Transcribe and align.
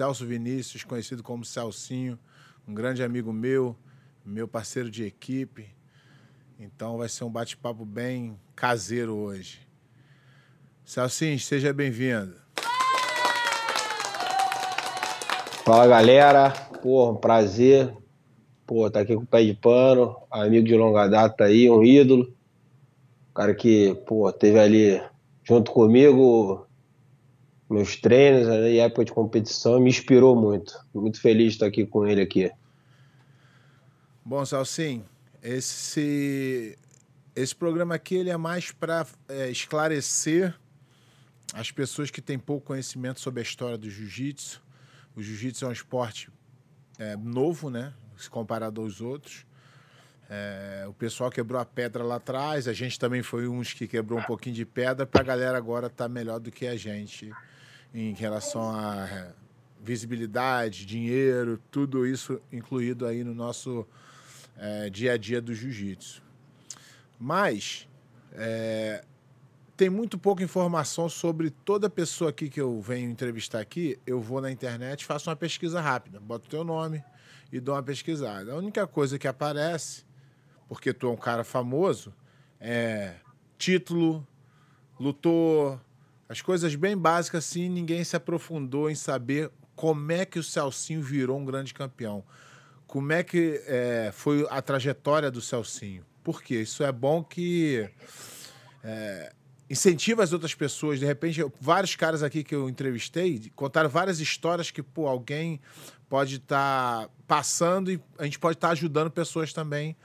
Celso 0.00 0.24
Vinícius, 0.24 0.82
conhecido 0.82 1.22
como 1.22 1.44
Celcinho, 1.44 2.18
um 2.66 2.72
grande 2.72 3.02
amigo 3.02 3.34
meu, 3.34 3.76
meu 4.24 4.48
parceiro 4.48 4.90
de 4.90 5.04
equipe. 5.04 5.66
Então 6.58 6.96
vai 6.96 7.06
ser 7.06 7.24
um 7.24 7.30
bate-papo 7.30 7.84
bem 7.84 8.40
caseiro 8.56 9.14
hoje. 9.14 9.58
Celcinho, 10.86 11.38
seja 11.38 11.70
bem-vindo. 11.74 12.34
Fala 15.66 15.86
galera, 15.86 16.48
pô, 16.82 17.10
um 17.10 17.16
prazer. 17.16 17.94
Pô, 18.66 18.90
tá 18.90 19.00
aqui 19.00 19.14
com 19.14 19.24
o 19.24 19.26
pé 19.26 19.44
de 19.44 19.52
pano, 19.52 20.16
amigo 20.30 20.66
de 20.66 20.76
longa 20.76 21.08
data 21.08 21.44
aí, 21.44 21.70
um 21.70 21.84
ídolo. 21.84 22.34
Cara 23.34 23.54
que, 23.54 23.94
pô, 24.06 24.32
teve 24.32 24.58
ali 24.58 24.98
junto 25.44 25.70
comigo 25.70 26.66
meus 27.70 27.96
treinos 27.96 28.48
e 28.48 28.78
época 28.78 29.04
de 29.04 29.12
competição 29.12 29.78
me 29.78 29.88
inspirou 29.88 30.34
muito. 30.34 30.74
Muito 30.92 31.20
feliz 31.20 31.52
de 31.52 31.52
estar 31.52 31.66
aqui 31.66 31.86
com 31.86 32.06
ele 32.06 32.20
aqui. 32.20 32.50
Bom, 34.24 34.44
Salsim, 34.44 35.04
esse 35.42 36.76
esse 37.34 37.54
programa 37.54 37.94
aqui 37.94 38.16
ele 38.16 38.28
é 38.28 38.36
mais 38.36 38.72
para 38.72 39.06
é, 39.28 39.48
esclarecer 39.48 40.54
as 41.54 41.70
pessoas 41.70 42.10
que 42.10 42.20
têm 42.20 42.38
pouco 42.38 42.66
conhecimento 42.66 43.20
sobre 43.20 43.40
a 43.40 43.42
história 43.42 43.78
do 43.78 43.88
jiu-jitsu. 43.88 44.60
O 45.14 45.22
jiu-jitsu 45.22 45.64
é 45.64 45.68
um 45.68 45.72
esporte 45.72 46.28
é, 46.98 47.16
novo, 47.16 47.70
né? 47.70 47.94
Se 48.16 48.28
comparado 48.28 48.80
aos 48.80 49.00
outros. 49.00 49.46
É, 50.28 50.84
o 50.88 50.92
pessoal 50.92 51.30
quebrou 51.30 51.60
a 51.60 51.64
pedra 51.64 52.04
lá 52.04 52.16
atrás, 52.16 52.68
a 52.68 52.72
gente 52.72 52.98
também 52.98 53.22
foi 53.22 53.48
uns 53.48 53.72
que 53.72 53.88
quebrou 53.88 54.18
um 54.18 54.22
pouquinho 54.22 54.54
de 54.54 54.64
pedra, 54.64 55.04
para 55.04 55.22
a 55.22 55.24
galera 55.24 55.58
agora 55.58 55.90
tá 55.90 56.08
melhor 56.08 56.38
do 56.38 56.52
que 56.52 56.68
a 56.68 56.76
gente 56.76 57.32
em 57.94 58.12
relação 58.12 58.70
a 58.70 59.32
visibilidade, 59.82 60.86
dinheiro, 60.86 61.60
tudo 61.70 62.06
isso 62.06 62.40
incluído 62.52 63.06
aí 63.06 63.24
no 63.24 63.34
nosso 63.34 63.86
é, 64.56 64.90
dia 64.90 65.12
a 65.12 65.16
dia 65.16 65.40
do 65.40 65.54
jiu-jitsu. 65.54 66.22
Mas 67.18 67.88
é, 68.32 69.04
tem 69.76 69.88
muito 69.88 70.18
pouca 70.18 70.42
informação 70.42 71.08
sobre 71.08 71.50
toda 71.50 71.88
pessoa 71.88 72.30
aqui 72.30 72.48
que 72.48 72.60
eu 72.60 72.80
venho 72.80 73.10
entrevistar 73.10 73.60
aqui. 73.60 73.98
Eu 74.06 74.20
vou 74.20 74.40
na 74.40 74.50
internet, 74.50 75.04
faço 75.04 75.30
uma 75.30 75.36
pesquisa 75.36 75.80
rápida, 75.80 76.20
boto 76.20 76.48
teu 76.48 76.62
nome 76.62 77.02
e 77.50 77.58
dou 77.58 77.74
uma 77.74 77.82
pesquisada. 77.82 78.52
A 78.52 78.56
única 78.56 78.86
coisa 78.86 79.18
que 79.18 79.26
aparece, 79.26 80.04
porque 80.68 80.92
tu 80.92 81.06
é 81.06 81.10
um 81.10 81.16
cara 81.16 81.42
famoso, 81.42 82.12
é 82.60 83.14
título, 83.56 84.26
lutou, 84.98 85.80
as 86.30 86.40
coisas 86.40 86.74
bem 86.74 86.96
básicas 86.96 87.44
assim, 87.44 87.68
ninguém 87.68 88.02
se 88.04 88.16
aprofundou 88.16 88.88
em 88.88 88.94
saber 88.94 89.50
como 89.76 90.12
é 90.12 90.24
que 90.24 90.38
o 90.38 90.42
Celcinho 90.42 91.02
virou 91.02 91.38
um 91.38 91.44
grande 91.44 91.74
campeão 91.74 92.24
como 92.90 93.12
é 93.12 93.22
que 93.22 93.62
é, 93.68 94.10
foi 94.12 94.44
a 94.50 94.60
trajetória 94.60 95.30
do 95.30 95.40
Celcinho? 95.40 96.04
Por 96.24 96.42
quê? 96.42 96.62
Isso 96.62 96.82
é 96.82 96.90
bom 96.90 97.22
que 97.22 97.88
é, 98.82 99.32
incentiva 99.70 100.24
as 100.24 100.32
outras 100.32 100.56
pessoas. 100.56 100.98
De 100.98 101.06
repente, 101.06 101.40
vários 101.60 101.94
caras 101.94 102.20
aqui 102.20 102.42
que 102.42 102.52
eu 102.52 102.68
entrevistei 102.68 103.48
contaram 103.54 103.88
várias 103.88 104.18
histórias 104.18 104.72
que 104.72 104.82
pô, 104.82 105.06
alguém 105.06 105.60
pode 106.08 106.38
estar 106.38 107.06
tá 107.06 107.10
passando 107.28 107.92
e 107.92 108.00
a 108.18 108.24
gente 108.24 108.40
pode 108.40 108.56
estar 108.56 108.66
tá 108.66 108.72
ajudando 108.72 109.08
pessoas 109.08 109.52
também 109.52 109.96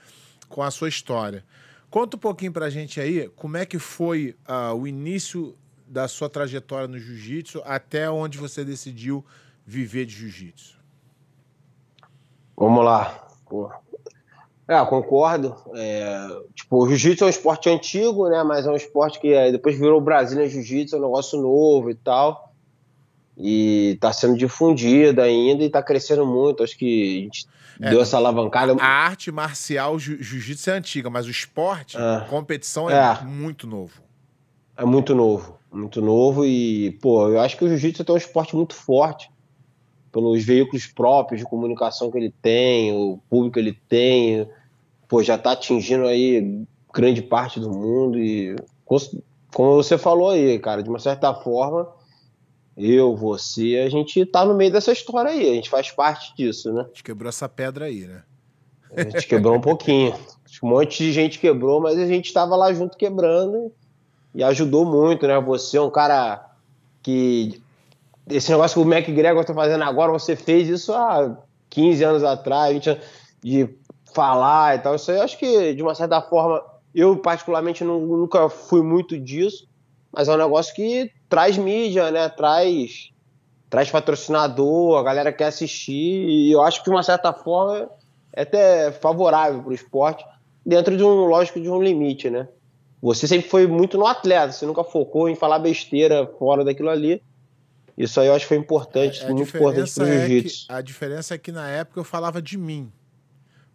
com 0.48 0.62
a 0.62 0.70
sua 0.70 0.88
história. 0.88 1.44
Conta 1.90 2.16
um 2.16 2.20
pouquinho 2.20 2.52
pra 2.52 2.70
gente 2.70 3.00
aí 3.00 3.28
como 3.34 3.56
é 3.56 3.66
que 3.66 3.80
foi 3.80 4.36
uh, 4.48 4.76
o 4.76 4.86
início 4.86 5.58
da 5.86 6.08
sua 6.08 6.28
trajetória 6.28 6.88
no 6.88 6.98
jiu-jitsu 6.98 7.62
até 7.64 8.10
onde 8.10 8.38
você 8.38 8.64
decidiu 8.64 9.24
viver 9.64 10.06
de 10.06 10.14
jiu-jitsu. 10.14 10.76
Vamos 12.56 12.84
lá. 12.84 13.28
Pô. 13.48 13.70
É, 14.68 14.84
concordo. 14.84 15.54
É, 15.74 16.28
tipo, 16.54 16.82
o 16.82 16.88
jiu-jitsu 16.88 17.24
é 17.24 17.26
um 17.28 17.30
esporte 17.30 17.68
antigo, 17.68 18.28
né? 18.28 18.42
Mas 18.42 18.66
é 18.66 18.70
um 18.70 18.76
esporte 18.76 19.20
que 19.20 19.32
é, 19.32 19.52
depois 19.52 19.78
virou 19.78 20.00
Brasília 20.00 20.48
Jiu-Jitsu, 20.48 20.96
é 20.96 20.98
um 20.98 21.02
negócio 21.02 21.40
novo 21.40 21.90
e 21.90 21.94
tal. 21.94 22.52
E 23.38 23.96
tá 24.00 24.12
sendo 24.12 24.36
difundido 24.36 25.20
ainda 25.20 25.62
e 25.62 25.70
tá 25.70 25.82
crescendo 25.82 26.26
muito. 26.26 26.64
Acho 26.64 26.76
que 26.76 27.18
a 27.18 27.22
gente 27.22 27.46
é, 27.80 27.90
deu 27.90 28.00
essa 28.00 28.16
alavancada. 28.16 28.74
A 28.80 28.86
arte 28.86 29.30
marcial 29.30 29.98
jiu-jitsu 29.98 30.70
é 30.70 30.72
antiga, 30.72 31.10
mas 31.10 31.26
o 31.26 31.30
esporte, 31.30 31.96
é. 31.96 32.26
competição, 32.28 32.90
é, 32.90 32.94
é, 32.94 33.24
muito 33.24 33.66
novo. 33.66 34.02
É 34.76 34.84
muito 34.84 35.14
novo. 35.14 35.58
Muito 35.76 36.00
novo 36.00 36.44
e, 36.44 36.92
pô, 37.02 37.28
eu 37.28 37.40
acho 37.40 37.56
que 37.56 37.64
o 37.64 37.68
jiu-jitsu 37.68 38.02
é 38.08 38.12
um 38.12 38.16
esporte 38.16 38.56
muito 38.56 38.74
forte 38.74 39.30
pelos 40.10 40.42
veículos 40.42 40.86
próprios 40.86 41.40
de 41.40 41.46
comunicação 41.46 42.10
que 42.10 42.16
ele 42.16 42.32
tem, 42.40 42.92
o 42.92 43.18
público 43.28 43.54
que 43.54 43.60
ele 43.60 43.78
tem, 43.86 44.48
pô, 45.06 45.22
já 45.22 45.34
está 45.34 45.52
atingindo 45.52 46.06
aí 46.06 46.64
grande 46.94 47.20
parte 47.20 47.60
do 47.60 47.70
mundo 47.70 48.18
e 48.18 48.56
como 49.52 49.74
você 49.74 49.98
falou 49.98 50.30
aí, 50.30 50.58
cara, 50.58 50.82
de 50.82 50.88
uma 50.88 50.98
certa 50.98 51.34
forma, 51.34 51.86
eu, 52.74 53.14
você, 53.14 53.82
a 53.84 53.90
gente 53.90 54.24
tá 54.24 54.46
no 54.46 54.54
meio 54.54 54.72
dessa 54.72 54.92
história 54.92 55.30
aí, 55.30 55.50
a 55.50 55.54
gente 55.54 55.68
faz 55.68 55.90
parte 55.90 56.34
disso, 56.34 56.72
né? 56.72 56.82
A 56.82 56.86
gente 56.88 57.04
quebrou 57.04 57.28
essa 57.28 57.48
pedra 57.48 57.84
aí, 57.84 58.06
né? 58.06 58.22
A 58.96 59.02
gente 59.04 59.26
quebrou 59.26 59.54
um 59.54 59.60
pouquinho. 59.60 60.14
Um 60.62 60.68
monte 60.68 61.04
de 61.04 61.12
gente 61.12 61.38
quebrou, 61.38 61.82
mas 61.82 61.98
a 61.98 62.06
gente 62.06 62.26
estava 62.26 62.56
lá 62.56 62.72
junto 62.72 62.96
quebrando 62.96 63.70
e 64.36 64.44
ajudou 64.44 64.84
muito, 64.84 65.26
né? 65.26 65.40
Você 65.40 65.78
é 65.78 65.80
um 65.80 65.90
cara 65.90 66.46
que 67.02 67.62
esse 68.28 68.50
negócio 68.50 68.82
que 68.82 68.86
o 68.86 68.92
McGregor 68.92 69.40
está 69.40 69.54
fazendo 69.54 69.82
agora, 69.82 70.12
você 70.12 70.36
fez 70.36 70.68
isso 70.68 70.92
há 70.92 71.38
15 71.70 72.04
anos 72.04 72.22
atrás, 72.22 72.74
20 72.74 72.90
anos, 72.90 73.04
de 73.42 73.74
falar 74.12 74.76
e 74.76 74.78
tal. 74.80 74.94
Isso 74.94 75.10
aí, 75.10 75.20
acho 75.20 75.38
que, 75.38 75.72
de 75.72 75.82
uma 75.82 75.94
certa 75.94 76.20
forma, 76.20 76.62
eu 76.94 77.16
particularmente 77.16 77.82
nunca 77.82 78.50
fui 78.50 78.82
muito 78.82 79.18
disso, 79.18 79.66
mas 80.12 80.28
é 80.28 80.34
um 80.34 80.38
negócio 80.38 80.74
que 80.74 81.10
traz 81.30 81.56
mídia, 81.56 82.10
né? 82.10 82.28
Traz, 82.28 83.10
traz 83.70 83.90
patrocinador, 83.90 84.98
a 84.98 85.02
galera 85.02 85.32
quer 85.32 85.46
assistir, 85.46 86.28
e 86.28 86.52
eu 86.52 86.60
acho 86.60 86.80
que, 86.80 86.90
de 86.90 86.94
uma 86.94 87.02
certa 87.02 87.32
forma, 87.32 87.88
é 88.34 88.42
até 88.42 88.92
favorável 88.92 89.62
para 89.62 89.70
o 89.70 89.74
esporte, 89.74 90.22
dentro 90.64 90.94
de 90.94 91.02
um, 91.02 91.24
lógico, 91.24 91.58
de 91.58 91.70
um 91.70 91.80
limite, 91.80 92.28
né? 92.28 92.46
Você 93.00 93.28
sempre 93.28 93.48
foi 93.48 93.66
muito 93.66 93.98
no 93.98 94.06
atleta, 94.06 94.52
você 94.52 94.66
nunca 94.66 94.82
focou 94.82 95.28
em 95.28 95.34
falar 95.34 95.58
besteira 95.58 96.26
fora 96.38 96.64
daquilo 96.64 96.88
ali. 96.88 97.22
Isso 97.96 98.20
aí 98.20 98.26
eu 98.26 98.34
acho 98.34 98.44
que 98.44 98.48
foi 98.48 98.56
importante, 98.58 99.22
é, 99.22 99.30
muito 99.30 99.42
importante 99.56 99.92
pro 99.94 100.04
é 100.04 100.26
jiu-jitsu. 100.26 100.66
É 100.70 100.74
a 100.74 100.80
diferença 100.80 101.34
é 101.34 101.38
que 101.38 101.50
na 101.50 101.68
época 101.68 102.00
eu 102.00 102.04
falava 102.04 102.42
de 102.42 102.58
mim. 102.58 102.92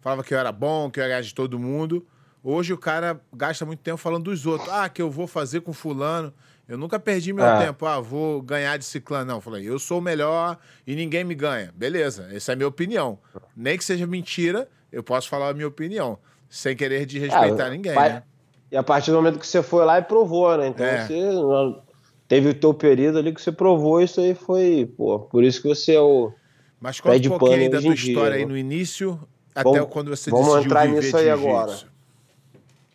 Falava 0.00 0.22
que 0.22 0.34
eu 0.34 0.38
era 0.38 0.52
bom, 0.52 0.90
que 0.90 1.00
eu 1.00 1.04
era 1.04 1.20
de 1.20 1.34
todo 1.34 1.58
mundo. 1.58 2.06
Hoje 2.42 2.72
o 2.72 2.78
cara 2.78 3.20
gasta 3.32 3.64
muito 3.64 3.80
tempo 3.80 3.96
falando 3.96 4.24
dos 4.24 4.46
outros. 4.46 4.68
Ah, 4.68 4.88
que 4.88 5.00
eu 5.00 5.10
vou 5.10 5.26
fazer 5.26 5.60
com 5.60 5.72
fulano. 5.72 6.32
Eu 6.68 6.76
nunca 6.76 6.98
perdi 6.98 7.32
meu 7.32 7.44
é. 7.44 7.66
tempo. 7.66 7.86
Ah, 7.86 8.00
vou 8.00 8.42
ganhar 8.42 8.76
de 8.76 8.84
ciclano. 8.84 9.26
Não, 9.26 9.34
eu 9.36 9.40
falei, 9.40 9.68
eu 9.68 9.78
sou 9.78 9.98
o 9.98 10.02
melhor 10.02 10.58
e 10.86 10.94
ninguém 10.96 11.22
me 11.22 11.34
ganha. 11.34 11.72
Beleza, 11.74 12.28
essa 12.32 12.52
é 12.52 12.54
a 12.54 12.56
minha 12.56 12.68
opinião. 12.68 13.18
Nem 13.56 13.78
que 13.78 13.84
seja 13.84 14.06
mentira, 14.06 14.68
eu 14.90 15.02
posso 15.02 15.28
falar 15.28 15.50
a 15.50 15.54
minha 15.54 15.68
opinião. 15.68 16.18
Sem 16.48 16.76
querer 16.76 17.06
desrespeitar 17.06 17.68
é, 17.68 17.70
ninguém, 17.70 17.94
né? 17.94 18.22
E 18.72 18.76
a 18.76 18.82
partir 18.82 19.10
do 19.10 19.18
momento 19.18 19.38
que 19.38 19.46
você 19.46 19.62
foi 19.62 19.84
lá 19.84 19.98
e 19.98 20.02
provou, 20.02 20.56
né? 20.56 20.68
Então 20.68 20.86
é. 20.86 21.06
você 21.06 21.78
teve 22.26 22.48
o 22.48 22.54
teu 22.54 22.72
período 22.72 23.18
ali 23.18 23.30
que 23.30 23.42
você 23.42 23.52
provou 23.52 24.00
isso 24.00 24.18
aí 24.18 24.34
foi, 24.34 24.90
pô, 24.96 25.18
por 25.20 25.44
isso 25.44 25.60
que 25.60 25.68
você 25.68 25.92
é 25.92 26.00
o 26.00 26.32
Mas 26.80 26.98
conta 26.98 27.28
um 27.28 27.38
pouquinho 27.38 27.60
aí 27.60 27.68
da 27.68 27.82
tua 27.82 27.92
história 27.92 28.36
aí 28.36 28.46
no 28.46 28.56
início 28.56 29.20
vamos, 29.54 29.78
até 29.78 29.86
quando 29.90 30.08
você 30.08 30.30
vamos 30.30 30.46
decidiu 30.46 30.64
entrar 30.64 30.88
nisso 30.88 31.14
aí 31.14 31.28
agora. 31.28 31.78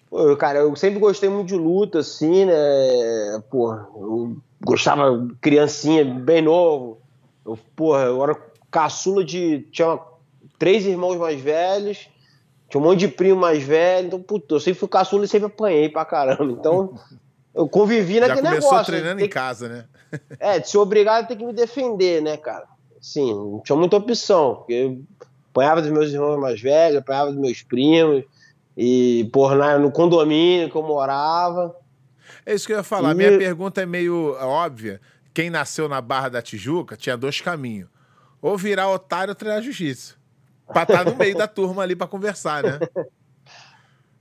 Pô, 0.09 0.35
cara, 0.35 0.59
eu 0.59 0.75
sempre 0.75 0.99
gostei 0.99 1.29
muito 1.29 1.49
de 1.49 1.55
luta, 1.55 1.99
assim, 1.99 2.45
né? 2.45 3.43
Pô, 3.51 3.71
eu 3.73 4.37
gostava 4.59 5.27
criancinha, 5.39 6.03
bem 6.03 6.41
novo. 6.41 6.99
Eu, 7.45 7.59
porra, 7.75 8.05
eu 8.05 8.23
era 8.23 8.35
caçula 8.71 9.23
de. 9.23 9.67
Tinha 9.72 9.99
três 10.57 10.87
irmãos 10.87 11.17
mais 11.17 11.40
velhos, 11.40 12.09
tinha 12.69 12.81
um 12.81 12.84
monte 12.84 12.99
de 12.99 13.08
primo 13.08 13.40
mais 13.40 13.64
velho, 13.64 14.08
então, 14.08 14.22
puta, 14.22 14.55
eu 14.55 14.59
sempre 14.59 14.79
fui 14.79 14.90
caçula 14.90 15.25
e 15.25 15.28
sempre 15.28 15.47
apanhei 15.47 15.90
pra 15.90 16.03
caramba. 16.05 16.52
Então, 16.52 16.96
eu 17.55 17.67
convivi 17.67 18.19
naquele 18.19 18.41
Já 18.41 18.49
começou 18.49 18.72
negócio. 18.72 18.93
treinando 18.93 19.22
em 19.22 19.29
casa, 19.29 19.69
né? 19.69 19.85
é, 20.40 20.59
de 20.59 20.69
ser 20.69 20.78
obrigado 20.78 21.23
a 21.23 21.28
ter 21.28 21.35
que 21.35 21.46
me 21.46 21.53
defender, 21.53 22.22
né, 22.22 22.37
cara? 22.37 22.66
Sim, 23.02 23.34
não 23.34 23.61
tinha 23.64 23.75
muita 23.75 23.97
opção. 23.97 24.55
Porque 24.55 24.73
eu 24.73 25.02
apanhava 25.49 25.81
dos 25.81 25.91
meus 25.91 26.11
irmãos 26.11 26.40
mais 26.40 26.59
velhos, 26.59 26.99
apanhava 26.99 27.31
dos 27.31 27.40
meus 27.40 27.64
primos, 27.64 28.23
e 28.75 29.29
por 29.31 29.55
no 29.79 29.91
condomínio 29.91 30.69
que 30.69 30.75
eu 30.75 30.84
morava. 30.84 31.75
É 32.46 32.53
isso 32.53 32.67
que 32.67 32.73
eu 32.73 32.78
ia 32.78 32.84
falar. 32.84 33.14
E... 33.14 33.16
Minha 33.16 33.37
pergunta 33.37 33.81
é 33.81 33.85
meio 33.85 34.35
óbvia. 34.40 34.99
Quem 35.34 35.49
nasceu 35.49 35.87
na 35.87 36.02
Barra 36.02 36.29
da 36.29 36.41
Tijuca 36.41 36.97
tinha 36.97 37.16
dois 37.16 37.41
caminhos. 37.41 37.90
Ou 38.41 38.58
virar 38.58 38.90
otário 38.90 39.31
ou 39.31 39.35
treinar 39.35 39.61
jiu-jitsu. 39.61 40.16
Pra 40.67 40.84
estar 40.84 41.03
tá 41.03 41.11
no 41.11 41.16
meio 41.16 41.35
da 41.35 41.47
turma 41.47 41.84
ali 41.84 41.96
para 41.96 42.08
conversar, 42.08 42.64
né? 42.64 42.79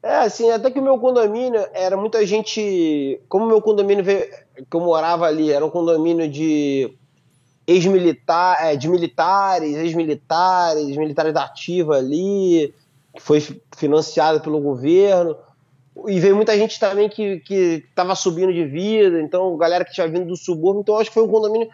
É, 0.02 0.19
assim, 0.19 0.50
até 0.52 0.70
que 0.70 0.78
o 0.78 0.82
meu 0.82 0.98
condomínio 0.98 1.66
era 1.75 1.96
muita 1.96 2.25
gente. 2.25 3.20
Como 3.28 3.44
o 3.44 3.48
meu 3.48 3.60
condomínio 3.60 4.04
veio, 4.04 4.25
que 4.54 4.76
eu 4.76 4.81
morava 4.81 5.26
ali, 5.26 5.50
era 5.50 5.66
um 5.66 5.70
condomínio 5.70 6.31
de 6.31 6.96
ex-militar, 7.66 8.64
é, 8.64 8.76
de 8.76 8.88
militares, 8.88 9.75
ex-militares, 9.75 10.96
militares 10.96 11.34
da 11.34 11.43
ativa 11.43 11.96
ali, 11.96 12.72
que 13.16 13.20
foi 13.20 13.43
financiado 13.76 14.40
pelo 14.40 14.60
governo. 14.60 15.37
E 16.06 16.20
veio 16.20 16.37
muita 16.37 16.56
gente 16.56 16.78
também 16.78 17.08
que 17.08 17.43
estava 17.88 18.14
subindo 18.14 18.52
de 18.52 18.64
vida, 18.64 19.20
então 19.20 19.56
galera 19.56 19.84
que 19.84 19.93
tinha 19.93 20.06
vindo 20.06 20.26
do 20.26 20.37
subúrbio, 20.37 20.82
então 20.82 20.98
acho 20.98 21.10
que 21.10 21.14
foi 21.14 21.25
um 21.25 21.28
condomínio 21.28 21.69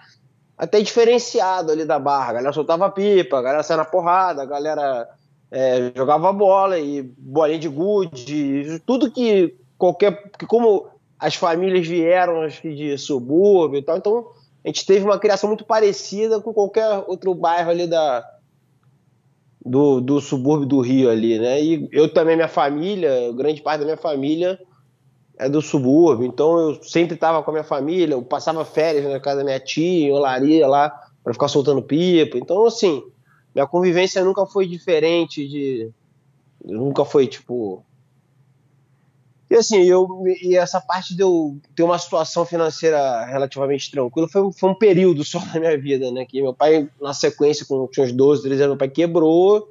até 0.57 0.81
diferenciado 0.81 1.73
ali 1.73 1.85
da 1.85 1.99
barra. 1.99 2.31
A 2.31 2.33
galera 2.35 2.53
soltava 2.53 2.91
pipa, 2.91 3.39
a 3.39 3.43
galera 3.43 3.63
saia 3.63 3.79
na 3.79 3.85
porrada, 3.85 4.43
a 4.43 4.47
galera 4.47 5.09
é, 5.51 5.93
jogava 5.97 6.33
bola 6.33 6.79
e 6.79 7.03
bolinha 7.03 7.59
de 7.59 7.69
gude, 7.69 8.81
tudo 8.87 9.11
que 9.11 9.55
qualquer. 9.77 10.31
Que 10.39 10.47
como 10.47 10.87
as 11.19 11.35
famílias 11.35 11.87
vieram 11.87 12.43
acho 12.43 12.63
que 12.63 12.75
de 12.75 12.99
subúrbio 12.99 13.79
e 13.79 13.83
tal, 13.83 13.97
então 13.97 14.27
a 14.65 14.69
gente 14.69 14.85
teve 14.85 15.05
uma 15.05 15.19
criação 15.19 15.49
muito 15.49 15.65
parecida 15.65 16.41
com 16.41 16.53
qualquer 16.53 17.05
outro 17.07 17.35
bairro 17.35 17.71
ali 17.71 17.87
da, 17.87 18.25
do, 19.65 20.01
do 20.01 20.21
subúrbio 20.21 20.67
do 20.67 20.81
Rio 20.81 21.11
ali, 21.11 21.39
né? 21.39 21.63
E 21.63 21.89
eu 21.93 22.13
também, 22.13 22.37
minha 22.37 22.49
família, 22.49 23.33
grande 23.33 23.63
parte 23.63 23.81
da 23.81 23.85
minha 23.85 23.97
família 23.97 24.59
é 25.39 25.49
do 25.49 25.63
subúrbio, 25.63 26.27
então 26.27 26.59
eu 26.59 26.83
sempre 26.83 27.15
estava 27.15 27.43
com 27.43 27.51
a 27.51 27.55
minha 27.55 27.65
família, 27.65 28.15
eu 28.15 28.23
passava 28.23 28.65
férias 28.65 29.05
na 29.11 29.19
casa 29.19 29.39
da 29.39 29.45
minha 29.45 29.59
tia, 29.59 30.09
em 30.09 30.13
Olaria 30.13 30.67
lá, 30.67 30.91
para 31.23 31.33
ficar 31.33 31.49
soltando 31.49 31.83
pipa. 31.83 32.39
Então, 32.39 32.67
assim, 32.67 33.03
minha 33.55 33.67
convivência 33.67 34.25
nunca 34.25 34.47
foi 34.47 34.67
diferente 34.67 35.49
de. 35.49 35.91
Nunca 36.65 37.05
foi 37.05 37.27
tipo 37.27 37.85
e 39.53 39.55
assim, 39.55 39.83
eu, 39.83 40.09
e 40.43 40.57
essa 40.57 40.81
parte 40.81 41.15
de 41.15 41.23
eu 41.23 41.59
ter 41.77 41.83
uma 41.83 41.99
situação 41.99 42.47
financeira 42.47 43.27
relativamente 43.27 43.91
tranquila 43.91 44.27
foi, 44.27 44.51
foi 44.51 44.71
um 44.71 44.75
período 44.75 45.23
só 45.25 45.45
na 45.53 45.61
minha 45.61 45.79
vida, 45.79 46.11
né? 46.11 46.25
Que 46.25 46.41
meu 46.41 46.55
pai, 46.55 46.89
na 46.99 47.13
sequência, 47.13 47.67
com 47.67 47.87
tinha 47.87 48.07
uns 48.07 48.13
12, 48.13 48.45
13 48.45 48.63
anos, 48.63 48.71
meu 48.71 48.79
pai 48.79 48.89
quebrou 48.89 49.69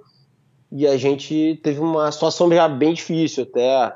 e 0.71 0.85
a 0.85 0.95
gente 0.97 1.59
teve 1.63 1.79
uma 1.79 2.11
situação 2.11 2.47
já 2.51 2.69
bem 2.69 2.93
difícil 2.93 3.41
até. 3.41 3.91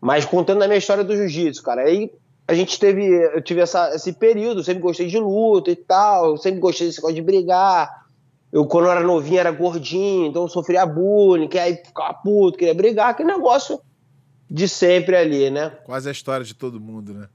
Mas 0.00 0.24
contando 0.24 0.62
a 0.62 0.66
minha 0.66 0.78
história 0.78 1.04
do 1.04 1.14
jiu-jitsu, 1.14 1.62
cara, 1.62 1.82
aí 1.82 2.10
a 2.48 2.54
gente 2.54 2.80
teve, 2.80 3.04
eu 3.04 3.40
tive 3.42 3.60
essa, 3.60 3.94
esse 3.94 4.12
período, 4.12 4.64
sempre 4.64 4.82
gostei 4.82 5.06
de 5.06 5.18
luta 5.18 5.70
e 5.70 5.76
tal, 5.76 6.36
sempre 6.36 6.58
gostei 6.58 6.86
desse 6.86 6.98
negócio 6.98 7.14
de 7.14 7.22
brigar. 7.22 8.06
Eu, 8.52 8.66
quando 8.66 8.86
eu 8.86 8.90
era 8.90 9.02
novinho, 9.02 9.38
era 9.38 9.52
gordinho, 9.52 10.26
então 10.26 10.42
eu 10.42 10.48
sofria 10.48 10.84
bullying, 10.84 11.46
que 11.46 11.58
aí 11.58 11.76
ficava 11.76 12.14
puto, 12.14 12.58
queria 12.58 12.74
brigar, 12.74 13.10
aquele 13.10 13.32
negócio 13.32 13.80
de 14.50 14.68
sempre 14.68 15.14
ali, 15.14 15.48
né? 15.50 15.70
Quase 15.84 16.08
a 16.08 16.12
história 16.12 16.44
de 16.44 16.54
todo 16.54 16.80
mundo, 16.80 17.14
né? 17.14 17.28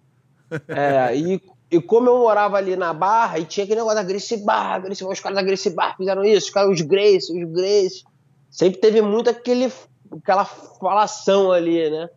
é, 0.67 1.15
e, 1.15 1.41
e 1.71 1.81
como 1.81 2.09
eu 2.09 2.17
morava 2.17 2.57
ali 2.57 2.75
na 2.75 2.93
Barra, 2.93 3.39
e 3.39 3.45
tinha 3.45 3.63
aquele 3.63 3.79
negócio 3.79 3.97
da 3.97 4.03
Grace 4.03 4.37
Bar, 4.43 4.81
Grace, 4.81 5.05
os 5.05 5.19
caras 5.21 5.37
da 5.37 5.43
Grace 5.43 5.69
Bar 5.69 5.95
fizeram 5.95 6.25
isso, 6.25 6.47
os 6.47 6.53
caras, 6.53 6.71
os 6.71 6.81
Grace, 6.81 7.31
os 7.31 7.49
Grace. 7.53 8.03
Sempre 8.51 8.81
teve 8.81 9.01
muito 9.01 9.29
aquele, 9.29 9.71
aquela 10.11 10.43
falação 10.43 11.53
ali, 11.53 11.89
né? 11.89 12.09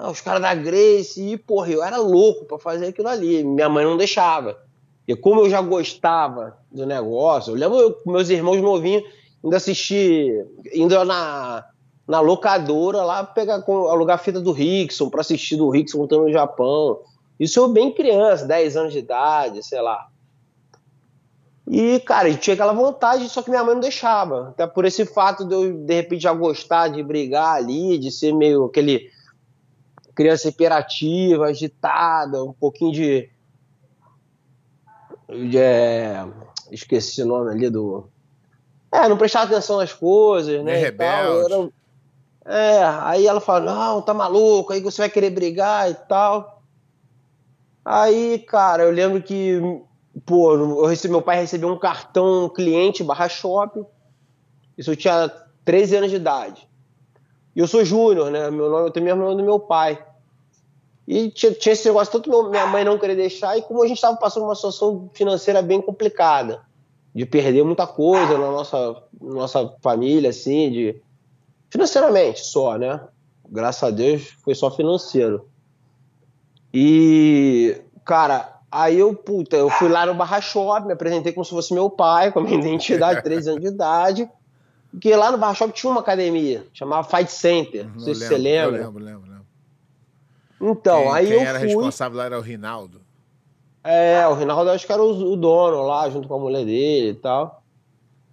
Ah, 0.00 0.12
os 0.12 0.20
caras 0.20 0.40
da 0.40 0.54
Grace, 0.54 1.20
e 1.20 1.36
porra, 1.36 1.70
eu 1.70 1.82
era 1.82 1.96
louco 1.96 2.44
para 2.44 2.56
fazer 2.56 2.86
aquilo 2.86 3.08
ali, 3.08 3.42
minha 3.42 3.68
mãe 3.68 3.84
não 3.84 3.96
deixava. 3.96 4.56
E 5.08 5.16
como 5.16 5.40
eu 5.40 5.50
já 5.50 5.60
gostava 5.60 6.56
do 6.70 6.86
negócio, 6.86 7.50
eu 7.50 7.56
lembro 7.56 7.98
com 8.04 8.12
meus 8.12 8.30
irmãos 8.30 8.62
novinhos, 8.62 9.02
ainda 9.42 9.56
assisti, 9.56 10.30
indo 10.72 11.04
na, 11.04 11.64
na 12.06 12.20
locadora 12.20 13.02
lá 13.02 13.24
pegar 13.24 13.64
alugar 13.66 14.14
a 14.14 14.22
fita 14.22 14.40
do 14.40 14.52
Rickson 14.52 15.10
para 15.10 15.20
assistir 15.20 15.56
do 15.56 15.68
Rickson 15.68 15.98
lutando 15.98 16.24
no 16.24 16.32
Japão. 16.32 17.00
Isso 17.40 17.58
eu 17.58 17.66
bem 17.66 17.92
criança, 17.92 18.46
10 18.46 18.76
anos 18.76 18.92
de 18.92 19.00
idade, 19.00 19.66
sei 19.66 19.80
lá. 19.80 20.06
E, 21.66 21.98
cara, 22.00 22.32
tinha 22.34 22.54
aquela 22.54 22.72
vontade, 22.72 23.28
só 23.28 23.42
que 23.42 23.50
minha 23.50 23.64
mãe 23.64 23.74
não 23.74 23.80
deixava. 23.80 24.50
Até 24.50 24.64
por 24.64 24.84
esse 24.84 25.04
fato 25.04 25.44
de 25.44 25.54
eu, 25.54 25.72
de 25.72 25.94
repente, 25.94 26.22
já 26.22 26.32
gostar 26.32 26.86
de 26.86 27.02
brigar 27.02 27.56
ali, 27.56 27.98
de 27.98 28.12
ser 28.12 28.32
meio 28.32 28.66
aquele 28.66 29.10
criança 30.18 30.48
hiperativa, 30.48 31.46
agitada, 31.46 32.42
um 32.42 32.52
pouquinho 32.52 32.90
de. 32.90 33.30
de 35.28 35.56
é, 35.56 36.26
esqueci 36.72 37.22
o 37.22 37.26
nome 37.26 37.52
ali 37.52 37.70
do. 37.70 38.08
É, 38.90 39.08
não 39.08 39.16
prestar 39.16 39.42
atenção 39.42 39.76
nas 39.76 39.92
coisas, 39.92 40.64
né? 40.64 40.76
Rebelde. 40.76 41.72
É, 42.44 42.82
aí 42.82 43.28
ela 43.28 43.40
fala, 43.40 43.72
não, 43.72 44.02
tá 44.02 44.12
maluco, 44.12 44.72
aí 44.72 44.80
você 44.80 45.02
vai 45.02 45.08
querer 45.08 45.30
brigar 45.30 45.88
e 45.88 45.94
tal. 45.94 46.64
Aí, 47.84 48.40
cara, 48.40 48.82
eu 48.82 48.90
lembro 48.90 49.22
que, 49.22 49.60
pô, 50.26 50.54
eu 50.54 50.86
recebi, 50.86 51.12
meu 51.12 51.22
pai 51.22 51.36
recebeu 51.36 51.68
um 51.68 51.78
cartão 51.78 52.48
cliente 52.48 53.04
barra 53.04 53.28
shopping. 53.28 53.86
Isso 54.76 54.90
eu 54.90 54.96
tinha 54.96 55.30
13 55.64 55.96
anos 55.96 56.10
de 56.10 56.16
idade. 56.16 56.68
E 57.54 57.60
eu 57.60 57.68
sou 57.68 57.84
júnior, 57.84 58.32
né? 58.32 58.50
Meu 58.50 58.68
nome, 58.68 58.88
eu 58.88 58.90
tenho 58.90 59.06
mesmo 59.06 59.22
nome 59.22 59.36
do 59.36 59.44
meu 59.44 59.60
pai. 59.60 60.07
E 61.08 61.30
tinha, 61.30 61.52
tinha 61.52 61.72
esse 61.72 61.88
negócio, 61.88 62.12
tanto 62.12 62.50
minha 62.50 62.66
mãe 62.66 62.84
não 62.84 62.98
querer 62.98 63.16
deixar, 63.16 63.56
e 63.56 63.62
como 63.62 63.82
a 63.82 63.88
gente 63.88 63.96
estava 63.96 64.16
passando 64.16 64.44
uma 64.44 64.54
situação 64.54 65.10
financeira 65.14 65.62
bem 65.62 65.80
complicada, 65.80 66.60
de 67.14 67.24
perder 67.24 67.64
muita 67.64 67.86
coisa 67.86 68.36
na 68.36 68.50
nossa, 68.50 69.02
nossa 69.18 69.74
família, 69.80 70.30
assim, 70.30 70.70
de 70.70 71.02
Financeiramente 71.70 72.40
só, 72.40 72.78
né? 72.78 73.00
Graças 73.48 73.82
a 73.82 73.90
Deus 73.90 74.36
foi 74.42 74.54
só 74.54 74.70
financeiro. 74.70 75.48
E, 76.72 77.80
cara, 78.04 78.60
aí 78.70 78.98
eu, 78.98 79.14
puta, 79.14 79.56
eu 79.56 79.70
fui 79.70 79.88
lá 79.88 80.06
no 80.06 80.14
Barra 80.14 80.40
Shop, 80.40 80.86
me 80.86 80.92
apresentei 80.92 81.32
como 81.32 81.44
se 81.44 81.50
fosse 81.50 81.74
meu 81.74 81.90
pai, 81.90 82.32
com 82.32 82.40
a 82.40 82.42
minha 82.42 82.56
identidade, 82.60 83.22
13 83.22 83.50
anos 83.50 83.62
de 83.62 83.68
idade. 83.68 84.30
Porque 84.90 85.14
lá 85.14 85.30
no 85.30 85.38
Barra 85.38 85.54
Shop 85.54 85.72
tinha 85.72 85.90
uma 85.90 86.00
academia, 86.00 86.66
chamava 86.72 87.08
Fight 87.08 87.30
Center. 87.30 87.86
Não, 87.86 87.94
não 87.94 88.00
sei 88.00 88.14
lembro, 88.14 88.20
se 88.20 88.28
você 88.28 88.38
lembra. 88.38 88.76
Eu 88.78 88.84
lembro, 88.84 89.04
lembro. 89.04 89.27
Então, 90.60 91.02
quem, 91.02 91.12
aí 91.12 91.26
quem 91.26 91.36
eu 91.36 91.40
era 91.40 91.58
fui... 91.58 91.68
responsável 91.68 92.18
lá 92.18 92.24
era 92.24 92.38
o 92.38 92.42
Rinaldo. 92.42 93.00
É, 93.84 94.26
o 94.26 94.34
Rinaldo 94.34 94.70
acho 94.70 94.86
que 94.86 94.92
era 94.92 95.02
o, 95.02 95.32
o 95.32 95.36
dono 95.36 95.82
lá, 95.82 96.10
junto 96.10 96.28
com 96.28 96.34
a 96.34 96.38
mulher 96.38 96.64
dele 96.64 97.10
e 97.10 97.14
tal. 97.14 97.62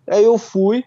Aí 0.08 0.24
eu 0.24 0.38
fui, 0.38 0.84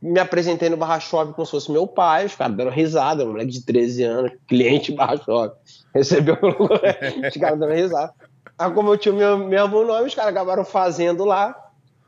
me 0.00 0.18
apresentei 0.18 0.68
no 0.68 0.76
Barra 0.76 1.00
Shop 1.00 1.32
como 1.32 1.46
se 1.46 1.50
fosse 1.50 1.70
meu 1.70 1.86
pai, 1.86 2.26
os 2.26 2.34
caras 2.34 2.56
deram 2.56 2.70
risada, 2.70 3.24
um 3.24 3.32
moleque 3.32 3.52
de 3.52 3.62
13 3.62 4.02
anos, 4.04 4.32
cliente 4.46 4.92
Barra 4.92 5.16
Shop, 5.16 5.56
recebeu 5.94 6.36
os 6.42 7.36
caras 7.40 7.58
dando 7.58 7.72
risada. 7.72 8.12
Aí 8.58 8.70
como 8.72 8.92
eu 8.92 8.98
tinha 8.98 9.14
o 9.14 9.16
meu 9.16 9.38
mesmo 9.38 9.84
nome, 9.84 10.08
os 10.08 10.14
caras 10.14 10.32
acabaram 10.32 10.64
fazendo 10.64 11.24
lá, 11.24 11.54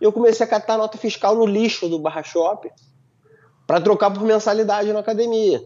e 0.01 0.05
eu 0.05 0.13
comecei 0.13 0.45
a 0.45 0.49
catar 0.49 0.79
nota 0.79 0.99
fiscal 0.99 1.35
no 1.37 1.47
lixo 1.47 1.89
do 1.89 1.99
Barra 1.99 2.23
Shop 2.23 2.71
para 3.67 3.81
trocar 3.81 4.11
por 4.11 4.23
mensalidade 4.23 4.93
na 4.93 5.01
academia. 5.01 5.63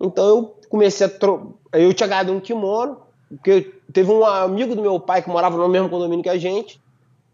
Então 0.00 0.28
eu 0.28 0.59
comecei 0.70 1.06
a 1.06 1.10
tro... 1.10 1.58
eu 1.72 1.92
tinha 1.92 2.06
ganhado 2.06 2.32
um 2.32 2.40
kimono, 2.40 3.02
porque 3.28 3.74
teve 3.92 4.10
um 4.10 4.24
amigo 4.24 4.74
do 4.74 4.80
meu 4.80 4.98
pai 4.98 5.20
que 5.20 5.28
morava 5.28 5.58
no 5.58 5.68
mesmo 5.68 5.90
condomínio 5.90 6.22
que 6.22 6.30
a 6.30 6.38
gente, 6.38 6.80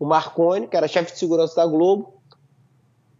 o 0.01 0.07
Marconi, 0.07 0.67
que 0.67 0.77
era 0.77 0.89
chefe 0.89 1.13
de 1.13 1.19
segurança 1.19 1.55
da 1.55 1.67
Globo, 1.67 2.15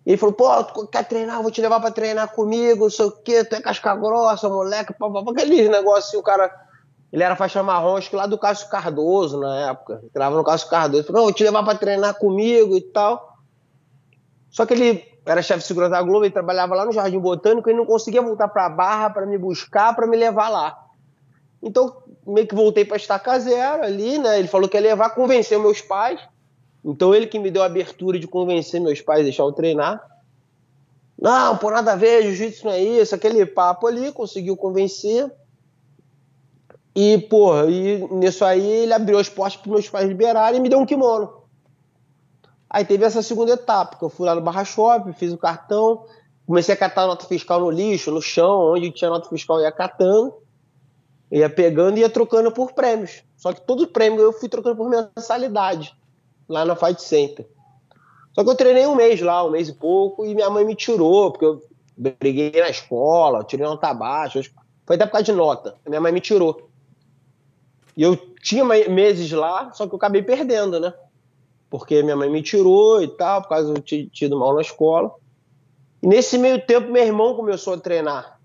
e 0.07 0.11
ele 0.11 0.17
falou, 0.17 0.35
pô, 0.35 0.65
tu 0.65 0.87
quer 0.87 1.05
treinar? 1.05 1.43
Vou 1.43 1.51
te 1.51 1.61
levar 1.61 1.81
pra 1.81 1.91
treinar 1.91 2.33
comigo, 2.33 2.85
não 2.85 2.91
sei 2.91 3.07
o 3.07 3.11
quê, 3.11 3.45
tu 3.45 3.57
é 3.57 3.61
casca 3.61 3.95
grossa, 3.97 4.49
moleque, 4.49 4.95
papapá, 4.95 5.33
aquele 5.33 5.69
negócio 5.69 6.09
assim, 6.09 6.17
o 6.17 6.23
cara. 6.23 6.65
Ele 7.13 7.23
era 7.23 7.37
faixa 7.37 7.63
marrom, 7.63 7.97
acho 7.97 8.11
que 8.11 8.17
lá 8.17 8.27
do 8.27 8.37
Cássio 8.37 8.69
Cardoso 8.69 9.39
na 9.39 9.71
época. 9.71 10.01
Ele 10.03 10.11
treinava 10.11 10.37
no 10.37 10.45
Cássio 10.45 10.69
Cardoso. 10.69 11.01
Ele 11.01 11.07
falou, 11.07 11.23
não, 11.23 11.27
vou 11.27 11.35
te 11.35 11.43
levar 11.43 11.63
pra 11.65 11.75
treinar 11.75 12.15
comigo 12.15 12.77
e 12.77 12.81
tal. 12.81 13.39
Só 14.51 14.67
que 14.67 14.75
ele 14.75 15.16
era 15.27 15.43
chefe 15.43 15.61
de 15.61 15.67
segurança 15.67 15.91
da 15.91 16.03
Globo, 16.03 16.25
ele 16.25 16.33
trabalhava 16.33 16.75
lá 16.75 16.85
no 16.87 16.93
Jardim 16.93 17.19
Botânico, 17.19 17.69
ele 17.69 17.79
não 17.79 17.87
conseguia 17.87 18.23
voltar 18.23 18.49
pra 18.49 18.69
Barra 18.69 19.11
para 19.11 19.27
me 19.27 19.37
buscar, 19.37 19.95
para 19.95 20.07
me 20.07 20.17
levar 20.17 20.49
lá. 20.49 20.79
Então, 21.63 21.97
meio 22.27 22.47
que 22.47 22.55
voltei 22.55 22.85
pra 22.85 22.97
estaca 22.97 23.39
zero 23.39 23.83
ali, 23.83 24.19
né? 24.19 24.39
Ele 24.39 24.49
falou 24.49 24.69
que 24.69 24.77
ia 24.77 24.81
levar, 24.81 25.11
convenceu 25.11 25.61
meus 25.61 25.81
pais 25.81 26.21
então 26.87 27.13
ele 27.13 27.27
que 27.27 27.39
me 27.41 27.51
deu 27.51 27.65
a 27.65 27.67
abertura 27.67 28.17
de 28.17 28.29
convencer 28.29 28.81
meus 28.81 29.01
pais 29.01 29.21
a 29.21 29.25
deixar 29.25 29.43
eu 29.43 29.51
treinar. 29.51 30.01
Não, 31.21 31.57
por 31.57 31.73
nada 31.73 31.95
a 31.95 31.97
ver, 31.97 32.23
jiu-jitsu 32.23 32.67
não 32.67 32.73
é 32.73 32.81
isso, 32.81 33.13
aquele 33.13 33.45
papo 33.45 33.89
ali, 33.89 34.13
conseguiu 34.13 34.57
convencer. 34.57 35.29
E, 36.95 37.19
porra, 37.19 37.69
e 37.69 38.07
nisso 38.13 38.45
aí 38.45 38.65
ele 38.65 38.93
abriu 38.93 39.19
as 39.19 39.29
portas 39.29 39.61
para 39.61 39.73
meus 39.73 39.89
pais 39.89 40.07
liberarem 40.07 40.61
e 40.61 40.63
me 40.63 40.69
deu 40.69 40.79
um 40.79 40.87
kimono. 40.87 41.36
Aí 42.69 42.85
teve 42.85 43.05
essa 43.05 43.23
segunda 43.23 43.53
etapa, 43.53 43.97
que 43.97 44.05
eu 44.05 44.09
fui 44.09 44.27
lá 44.27 44.35
no 44.35 44.41
Barra 44.41 44.65
Shop, 44.65 45.13
fiz 45.13 45.33
o 45.33 45.39
cartão, 45.39 46.05
comecei 46.47 46.75
a 46.75 46.79
catar 46.79 47.07
nota 47.07 47.27
fiscal 47.27 47.61
no 47.61 47.71
lixo, 47.71 48.11
no 48.11 48.21
chão, 48.21 48.73
onde 48.73 48.91
tinha 48.91 49.11
nota 49.11 49.29
fiscal, 49.29 49.61
ia 49.61 49.71
catando, 49.71 50.35
ia 51.31 51.49
pegando 51.49 51.99
e 51.99 52.01
ia 52.01 52.11
trocando 52.11 52.51
por 52.51 52.73
prêmios. 52.73 53.23
Só 53.37 53.53
que 53.53 53.61
todo 53.61 53.87
prêmio 53.87 54.21
eu 54.21 54.33
fui 54.33 54.49
trocando 54.49 54.77
por 54.77 54.89
mensalidade 54.89 55.97
lá 56.49 56.65
na 56.65 56.75
Fight 56.75 57.01
Center. 57.03 57.49
Só 58.35 58.45
que 58.45 58.51
eu 58.51 58.55
treinei 58.55 58.87
um 58.87 58.95
mês 58.95 59.21
lá, 59.21 59.45
um 59.45 59.51
mês 59.51 59.69
e 59.69 59.73
pouco, 59.73 60.27
e 60.27 60.35
minha 60.35 60.51
mãe 60.51 60.65
me 60.65 60.75
tirou, 60.75 61.31
porque 61.31 61.47
eu 61.47 61.63
briguei 61.97 62.53
na 62.61 62.69
escola, 62.69 63.43
tirei 63.45 63.65
nota 63.65 63.95
baixa. 63.95 64.43
Foi 64.85 64.97
até 64.97 65.07
por 65.07 65.13
causa 65.13 65.25
de 65.25 65.33
nota. 65.33 65.75
Minha 65.87 66.01
mãe 66.01 66.13
me 66.13 66.21
tirou. 66.21 66.69
E 67.97 68.03
eu 68.03 68.17
tinha 68.43 68.63
meses 68.65 69.33
lá, 69.33 69.73
só 69.73 69.87
que 69.87 69.95
eu 69.95 69.97
acabei 69.97 70.23
perdendo, 70.23 70.79
né? 70.79 70.93
Porque 71.71 72.03
minha 72.03 72.17
mãe 72.17 72.31
me 72.31 72.43
tirou 72.43 73.03
e 73.03 73.09
tal, 73.09 73.43
por 73.43 73.49
causa 73.49 73.73
de 73.73 73.79
eu 73.79 73.83
ter 73.83 74.09
tido 74.11 74.39
mal 74.39 74.55
na 74.55 74.61
escola. 74.61 75.13
E 76.03 76.07
nesse 76.07 76.39
meio 76.39 76.65
tempo, 76.65 76.91
meu 76.91 77.03
irmão 77.03 77.35
começou 77.35 77.75
a 77.75 77.79
treinar. 77.79 78.39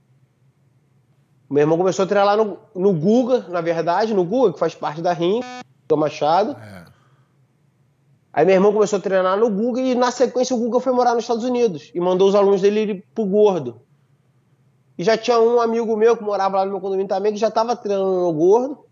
Meu 1.50 1.62
irmão 1.62 1.78
começou 1.78 2.06
a 2.06 2.08
treinar 2.08 2.36
lá 2.36 2.44
no, 2.44 2.58
no 2.74 2.94
Guga, 2.94 3.46
na 3.50 3.62
verdade, 3.62 4.14
no 4.14 4.24
Guga, 4.24 4.54
que 4.54 4.60
faz 4.60 4.74
parte 4.74 5.02
da 5.02 5.12
RIM, 5.12 5.42
do 5.88 5.98
Machado. 5.98 6.52
É. 6.54 6.86
Aí 8.34 8.46
meu 8.46 8.56
irmão 8.56 8.72
começou 8.72 8.98
a 8.98 9.02
treinar 9.02 9.38
no 9.38 9.50
Guga 9.50 9.82
e 9.82 9.94
na 9.94 10.10
sequência 10.10 10.56
o 10.56 10.60
Guga 10.60 10.80
foi 10.80 10.94
morar 10.94 11.14
nos 11.14 11.26
Estados 11.26 11.44
Unidos 11.44 11.92
e 11.94 12.00
mandou 12.00 12.30
os 12.30 12.36
alunos 12.36 12.62
dele 12.62 12.80
ir 12.82 13.06
pro 13.14 13.26
Gordo. 13.26 13.82
E 14.98 15.04
já 15.04 15.18
tinha 15.18 15.40
um 15.40 15.60
amigo 15.60 15.98
meu 15.98 16.16
que 16.16 16.24
morava 16.24 16.58
lá 16.58 16.66
no 16.66 16.72
meu 16.72 16.80
condomínio 16.80 17.10
também 17.10 17.34
que 17.34 17.40
já 17.40 17.50
estava 17.50 17.76
treinando 17.76 18.22
no 18.22 18.32
Gordo. 18.32 18.86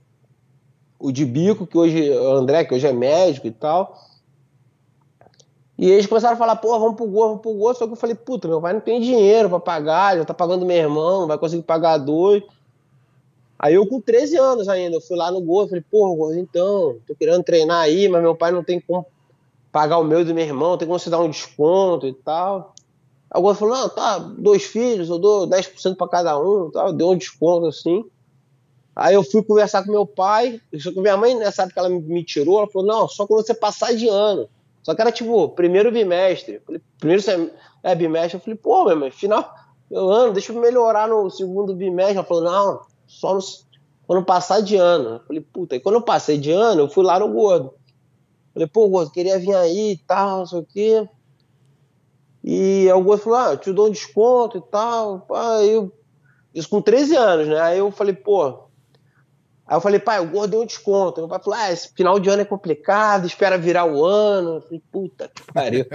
O 1.00 1.14
de 1.14 1.24
bico, 1.24 1.66
que 1.66 1.78
hoje 1.78 2.12
é 2.12 2.20
o 2.20 2.34
André, 2.34 2.66
que 2.66 2.74
hoje 2.74 2.86
é 2.86 2.92
médico 2.92 3.48
e 3.48 3.52
tal. 3.52 3.98
E 5.80 5.90
eles 5.90 6.06
começaram 6.06 6.34
a 6.34 6.38
falar, 6.38 6.58
pô, 6.58 6.78
vamos 6.78 6.98
pro 6.98 7.08
Gordo, 7.08 7.30
vamos 7.30 7.42
pro 7.42 7.54
Gordo. 7.54 7.78
Só 7.78 7.88
que 7.88 7.94
eu 7.94 7.96
falei, 7.96 8.14
puta, 8.14 8.50
meu 8.50 8.60
pai 8.60 8.74
não 8.74 8.82
tem 8.82 9.00
dinheiro 9.00 9.48
para 9.48 9.62
pagar, 9.62 10.18
já 10.18 10.26
tá 10.26 10.34
pagando 10.34 10.66
meu 10.66 10.76
irmão, 10.76 11.22
não 11.22 11.28
vai 11.28 11.38
conseguir 11.38 11.64
pagar 11.64 11.98
dois. 11.98 12.44
Aí 13.58 13.76
eu 13.76 13.88
com 13.88 14.02
13 14.02 14.36
anos 14.36 14.68
ainda, 14.68 14.98
eu 14.98 15.02
fui 15.02 15.16
lá 15.16 15.32
no 15.32 15.40
Gordo, 15.40 15.70
falei, 15.70 15.84
pô, 15.90 16.14
Gordo, 16.16 16.38
então, 16.38 16.98
tô 17.08 17.16
querendo 17.16 17.44
treinar 17.44 17.80
aí, 17.80 18.10
mas 18.10 18.22
meu 18.22 18.36
pai 18.36 18.52
não 18.52 18.62
tem 18.62 18.82
como 18.82 19.06
pagar 19.72 20.00
o 20.00 20.04
meu 20.04 20.20
e 20.20 20.26
do 20.26 20.36
meu 20.36 20.44
irmão, 20.44 20.78
tem 20.78 20.86
como 20.86 21.00
você 21.00 21.10
dar 21.10 21.22
um 21.22 21.30
desconto 21.30 22.06
e 22.06 22.14
tal. 22.14 22.76
Aí 23.32 23.40
o 23.40 23.42
Gordo 23.42 23.60
falou, 23.60 23.78
não, 23.78 23.88
tá, 23.88 24.18
dois 24.18 24.66
filhos, 24.66 25.10
eu 25.10 25.18
dou 25.18 25.48
10% 25.48 25.96
para 25.96 26.10
cada 26.10 26.38
um, 26.38 26.70
tal, 26.72 26.92
deu 26.92 27.12
um 27.12 27.18
desconto 27.18 27.68
assim. 27.68 28.04
Aí 28.94 29.16
eu 29.16 29.24
fui 29.24 29.42
conversar 29.42 29.86
com 29.86 29.92
meu 29.92 30.06
pai, 30.06 30.60
só 30.78 30.92
que 30.92 31.00
minha 31.00 31.16
mãe, 31.16 31.36
nessa 31.36 31.64
época, 31.64 31.80
ela 31.80 31.90
me 31.90 32.22
tirou, 32.26 32.58
ela 32.58 32.68
falou, 32.68 32.86
não, 32.86 33.08
só 33.08 33.26
quando 33.26 33.46
você 33.46 33.54
passar 33.54 33.96
de 33.96 34.10
ano. 34.10 34.50
Só 34.84 34.96
que 34.96 35.02
era 35.02 35.12
tipo, 35.12 35.50
primeiro 35.50 35.92
bimestre. 35.92 36.62
Primeiro 36.98 37.24
é, 37.84 37.96
bimestre, 37.96 38.38
eu 38.38 38.42
falei, 38.42 38.58
pô, 38.58 38.84
meu 38.84 38.94
irmão, 38.94 39.12
final 39.12 39.54
do 39.90 40.10
ano, 40.10 40.34
deixa 40.34 40.52
eu 40.52 40.60
melhorar 40.60 41.08
no 41.08 41.30
segundo 41.30 41.76
bimestre. 41.76 42.18
Ela 42.18 42.26
falou, 42.26 42.44
não, 42.44 42.82
só 43.08 43.34
no, 43.34 43.40
quando 44.08 44.26
passar 44.26 44.62
de 44.62 44.76
ano. 44.76 45.16
Eu 45.16 45.20
falei, 45.20 45.42
puta, 45.42 45.76
e 45.76 45.80
quando 45.80 45.96
eu 45.96 46.02
passei 46.02 46.38
de 46.38 46.52
ano, 46.52 46.82
eu 46.82 46.90
fui 46.90 47.04
lá 47.04 47.20
no 47.20 47.30
gordo. 47.32 47.74
Falei, 48.54 48.68
pô, 48.68 48.90
Gordo, 48.90 49.12
queria 49.12 49.40
vir 49.40 49.56
aí 49.56 49.92
e 49.92 49.98
tal, 49.98 50.40
não 50.40 50.46
sei 50.46 50.60
o 50.60 50.66
quê. 50.66 51.10
E 52.44 52.92
o 52.92 53.04
Gordo 53.04 53.24
falou, 53.24 53.40
ah, 53.40 53.52
eu 53.52 53.58
te 53.58 53.72
dou 53.72 53.88
um 53.88 53.92
desconto 53.92 54.58
e 54.58 54.62
tal. 54.62 55.26
Aí 55.32 55.72
eu, 55.72 55.92
isso 56.54 56.70
com 56.70 56.82
13 56.82 57.16
anos, 57.16 57.48
né? 57.48 57.60
Aí 57.60 57.80
eu 57.80 57.92
falei, 57.92 58.14
pô. 58.14 58.69
Aí 59.70 59.78
eu 59.78 59.82
falei, 59.82 60.00
pai, 60.00 60.20
o 60.20 60.26
Gordo 60.26 60.50
deu 60.50 60.62
um 60.62 60.66
desconto. 60.66 61.22
Meu 61.22 61.30
pai 61.30 61.40
falou, 61.40 61.60
ah, 61.60 61.72
esse 61.72 61.94
final 61.94 62.20
de 62.20 62.28
ano 62.28 62.42
é 62.42 62.46
complicado, 62.46 63.28
espera 63.28 63.56
virar 63.56 63.86
o 63.86 64.04
ano. 64.04 64.56
Eu 64.56 64.62
falei, 64.62 64.82
puta 64.92 65.30
que 65.32 65.44
pariu. 65.54 65.86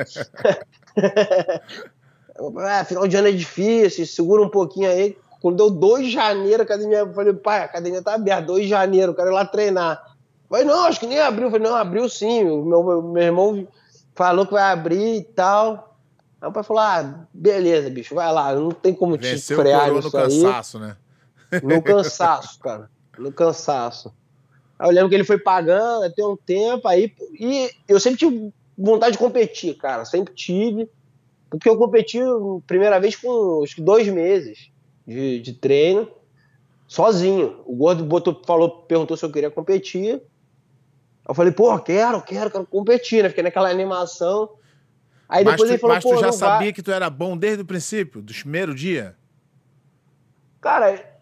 ah, 2.57 2.85
final 2.85 3.09
de 3.09 3.17
ano 3.17 3.27
é 3.27 3.33
difícil, 3.33 4.07
segura 4.07 4.43
um 4.43 4.49
pouquinho 4.49 4.89
aí. 4.89 5.19
Quando 5.43 5.57
deu 5.57 5.71
2 5.71 6.05
de 6.05 6.13
janeiro, 6.13 6.63
a 6.63 6.65
academia, 6.65 6.99
eu 6.99 7.13
falei, 7.13 7.33
pai, 7.33 7.63
a 7.63 7.65
academia 7.65 8.01
tá 8.01 8.15
aberta, 8.15 8.43
2 8.43 8.63
de 8.63 8.69
janeiro, 8.69 9.13
quero 9.13 9.31
ir 9.31 9.35
lá 9.35 9.45
treinar. 9.45 10.15
Falei, 10.49 10.65
não, 10.65 10.85
acho 10.85 11.01
que 11.01 11.07
nem 11.09 11.19
abriu. 11.19 11.51
Falei, 11.51 11.69
não, 11.69 11.75
abriu 11.75 12.09
sim. 12.09 12.45
O 12.45 12.65
meu, 12.65 12.85
meu, 12.85 13.03
meu 13.03 13.23
irmão 13.25 13.67
falou 14.15 14.47
que 14.47 14.53
vai 14.53 14.71
abrir 14.71 15.17
e 15.17 15.25
tal. 15.25 15.97
Aí 16.41 16.49
o 16.49 16.53
pai 16.53 16.63
falou: 16.63 16.81
ah, 16.81 17.27
beleza, 17.35 17.91
bicho, 17.91 18.15
vai 18.15 18.33
lá, 18.33 18.55
não 18.55 18.71
tem 18.71 18.95
como 18.95 19.17
Venceu 19.17 19.57
te 19.57 19.63
frear 19.63 19.91
nisso 19.91 20.07
no 20.07 20.13
cansaço, 20.13 20.79
né? 20.79 20.97
No 21.61 21.83
cansaço, 21.83 22.59
cara. 22.61 22.89
No 23.19 23.33
cansaço. 23.33 24.15
Aí 24.79 24.89
eu 24.89 24.93
lembro 24.93 25.09
que 25.09 25.15
ele 25.15 25.25
foi 25.25 25.39
pagando 25.39 26.05
até 26.05 26.25
um 26.25 26.37
tempo, 26.37 26.87
aí. 26.89 27.13
E 27.39 27.71
eu 27.89 28.01
sempre 28.01 28.19
tive 28.19 28.53
vontade 28.77 29.13
de 29.13 29.19
competir, 29.19 29.77
cara. 29.77 30.05
Sempre 30.05 30.35
tive. 30.35 30.89
Porque 31.49 31.69
eu 31.69 31.77
competi 31.77 32.19
primeira 32.67 32.99
vez 32.99 33.15
com 33.15 33.63
acho 33.63 33.77
que 33.77 33.83
dois 33.83 34.09
meses 34.09 34.71
de, 35.07 35.41
de 35.41 35.53
treino, 35.53 36.09
sozinho. 36.87 37.63
O 37.65 37.77
Gordo 37.77 38.05
botou, 38.05 38.43
falou, 38.45 38.83
perguntou 38.83 39.17
se 39.17 39.25
eu 39.25 39.31
queria 39.31 39.51
competir. 39.51 40.21
Eu 41.27 41.35
falei, 41.35 41.53
pô, 41.53 41.79
quero, 41.79 42.21
quero, 42.23 42.51
quero 42.51 42.67
competir, 42.67 43.23
né? 43.23 43.29
Fiquei 43.29 43.45
naquela 43.45 43.71
animação. 43.71 44.51
Aí 45.29 45.45
mas 45.45 45.55
depois 45.55 45.69
tu, 45.69 45.73
ele 45.73 45.79
falou, 45.79 45.97
mas 45.97 46.05
tu 46.05 46.21
já 46.21 46.33
sabia 46.33 46.67
vai... 46.67 46.73
que 46.73 46.83
tu 46.83 46.91
era 46.91 47.09
bom 47.09 47.37
desde 47.37 47.63
o 47.63 47.65
princípio, 47.65 48.21
do 48.21 48.35
primeiro 48.35 48.75
dia? 48.75 49.17
Cara, 50.61 51.21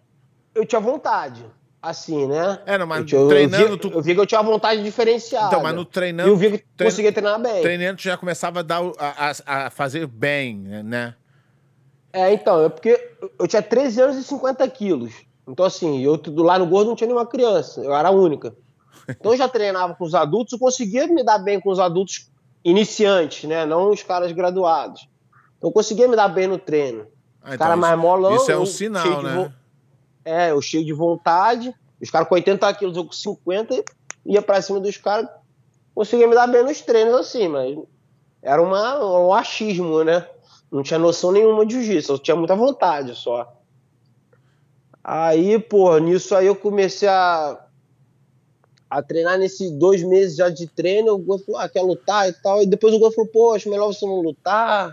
eu 0.54 0.66
tinha 0.66 0.80
vontade, 0.80 1.44
assim, 1.82 2.26
né? 2.26 2.60
É, 2.64 2.78
não, 2.78 2.86
mas 2.86 3.10
eu, 3.10 3.28
treinando... 3.28 3.64
Eu 3.64 3.70
vi, 3.72 3.78
tu... 3.78 3.88
eu 3.88 4.02
vi 4.02 4.14
que 4.14 4.20
eu 4.20 4.26
tinha 4.26 4.42
vontade 4.42 4.82
diferenciada. 4.82 5.48
Então, 5.48 5.62
mas 5.62 5.74
no 5.74 5.84
treinando... 5.84 6.28
E 6.28 6.32
eu 6.32 6.36
vi 6.36 6.58
que 6.58 6.64
trein... 6.76 6.90
conseguia 6.90 7.12
treinar 7.12 7.40
bem. 7.40 7.60
Treinando, 7.60 7.96
tu 7.96 8.02
já 8.02 8.16
começava 8.16 8.60
a, 8.60 8.62
dar, 8.62 8.80
a, 8.98 9.32
a, 9.46 9.66
a 9.66 9.70
fazer 9.70 10.06
bem, 10.06 10.56
né? 10.56 11.14
É, 12.12 12.32
então, 12.32 12.64
é 12.64 12.68
porque 12.68 13.10
eu 13.38 13.48
tinha 13.48 13.62
13 13.62 14.00
anos 14.00 14.16
e 14.16 14.22
50 14.22 14.68
quilos. 14.68 15.12
Então, 15.48 15.66
assim, 15.66 16.00
eu 16.02 16.20
lá 16.36 16.58
no 16.58 16.66
gordo 16.66 16.88
não 16.88 16.96
tinha 16.96 17.08
nenhuma 17.08 17.26
criança, 17.26 17.80
eu 17.80 17.94
era 17.94 18.08
a 18.08 18.12
única. 18.12 18.54
Então 19.08 19.32
eu 19.32 19.38
já 19.38 19.48
treinava 19.48 19.94
com 19.94 20.04
os 20.04 20.14
adultos, 20.14 20.52
eu 20.52 20.58
conseguia 20.58 21.06
me 21.06 21.24
dar 21.24 21.38
bem 21.38 21.60
com 21.60 21.70
os 21.70 21.78
adultos 21.78 22.30
iniciantes, 22.64 23.48
né? 23.48 23.66
Não 23.66 23.90
os 23.90 24.02
caras 24.02 24.30
graduados. 24.32 25.08
Então 25.58 25.70
eu 25.70 25.72
conseguia 25.72 26.06
me 26.06 26.16
dar 26.16 26.28
bem 26.28 26.46
no 26.46 26.58
treino. 26.58 27.06
Ah, 27.42 27.54
então 27.54 27.58
cara 27.58 27.76
mais 27.76 27.98
molão. 27.98 28.36
Isso 28.36 28.50
é 28.50 28.56
um 28.56 28.66
sinal, 28.66 29.22
né? 29.22 29.34
Vo... 29.34 29.52
É, 30.24 30.50
eu 30.50 30.60
cheio 30.60 30.84
de 30.84 30.92
vontade. 30.92 31.74
Os 32.00 32.10
caras 32.10 32.28
com 32.28 32.34
80 32.34 32.74
quilos, 32.74 32.96
eu 32.96 33.04
com 33.04 33.12
50, 33.12 33.84
ia 34.26 34.42
pra 34.42 34.62
cima 34.62 34.80
dos 34.80 34.96
caras. 34.96 35.28
Conseguia 35.94 36.26
me 36.26 36.34
dar 36.34 36.46
bem 36.46 36.62
nos 36.62 36.80
treinos 36.80 37.14
assim, 37.14 37.48
mas 37.48 37.78
era 38.42 38.62
uma, 38.62 39.20
um 39.20 39.32
achismo, 39.32 40.02
né? 40.02 40.26
Não 40.70 40.82
tinha 40.82 40.98
noção 40.98 41.32
nenhuma 41.32 41.66
de 41.66 41.74
jiu-jitsu, 41.74 42.12
eu 42.12 42.18
tinha 42.18 42.36
muita 42.36 42.56
vontade 42.56 43.14
só. 43.14 43.52
Aí, 45.04 45.58
pô, 45.58 45.98
nisso 45.98 46.34
aí 46.34 46.46
eu 46.46 46.56
comecei 46.56 47.08
a 47.08 47.66
a 48.92 49.02
treinar 49.02 49.38
nesses 49.38 49.70
dois 49.70 50.02
meses 50.02 50.36
já 50.36 50.50
de 50.50 50.66
treino, 50.66 51.14
o 51.14 51.18
Gosto 51.18 51.46
falou, 51.46 51.60
ah, 51.62 51.68
quer 51.68 51.80
lutar 51.80 52.28
e 52.28 52.32
tal. 52.34 52.62
E 52.62 52.66
depois 52.66 52.92
o 52.92 52.98
Gosto 52.98 53.14
falou, 53.14 53.30
pô, 53.30 53.54
acho 53.54 53.70
melhor 53.70 53.86
você 53.86 54.04
não 54.04 54.20
lutar, 54.20 54.92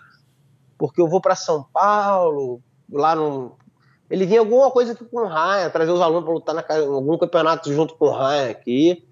porque 0.77 1.01
eu 1.01 1.07
vou 1.07 1.19
para 1.19 1.36
São 1.36 1.65
Paulo, 1.74 2.62
lá 2.89 3.13
no. 3.13 3.57
Ele 4.10 4.25
vinha 4.25 4.39
alguma 4.39 4.72
coisa 4.72 4.94
aqui 4.94 5.06
com 5.06 5.20
o 5.20 5.28
Ryan, 5.28 5.70
trazer 5.70 5.92
os 5.92 6.01
alunos 6.01 6.24
para 6.24 6.34
lutar 6.34 6.56
na, 6.56 6.66
em 6.80 6.88
algum 6.88 7.18
campeonato 7.18 7.72
junto 7.72 7.96
com 7.96 8.06
o 8.06 8.12
Ryan 8.12 8.50
aqui. 8.50 9.08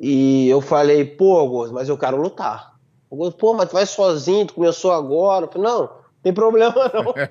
E 0.00 0.48
eu 0.48 0.60
falei, 0.60 1.04
pô, 1.04 1.46
Gosto, 1.48 1.72
mas 1.72 1.88
eu 1.88 1.96
quero 1.96 2.20
lutar. 2.20 2.74
O 3.08 3.16
Gosto, 3.16 3.36
pô, 3.36 3.54
mas 3.54 3.68
tu 3.68 3.74
vai 3.74 3.86
sozinho, 3.86 4.46
tu 4.46 4.54
começou 4.54 4.90
agora. 4.90 5.46
Eu 5.46 5.52
falei, 5.52 5.68
não, 5.70 5.80
não 5.82 5.90
tem 6.22 6.32
problema 6.32 6.74
não. 6.92 7.14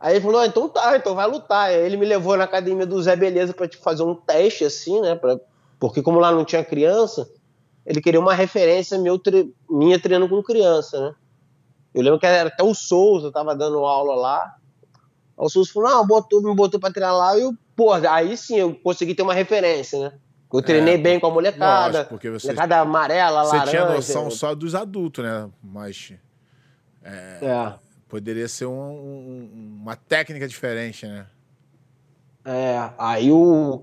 Aí 0.00 0.14
ele 0.14 0.24
falou, 0.24 0.40
ah, 0.40 0.46
então 0.46 0.68
tá, 0.68 0.96
então 0.96 1.14
vai 1.14 1.26
lutar. 1.26 1.70
Aí 1.70 1.74
ele 1.74 1.96
me 1.96 2.06
levou 2.06 2.36
na 2.36 2.44
academia 2.44 2.86
do 2.86 3.02
Zé 3.02 3.16
Beleza 3.16 3.52
para 3.52 3.68
fazer 3.80 4.02
um 4.02 4.14
teste, 4.14 4.64
assim, 4.64 5.00
né? 5.00 5.16
Pra... 5.16 5.40
Porque 5.80 6.02
como 6.02 6.20
lá 6.20 6.30
não 6.30 6.44
tinha 6.44 6.64
criança, 6.64 7.28
ele 7.84 8.00
queria 8.00 8.20
uma 8.20 8.34
referência 8.34 8.96
meu, 8.98 9.18
tre... 9.18 9.52
minha 9.68 9.98
treinando 9.98 10.28
com 10.28 10.42
criança, 10.42 11.00
né? 11.00 11.14
Eu 11.94 12.02
lembro 12.02 12.18
que 12.18 12.26
era 12.26 12.48
até 12.48 12.62
o 12.62 12.74
Souza, 12.74 13.32
tava 13.32 13.54
dando 13.56 13.84
aula 13.84 14.14
lá. 14.14 14.56
O 15.36 15.48
Souza 15.48 15.70
falou, 15.72 15.90
não, 15.90 16.06
botou, 16.06 16.42
me 16.42 16.54
botou 16.54 16.80
pra 16.80 16.90
treinar 16.90 17.16
lá 17.16 17.36
e 17.36 17.42
eu, 17.42 17.54
pô, 17.74 17.92
aí 17.92 18.36
sim 18.36 18.56
eu 18.56 18.74
consegui 18.74 19.14
ter 19.14 19.22
uma 19.22 19.34
referência, 19.34 19.98
né? 19.98 20.12
Eu 20.52 20.62
treinei 20.62 20.94
é, 20.94 20.98
bem 20.98 21.20
com 21.20 21.26
a 21.26 21.30
molecada, 21.30 21.98
lógico, 21.98 22.08
porque 22.08 22.30
você, 22.30 22.46
molecada 22.48 22.78
amarela, 22.78 23.44
você 23.44 23.56
laranja. 23.56 23.70
Você 23.70 23.76
tinha 23.76 23.96
noção 23.96 24.30
só 24.30 24.54
dos 24.54 24.74
adultos, 24.74 25.24
né? 25.24 25.48
Mas... 25.62 26.12
É, 27.02 27.38
é. 27.42 27.74
Poderia 28.08 28.48
ser 28.48 28.64
um, 28.64 28.72
um, 28.72 29.78
uma 29.82 29.94
técnica 29.94 30.48
diferente, 30.48 31.06
né? 31.06 31.26
É, 32.44 32.90
aí 32.96 33.30
o 33.30 33.82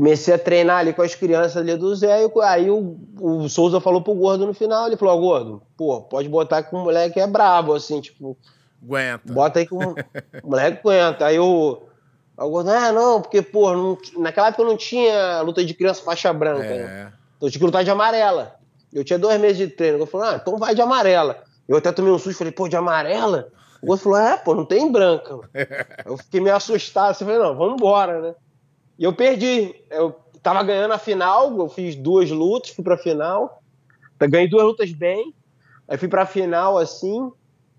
comecei 0.00 0.32
a 0.32 0.38
treinar 0.38 0.78
ali 0.78 0.94
com 0.94 1.02
as 1.02 1.14
crianças 1.14 1.58
ali 1.58 1.76
do 1.76 1.94
Zé, 1.94 2.24
e 2.24 2.30
aí 2.42 2.70
o, 2.70 2.96
o 3.20 3.46
Souza 3.50 3.82
falou 3.82 4.00
pro 4.00 4.14
Gordo 4.14 4.46
no 4.46 4.54
final, 4.54 4.86
ele 4.86 4.96
falou, 4.96 5.20
Gordo, 5.20 5.62
pô, 5.76 6.00
pode 6.00 6.26
botar 6.26 6.62
que 6.62 6.74
o 6.74 6.78
moleque 6.78 7.20
é 7.20 7.26
brabo, 7.26 7.74
assim, 7.74 8.00
tipo... 8.00 8.34
Aguenta. 8.82 9.30
Bota 9.30 9.58
aí 9.58 9.66
que 9.66 9.74
o 9.74 9.94
moleque 10.42 10.78
aguenta. 10.78 11.26
Aí 11.26 11.38
o, 11.38 11.82
o 12.34 12.48
Gordo, 12.48 12.70
ah, 12.70 12.90
não, 12.90 13.20
porque, 13.20 13.42
pô, 13.42 13.74
não, 13.74 13.98
naquela 14.16 14.48
época 14.48 14.64
não 14.64 14.74
tinha 14.74 15.42
luta 15.42 15.62
de 15.62 15.74
criança 15.74 16.02
faixa 16.02 16.32
branca, 16.32 16.64
é. 16.64 16.78
né? 16.78 17.12
Então 17.36 17.46
eu 17.46 17.50
tinha 17.50 17.60
que 17.60 17.66
lutar 17.66 17.84
de 17.84 17.90
amarela. 17.90 18.54
Eu 18.90 19.04
tinha 19.04 19.18
dois 19.18 19.38
meses 19.38 19.58
de 19.58 19.68
treino. 19.68 19.98
Eu 19.98 20.06
falei, 20.06 20.30
ah, 20.30 20.38
então 20.40 20.56
vai 20.56 20.74
de 20.74 20.80
amarela. 20.80 21.44
Eu 21.68 21.76
até 21.76 21.92
tomei 21.92 22.10
um 22.10 22.18
susto, 22.18 22.38
falei, 22.38 22.54
pô, 22.54 22.68
de 22.68 22.76
amarela? 22.76 23.48
O 23.82 23.90
outro 23.90 24.04
falou, 24.04 24.18
é, 24.18 24.38
pô, 24.38 24.54
não 24.54 24.64
tem 24.64 24.90
branca. 24.90 25.38
eu 26.06 26.16
fiquei 26.16 26.40
meio 26.40 26.56
assustado, 26.56 27.10
assim, 27.10 27.26
falei, 27.26 27.38
não, 27.38 27.54
vamos 27.54 27.74
embora, 27.74 28.22
né? 28.22 28.34
E 29.00 29.04
eu 29.04 29.14
perdi. 29.14 29.74
Eu 29.90 30.14
tava 30.42 30.62
ganhando 30.62 30.92
a 30.92 30.98
final, 30.98 31.58
eu 31.58 31.68
fiz 31.70 31.96
duas 31.96 32.30
lutas, 32.30 32.70
fui 32.70 32.84
pra 32.84 32.98
final. 32.98 33.62
Ganhei 34.20 34.46
duas 34.46 34.62
lutas 34.62 34.92
bem. 34.92 35.34
Aí 35.88 35.96
fui 35.96 36.06
pra 36.06 36.26
final, 36.26 36.76
assim. 36.76 37.32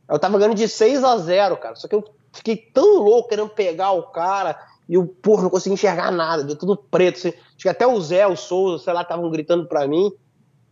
Eu 0.09 0.17
tava 0.17 0.39
ganhando 0.39 0.55
de 0.55 0.67
6 0.67 1.03
a 1.03 1.15
0 1.17 1.57
cara. 1.57 1.75
Só 1.75 1.87
que 1.87 1.93
eu 1.93 2.03
fiquei 2.33 2.57
tão 2.57 2.97
louco 2.97 3.29
querendo 3.29 3.49
pegar 3.49 3.91
o 3.91 4.03
cara 4.03 4.57
E 4.89 4.95
eu, 4.95 5.05
porra, 5.05 5.43
não 5.43 5.49
conseguia 5.51 5.75
enxergar 5.75 6.11
nada, 6.11 6.43
deu 6.43 6.55
tudo 6.55 6.75
preto. 6.75 7.17
Assim. 7.17 7.29
Acho 7.29 7.57
que 7.59 7.69
até 7.69 7.85
o 7.85 8.01
Zé, 8.01 8.25
o 8.25 8.35
Souza, 8.35 8.83
sei 8.83 8.91
lá, 8.91 9.03
estavam 9.03 9.29
gritando 9.29 9.67
pra 9.67 9.87
mim. 9.87 10.11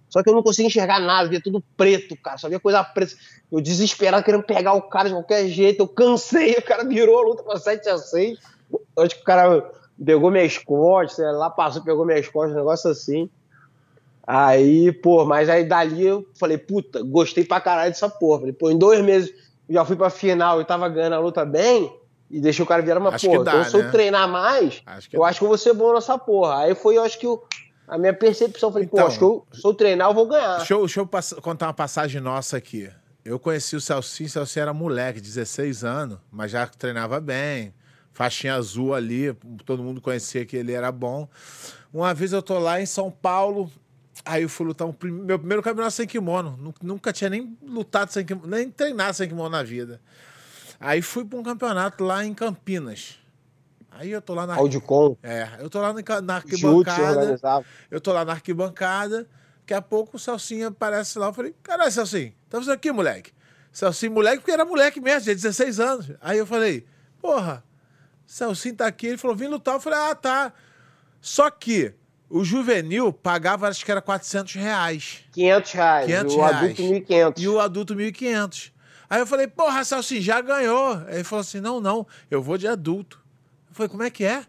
Só 0.09 0.23
que 0.23 0.29
eu 0.31 0.33
não 0.33 0.41
conseguia 0.41 0.65
enxergar 0.65 0.99
nada, 0.99 1.29
via 1.29 1.39
tudo 1.39 1.63
preto, 1.77 2.17
cara. 2.17 2.39
Só 2.39 2.49
via 2.49 2.59
coisa 2.59 2.83
preta. 2.83 3.13
Eu 3.51 3.61
desesperado, 3.61 4.23
querendo 4.23 4.43
pegar 4.43 4.73
o 4.73 4.81
cara 4.81 5.09
de 5.09 5.13
qualquer 5.13 5.47
jeito. 5.47 5.83
Eu 5.83 5.87
cansei, 5.87 6.53
o 6.57 6.63
cara 6.63 6.83
virou 6.83 7.19
a 7.19 7.21
luta 7.21 7.43
pra 7.43 7.53
7x6. 7.53 8.39
Acho 8.97 9.15
que 9.15 9.21
o 9.21 9.25
cara 9.25 9.79
pegou 10.03 10.31
minhas 10.31 10.57
costas, 10.57 11.35
lá, 11.35 11.49
passou, 11.49 11.83
pegou 11.83 12.05
minhas 12.05 12.27
costas, 12.27 12.55
um 12.55 12.59
negócio 12.59 12.89
assim. 12.89 13.29
Aí, 14.25 14.91
pô, 14.91 15.25
mas 15.25 15.49
aí 15.49 15.63
dali 15.63 16.05
eu 16.05 16.27
falei, 16.39 16.57
puta, 16.57 17.01
gostei 17.01 17.43
pra 17.43 17.59
caralho 17.59 17.91
dessa 17.91 18.09
porra. 18.09 18.41
Falei, 18.41 18.53
pô, 18.53 18.69
em 18.69 18.77
dois 18.77 19.03
meses 19.03 19.33
já 19.69 19.83
fui 19.83 19.95
pra 19.95 20.09
final 20.09 20.61
e 20.61 20.65
tava 20.65 20.87
ganhando 20.89 21.13
a 21.13 21.19
luta 21.19 21.45
bem, 21.45 21.91
e 22.29 22.39
deixei 22.39 22.63
o 22.63 22.67
cara 22.67 22.81
virar 22.81 22.99
uma 22.99 23.11
porra. 23.11 23.43
Dá, 23.43 23.51
então, 23.51 23.63
se 23.63 23.75
eu 23.75 23.83
né? 23.83 23.91
treinar 23.91 24.27
mais, 24.27 24.81
acho 24.85 25.09
eu 25.11 25.21
dá. 25.21 25.27
acho 25.27 25.39
que 25.39 25.45
eu 25.45 25.49
vou 25.49 25.57
ser 25.57 25.73
bom 25.73 25.93
nessa 25.93 26.17
porra. 26.17 26.59
Aí 26.59 26.75
foi, 26.75 26.97
eu 26.97 27.03
acho 27.03 27.17
que 27.17 27.25
o, 27.25 27.41
a 27.87 27.97
minha 27.97 28.13
percepção. 28.13 28.71
Falei, 28.71 28.85
então, 28.85 28.99
pô, 28.99 29.07
acho 29.07 29.17
que 29.17 29.23
eu, 29.23 29.47
se 29.51 29.65
eu 29.65 29.73
treinar, 29.73 30.09
eu 30.09 30.13
vou 30.13 30.27
ganhar. 30.27 30.57
Deixa 30.57 30.75
eu, 30.75 30.81
deixa 30.81 30.99
eu 30.99 31.09
contar 31.41 31.67
uma 31.67 31.73
passagem 31.73 32.21
nossa 32.21 32.57
aqui. 32.57 32.89
Eu 33.25 33.39
conheci 33.39 33.75
o 33.75 33.81
Celcinho, 33.81 34.27
o 34.27 34.31
Celcinho 34.31 34.61
era 34.63 34.73
moleque, 34.73 35.19
16 35.19 35.83
anos, 35.83 36.17
mas 36.31 36.51
já 36.51 36.65
treinava 36.67 37.19
bem. 37.19 37.73
Faixinha 38.13 38.55
azul 38.55 38.93
ali, 38.93 39.33
todo 39.65 39.83
mundo 39.83 40.01
conhecia 40.01 40.45
que 40.45 40.57
ele 40.57 40.73
era 40.73 40.91
bom. 40.91 41.27
Uma 41.93 42.13
vez 42.13 42.33
eu 42.33 42.41
tô 42.41 42.59
lá 42.59 42.81
em 42.81 42.85
São 42.85 43.09
Paulo, 43.09 43.71
Aí 44.25 44.43
eu 44.43 44.49
fui 44.49 44.67
lutar 44.67 44.87
um, 44.87 44.93
meu 45.01 45.39
primeiro 45.39 45.63
campeonato 45.63 45.95
sem 45.95 46.05
kimono. 46.05 46.75
Nunca 46.81 47.13
tinha 47.13 47.29
nem 47.29 47.57
lutado 47.63 48.11
sem 48.11 48.25
kimono, 48.25 48.47
nem 48.47 48.69
treinado 48.69 49.13
sem 49.13 49.27
kimono 49.27 49.49
na 49.49 49.63
vida. 49.63 50.01
Aí 50.79 51.01
fui 51.01 51.25
para 51.25 51.39
um 51.39 51.43
campeonato 51.43 52.03
lá 52.03 52.23
em 52.25 52.33
Campinas. 52.33 53.17
Aí 53.91 54.11
eu 54.11 54.21
tô 54.21 54.33
lá 54.33 54.45
na. 54.45 54.55
Audicom. 54.55 55.17
É, 55.23 55.49
eu 55.59 55.69
tô 55.69 55.81
lá 55.81 55.93
na, 56.21 56.35
arquibancada. 56.35 57.65
eu 57.89 57.99
tô 57.99 58.13
lá 58.13 58.23
na 58.23 58.33
arquibancada. 58.33 59.27
Daqui 59.61 59.73
a 59.73 59.81
pouco 59.81 60.17
o 60.17 60.19
Celcinho 60.19 60.67
aparece 60.67 61.19
lá. 61.19 61.27
Eu 61.27 61.33
falei, 61.33 61.53
caralho, 61.61 61.91
Celcinho, 61.91 62.33
tá 62.49 62.57
fazendo 62.57 62.73
aqui, 62.73 62.91
moleque? 62.91 63.31
Celcinho, 63.71 64.13
moleque, 64.13 64.37
porque 64.37 64.51
era 64.51 64.65
moleque 64.65 64.99
mesmo, 64.99 65.21
tinha 65.21 65.35
16 65.35 65.79
anos. 65.79 66.11
Aí 66.21 66.39
eu 66.39 66.45
falei, 66.45 66.87
porra, 67.21 67.63
Celcinho 68.29 68.75
tá 68.75 68.85
aqui. 68.85 69.07
Ele 69.07 69.17
falou, 69.17 69.35
vim 69.35 69.47
lutar. 69.47 69.73
Eu 69.73 69.79
falei, 69.79 69.97
ah, 69.97 70.13
tá. 70.13 70.53
Só 71.19 71.49
que 71.49 71.95
o 72.29 72.45
juvenil 72.45 73.11
pagava, 73.11 73.67
acho 73.67 73.83
que 73.83 73.91
era 73.91 74.03
400 74.03 74.53
reais. 74.53 75.25
500 75.31 75.71
reais. 75.71 76.05
500 76.05 76.33
o 76.33 76.37
reais. 76.37 76.55
adulto 76.55 76.83
1.500. 76.83 77.33
E 77.37 77.47
o 77.47 77.59
adulto 77.59 77.95
1.500. 77.95 78.71
Aí 79.09 79.19
eu 79.19 79.25
falei, 79.25 79.47
porra, 79.47 79.83
Celcinho, 79.83 80.21
já 80.21 80.39
ganhou. 80.41 80.93
Aí 81.07 81.15
ele 81.15 81.23
falou 81.23 81.41
assim, 81.41 81.59
não, 81.59 81.81
não, 81.81 82.05
eu 82.29 82.39
vou 82.39 82.55
de 82.55 82.67
adulto. 82.67 83.19
Eu 83.67 83.73
falei, 83.73 83.89
como 83.89 84.03
é 84.03 84.11
que 84.11 84.23
é? 84.23 84.45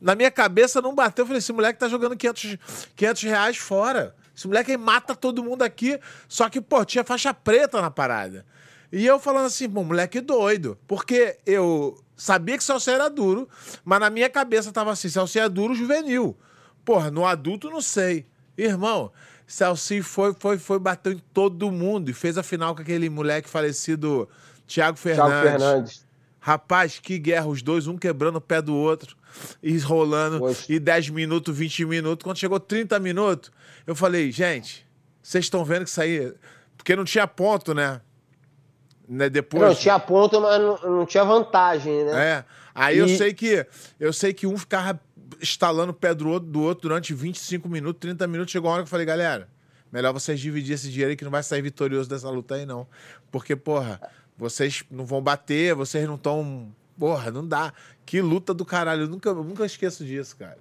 Na 0.00 0.14
minha 0.14 0.30
cabeça 0.30 0.80
não 0.80 0.94
bateu. 0.94 1.24
Eu 1.24 1.26
falei, 1.26 1.38
esse 1.38 1.52
moleque 1.52 1.80
tá 1.80 1.88
jogando 1.88 2.16
500, 2.16 2.58
500 2.94 3.22
reais 3.24 3.56
fora. 3.56 4.14
Esse 4.36 4.46
moleque 4.46 4.70
aí 4.70 4.76
mata 4.76 5.16
todo 5.16 5.42
mundo 5.42 5.62
aqui. 5.62 5.98
Só 6.28 6.48
que, 6.48 6.60
pô, 6.60 6.84
tinha 6.84 7.02
faixa 7.02 7.34
preta 7.34 7.82
na 7.82 7.90
parada. 7.90 8.46
E 8.92 9.04
eu 9.04 9.18
falando 9.18 9.46
assim, 9.46 9.68
pô, 9.68 9.82
moleque 9.82 10.20
doido. 10.20 10.78
Porque 10.86 11.38
eu 11.44 12.00
sabia 12.20 12.58
que 12.58 12.64
Celcinho 12.64 12.96
era 12.96 13.08
duro, 13.08 13.48
mas 13.84 13.98
na 13.98 14.10
minha 14.10 14.28
cabeça 14.28 14.70
tava 14.70 14.92
assim, 14.92 15.08
Celcinho 15.08 15.44
é 15.44 15.48
duro 15.48 15.74
juvenil. 15.74 16.36
Porra, 16.84 17.10
no 17.10 17.26
adulto 17.26 17.70
não 17.70 17.80
sei. 17.80 18.26
Irmão, 18.56 19.10
Celci 19.46 20.02
foi, 20.02 20.34
foi, 20.38 20.58
foi, 20.58 20.78
bateu 20.78 21.12
em 21.12 21.22
todo 21.32 21.70
mundo 21.72 22.10
e 22.10 22.14
fez 22.14 22.36
a 22.36 22.42
final 22.42 22.74
com 22.74 22.82
aquele 22.82 23.08
moleque 23.08 23.48
falecido, 23.48 24.28
Thiago 24.66 24.98
Fernandes. 24.98 25.32
Thiago 25.32 25.58
Fernandes. 25.58 26.06
Rapaz, 26.38 26.98
que 26.98 27.18
guerra, 27.18 27.46
os 27.46 27.62
dois, 27.62 27.86
um 27.86 27.96
quebrando 27.96 28.36
o 28.36 28.40
pé 28.40 28.62
do 28.62 28.74
outro, 28.74 29.16
e 29.62 29.76
rolando, 29.78 30.38
Poxa. 30.38 30.64
e 30.68 30.78
10 30.78 31.10
minutos, 31.10 31.56
20 31.56 31.84
minutos. 31.84 32.24
Quando 32.24 32.38
chegou 32.38 32.58
30 32.58 32.98
minutos, 32.98 33.50
eu 33.86 33.94
falei, 33.94 34.30
gente, 34.30 34.86
vocês 35.22 35.44
estão 35.44 35.64
vendo 35.64 35.84
que 35.84 35.90
isso 35.90 36.00
aí. 36.00 36.32
Porque 36.76 36.96
não 36.96 37.04
tinha 37.04 37.26
ponto, 37.26 37.74
né? 37.74 38.00
Né? 39.10 39.28
Depois. 39.28 39.60
Não, 39.60 39.74
tinha 39.74 39.98
ponto, 39.98 40.40
mas 40.40 40.60
não, 40.60 40.98
não 40.98 41.06
tinha 41.06 41.24
vantagem, 41.24 42.04
né? 42.04 42.24
É. 42.24 42.44
Aí 42.72 42.96
e... 42.96 42.98
eu 43.00 43.08
sei 43.08 43.34
que 43.34 43.66
eu 43.98 44.12
sei 44.12 44.32
que 44.32 44.46
um 44.46 44.56
ficava 44.56 45.00
estalando 45.40 45.90
o 45.90 45.94
pé 45.94 46.14
do 46.14 46.28
outro, 46.28 46.48
do 46.48 46.62
outro 46.62 46.88
durante 46.88 47.12
25 47.12 47.68
minutos, 47.68 47.98
30 48.00 48.26
minutos. 48.28 48.52
Chegou 48.52 48.70
uma 48.70 48.74
hora 48.74 48.82
que 48.84 48.86
eu 48.86 48.90
falei, 48.90 49.04
galera, 49.04 49.48
melhor 49.90 50.12
vocês 50.12 50.38
dividir 50.38 50.74
esse 50.74 50.88
dinheiro 50.88 51.10
aí 51.10 51.16
que 51.16 51.24
não 51.24 51.30
vai 51.30 51.42
sair 51.42 51.60
vitorioso 51.60 52.08
dessa 52.08 52.30
luta 52.30 52.54
aí, 52.54 52.64
não. 52.64 52.86
Porque, 53.32 53.56
porra, 53.56 54.00
vocês 54.38 54.84
não 54.88 55.04
vão 55.04 55.20
bater, 55.20 55.74
vocês 55.74 56.06
não 56.06 56.14
estão. 56.14 56.68
Porra, 56.96 57.32
não 57.32 57.46
dá. 57.46 57.72
Que 58.06 58.20
luta 58.22 58.54
do 58.54 58.64
caralho. 58.64 59.02
Eu 59.02 59.08
nunca, 59.08 59.30
eu 59.30 59.42
nunca 59.42 59.66
esqueço 59.66 60.04
disso, 60.04 60.36
cara. 60.36 60.58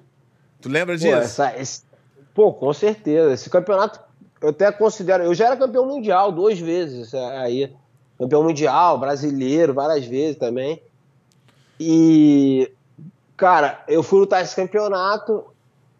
Tu 0.59 0.69
lembra 0.69 0.97
disso? 0.97 1.11
Pô, 1.11 1.17
essa, 1.17 1.59
esse... 1.59 1.83
Pô, 2.33 2.53
com 2.53 2.73
certeza. 2.73 3.33
Esse 3.33 3.49
campeonato, 3.49 3.99
eu 4.41 4.49
até 4.49 4.71
considero. 4.71 5.23
Eu 5.23 5.35
já 5.35 5.47
era 5.47 5.57
campeão 5.57 5.85
mundial 5.85 6.31
duas 6.31 6.57
vezes 6.57 7.13
aí. 7.13 7.71
Campeão 8.19 8.43
mundial, 8.43 8.99
brasileiro, 8.99 9.73
várias 9.73 10.05
vezes 10.05 10.37
também. 10.37 10.79
E 11.79 12.69
Cara, 13.39 13.81
eu 13.87 14.03
fui 14.03 14.19
lutar 14.19 14.43
esse 14.43 14.53
campeonato. 14.53 15.45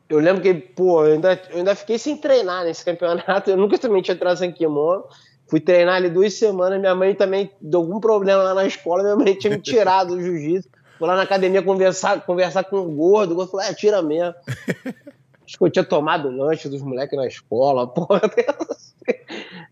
Eu 0.10 0.20
lembro 0.20 0.42
que, 0.42 0.54
pô, 0.54 1.06
eu 1.06 1.14
ainda, 1.14 1.42
eu 1.50 1.60
ainda 1.60 1.74
fiquei 1.74 1.98
sem 1.98 2.18
treinar 2.18 2.66
nesse 2.66 2.84
campeonato. 2.84 3.50
Eu 3.50 3.56
nunca 3.56 3.78
também 3.78 4.02
tinha 4.02 4.18
trazido 4.18 4.52
em 4.52 4.52
kimono. 4.52 5.06
Fui 5.48 5.62
treinar 5.62 5.96
ali 5.96 6.10
duas 6.10 6.34
semanas. 6.34 6.82
Minha 6.82 6.94
mãe 6.94 7.16
também 7.16 7.50
deu 7.62 7.80
algum 7.80 7.98
problema 8.02 8.44
lá 8.44 8.54
na 8.54 8.66
escola. 8.66 9.04
Minha 9.04 9.16
mãe 9.16 9.36
tinha 9.36 9.56
me 9.56 9.62
tirado 9.62 10.16
do 10.16 10.22
jiu-jitsu. 10.22 10.70
Fui 10.98 11.08
lá 11.08 11.16
na 11.16 11.22
academia 11.22 11.64
conversar, 11.64 12.26
conversar 12.26 12.66
com 12.66 12.80
o 12.80 12.92
gordo. 12.92 13.32
O 13.32 13.36
gordo 13.36 13.52
falou: 13.52 13.66
é, 13.66 13.74
tira 13.74 14.02
mesmo. 14.02 14.36
Acho 15.48 15.58
que 15.58 15.64
eu 15.64 15.72
tinha 15.72 15.86
tomado 15.86 16.30
lanche 16.30 16.68
dos 16.68 16.82
moleques 16.82 17.18
na 17.18 17.26
escola, 17.26 17.88
porra. 17.88 18.22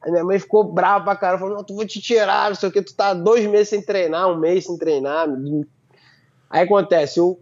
Aí 0.07 0.11
minha 0.11 0.23
mãe 0.23 0.39
ficou 0.39 0.63
brava 0.63 1.03
pra 1.03 1.17
caramba, 1.17 1.39
falou, 1.39 1.57
não, 1.57 1.63
tu 1.65 1.75
vou 1.75 1.85
te 1.85 1.99
tirar, 1.99 2.47
não 2.47 2.55
sei 2.55 2.69
o 2.69 2.71
que, 2.71 2.81
tu 2.81 2.95
tá 2.95 3.13
dois 3.13 3.45
meses 3.45 3.67
sem 3.67 3.81
treinar, 3.81 4.29
um 4.29 4.37
mês 4.37 4.65
sem 4.65 4.77
treinar. 4.77 5.27
Aí 6.49 6.63
acontece, 6.63 7.19
eu 7.19 7.37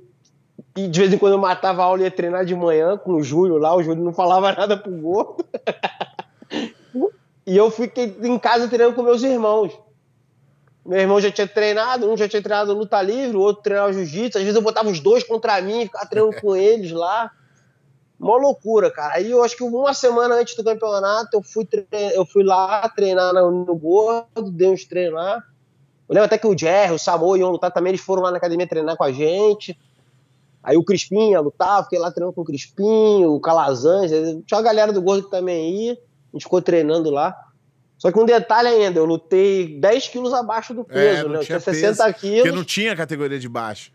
e 0.75 0.87
de 0.87 0.99
vez 0.99 1.13
em 1.13 1.17
quando 1.19 1.33
eu 1.33 1.37
matava 1.37 1.83
a 1.83 1.85
aula 1.85 2.01
e 2.01 2.05
ia 2.05 2.11
treinar 2.11 2.43
de 2.43 2.55
manhã 2.55 2.97
com 2.97 3.13
o 3.13 3.21
Júlio 3.21 3.59
lá, 3.59 3.75
o 3.75 3.83
Júlio 3.83 4.03
não 4.03 4.11
falava 4.11 4.51
nada 4.57 4.75
pro 4.75 4.91
gordo. 4.91 5.45
e 7.45 7.55
eu 7.55 7.69
fiquei 7.69 8.17
em 8.23 8.39
casa 8.39 8.67
treinando 8.67 8.95
com 8.95 9.03
meus 9.03 9.21
irmãos. 9.21 9.71
Meu 10.83 10.99
irmão 10.99 11.21
já 11.21 11.29
tinha 11.29 11.47
treinado, 11.47 12.11
um 12.11 12.17
já 12.17 12.27
tinha 12.27 12.41
treinado 12.41 12.73
luta 12.73 12.99
livre, 12.99 13.37
o 13.37 13.41
outro 13.41 13.61
treinava 13.61 13.93
jiu-jitsu. 13.93 14.39
Às 14.39 14.43
vezes 14.43 14.55
eu 14.55 14.61
botava 14.63 14.89
os 14.89 14.99
dois 14.99 15.23
contra 15.23 15.61
mim, 15.61 15.85
ficava 15.85 16.07
treinando 16.07 16.41
com 16.41 16.55
eles 16.55 16.91
lá. 16.91 17.31
Uma 18.19 18.37
loucura, 18.37 18.89
cara. 18.89 19.15
Aí 19.15 19.29
eu 19.29 19.43
acho 19.43 19.57
que 19.57 19.63
uma 19.63 19.93
semana 19.93 20.35
antes 20.35 20.55
do 20.55 20.63
campeonato 20.63 21.35
eu 21.35 21.43
fui, 21.43 21.67
eu 22.13 22.25
fui 22.25 22.43
lá 22.43 22.87
treinar 22.89 23.33
no, 23.33 23.65
no 23.65 23.75
gordo, 23.75 24.51
dei 24.51 24.69
uns 24.69 24.85
treinos 24.85 25.15
lá. 25.15 25.43
Eu 26.07 26.13
lembro 26.13 26.25
até 26.25 26.37
que 26.37 26.47
o 26.47 26.57
Jerry, 26.57 26.93
o 26.93 26.99
Samoa 26.99 27.37
iam 27.37 27.49
lutar 27.49 27.71
também, 27.71 27.91
eles 27.91 28.01
foram 28.01 28.21
lá 28.21 28.31
na 28.31 28.37
academia 28.37 28.67
treinar 28.67 28.95
com 28.95 29.03
a 29.03 29.11
gente. 29.11 29.77
Aí 30.63 30.77
o 30.77 30.83
Crispim 30.83 31.31
ia 31.31 31.39
lutar, 31.39 31.83
fiquei 31.83 31.99
lá 31.99 32.11
treinando 32.11 32.33
com 32.33 32.41
o 32.41 32.45
Crispim, 32.45 33.25
o 33.25 33.39
Calazans, 33.39 34.09
tinha 34.09 34.57
uma 34.57 34.61
galera 34.61 34.91
do 34.91 35.01
Gordo 35.01 35.25
que 35.25 35.29
também 35.29 35.87
ia, 35.87 35.93
a 35.93 35.97
gente 36.33 36.43
ficou 36.43 36.61
treinando 36.61 37.09
lá. 37.09 37.37
Só 37.97 38.11
que 38.11 38.19
um 38.19 38.25
detalhe 38.25 38.67
ainda, 38.67 38.99
eu 38.99 39.05
lutei 39.05 39.79
10 39.79 40.07
quilos 40.09 40.33
abaixo 40.33 40.73
do 40.73 40.83
peso, 40.83 41.27
é, 41.27 41.29
né? 41.29 41.37
Eu 41.37 41.45
tinha 41.45 41.59
60 41.59 42.03
peso, 42.03 42.19
quilos. 42.19 42.41
Porque 42.41 42.55
não 42.55 42.63
tinha 42.63 42.95
categoria 42.95 43.39
de 43.39 43.47
baixo. 43.47 43.91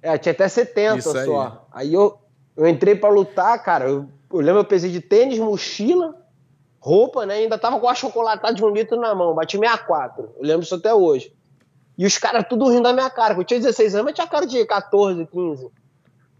É, 0.00 0.16
tinha 0.16 0.32
até 0.32 0.48
70 0.48 0.98
Isso 0.98 1.24
só. 1.24 1.66
Aí, 1.72 1.88
aí 1.88 1.94
eu, 1.94 2.18
eu 2.60 2.68
entrei 2.68 2.94
para 2.94 3.08
lutar, 3.08 3.62
cara, 3.62 3.88
eu, 3.88 4.06
eu 4.30 4.38
lembro 4.38 4.60
eu 4.60 4.64
pesei 4.66 4.90
de 4.90 5.00
tênis, 5.00 5.38
mochila, 5.38 6.14
roupa, 6.78 7.24
né? 7.24 7.36
Ainda 7.36 7.56
tava 7.56 7.80
com 7.80 7.88
a 7.88 7.94
chocolatada 7.94 8.52
de 8.52 8.62
um 8.62 8.68
litro 8.68 9.00
na 9.00 9.14
mão, 9.14 9.34
bati 9.34 9.56
64. 9.56 10.34
Eu 10.36 10.46
lembro 10.46 10.62
isso 10.62 10.74
até 10.74 10.92
hoje. 10.92 11.32
E 11.96 12.04
os 12.04 12.18
caras 12.18 12.44
tudo 12.46 12.68
rindo 12.68 12.82
da 12.82 12.92
minha 12.92 13.08
cara. 13.08 13.32
Eu 13.32 13.44
tinha 13.44 13.58
16 13.58 13.94
anos, 13.94 14.04
mas 14.04 14.14
tinha 14.14 14.26
cara 14.26 14.46
de 14.46 14.62
14, 14.66 15.26
15. 15.26 15.70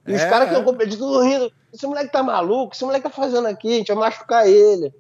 E 0.09 0.13
é, 0.13 0.15
os 0.15 0.25
caras 0.25 0.51
que 0.51 0.55
eu 0.57 0.63
comprei 0.63 0.87
tudo 0.91 1.23
rindo. 1.23 1.51
Esse 1.73 1.87
moleque 1.87 2.13
tá 2.13 2.23
maluco? 2.23 2.75
Esse 2.75 2.85
moleque 2.85 3.05
tá 3.05 3.11
fazendo 3.11 3.49
aqui? 3.49 3.73
A 3.73 3.77
gente 3.79 3.89
vai 3.89 4.11
machucar 4.11 4.47
ele. 4.47 4.93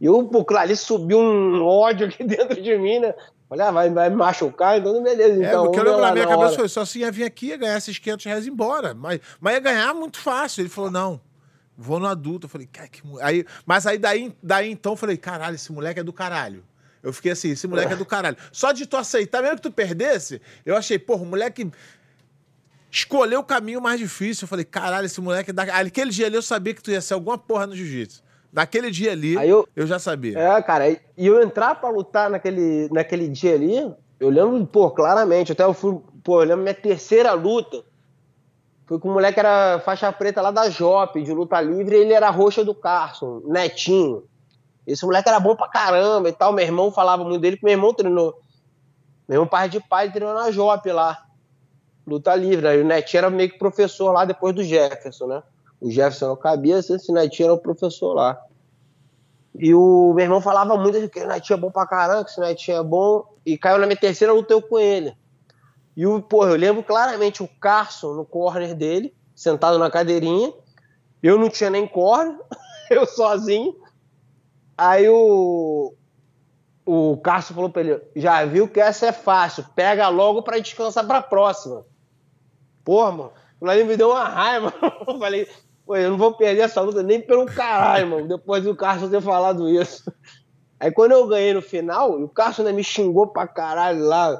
E 0.00 0.06
claro, 0.46 0.64
ali 0.64 0.74
subiu 0.74 1.18
um 1.18 1.60
ódio 1.68 2.06
aqui 2.06 2.24
dentro 2.24 2.62
de 2.62 2.78
mim, 2.78 2.98
né? 2.98 3.14
Olha, 3.48 3.68
ah, 3.68 3.70
vai, 3.70 3.90
vai 3.90 4.10
me 4.10 4.16
machucar, 4.16 4.78
então 4.78 5.00
beleza. 5.02 5.44
É, 5.44 5.48
então, 5.48 5.66
o 5.66 5.70
que 5.70 5.78
eu 5.78 5.84
lembro 5.84 6.00
na 6.00 6.12
minha 6.12 6.26
cabeça 6.26 6.56
foi 6.56 6.68
só 6.68 6.80
assim, 6.80 7.00
ia 7.00 7.12
vir 7.12 7.24
aqui, 7.24 7.46
ia 7.46 7.56
ganhar 7.56 7.78
esses 7.78 7.96
500 7.96 8.26
reais 8.26 8.44
e 8.44 8.48
ir 8.48 8.52
embora. 8.52 8.92
Mas, 8.92 9.20
mas 9.40 9.54
ia 9.54 9.60
ganhar 9.60 9.94
muito 9.94 10.18
fácil. 10.18 10.62
Ele 10.62 10.68
falou, 10.68 10.90
não, 10.90 11.20
vou 11.76 12.00
no 12.00 12.06
adulto. 12.06 12.46
Eu 12.46 12.50
falei, 12.50 12.66
cara, 12.66 12.88
que... 12.88 13.00
Aí, 13.20 13.44
mas 13.64 13.86
aí 13.86 13.98
daí, 13.98 14.36
daí 14.42 14.70
então 14.70 14.94
eu 14.94 14.96
falei, 14.96 15.16
caralho, 15.16 15.54
esse 15.54 15.70
moleque 15.72 16.00
é 16.00 16.02
do 16.02 16.12
caralho. 16.12 16.64
Eu 17.02 17.12
fiquei 17.12 17.30
assim, 17.30 17.50
esse 17.50 17.68
moleque 17.68 17.92
é 17.92 17.96
do 17.96 18.04
caralho. 18.04 18.36
Só 18.50 18.72
de 18.72 18.84
tu 18.84 18.96
aceitar, 18.96 19.40
mesmo 19.40 19.56
que 19.56 19.62
tu 19.62 19.70
perdesse, 19.70 20.42
eu 20.64 20.76
achei, 20.76 20.98
porra, 20.98 21.22
o 21.22 21.26
moleque 21.26 21.70
escolheu 22.90 23.40
o 23.40 23.44
caminho 23.44 23.80
mais 23.80 24.00
difícil. 24.00 24.44
Eu 24.44 24.48
falei, 24.48 24.64
caralho, 24.64 25.06
esse 25.06 25.20
moleque. 25.20 25.52
Da... 25.52 25.62
Aquele 25.62 26.10
dia 26.10 26.26
ali 26.26 26.34
eu 26.34 26.42
sabia 26.42 26.74
que 26.74 26.82
tu 26.82 26.90
ia 26.90 27.00
ser 27.00 27.14
alguma 27.14 27.38
porra 27.38 27.64
no 27.64 27.76
jiu-jitsu. 27.76 28.25
Naquele 28.56 28.90
dia 28.90 29.12
ali, 29.12 29.34
eu, 29.46 29.68
eu, 29.76 29.86
já 29.86 29.98
sabia. 29.98 30.38
É, 30.38 30.62
cara, 30.62 30.88
e 30.88 30.98
eu 31.18 31.42
entrar 31.42 31.74
pra 31.74 31.90
lutar 31.90 32.30
naquele, 32.30 32.88
naquele 32.90 33.28
dia 33.28 33.52
ali, 33.52 33.94
eu 34.18 34.30
lembro, 34.30 34.66
pô, 34.66 34.90
claramente. 34.90 35.52
Até 35.52 35.62
eu 35.62 35.74
fui, 35.74 36.00
pô, 36.24 36.40
eu 36.40 36.48
lembro 36.48 36.62
minha 36.62 36.72
terceira 36.72 37.34
luta. 37.34 37.84
Foi 38.86 38.98
com 38.98 39.10
um 39.10 39.12
moleque 39.12 39.34
que 39.34 39.40
era 39.40 39.78
faixa 39.80 40.10
preta 40.10 40.40
lá 40.40 40.50
da 40.50 40.70
Jop, 40.70 41.22
de 41.22 41.34
luta 41.34 41.60
livre, 41.60 41.96
e 41.96 42.00
ele 42.00 42.14
era 42.14 42.30
roxa 42.30 42.64
do 42.64 42.74
Carson, 42.74 43.42
Netinho. 43.44 44.24
Esse 44.86 45.04
moleque 45.04 45.28
era 45.28 45.38
bom 45.38 45.54
pra 45.54 45.68
caramba 45.68 46.30
e 46.30 46.32
tal. 46.32 46.50
Meu 46.54 46.64
irmão 46.64 46.90
falava 46.90 47.24
muito 47.24 47.42
dele, 47.42 47.58
que 47.58 47.64
meu 47.64 47.74
irmão 47.74 47.92
treinou. 47.92 48.40
Meu 49.28 49.36
irmão, 49.36 49.46
pai 49.46 49.68
de 49.68 49.80
pai, 49.80 50.10
treinou 50.10 50.34
na 50.34 50.50
Jop 50.50 50.90
lá, 50.90 51.26
luta 52.06 52.34
livre. 52.34 52.66
Aí 52.66 52.80
o 52.80 52.86
Netinho 52.86 53.18
era 53.18 53.28
meio 53.28 53.50
que 53.50 53.58
professor 53.58 54.12
lá 54.12 54.24
depois 54.24 54.54
do 54.54 54.64
Jefferson, 54.64 55.26
né? 55.26 55.42
O 55.78 55.90
Jefferson 55.90 56.28
não 56.28 56.36
cabia, 56.36 56.78
esse 56.78 57.12
Netinho 57.12 57.48
era 57.48 57.54
o 57.54 57.58
professor 57.58 58.14
lá. 58.14 58.45
E 59.58 59.74
o 59.74 60.12
meu 60.14 60.24
irmão 60.24 60.40
falava 60.40 60.76
muito 60.76 61.08
que 61.08 61.20
o 61.20 61.28
Netinho 61.28 61.56
é 61.56 61.60
bom 61.60 61.70
pra 61.70 61.86
caramba, 61.86 62.24
que 62.24 62.30
esse 62.30 62.40
Netinho 62.40 62.78
é 62.78 62.82
bom. 62.82 63.24
E 63.44 63.56
caiu 63.56 63.78
na 63.78 63.86
minha 63.86 63.98
terceira, 63.98 64.32
lutei 64.32 64.60
com 64.60 64.78
ele. 64.78 65.16
E 65.96 66.06
o, 66.06 66.20
porra, 66.20 66.50
eu 66.50 66.56
lembro 66.56 66.82
claramente 66.82 67.42
o 67.42 67.48
Carson 67.60 68.14
no 68.14 68.24
corner 68.24 68.74
dele, 68.74 69.14
sentado 69.34 69.78
na 69.78 69.90
cadeirinha. 69.90 70.52
Eu 71.22 71.38
não 71.38 71.48
tinha 71.48 71.70
nem 71.70 71.86
corner, 71.86 72.38
eu 72.90 73.06
sozinho. 73.06 73.74
Aí 74.76 75.08
o, 75.08 75.94
o 76.84 77.16
Carson 77.16 77.54
falou 77.54 77.70
pra 77.70 77.82
ele: 77.82 78.00
já 78.14 78.44
viu 78.44 78.68
que 78.68 78.78
essa 78.78 79.06
é 79.06 79.12
fácil, 79.12 79.64
pega 79.74 80.08
logo 80.08 80.42
pra 80.42 80.58
descansar 80.58 81.06
pra 81.06 81.22
próxima. 81.22 81.84
Porra, 82.84 83.10
mano, 83.10 83.32
o 83.60 83.86
me 83.86 83.96
deu 83.96 84.10
uma 84.10 84.28
raiva. 84.28 84.72
Eu 85.08 85.18
falei, 85.18 85.48
pô, 85.86 85.96
eu 85.96 86.10
não 86.10 86.18
vou 86.18 86.34
perder 86.34 86.62
essa 86.62 86.80
luta 86.80 87.02
nem 87.02 87.20
pelo 87.20 87.46
caralho, 87.46 88.08
mano, 88.08 88.28
depois 88.28 88.64
do 88.64 88.74
Carson 88.74 89.08
ter 89.08 89.22
falado 89.22 89.68
isso. 89.68 90.12
Aí 90.78 90.90
quando 90.90 91.12
eu 91.12 91.26
ganhei 91.26 91.54
no 91.54 91.62
final, 91.62 92.20
o 92.20 92.28
Carson 92.28 92.62
ainda 92.62 92.74
me 92.74 92.84
xingou 92.84 93.28
pra 93.28 93.46
caralho 93.46 94.04
lá. 94.04 94.38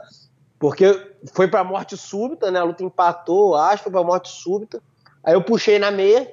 Porque 0.58 0.84
foi 1.32 1.48
pra 1.48 1.62
morte 1.62 1.96
súbita, 1.96 2.50
né? 2.50 2.58
A 2.58 2.64
luta 2.64 2.82
empatou, 2.82 3.54
acho, 3.54 3.84
foi 3.84 3.92
pra 3.92 4.02
morte 4.02 4.28
súbita. 4.28 4.82
Aí 5.22 5.34
eu 5.34 5.42
puxei 5.42 5.78
na 5.78 5.90
meia. 5.90 6.30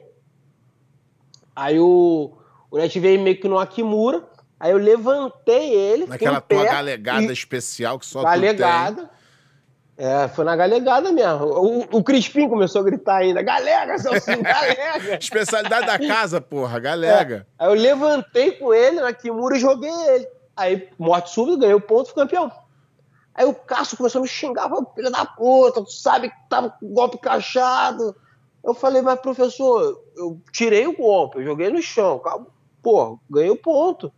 Aí 1.56 1.80
o, 1.80 2.32
o 2.72 2.78
Net 2.78 3.00
veio 3.00 3.22
meio 3.22 3.40
que 3.40 3.48
no 3.48 3.60
Akimura. 3.60 4.24
Aí 4.60 4.72
eu 4.72 4.78
levantei 4.78 5.74
ele. 5.74 6.06
Naquela 6.06 6.40
tua 6.40 6.64
galegada 6.64 7.24
e... 7.24 7.34
especial 7.34 8.00
que 8.00 8.06
só 8.06 8.24
galegada. 8.24 9.10
É, 9.96 10.28
foi 10.28 10.44
na 10.44 10.56
galegada 10.56 11.12
mesmo. 11.12 11.46
O, 11.46 11.80
o 11.98 12.04
Crispim 12.04 12.50
começou 12.50 12.82
a 12.82 12.86
gritar 12.86 13.18
ainda: 13.18 13.42
Galega, 13.44 13.98
Celcinho, 14.00 14.42
galega! 14.44 15.18
Especialidade 15.20 15.86
da 15.86 16.00
casa, 16.00 16.42
porra, 16.42 16.80
galega. 16.80 17.48
É. 17.60 17.64
Aí 17.64 17.70
eu 17.70 17.74
levantei 17.74 18.54
com 18.54 18.74
ele 18.74 19.02
na 19.02 19.14
Kimura 19.14 19.56
e 19.56 19.60
joguei 19.60 19.92
ele. 19.92 20.28
Aí, 20.56 20.90
morte 20.98 21.32
súbita, 21.32 21.60
ganhei 21.60 21.76
o 21.76 21.82
ponto, 21.82 22.10
fui 22.10 22.16
campeão. 22.16 22.52
Aí 23.36 23.46
o 23.46 23.54
Cássio 23.54 23.98
começou 23.98 24.20
a 24.20 24.22
me 24.22 24.28
xingar, 24.28 24.70
filho 24.94 25.12
da 25.12 25.26
puta, 25.26 25.84
tu 25.84 25.92
sabe 25.92 26.30
que 26.30 26.36
tava 26.48 26.70
com 26.70 26.94
golpe 26.94 27.18
cachado. 27.18 28.16
Eu 28.64 28.74
falei, 28.74 29.02
mas 29.02 29.20
professor, 29.20 30.00
eu 30.16 30.40
tirei 30.52 30.86
o 30.86 30.96
golpe, 30.96 31.40
eu 31.40 31.44
joguei 31.44 31.70
no 31.70 31.82
chão, 31.82 32.22
pô, 32.82 33.20
ganhei 33.30 33.50
o 33.50 33.58
ponto. 33.58 34.14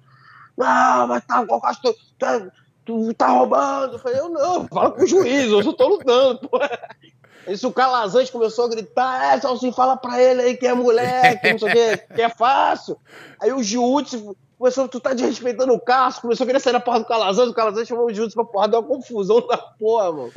Não, 0.58 1.08
mas 1.08 1.26
tá, 1.26 1.42
o 1.42 1.62
Cássio, 1.62 1.82
tu, 1.94 2.52
tu 2.86 3.14
tá 3.14 3.28
roubando. 3.28 3.94
Eu 3.94 4.00
falei, 4.00 4.20
eu 4.20 4.30
não, 4.30 4.68
fala 4.68 4.92
com 4.92 5.04
o 5.04 5.08
juiz, 5.08 5.52
eu 5.52 5.64
só 5.64 5.74
tô 5.74 5.88
lutando, 5.88 6.48
pô. 6.48 6.60
Isso 7.48 7.68
o 7.68 7.74
Calazante 7.74 8.32
começou 8.32 8.66
a 8.66 8.70
gritar, 8.70 9.36
é, 9.36 9.40
Salsinho, 9.40 9.72
fala 9.72 9.96
pra 9.96 10.22
ele 10.22 10.42
aí 10.42 10.58
que 10.58 10.66
é 10.66 10.74
moleque, 10.74 11.52
não 11.52 11.60
sei 11.60 11.70
o 11.70 11.74
que, 11.74 11.98
que 12.16 12.22
é 12.22 12.30
fácil. 12.30 12.98
Aí 13.40 13.52
o 13.52 13.62
Jiu-Jitsu 13.62 14.36
começou, 14.66 14.88
tu 14.88 15.00
tá 15.00 15.14
desrespeitando 15.14 15.74
o 15.74 15.80
Cássio, 15.80 16.24
começou 16.24 16.44
a 16.44 16.48
querer 16.48 16.60
sair 16.60 16.74
na 16.74 16.80
porra 16.80 17.00
do 17.00 17.06
Calazans, 17.06 17.50
o 17.50 17.54
Calazans 17.54 17.88
chamou 17.88 18.08
o 18.08 18.14
Júlio 18.14 18.32
pra 18.32 18.44
porra, 18.44 18.68
deu 18.68 18.80
uma 18.80 18.88
confusão 18.88 19.46
da 19.46 19.58
porra, 19.58 20.12
mano. 20.12 20.32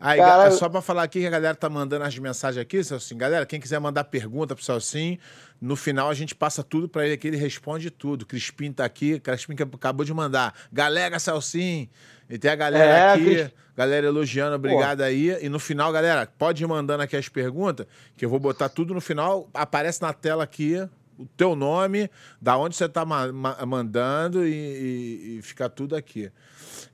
Aí, 0.00 0.20
só 0.52 0.70
pra 0.70 0.80
falar 0.80 1.02
aqui 1.02 1.20
que 1.20 1.26
a 1.26 1.30
galera 1.30 1.54
tá 1.54 1.68
mandando 1.68 2.04
as 2.04 2.18
mensagens 2.18 2.62
aqui, 2.62 2.82
Celcinho. 2.82 3.20
Galera, 3.20 3.44
quem 3.44 3.60
quiser 3.60 3.78
mandar 3.78 4.04
pergunta 4.04 4.54
pro 4.54 4.64
Celcinho, 4.64 5.18
no 5.60 5.76
final 5.76 6.08
a 6.08 6.14
gente 6.14 6.34
passa 6.34 6.62
tudo 6.62 6.88
pra 6.88 7.04
ele 7.04 7.14
aqui, 7.14 7.28
ele 7.28 7.36
responde 7.36 7.90
tudo. 7.90 8.24
Crispim 8.24 8.72
tá 8.72 8.86
aqui, 8.86 9.20
Crispim 9.20 9.54
acabou 9.74 10.04
de 10.04 10.14
mandar. 10.14 10.54
Galera, 10.72 11.18
Celcinho. 11.18 11.90
E 12.30 12.38
tem 12.38 12.50
a 12.50 12.56
galera 12.56 12.84
é, 12.84 13.12
aqui, 13.12 13.24
Cris... 13.24 13.50
galera 13.76 14.06
elogiando, 14.06 14.54
obrigado 14.54 14.98
Pô. 14.98 15.04
aí. 15.04 15.38
E 15.42 15.48
no 15.48 15.58
final, 15.58 15.92
galera, 15.92 16.26
pode 16.38 16.62
ir 16.62 16.66
mandando 16.66 17.02
aqui 17.02 17.16
as 17.16 17.28
perguntas, 17.28 17.86
que 18.16 18.24
eu 18.24 18.30
vou 18.30 18.38
botar 18.38 18.70
tudo 18.70 18.94
no 18.94 19.00
final. 19.00 19.48
Aparece 19.52 20.00
na 20.00 20.12
tela 20.12 20.44
aqui 20.44 20.88
o 21.18 21.26
teu 21.36 21.56
nome, 21.56 22.08
da 22.40 22.56
onde 22.56 22.76
você 22.76 22.84
está 22.84 23.04
ma 23.04 23.32
ma 23.32 23.66
mandando 23.66 24.46
e, 24.46 24.52
e, 24.52 25.38
e, 25.38 25.42
fica 25.42 25.68
tudo 25.68 25.96
aqui. 25.96 26.30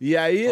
E 0.00 0.16
aí, 0.16 0.48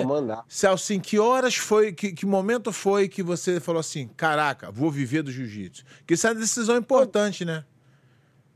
Celso, 0.47 0.93
em 0.93 1.01
que 1.01 1.19
horas 1.19 1.57
foi, 1.57 1.93
que, 1.93 2.13
que, 2.13 2.27
momento 2.27 2.73
foi 2.73 3.09
que 3.09 3.23
você 3.23 3.59
falou 3.59 3.81
assim, 3.81 4.09
caraca, 4.17 4.71
vou 4.71 4.91
viver 4.91 5.23
do 5.23 5.33
jiu-jitsu? 5.33 5.85
Que 6.07 6.15
isso 6.15 6.27
é 6.27 6.31
uma 6.31 6.41
decisão 6.41 6.77
importante, 6.77 7.45
né? 7.45 7.65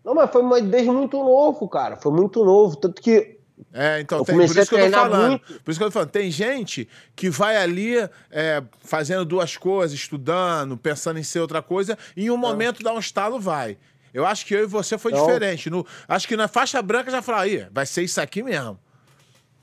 Não, 0.07 0.14
mas 0.14 0.31
foi 0.31 0.62
desde 0.62 0.90
muito 0.90 1.16
novo, 1.16 1.68
cara. 1.68 1.96
Foi 1.96 2.12
muito 2.12 2.44
novo. 2.44 2.76
Tanto 2.76 3.02
que. 3.02 3.38
É, 3.72 4.00
então, 4.00 4.22
tem, 4.22 4.37
por 4.37 4.44
isso 4.44 4.55
que 4.68 4.74
eu 4.76 4.85
tô 4.85 4.90
falando. 4.90 5.31
Muito. 5.31 5.61
Por 5.64 5.70
isso 5.70 5.81
que 5.81 5.85
eu 5.85 5.88
tô 5.88 5.92
falando. 5.92 6.11
Tem 6.11 6.31
gente 6.31 6.88
que 7.16 7.29
vai 7.29 7.57
ali 7.57 7.96
é, 8.31 8.62
fazendo 8.85 9.24
duas 9.24 9.57
coisas, 9.57 9.98
estudando, 9.98 10.76
pensando 10.76 11.18
em 11.18 11.24
ser 11.24 11.40
outra 11.40 11.61
coisa, 11.61 11.98
e 12.16 12.26
em 12.26 12.31
um 12.31 12.37
momento 12.37 12.85
dá 12.85 12.92
um 12.92 13.00
estalo, 13.00 13.40
vai. 13.40 13.76
Eu 14.16 14.24
acho 14.24 14.46
que 14.46 14.55
eu 14.55 14.62
e 14.62 14.66
você 14.66 14.96
foi 14.96 15.12
então, 15.12 15.26
diferente. 15.26 15.68
No, 15.68 15.87
acho 16.09 16.26
que 16.26 16.38
na 16.38 16.48
faixa 16.48 16.81
branca 16.81 17.11
já 17.11 17.20
falou, 17.20 17.42
aí, 17.42 17.66
vai 17.70 17.85
ser 17.85 18.00
isso 18.00 18.18
aqui 18.18 18.42
mesmo. 18.42 18.79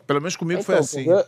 Pelo 0.05 0.21
menos 0.21 0.35
comigo 0.35 0.61
então, 0.61 0.75
foi 0.75 0.77
assim. 0.77 1.09
Eu, 1.09 1.25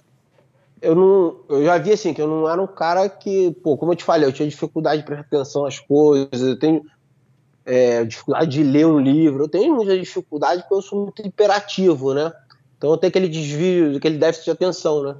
eu, 0.79 0.93
não, 0.93 1.39
eu 1.49 1.65
já 1.65 1.75
vi 1.79 1.91
assim, 1.91 2.13
que 2.13 2.21
eu 2.21 2.27
não 2.27 2.47
era 2.47 2.61
um 2.61 2.67
cara 2.67 3.09
que, 3.09 3.49
pô, 3.63 3.75
como 3.77 3.93
eu 3.93 3.95
te 3.95 4.03
falei, 4.03 4.29
eu 4.29 4.31
tinha 4.31 4.47
dificuldade 4.47 5.01
de 5.01 5.07
prestar 5.07 5.25
atenção 5.25 5.65
às 5.65 5.79
coisas, 5.79 6.39
eu 6.39 6.59
tenho 6.59 6.85
é, 7.65 8.05
dificuldade 8.05 8.51
de 8.51 8.61
ler 8.61 8.85
um 8.85 8.99
livro, 8.99 9.45
eu 9.45 9.49
tenho 9.49 9.73
muita 9.73 9.97
dificuldade 9.97 10.61
porque 10.61 10.75
eu 10.75 10.81
sou 10.83 11.05
muito 11.05 11.25
imperativo, 11.25 12.13
né? 12.13 12.31
Então 12.77 12.91
eu 12.91 12.97
tenho 12.97 13.09
aquele 13.09 13.27
desvio, 13.27 13.97
aquele 13.97 14.19
déficit 14.19 14.45
de 14.45 14.51
atenção, 14.51 15.01
né? 15.01 15.15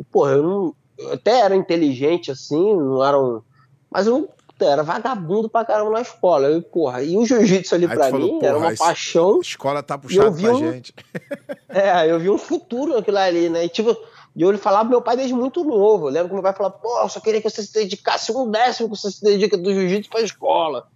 E, 0.00 0.04
porra, 0.04 0.30
eu 0.30 0.42
não. 0.42 0.74
Eu 0.96 1.12
até 1.12 1.40
era 1.40 1.54
inteligente 1.54 2.30
assim, 2.30 2.74
não 2.74 3.04
era 3.04 3.20
um. 3.20 3.42
Mas 3.90 4.06
eu 4.06 4.30
era 4.60 4.82
vagabundo 4.82 5.48
pra 5.48 5.64
caramba 5.64 5.90
na 5.90 6.00
escola. 6.00 6.48
Eu, 6.48 6.62
porra, 6.62 7.02
e 7.02 7.16
o 7.16 7.24
jiu-jitsu 7.24 7.74
ali 7.74 7.86
Aí 7.86 7.94
pra 7.94 8.10
falou, 8.10 8.34
mim 8.34 8.44
era 8.44 8.58
uma 8.58 8.74
paixão. 8.74 9.36
A 9.36 9.40
escola 9.40 9.82
tá 9.82 9.96
puxando 9.96 10.40
pra 10.40 10.54
um, 10.54 10.58
gente. 10.58 10.94
é, 11.68 12.10
eu 12.10 12.18
vi 12.18 12.30
um 12.30 12.38
futuro 12.38 12.94
naquilo 12.94 13.18
ali, 13.18 13.48
né? 13.48 13.64
E, 13.64 13.68
tipo, 13.68 13.96
e 14.34 14.42
eu 14.42 14.56
falava 14.58 14.84
pro 14.84 14.90
meu 14.90 15.02
pai 15.02 15.16
desde 15.16 15.34
muito 15.34 15.64
novo. 15.64 16.08
Eu 16.08 16.12
lembro 16.12 16.28
que 16.28 16.34
meu 16.34 16.42
pai 16.42 16.52
falava, 16.52 16.76
pô, 16.76 17.00
eu 17.00 17.08
só 17.08 17.20
queria 17.20 17.40
que 17.40 17.48
você 17.48 17.62
se 17.62 17.72
dedicasse 17.72 18.32
um 18.32 18.50
décimo 18.50 18.88
que 18.90 18.96
você 18.96 19.10
se 19.10 19.22
dedica 19.22 19.56
do 19.56 19.72
jiu-jitsu 19.72 20.10
pra 20.10 20.20
escola. 20.20 20.88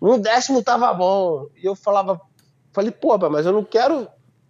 Um 0.00 0.18
décimo 0.18 0.62
tava 0.62 0.92
bom. 0.92 1.46
E 1.56 1.66
eu 1.66 1.74
falava, 1.74 2.20
falei, 2.72 2.90
pô, 2.90 3.18
pai, 3.18 3.30
mas 3.30 3.46
eu 3.46 3.52
não 3.52 3.64
quero. 3.64 4.08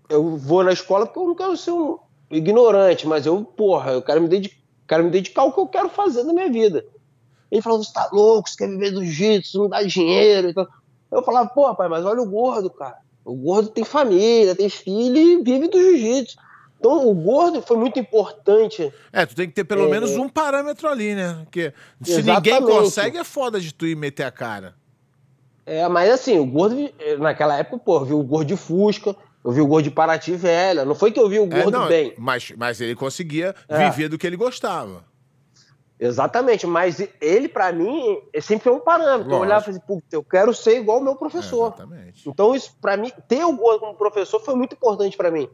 Eu 0.09 0.37
vou 0.37 0.63
na 0.63 0.73
escola 0.73 1.07
porque 1.07 1.19
eu 1.19 1.27
não 1.27 1.35
quero 1.35 1.57
ser 1.57 1.71
um 1.71 1.99
ignorante, 2.31 3.07
mas 3.07 3.27
eu, 3.27 3.45
porra, 3.45 3.93
eu 3.93 4.03
quero 4.03 4.21
me 4.21 4.29
dedicar, 4.29 4.57
quero 4.89 5.05
me 5.05 5.11
dedicar 5.11 5.43
ao 5.43 5.53
que 5.53 5.61
eu 5.61 5.67
quero 5.67 5.89
fazer 5.89 6.23
na 6.25 6.33
minha 6.33 6.51
vida. 6.51 6.85
Ele 7.53 7.61
falou, 7.61 7.85
você 7.85 7.93
tá 7.93 8.09
louco, 8.11 8.49
você 8.49 8.57
quer 8.57 8.69
viver 8.71 8.93
do 8.93 9.05
jiu-jitsu, 9.05 9.59
não 9.59 9.69
dá 9.69 9.83
dinheiro. 9.83 10.49
Então, 10.49 10.67
eu 11.11 11.23
falava, 11.23 11.51
pô, 11.51 11.75
pai, 11.75 11.87
mas 11.87 12.03
olha 12.03 12.23
o 12.23 12.27
gordo, 12.27 12.71
cara. 12.71 12.97
O 13.23 13.35
gordo 13.35 13.69
tem 13.69 13.85
família, 13.85 14.57
tem 14.57 14.71
filho 14.71 15.19
e 15.19 15.43
vive 15.43 15.69
do 15.69 15.79
jiu-jitsu. 15.79 16.39
Então, 16.81 17.07
o 17.07 17.15
gordo 17.15 17.61
foi 17.61 17.77
muito 17.77 18.01
importante. 18.01 18.91
É, 19.13 19.27
tu 19.27 19.37
tem 19.37 19.47
que 19.47 19.53
ter 19.53 19.65
pelo 19.65 19.85
é, 19.85 19.91
menos 19.91 20.13
um 20.13 20.31
parâmetro 20.31 20.89
ali, 20.89 21.15
né? 21.15 21.41
Porque 21.45 21.75
se 22.01 22.21
exatamente. 22.21 22.59
ninguém 22.59 22.77
consegue, 22.77 23.19
é 23.19 23.25
foda 23.25 23.61
de 23.61 23.73
tu 23.75 23.87
ir 23.87 23.95
meter 23.95 24.25
a 24.25 24.31
cara. 24.31 24.75
É, 25.67 25.87
mas 25.89 26.11
assim, 26.11 26.39
o 26.39 26.47
gordo, 26.47 26.75
naquela 27.19 27.59
época, 27.59 27.79
pô, 27.85 27.99
eu 27.99 28.05
vi 28.07 28.15
o 28.15 28.23
gordo 28.23 28.49
de 28.49 28.57
Fusca, 28.57 29.15
eu 29.45 29.53
vi 29.53 29.61
o 29.61 29.67
gordo 29.67 29.85
de 29.85 29.91
Paraty 29.91 30.35
velha. 30.35 30.87
Não 30.87 30.95
foi 30.95 31.13
que 31.13 31.21
eu 31.21 31.29
vi 31.29 31.39
o 31.39 31.45
é, 31.45 31.63
gordo 31.63 31.77
é, 31.77 31.81
não, 31.81 31.87
bem. 31.87 32.15
Mas, 32.17 32.51
mas 32.57 32.81
ele 32.81 32.97
conseguia 32.97 33.55
é. 33.69 33.91
viver 33.91 34.09
do 34.09 34.17
que 34.17 34.27
ele 34.27 34.37
gostava. 34.37 35.12
Exatamente, 36.05 36.67
mas 36.67 37.01
ele, 37.21 37.49
para 37.49 37.71
mim, 37.71 38.21
sempre 38.41 38.65
foi 38.65 38.73
um 38.73 38.81
parâmetro. 38.81 39.19
Lógico. 39.19 39.35
Eu 39.35 39.39
olhava 39.39 39.61
e 39.61 39.65
falei, 39.67 39.81
puta, 39.87 40.17
eu 40.17 40.25
quero 40.25 40.53
ser 40.53 40.81
igual 40.81 40.99
o 40.99 41.05
meu 41.05 41.15
professor. 41.15 41.69
exatamente. 41.69 42.29
Então, 42.29 42.57
isso, 42.57 42.77
para 42.81 42.97
mim, 42.97 43.13
ter 43.29 43.45
o 43.45 43.57
Gordo 43.57 43.79
como 43.79 43.95
professor 43.95 44.41
foi 44.41 44.57
muito 44.57 44.75
importante 44.75 45.17
para 45.17 45.31
mim. 45.31 45.49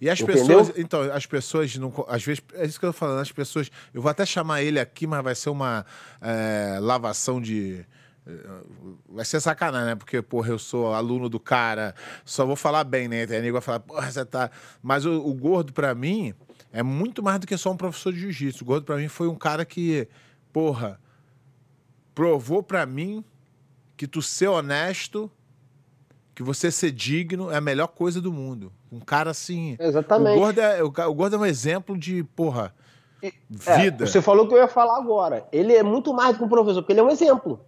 E 0.00 0.10
as 0.10 0.20
Entendeu? 0.20 0.42
pessoas, 0.42 0.72
então, 0.76 1.02
as 1.12 1.26
pessoas 1.26 1.76
não. 1.76 1.92
Às 2.08 2.24
vezes, 2.24 2.42
é 2.54 2.66
isso 2.66 2.78
que 2.78 2.86
eu 2.86 2.92
tô 2.92 2.98
falando, 2.98 3.20
as 3.20 3.30
pessoas. 3.30 3.70
Eu 3.94 4.02
vou 4.02 4.10
até 4.10 4.26
chamar 4.26 4.62
ele 4.62 4.80
aqui, 4.80 5.06
mas 5.06 5.22
vai 5.22 5.36
ser 5.36 5.50
uma 5.50 5.86
é, 6.20 6.78
lavação 6.80 7.40
de. 7.40 7.86
É, 8.26 8.32
vai 9.08 9.24
ser 9.24 9.40
sacanagem, 9.40 9.90
né? 9.90 9.94
Porque, 9.94 10.20
porra, 10.20 10.50
eu 10.50 10.58
sou 10.58 10.92
aluno 10.92 11.28
do 11.28 11.38
cara, 11.38 11.94
só 12.24 12.44
vou 12.44 12.56
falar 12.56 12.82
bem, 12.82 13.06
né? 13.06 13.26
Tem 13.26 13.40
nego 13.40 13.54
vai 13.54 13.62
falar, 13.62 13.80
porra, 13.80 14.10
você 14.10 14.24
tá. 14.24 14.50
Mas 14.82 15.04
o, 15.04 15.24
o 15.24 15.34
gordo, 15.34 15.72
para 15.72 15.94
mim, 15.94 16.34
é 16.72 16.82
muito 16.82 17.22
mais 17.22 17.40
do 17.40 17.46
que 17.46 17.56
só 17.56 17.70
um 17.70 17.76
professor 17.76 18.12
de 18.12 18.20
jiu-jitsu. 18.20 18.62
O 18.62 18.66
Gordo, 18.66 18.84
para 18.84 18.96
mim, 18.96 19.08
foi 19.08 19.28
um 19.28 19.34
cara 19.34 19.64
que, 19.64 20.08
porra, 20.52 21.00
provou 22.14 22.62
para 22.62 22.84
mim 22.84 23.24
que 23.96 24.06
tu 24.06 24.20
ser 24.20 24.48
honesto, 24.48 25.30
que 26.34 26.42
você 26.42 26.70
ser 26.70 26.92
digno 26.92 27.50
é 27.50 27.56
a 27.56 27.60
melhor 27.60 27.88
coisa 27.88 28.20
do 28.20 28.32
mundo. 28.32 28.72
Um 28.92 29.00
cara 29.00 29.30
assim. 29.30 29.76
Exatamente. 29.78 30.36
O 30.36 30.40
Gordo 30.40 30.60
é, 30.60 30.82
o, 30.82 30.86
o 30.86 31.14
Gordo 31.14 31.36
é 31.36 31.38
um 31.38 31.46
exemplo 31.46 31.96
de, 31.96 32.22
porra. 32.22 32.74
vida. 33.48 34.04
É, 34.04 34.06
você 34.06 34.22
falou 34.22 34.46
que 34.46 34.54
eu 34.54 34.58
ia 34.58 34.68
falar 34.68 34.98
agora. 34.98 35.46
Ele 35.50 35.74
é 35.74 35.82
muito 35.82 36.12
mais 36.14 36.32
do 36.32 36.38
que 36.38 36.44
um 36.44 36.48
professor, 36.48 36.82
porque 36.82 36.92
ele 36.92 37.00
é 37.00 37.04
um 37.04 37.10
exemplo. 37.10 37.60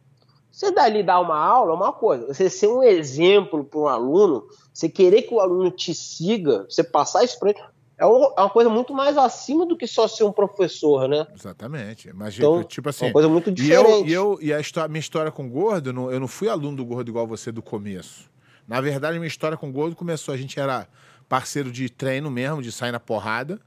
Você 0.50 0.72
dali 0.72 1.02
dar 1.02 1.20
uma 1.20 1.38
aula 1.38 1.72
é 1.72 1.76
uma 1.76 1.92
coisa. 1.92 2.26
Você 2.26 2.50
ser 2.50 2.66
um 2.66 2.82
exemplo 2.82 3.64
para 3.64 3.80
um 3.80 3.86
aluno, 3.86 4.46
você 4.72 4.88
querer 4.88 5.22
que 5.22 5.34
o 5.34 5.40
aluno 5.40 5.70
te 5.70 5.94
siga, 5.94 6.66
você 6.68 6.82
passar 6.82 7.24
isso 7.24 7.38
para 7.38 7.50
ele, 7.50 7.60
é, 8.00 8.04
é 8.04 8.06
uma 8.06 8.48
coisa 8.48 8.70
muito 8.70 8.94
mais 8.94 9.18
acima 9.18 9.66
do 9.66 9.76
que 9.76 9.86
só 9.86 10.08
ser 10.08 10.24
um 10.24 10.32
professor, 10.32 11.06
né? 11.06 11.26
Exatamente. 11.34 12.10
Mas, 12.14 12.34
então, 12.34 12.64
tipo 12.64 12.88
assim. 12.88 13.04
É 13.04 13.08
uma 13.08 13.12
coisa 13.12 13.28
muito 13.28 13.52
diferente. 13.52 14.08
E, 14.08 14.12
eu, 14.12 14.38
e, 14.38 14.38
eu, 14.38 14.38
e 14.40 14.54
a 14.54 14.58
história, 14.58 14.88
minha 14.88 15.00
história 15.00 15.30
com 15.30 15.46
o 15.46 15.50
Gordo, 15.50 15.90
eu 16.10 16.18
não 16.18 16.26
fui 16.26 16.48
aluno 16.48 16.78
do 16.78 16.84
Gordo 16.84 17.10
igual 17.10 17.26
você 17.26 17.52
do 17.52 17.60
começo. 17.60 18.30
Na 18.66 18.80
verdade, 18.80 19.18
minha 19.18 19.28
história 19.28 19.54
com 19.54 19.68
o 19.68 19.72
Gordo 19.72 19.94
começou. 19.94 20.32
A 20.32 20.38
gente 20.38 20.58
era 20.58 20.88
parceiro 21.28 21.70
de 21.70 21.90
treino 21.90 22.30
mesmo, 22.30 22.62
de 22.62 22.72
sair 22.72 22.90
na 22.90 22.98
porrada. 22.98 23.60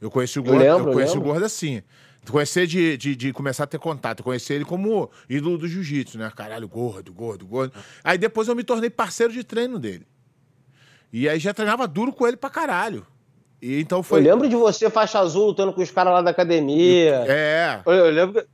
Eu 0.00 0.10
conheci 0.10 0.40
o 0.40 0.42
Gordo, 0.42 0.64
eu, 0.64 0.76
lembro, 0.76 0.90
eu 0.90 0.94
conheci 0.94 1.16
o 1.16 1.20
Gordo 1.20 1.44
assim. 1.44 1.82
Conhecer 2.28 2.66
de, 2.66 2.96
de, 2.96 3.14
de, 3.14 3.32
começar 3.32 3.62
a 3.62 3.66
ter 3.68 3.78
contato, 3.78 4.24
conhecer 4.24 4.54
ele 4.54 4.64
como 4.64 5.08
ídolo 5.30 5.56
do 5.56 5.68
jiu-jitsu, 5.68 6.18
né? 6.18 6.32
Caralho, 6.34 6.66
gordo, 6.66 7.14
gordo, 7.14 7.46
gordo. 7.46 7.72
Aí 8.02 8.18
depois 8.18 8.48
eu 8.48 8.56
me 8.56 8.64
tornei 8.64 8.90
parceiro 8.90 9.32
de 9.32 9.44
treino 9.44 9.78
dele. 9.78 10.04
E 11.12 11.28
aí 11.28 11.38
já 11.38 11.54
treinava 11.54 11.86
duro 11.86 12.12
com 12.12 12.26
ele 12.26 12.36
pra 12.36 12.50
caralho. 12.50 13.06
E 13.60 13.80
então 13.80 14.02
foi. 14.02 14.20
Eu 14.20 14.24
lembro 14.24 14.48
de 14.48 14.56
você, 14.56 14.90
faixa 14.90 15.18
azul, 15.18 15.46
lutando 15.46 15.72
com 15.72 15.82
os 15.82 15.90
caras 15.90 16.12
lá 16.12 16.22
da 16.22 16.30
academia. 16.30 17.24
É. 17.26 17.80
Eu, 17.86 17.92
eu 17.92 18.10
lembro 18.10 18.42
que. 18.42 18.46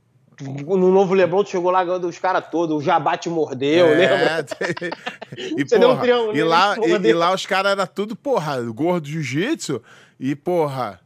No 0.43 0.91
novo 0.91 1.13
Lebron, 1.13 1.43
tu 1.43 1.51
chegou 1.51 1.69
lá 1.69 1.83
ganhando 1.83 2.07
os 2.07 2.17
caras 2.17 2.45
todos, 2.49 2.75
o 2.75 2.81
Jabá 2.81 3.15
te 3.15 3.29
mordeu, 3.29 3.87
é, 3.87 3.95
lembra? 3.95 4.45
e, 5.37 5.63
Você 5.63 5.79
porra, 5.79 6.01
deu 6.01 6.29
um 6.29 6.35
e, 6.35 6.43
lá, 6.43 6.75
e, 6.77 6.91
e, 6.91 7.13
lá 7.13 7.33
os 7.33 7.45
caras 7.45 7.73
eram 7.73 7.85
tudo, 7.85 8.15
porra, 8.15 8.59
gordo 8.61 9.07
jiu-jitsu, 9.07 9.81
e, 10.19 10.35
porra, 10.35 10.99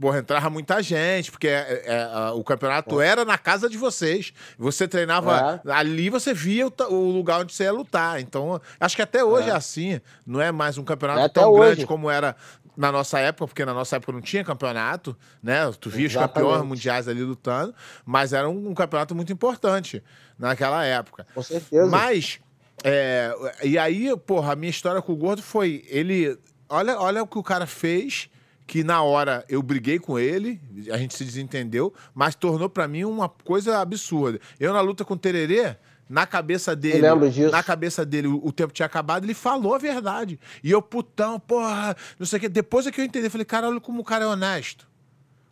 porra, 0.00 0.18
entrava 0.18 0.50
muita 0.50 0.82
gente, 0.82 1.30
porque 1.30 1.48
é, 1.48 1.82
é, 1.86 2.30
o 2.32 2.42
campeonato 2.42 3.00
é. 3.00 3.06
era 3.06 3.24
na 3.24 3.38
casa 3.38 3.68
de 3.68 3.76
vocês. 3.76 4.32
Você 4.58 4.88
treinava 4.88 5.60
é. 5.64 5.72
ali, 5.72 6.10
você 6.10 6.34
via 6.34 6.66
o, 6.66 6.72
o, 6.90 7.10
lugar 7.10 7.40
onde 7.40 7.54
você 7.54 7.64
ia 7.64 7.72
lutar. 7.72 8.20
Então, 8.20 8.60
acho 8.78 8.96
que 8.96 9.02
até 9.02 9.24
hoje 9.24 9.48
é, 9.48 9.52
é 9.52 9.56
assim. 9.56 10.00
Não 10.26 10.40
é 10.40 10.50
mais 10.50 10.78
um 10.78 10.84
campeonato 10.84 11.20
é 11.20 11.28
tão 11.28 11.52
grande 11.54 11.86
como 11.86 12.10
era 12.10 12.34
na 12.76 12.92
nossa 12.92 13.18
época, 13.18 13.46
porque 13.46 13.64
na 13.64 13.72
nossa 13.72 13.96
época 13.96 14.12
não 14.12 14.20
tinha 14.20 14.44
campeonato, 14.44 15.16
né? 15.42 15.70
Tu 15.80 15.88
via 15.88 16.06
Exatamente. 16.06 16.36
os 16.36 16.42
campeões 16.42 16.68
mundiais 16.68 17.08
ali 17.08 17.22
lutando, 17.22 17.74
mas 18.04 18.32
era 18.32 18.48
um, 18.48 18.68
um, 18.68 18.74
campeonato 18.74 19.14
muito 19.14 19.32
importante 19.32 20.02
naquela 20.38 20.84
época. 20.84 21.26
Com 21.34 21.42
certeza. 21.42 21.86
Mas, 21.86 22.38
é, 22.84 23.34
e 23.64 23.78
aí, 23.78 24.14
porra, 24.18 24.52
a 24.52 24.56
minha 24.56 24.70
história 24.70 25.00
com 25.00 25.12
o 25.12 25.16
Gordo 25.16 25.42
foi, 25.42 25.84
ele, 25.88 26.38
olha, 26.68 26.98
olha 26.98 27.22
o 27.22 27.26
que 27.26 27.38
o 27.38 27.42
cara 27.42 27.66
fez, 27.66 28.28
que 28.66 28.82
na 28.82 29.02
hora 29.02 29.44
eu 29.48 29.62
briguei 29.62 29.98
com 29.98 30.18
ele, 30.18 30.60
a 30.90 30.98
gente 30.98 31.14
se 31.16 31.24
desentendeu, 31.24 31.94
mas 32.14 32.34
tornou 32.34 32.68
para 32.68 32.86
mim 32.88 33.04
uma 33.04 33.28
coisa 33.28 33.78
absurda. 33.78 34.40
Eu 34.58 34.72
na 34.72 34.80
luta 34.80 35.04
com 35.04 35.14
o 35.14 35.18
Tererê, 35.18 35.76
na 36.08 36.26
cabeça 36.26 36.76
dele, 36.76 37.02
na 37.50 37.62
cabeça 37.62 38.04
dele, 38.06 38.28
o, 38.28 38.40
o, 38.44 38.52
tempo 38.52 38.72
tinha 38.72 38.86
acabado, 38.86 39.24
ele 39.24 39.34
falou 39.34 39.74
a 39.74 39.78
verdade. 39.78 40.38
E 40.62 40.70
eu, 40.70 40.80
putão, 40.80 41.40
porra, 41.40 41.96
não 42.18 42.26
sei 42.26 42.38
o 42.38 42.40
que. 42.40 42.48
Depois 42.48 42.86
é 42.86 42.92
que 42.92 43.00
eu 43.00 43.04
entendi, 43.04 43.28
falei, 43.28 43.44
cara, 43.44 43.68
olha 43.68 43.80
como 43.80 44.00
o 44.00 44.04
cara 44.04 44.24
é 44.24 44.28
honesto. 44.28 44.88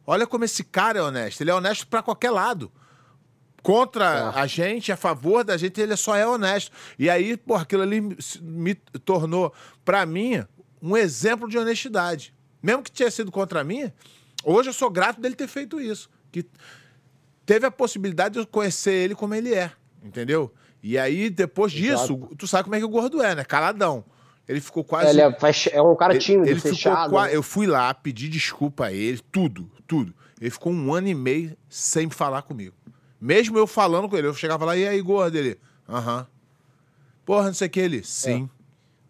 Olha 0.06 0.26
como 0.26 0.44
esse 0.44 0.62
cara 0.62 0.98
é 0.98 1.02
honesto. 1.02 1.40
Ele 1.40 1.50
é 1.50 1.54
honesto 1.54 1.86
para 1.86 2.02
qualquer 2.02 2.30
lado. 2.30 2.70
Contra 3.62 4.32
é. 4.36 4.40
a 4.40 4.46
gente, 4.46 4.92
a 4.92 4.96
favor 4.96 5.42
da 5.42 5.56
gente, 5.56 5.80
ele 5.80 5.96
só 5.96 6.14
é 6.14 6.26
honesto. 6.26 6.70
E 6.98 7.08
aí, 7.10 7.36
porra, 7.36 7.62
aquilo 7.62 7.82
ali 7.82 8.00
me 8.40 8.74
tornou, 9.04 9.52
para 9.84 10.04
mim, 10.06 10.44
um 10.80 10.96
exemplo 10.96 11.48
de 11.48 11.58
honestidade. 11.58 12.34
Mesmo 12.62 12.82
que 12.82 12.92
tinha 12.92 13.10
sido 13.10 13.32
contra 13.32 13.64
mim, 13.64 13.90
hoje 14.44 14.68
eu 14.68 14.72
sou 14.72 14.90
grato 14.90 15.20
dele 15.20 15.34
ter 15.34 15.48
feito 15.48 15.80
isso. 15.80 16.10
Que 16.30 16.46
teve 17.44 17.66
a 17.66 17.70
possibilidade 17.70 18.34
de 18.34 18.40
eu 18.40 18.46
conhecer 18.46 18.92
ele 18.92 19.14
como 19.14 19.34
ele 19.34 19.54
é. 19.54 19.72
Entendeu? 20.04 20.52
E 20.82 20.98
aí, 20.98 21.30
depois 21.30 21.72
disso, 21.72 22.12
Exato. 22.14 22.36
tu 22.36 22.46
sabe 22.46 22.64
como 22.64 22.74
é 22.74 22.78
que 22.78 22.84
o 22.84 22.88
gordo 22.90 23.22
é, 23.22 23.34
né? 23.34 23.44
Caladão. 23.44 24.04
Ele 24.46 24.60
ficou 24.60 24.84
quase. 24.84 25.08
Ele 25.08 25.22
é, 25.22 25.36
é 25.72 25.82
um 25.82 25.96
cara 25.96 26.18
tímido, 26.18 26.44
ele, 26.44 26.52
ele 26.52 26.60
fechado. 26.60 27.04
Ficou, 27.04 27.26
Eu 27.26 27.42
fui 27.42 27.66
lá, 27.66 27.94
pedi 27.94 28.28
desculpa 28.28 28.86
a 28.86 28.92
ele, 28.92 29.18
tudo, 29.32 29.70
tudo. 29.86 30.14
Ele 30.38 30.50
ficou 30.50 30.70
um 30.70 30.92
ano 30.92 31.08
e 31.08 31.14
meio 31.14 31.56
sem 31.68 32.10
falar 32.10 32.42
comigo. 32.42 32.74
Mesmo 33.18 33.56
eu 33.56 33.66
falando 33.66 34.06
com 34.06 34.16
ele, 34.18 34.26
eu 34.26 34.34
chegava 34.34 34.66
lá, 34.66 34.76
e 34.76 34.86
aí, 34.86 35.00
gordo? 35.00 35.38
Ele, 35.38 35.58
aham. 35.88 36.26
Porra, 37.24 37.46
não 37.46 37.54
sei 37.54 37.68
o 37.68 37.70
que, 37.70 37.80
ele, 37.80 38.04
sim. 38.04 38.50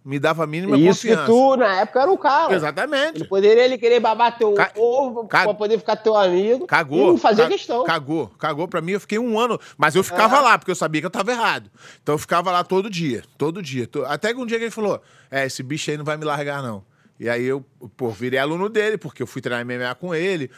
É 0.05 0.09
me 0.09 0.19
dava 0.19 0.45
a 0.45 0.47
mínima 0.47 0.77
Isso 0.77 1.01
confiança. 1.03 1.23
que 1.23 1.27
tu, 1.27 1.57
na 1.57 1.81
época, 1.81 2.03
era 2.03 2.13
o 2.13 2.19
cara. 2.19 2.55
Exatamente. 2.55 3.17
Ele 3.21 3.25
poderia 3.25 3.65
ele 3.65 3.79
querer 3.79 4.01
babar 4.01 4.37
teu 4.37 4.53
Ca... 4.53 4.71
ovo 4.77 5.27
Ca... 5.27 5.45
pra 5.45 5.55
poder 5.55 5.79
ficar 5.79 5.97
teu 5.97 6.15
amigo. 6.15 6.67
Cagou. 6.67 7.09
E 7.09 7.11
não 7.13 7.19
fazia 7.19 7.49
questão. 7.49 7.85
Cagou. 7.85 8.29
Cagou 8.39 8.69
pra 8.69 8.83
mim. 8.83 8.93
Eu 8.93 9.01
fiquei 9.01 9.19
um 9.19 9.39
ano. 9.39 9.59
Mas 9.79 9.95
eu 9.95 10.05
ficava 10.05 10.37
é. 10.37 10.41
lá, 10.41 10.59
porque 10.59 10.71
eu 10.71 10.77
sabia 10.77 11.01
que 11.01 11.07
eu 11.07 11.11
tava 11.11 11.33
errado. 11.33 11.71
Então 12.03 12.15
eu 12.15 12.19
ficava 12.19 12.53
lá 12.53 12.63
todo 12.63 12.91
dia. 12.91 13.23
Todo 13.39 13.63
dia. 13.63 13.89
Até 14.07 14.35
que 14.35 14.41
um 14.41 14.47
dia 14.47 14.59
que 14.59 14.65
ele 14.65 14.71
falou: 14.71 15.01
É, 15.31 15.47
esse 15.47 15.63
bicho 15.63 15.91
aí 15.91 15.97
não 15.97 16.05
vai 16.05 16.19
me 16.19 16.25
largar, 16.25 16.63
não. 16.63 16.85
E 17.19 17.29
aí 17.29 17.45
eu, 17.45 17.65
pô, 17.97 18.11
virei 18.11 18.39
aluno 18.39 18.69
dele, 18.69 18.99
porque 18.99 19.23
eu 19.23 19.27
fui 19.27 19.41
treinar 19.41 19.65
MMA 19.65 19.95
com 19.95 20.15
ele. 20.15 20.51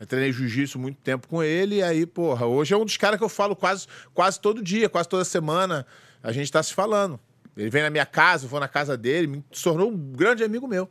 Eu 0.00 0.06
treinei 0.06 0.32
jiu-jitsu 0.32 0.78
muito 0.78 0.98
tempo 1.00 1.28
com 1.28 1.42
ele. 1.42 1.76
E 1.76 1.82
aí, 1.82 2.04
porra, 2.06 2.46
hoje 2.46 2.74
é 2.74 2.76
um 2.76 2.84
dos 2.84 2.96
caras 2.96 3.18
que 3.18 3.24
eu 3.24 3.28
falo 3.28 3.54
quase, 3.54 3.86
quase 4.14 4.40
todo 4.40 4.62
dia, 4.62 4.88
quase 4.88 5.08
toda 5.08 5.24
semana. 5.24 5.86
A 6.22 6.32
gente 6.32 6.50
tá 6.50 6.62
se 6.62 6.74
falando. 6.74 7.20
Ele 7.58 7.70
vem 7.70 7.82
na 7.82 7.90
minha 7.90 8.06
casa, 8.06 8.44
eu 8.44 8.48
vou 8.48 8.60
na 8.60 8.68
casa 8.68 8.96
dele, 8.96 9.26
me 9.26 9.44
tornou 9.62 9.90
um 9.90 9.96
grande 9.96 10.44
amigo 10.44 10.68
meu. 10.68 10.88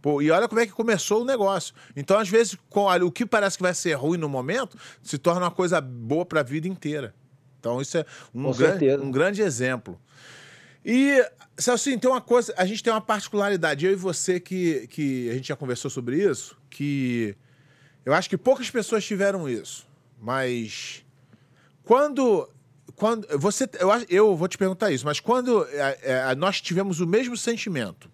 Pô, 0.00 0.22
e 0.22 0.30
olha 0.30 0.48
como 0.48 0.60
é 0.60 0.66
que 0.66 0.72
começou 0.72 1.22
o 1.22 1.24
negócio. 1.24 1.74
Então, 1.94 2.18
às 2.18 2.28
vezes, 2.28 2.56
com, 2.70 2.86
o 2.86 3.10
que 3.10 3.26
parece 3.26 3.58
que 3.58 3.62
vai 3.62 3.74
ser 3.74 3.92
ruim 3.94 4.16
no 4.16 4.28
momento, 4.28 4.78
se 5.02 5.18
torna 5.18 5.42
uma 5.42 5.50
coisa 5.50 5.80
boa 5.80 6.24
para 6.24 6.40
a 6.40 6.42
vida 6.42 6.66
inteira. 6.66 7.14
Então, 7.60 7.82
isso 7.82 7.98
é 7.98 8.06
um, 8.34 8.50
grande, 8.50 8.90
um 8.96 9.10
grande 9.10 9.42
exemplo. 9.42 10.00
E, 10.84 11.22
assim, 11.56 11.98
tem 11.98 12.08
uma 12.08 12.20
coisa, 12.20 12.54
a 12.56 12.64
gente 12.64 12.82
tem 12.82 12.92
uma 12.92 13.00
particularidade, 13.00 13.84
eu 13.84 13.92
e 13.92 13.96
você, 13.96 14.40
que, 14.40 14.86
que 14.86 15.28
a 15.28 15.34
gente 15.34 15.48
já 15.48 15.56
conversou 15.56 15.90
sobre 15.90 16.22
isso, 16.22 16.56
que 16.70 17.36
eu 18.04 18.14
acho 18.14 18.30
que 18.30 18.38
poucas 18.38 18.70
pessoas 18.70 19.04
tiveram 19.04 19.48
isso. 19.48 19.86
Mas 20.18 21.04
quando 21.82 22.48
quando 22.94 23.26
você, 23.38 23.68
eu, 23.78 23.90
eu 24.08 24.36
vou 24.36 24.48
te 24.48 24.56
perguntar 24.56 24.90
isso, 24.90 25.04
mas 25.04 25.20
quando 25.20 25.66
é, 25.70 25.98
é, 26.02 26.34
nós 26.34 26.60
tivemos 26.60 27.00
o 27.00 27.06
mesmo 27.06 27.36
sentimento, 27.36 28.10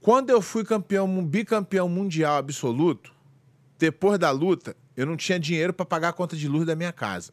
quando 0.00 0.30
eu 0.30 0.40
fui 0.40 0.64
campeão, 0.64 1.24
bicampeão 1.24 1.88
mundial 1.88 2.36
absoluto, 2.36 3.12
depois 3.78 4.18
da 4.18 4.30
luta, 4.30 4.76
eu 4.96 5.04
não 5.06 5.16
tinha 5.16 5.38
dinheiro 5.38 5.72
para 5.72 5.84
pagar 5.84 6.10
a 6.10 6.12
conta 6.12 6.36
de 6.36 6.48
luz 6.48 6.66
da 6.66 6.76
minha 6.76 6.92
casa. 6.92 7.32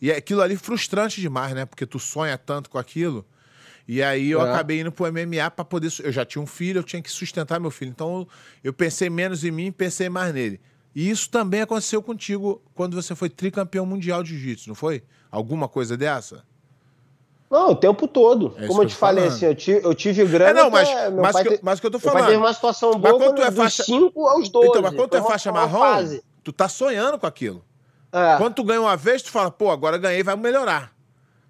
E 0.00 0.10
aquilo 0.10 0.42
ali 0.42 0.56
frustrante 0.56 1.20
demais, 1.20 1.54
né? 1.54 1.64
Porque 1.64 1.86
tu 1.86 1.98
sonha 1.98 2.36
tanto 2.36 2.68
com 2.68 2.76
aquilo. 2.76 3.24
E 3.86 4.02
aí 4.02 4.30
eu 4.30 4.40
é. 4.40 4.50
acabei 4.50 4.80
indo 4.80 4.92
pro 4.92 5.10
MMA 5.12 5.50
para 5.50 5.64
poder. 5.64 5.92
Eu 6.00 6.12
já 6.12 6.24
tinha 6.24 6.42
um 6.42 6.46
filho, 6.46 6.80
eu 6.80 6.82
tinha 6.82 7.00
que 7.00 7.10
sustentar 7.10 7.60
meu 7.60 7.70
filho. 7.70 7.90
Então 7.90 8.26
eu 8.62 8.72
pensei 8.72 9.08
menos 9.08 9.44
em 9.44 9.50
mim 9.50 9.72
pensei 9.72 10.08
mais 10.08 10.34
nele. 10.34 10.60
E 10.94 11.08
isso 11.10 11.30
também 11.30 11.62
aconteceu 11.62 12.02
contigo 12.02 12.62
quando 12.74 12.94
você 12.94 13.14
foi 13.14 13.30
tricampeão 13.30 13.86
mundial 13.86 14.22
de 14.22 14.30
jiu-jitsu, 14.30 14.68
não 14.68 14.74
foi? 14.74 15.02
Alguma 15.30 15.68
coisa 15.68 15.96
dessa? 15.96 16.44
Não, 17.50 17.72
o 17.72 17.76
tempo 17.76 18.08
todo. 18.08 18.54
É 18.56 18.66
Como 18.66 18.82
eu 18.82 18.86
te 18.86 18.94
falei, 18.94 19.26
assim, 19.26 19.44
eu 19.44 19.54
tive, 19.54 19.86
eu 19.86 19.94
tive 19.94 20.24
grana. 20.24 20.58
É, 20.58 20.62
não, 20.62 20.70
mas, 20.70 20.88
mas, 21.14 21.42
que, 21.42 21.60
mas 21.62 21.80
que 21.80 21.86
eu 21.86 21.90
tô 21.90 21.98
falando. 21.98 22.20
Mas 22.20 22.26
teve 22.26 22.38
uma 22.38 22.54
situação 22.54 22.98
boa 22.98 23.18
mas 23.18 23.22
quando 23.22 23.36
tu 23.36 23.42
é 23.42 23.52
faixa... 23.52 23.84
5 23.84 24.26
aos 24.26 24.48
12. 24.48 24.68
Então, 24.68 24.82
mas 24.82 24.94
quando 24.94 25.10
tu 25.10 25.16
é 25.18 25.22
faixa 25.22 25.52
marrom, 25.52 25.78
fase. 25.78 26.24
tu 26.42 26.50
tá 26.50 26.66
sonhando 26.68 27.18
com 27.18 27.26
aquilo. 27.26 27.62
É. 28.10 28.36
Quando 28.38 28.54
tu 28.54 28.64
ganha 28.64 28.80
uma 28.80 28.96
vez, 28.96 29.22
tu 29.22 29.30
fala, 29.30 29.50
pô, 29.50 29.70
agora 29.70 29.98
ganhei, 29.98 30.22
vai 30.22 30.34
melhorar. 30.36 30.94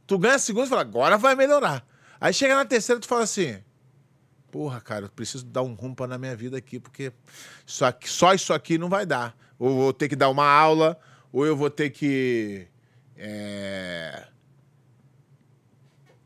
Tu 0.06 0.18
ganha 0.18 0.34
a 0.34 0.38
segunda, 0.40 0.66
tu 0.66 0.70
fala, 0.70 0.82
agora 0.82 1.16
vai 1.16 1.36
melhorar. 1.36 1.84
Aí 2.20 2.32
chega 2.32 2.54
na 2.56 2.64
terceira, 2.64 3.00
tu 3.00 3.06
fala 3.06 3.22
assim, 3.22 3.58
porra, 4.52 4.82
cara, 4.82 5.06
eu 5.06 5.08
preciso 5.08 5.46
dar 5.46 5.62
um 5.62 5.72
rumo 5.72 5.96
na 6.06 6.18
minha 6.18 6.36
vida 6.36 6.58
aqui, 6.58 6.78
porque 6.78 7.10
só, 7.64 7.86
só 8.04 8.34
isso 8.34 8.52
aqui 8.52 8.76
não 8.76 8.90
vai 8.90 9.06
dar. 9.06 9.34
Ou 9.58 9.74
vou 9.74 9.92
ter 9.94 10.10
que 10.10 10.14
dar 10.14 10.28
uma 10.28 10.46
aula, 10.46 10.98
ou 11.32 11.46
eu 11.46 11.56
vou 11.56 11.70
ter 11.70 11.88
que 11.88 12.68
é, 13.16 14.26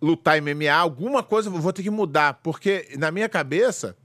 lutar 0.02 0.42
MMA, 0.42 0.72
alguma 0.72 1.22
coisa 1.22 1.48
eu 1.48 1.52
vou 1.52 1.72
ter 1.72 1.84
que 1.84 1.90
mudar, 1.90 2.34
porque 2.42 2.96
na 2.98 3.12
minha 3.12 3.28
cabeça, 3.28 3.96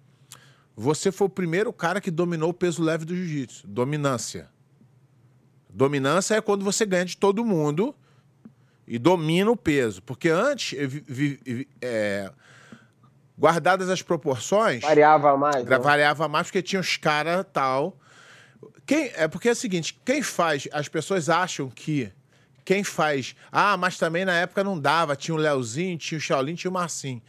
você 0.76 1.12
foi 1.12 1.26
o 1.26 1.30
primeiro 1.30 1.74
cara 1.74 2.00
que 2.00 2.12
dominou 2.12 2.52
o 2.52 2.54
peso 2.54 2.84
leve 2.84 3.04
do 3.04 3.16
jiu-jitsu. 3.16 3.68
Dominância. 3.68 4.50
Dominância 5.68 6.36
é 6.36 6.42
quando 6.42 6.64
você 6.64 6.86
ganha 6.86 7.06
de 7.06 7.18
todo 7.18 7.44
mundo 7.44 7.96
e 8.86 9.00
domina 9.00 9.50
o 9.50 9.58
peso. 9.58 10.04
Porque 10.04 10.30
antes, 10.30 10.78
vi, 11.08 11.40
vi, 11.44 11.68
é, 11.82 12.32
guardadas 13.42 13.90
as 13.90 14.04
proporções. 14.04 14.82
Variava 14.84 15.36
mais. 15.36 15.66
Né? 15.66 15.80
Variava 15.80 16.28
mais 16.28 16.46
porque 16.46 16.62
tinha 16.62 16.80
os 16.80 16.96
caras 16.96 17.44
tal. 17.52 17.98
Quem, 18.86 19.12
é 19.16 19.28
porque 19.28 19.50
é 19.50 19.52
o 19.54 19.56
seguinte: 19.56 20.00
quem 20.06 20.22
faz. 20.22 20.68
As 20.72 20.88
pessoas 20.88 21.28
acham 21.28 21.68
que 21.68 22.12
quem 22.64 22.84
faz. 22.84 23.36
Ah, 23.52 23.76
mas 23.76 23.98
também 23.98 24.24
na 24.26 24.34
época 24.34 24.64
não 24.64 24.80
dava. 24.80 25.16
Tinha 25.16 25.34
o 25.34 25.40
Leozinho, 25.40 25.98
tinha 25.98 26.20
o 26.20 26.22
Shaolin, 26.22 26.54
tinha 26.54 26.70
o 26.70 26.74
Marcinho. 26.74 27.22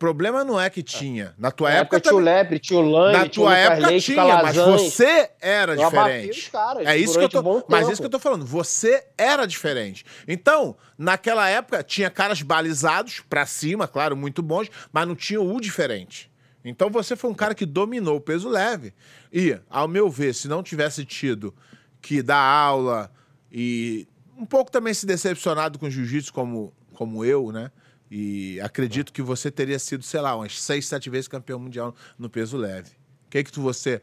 Problema 0.00 0.42
não 0.42 0.58
é 0.58 0.70
que 0.70 0.82
tinha. 0.82 1.34
Na 1.38 1.50
tua 1.50 1.68
na 1.68 1.76
época, 1.76 1.96
época 1.96 2.08
tinha 2.08 2.18
o 2.18 2.24
Lepre, 2.24 2.58
tinha 2.58 2.80
o 2.80 2.90
Lane, 2.90 3.18
Na 3.18 3.28
tua 3.28 3.56
época 3.56 3.86
Leite, 3.88 4.04
tinha, 4.06 4.16
Calazans. 4.16 4.56
mas 4.56 4.82
você 4.82 5.30
era 5.38 5.74
eu 5.74 5.84
diferente. 5.84 6.50
Caras, 6.50 6.86
é 6.86 6.96
isso 6.96 7.18
que 7.18 7.24
eu 7.24 7.28
tô, 7.28 7.64
mas 7.68 7.86
é 7.86 7.92
isso 7.92 8.00
que 8.00 8.06
eu 8.06 8.10
tô 8.10 8.18
falando. 8.18 8.46
Você 8.46 9.04
era 9.18 9.44
diferente. 9.46 10.02
Então, 10.26 10.74
naquela 10.96 11.46
época 11.50 11.84
tinha 11.84 12.08
caras 12.08 12.40
balizados 12.40 13.20
para 13.28 13.44
cima, 13.44 13.86
claro, 13.86 14.16
muito 14.16 14.42
bons, 14.42 14.70
mas 14.90 15.06
não 15.06 15.14
tinha 15.14 15.40
o 15.40 15.60
diferente. 15.60 16.30
Então 16.64 16.88
você 16.88 17.14
foi 17.14 17.30
um 17.30 17.34
cara 17.34 17.54
que 17.54 17.66
dominou 17.66 18.16
o 18.16 18.20
peso 18.20 18.48
leve. 18.48 18.94
E, 19.30 19.56
ao 19.68 19.86
meu 19.86 20.08
ver, 20.08 20.34
se 20.34 20.48
não 20.48 20.62
tivesse 20.62 21.04
tido 21.04 21.54
que 22.00 22.22
dar 22.22 22.40
aula 22.40 23.12
e 23.52 24.08
um 24.36 24.46
pouco 24.46 24.70
também 24.70 24.94
se 24.94 25.04
decepcionado 25.04 25.78
com 25.78 25.90
jiu-jitsu 25.90 26.32
como, 26.32 26.72
como 26.94 27.22
eu, 27.22 27.52
né? 27.52 27.70
E 28.10 28.60
acredito 28.60 29.12
que 29.12 29.22
você 29.22 29.50
teria 29.50 29.78
sido, 29.78 30.02
sei 30.02 30.20
lá, 30.20 30.34
umas 30.34 30.60
seis, 30.60 30.86
sete 30.86 31.08
vezes 31.08 31.28
campeão 31.28 31.58
mundial 31.60 31.94
no 32.18 32.28
peso 32.28 32.56
leve. 32.56 32.90
O 33.26 33.30
que 33.30 33.38
é 33.38 33.44
que 33.44 33.52
tu, 33.52 33.62
você 33.62 34.02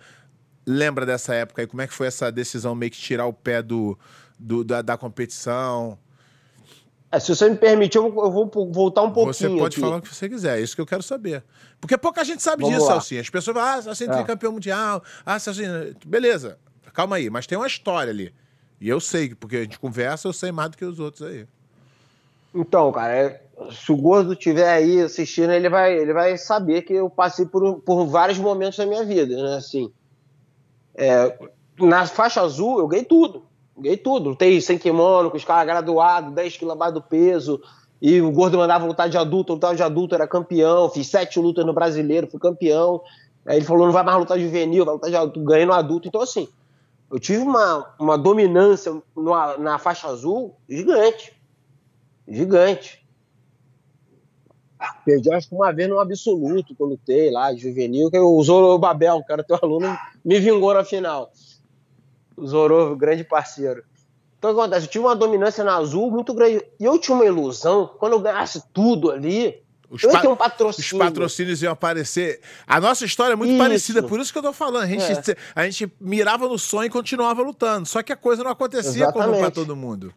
lembra 0.65 1.05
dessa 1.05 1.33
época 1.33 1.63
e 1.63 1.67
como 1.67 1.81
é 1.81 1.87
que 1.87 1.93
foi 1.93 2.07
essa 2.07 2.31
decisão 2.31 2.73
meio 2.73 2.91
que 2.91 2.97
tirar 2.97 3.25
o 3.25 3.33
pé 3.33 3.61
do, 3.61 3.97
do 4.39 4.63
da, 4.63 4.81
da 4.81 4.97
competição? 4.97 5.97
É, 7.11 7.19
se 7.19 7.33
você 7.33 7.49
me 7.49 7.55
permitir, 7.55 7.97
eu 7.97 8.11
vou 8.11 8.49
voltar 8.71 9.01
um 9.01 9.11
pouquinho. 9.11 9.33
Você 9.33 9.49
pode 9.49 9.75
aqui. 9.75 9.81
falar 9.81 9.97
o 9.97 10.01
que 10.01 10.13
você 10.13 10.27
quiser, 10.27 10.59
é 10.59 10.61
isso 10.61 10.75
que 10.75 10.81
eu 10.81 10.85
quero 10.85 11.03
saber. 11.03 11.43
Porque 11.79 11.97
pouca 11.97 12.23
gente 12.23 12.41
sabe 12.41 12.63
Vamos 12.63 12.77
disso, 12.77 12.87
Salsinha. 12.87 13.21
As 13.21 13.29
pessoas 13.29 13.55
falam, 13.55 13.79
ah, 13.79 13.81
Salsinha 13.81 14.11
é. 14.11 14.23
campeão 14.23 14.51
mundial, 14.51 15.03
ah, 15.25 15.39
Salsinha... 15.39 15.95
Beleza, 16.05 16.57
calma 16.93 17.15
aí, 17.17 17.29
mas 17.29 17.47
tem 17.47 17.57
uma 17.57 17.67
história 17.67 18.11
ali. 18.11 18.33
E 18.79 18.89
eu 18.89 18.99
sei, 18.99 19.33
porque 19.33 19.57
a 19.57 19.61
gente 19.63 19.79
conversa, 19.79 20.27
eu 20.27 20.33
sei 20.33 20.51
mais 20.51 20.71
do 20.71 20.77
que 20.77 20.85
os 20.85 20.99
outros 20.99 21.27
aí. 21.27 21.47
Então, 22.53 22.91
cara, 22.91 23.13
é, 23.13 23.41
se 23.71 23.91
o 23.91 23.97
Gordo 23.97 24.33
estiver 24.33 24.69
aí 24.69 25.01
assistindo, 25.01 25.51
ele 25.51 25.69
vai, 25.69 25.97
ele 25.97 26.13
vai 26.13 26.37
saber 26.37 26.83
que 26.83 26.93
eu 26.93 27.09
passei 27.09 27.45
por, 27.45 27.79
por 27.81 28.05
vários 28.05 28.37
momentos 28.37 28.77
da 28.77 28.85
minha 28.85 29.03
vida, 29.03 29.35
né? 29.35 29.55
Assim, 29.55 29.91
é, 30.95 31.37
na 31.79 32.05
faixa 32.05 32.41
azul, 32.41 32.79
eu 32.79 32.87
ganhei 32.87 33.05
tudo. 33.05 33.43
Ganhei 33.77 33.97
tudo. 33.97 34.29
Lutei 34.29 34.59
sem 34.61 34.77
kimono, 34.77 35.29
com 35.29 35.37
os 35.37 35.45
caras 35.45 35.65
graduados, 35.65 36.33
10 36.33 36.57
quilos 36.57 36.73
abaixo 36.73 36.95
do 36.95 37.01
peso. 37.01 37.61
E 38.01 38.21
o 38.21 38.31
Gordo 38.31 38.57
mandava 38.57 38.85
lutar 38.85 39.09
de 39.09 39.17
adulto, 39.17 39.53
lutar 39.53 39.75
de 39.75 39.83
adulto, 39.83 40.13
era 40.13 40.27
campeão. 40.27 40.89
Fiz 40.89 41.07
sete 41.07 41.39
lutas 41.39 41.65
no 41.65 41.73
brasileiro, 41.73 42.27
fui 42.27 42.39
campeão. 42.39 43.01
Aí 43.45 43.57
ele 43.57 43.65
falou: 43.65 43.85
não 43.85 43.93
vai 43.93 44.03
mais 44.03 44.17
lutar 44.19 44.39
juvenil, 44.39 44.85
vai 44.85 44.93
lutar 44.93 45.09
de 45.09 45.15
adulto, 45.15 45.43
ganhei 45.43 45.65
no 45.65 45.73
adulto. 45.73 46.07
Então, 46.07 46.21
assim, 46.21 46.47
eu 47.09 47.19
tive 47.19 47.39
uma, 47.39 47.95
uma 47.99 48.17
dominância 48.17 49.01
na 49.57 49.79
faixa 49.79 50.07
azul 50.07 50.55
gigante. 50.69 51.33
Gigante. 52.27 53.06
Perdi 55.03 55.31
acho 55.31 55.49
que 55.49 55.55
uma 55.55 55.71
vez 55.71 55.89
no 55.89 55.99
absoluto, 55.99 56.75
quando 56.75 56.91
lutei 56.91 57.31
lá, 57.31 57.53
juvenil, 57.55 58.11
que 58.11 58.19
o 58.19 58.43
Zoro 58.43 58.77
Babel, 58.77 59.23
cara, 59.27 59.43
teu 59.43 59.57
aluno, 59.61 59.97
me 60.23 60.39
vingou 60.39 60.73
na 60.73 60.83
final. 60.83 61.31
O 62.35 62.45
Zoro, 62.45 62.95
grande 62.95 63.23
parceiro. 63.23 63.83
Então 64.37 64.51
o 64.51 64.53
que 64.53 64.59
acontece? 64.59 64.85
Eu 64.85 64.91
tive 64.91 65.05
uma 65.05 65.15
dominância 65.15 65.63
na 65.63 65.75
azul 65.75 66.11
muito 66.11 66.33
grande. 66.33 66.63
E 66.79 66.85
eu 66.85 66.99
tinha 66.99 67.15
uma 67.15 67.25
ilusão, 67.25 67.89
quando 67.97 68.13
eu 68.13 68.19
ganhasse 68.19 68.61
tudo 68.71 69.09
ali, 69.09 69.59
os, 69.89 70.03
eu 70.03 70.11
pa 70.11 70.27
um 70.27 70.35
patrocínio. 70.35 71.01
os 71.01 71.07
patrocínios 71.07 71.63
iam 71.63 71.73
aparecer. 71.73 72.41
A 72.67 72.79
nossa 72.79 73.05
história 73.05 73.33
é 73.33 73.35
muito 73.35 73.51
isso. 73.51 73.59
parecida, 73.59 74.03
por 74.03 74.19
isso 74.19 74.31
que 74.31 74.37
eu 74.37 74.43
tô 74.43 74.53
falando. 74.53 74.83
A 74.83 74.87
gente, 74.87 75.31
é. 75.31 75.35
a 75.55 75.63
gente 75.63 75.91
mirava 75.99 76.47
no 76.47 76.59
sonho 76.59 76.87
e 76.87 76.89
continuava 76.89 77.41
lutando. 77.41 77.87
Só 77.87 78.03
que 78.03 78.11
a 78.11 78.17
coisa 78.17 78.43
não 78.43 78.51
acontecia 78.51 79.03
Exatamente. 79.03 79.29
como 79.29 79.39
para 79.39 79.51
todo 79.51 79.75
mundo. 79.75 80.13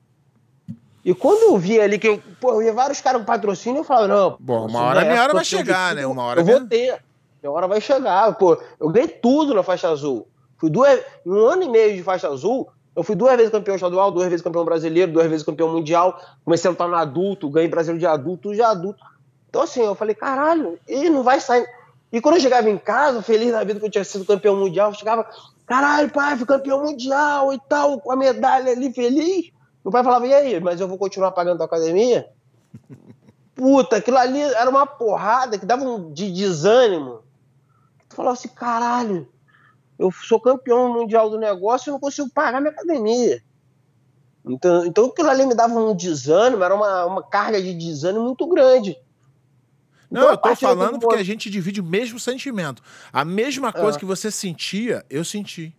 E 1.05 1.15
quando 1.15 1.51
eu 1.51 1.59
vi 1.59 1.81
ali 1.81 1.99
que 1.99 2.09
eu, 2.09 2.23
pô, 2.41 2.53
eu 2.53 2.59
via 2.59 2.73
vários 2.73 3.01
caras 3.01 3.21
com 3.21 3.27
patrocínio, 3.27 3.81
eu 3.81 3.85
falava, 3.85 4.09
não. 4.09 4.37
Bom, 4.39 4.67
uma 4.67 4.83
hora 4.83 5.05
minha 5.05 5.23
hora 5.23 5.33
vai 5.33 5.45
chegar, 5.45 5.95
né? 5.95 6.07
Uma 6.07 6.23
hora 6.25 6.41
eu 6.41 6.45
vou 6.45 6.67
ter. 6.67 7.03
Minha 7.43 7.53
hora 7.53 7.67
vai 7.67 7.81
chegar. 7.81 8.35
Pô, 8.35 8.61
eu 8.79 8.89
ganhei 8.91 9.09
tudo 9.09 9.55
na 9.55 9.63
faixa 9.63 9.89
azul. 9.89 10.29
Fui 10.59 10.69
duas. 10.69 11.01
Em 11.25 11.31
um 11.31 11.47
ano 11.47 11.63
e 11.63 11.69
meio 11.69 11.97
de 11.97 12.03
faixa 12.03 12.29
azul, 12.29 12.69
eu 12.95 13.03
fui 13.03 13.15
duas 13.15 13.35
vezes 13.37 13.51
campeão 13.51 13.75
estadual, 13.75 14.11
duas 14.11 14.29
vezes 14.29 14.43
campeão 14.43 14.65
brasileiro, 14.65 15.11
duas 15.11 15.27
vezes 15.27 15.45
campeão 15.45 15.73
mundial. 15.73 16.21
Comecei 16.45 16.69
a 16.69 16.73
lutar 16.73 16.89
no 16.89 16.97
adulto, 16.97 17.49
ganhei 17.49 17.69
brasileiro 17.69 17.99
de 17.99 18.07
adulto, 18.07 18.55
já 18.55 18.71
adulto. 18.71 19.03
Então, 19.49 19.63
assim, 19.63 19.83
eu 19.83 19.95
falei, 19.95 20.15
caralho, 20.15 20.79
ele 20.87 21.09
não 21.09 21.23
vai 21.23 21.41
sair. 21.41 21.67
E 22.13 22.21
quando 22.21 22.35
eu 22.35 22.41
chegava 22.41 22.69
em 22.69 22.77
casa, 22.77 23.23
feliz 23.23 23.53
na 23.53 23.65
vida 23.65 23.81
que 23.81 23.87
eu 23.87 23.91
tinha 23.91 24.05
sido 24.05 24.25
campeão 24.25 24.57
mundial, 24.57 24.91
eu 24.91 24.95
chegava, 24.95 25.27
caralho, 25.67 26.11
pai, 26.11 26.37
fui 26.37 26.47
campeão 26.47 26.85
mundial 26.85 27.53
e 27.53 27.61
tal, 27.69 27.99
com 28.01 28.13
a 28.13 28.17
medalha 28.17 28.73
ali, 28.73 28.93
feliz. 28.93 29.51
Meu 29.85 29.91
pai 29.91 30.05
falava, 30.05 30.27
e 30.27 30.35
aí, 30.35 30.61
mas 30.61 30.81
eu 30.81 30.89
vou 30.89 30.99
continuar 30.99 31.31
pagando 31.33 31.63
a 31.63 31.65
academia? 31.65 32.29
Puta, 33.55 33.97
aquilo 33.97 34.17
ali 34.17 34.41
era 34.41 34.69
uma 34.69 34.87
porrada 34.87 35.59
que 35.59 35.67
dava 35.67 35.85
um 35.85 36.13
de 36.13 36.31
desânimo. 36.31 37.23
Tu 38.09 38.17
falava 38.17 38.35
assim, 38.35 38.49
caralho, 38.49 39.29
eu 39.99 40.11
sou 40.11 40.41
campeão 40.41 40.93
mundial 40.93 41.29
do 41.29 41.39
negócio 41.39 41.91
e 41.91 41.93
não 41.93 42.01
consigo 42.01 42.31
pagar 42.31 42.61
minha 42.61 42.73
academia. 42.73 43.43
Então, 44.45 44.87
então 44.87 45.07
aquilo 45.07 45.29
ali 45.29 45.45
me 45.45 45.55
dava 45.55 45.75
um 45.75 45.95
desânimo, 45.95 46.65
era 46.65 46.75
uma, 46.75 47.05
uma 47.05 47.23
carga 47.23 47.61
de 47.61 47.75
desânimo 47.75 48.25
muito 48.25 48.47
grande. 48.47 48.97
Não, 50.11 50.23
então, 50.23 50.33
eu 50.33 50.39
tô 50.39 50.57
falando 50.57 50.99
porque 50.99 51.21
a 51.21 51.23
gente 51.23 51.49
divide 51.49 51.81
o 51.81 51.85
mesmo 51.85 52.19
sentimento. 52.19 52.83
A 53.13 53.25
mesma 53.25 53.73
coisa 53.73 53.97
é. 53.97 54.01
que 54.01 54.05
você 54.05 54.31
sentia, 54.31 55.05
eu 55.09 55.25
senti. 55.25 55.77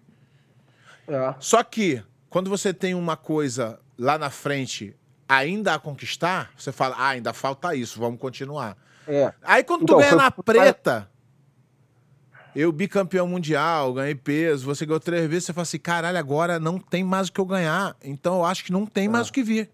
É. 1.08 1.36
Só 1.40 1.62
que, 1.64 2.02
quando 2.30 2.50
você 2.50 2.74
tem 2.74 2.94
uma 2.94 3.18
coisa 3.18 3.80
lá 3.98 4.18
na 4.18 4.30
frente 4.30 4.96
ainda 5.28 5.74
a 5.74 5.80
conquistar, 5.80 6.52
você 6.58 6.72
fala, 6.72 6.96
ah, 6.98 7.10
ainda 7.10 7.34
falta 7.34 7.74
isso, 7.74 8.00
vamos 8.00 8.20
continuar. 8.20 8.76
É. 9.08 9.34
Aí 9.44 9.64
quando 9.64 9.84
então, 9.84 9.98
tu 9.98 10.02
ganha 10.02 10.16
na 10.16 10.30
preta, 10.30 11.10
eu 12.56 12.72
bicampeão 12.72 13.28
mundial, 13.28 13.94
ganhei 13.94 14.16
peso, 14.16 14.66
você 14.66 14.86
ganhou 14.86 15.00
três 15.00 15.30
vezes, 15.30 15.46
você 15.46 15.54
fala 15.54 15.64
assim, 15.64 15.80
caralho, 15.80 16.18
agora 16.18 16.60
não 16.60 16.78
tem 16.78 17.04
mais 17.04 17.30
o 17.30 17.32
que 17.32 17.40
eu 17.40 17.46
ganhar, 17.46 17.96
então 18.04 18.40
eu 18.40 18.46
acho 18.46 18.64
que 18.64 18.72
não 18.72 18.86
tem 18.86 19.08
mais 19.08 19.28
é. 19.28 19.30
o 19.30 19.34
que 19.34 19.44
vir. 19.44 19.70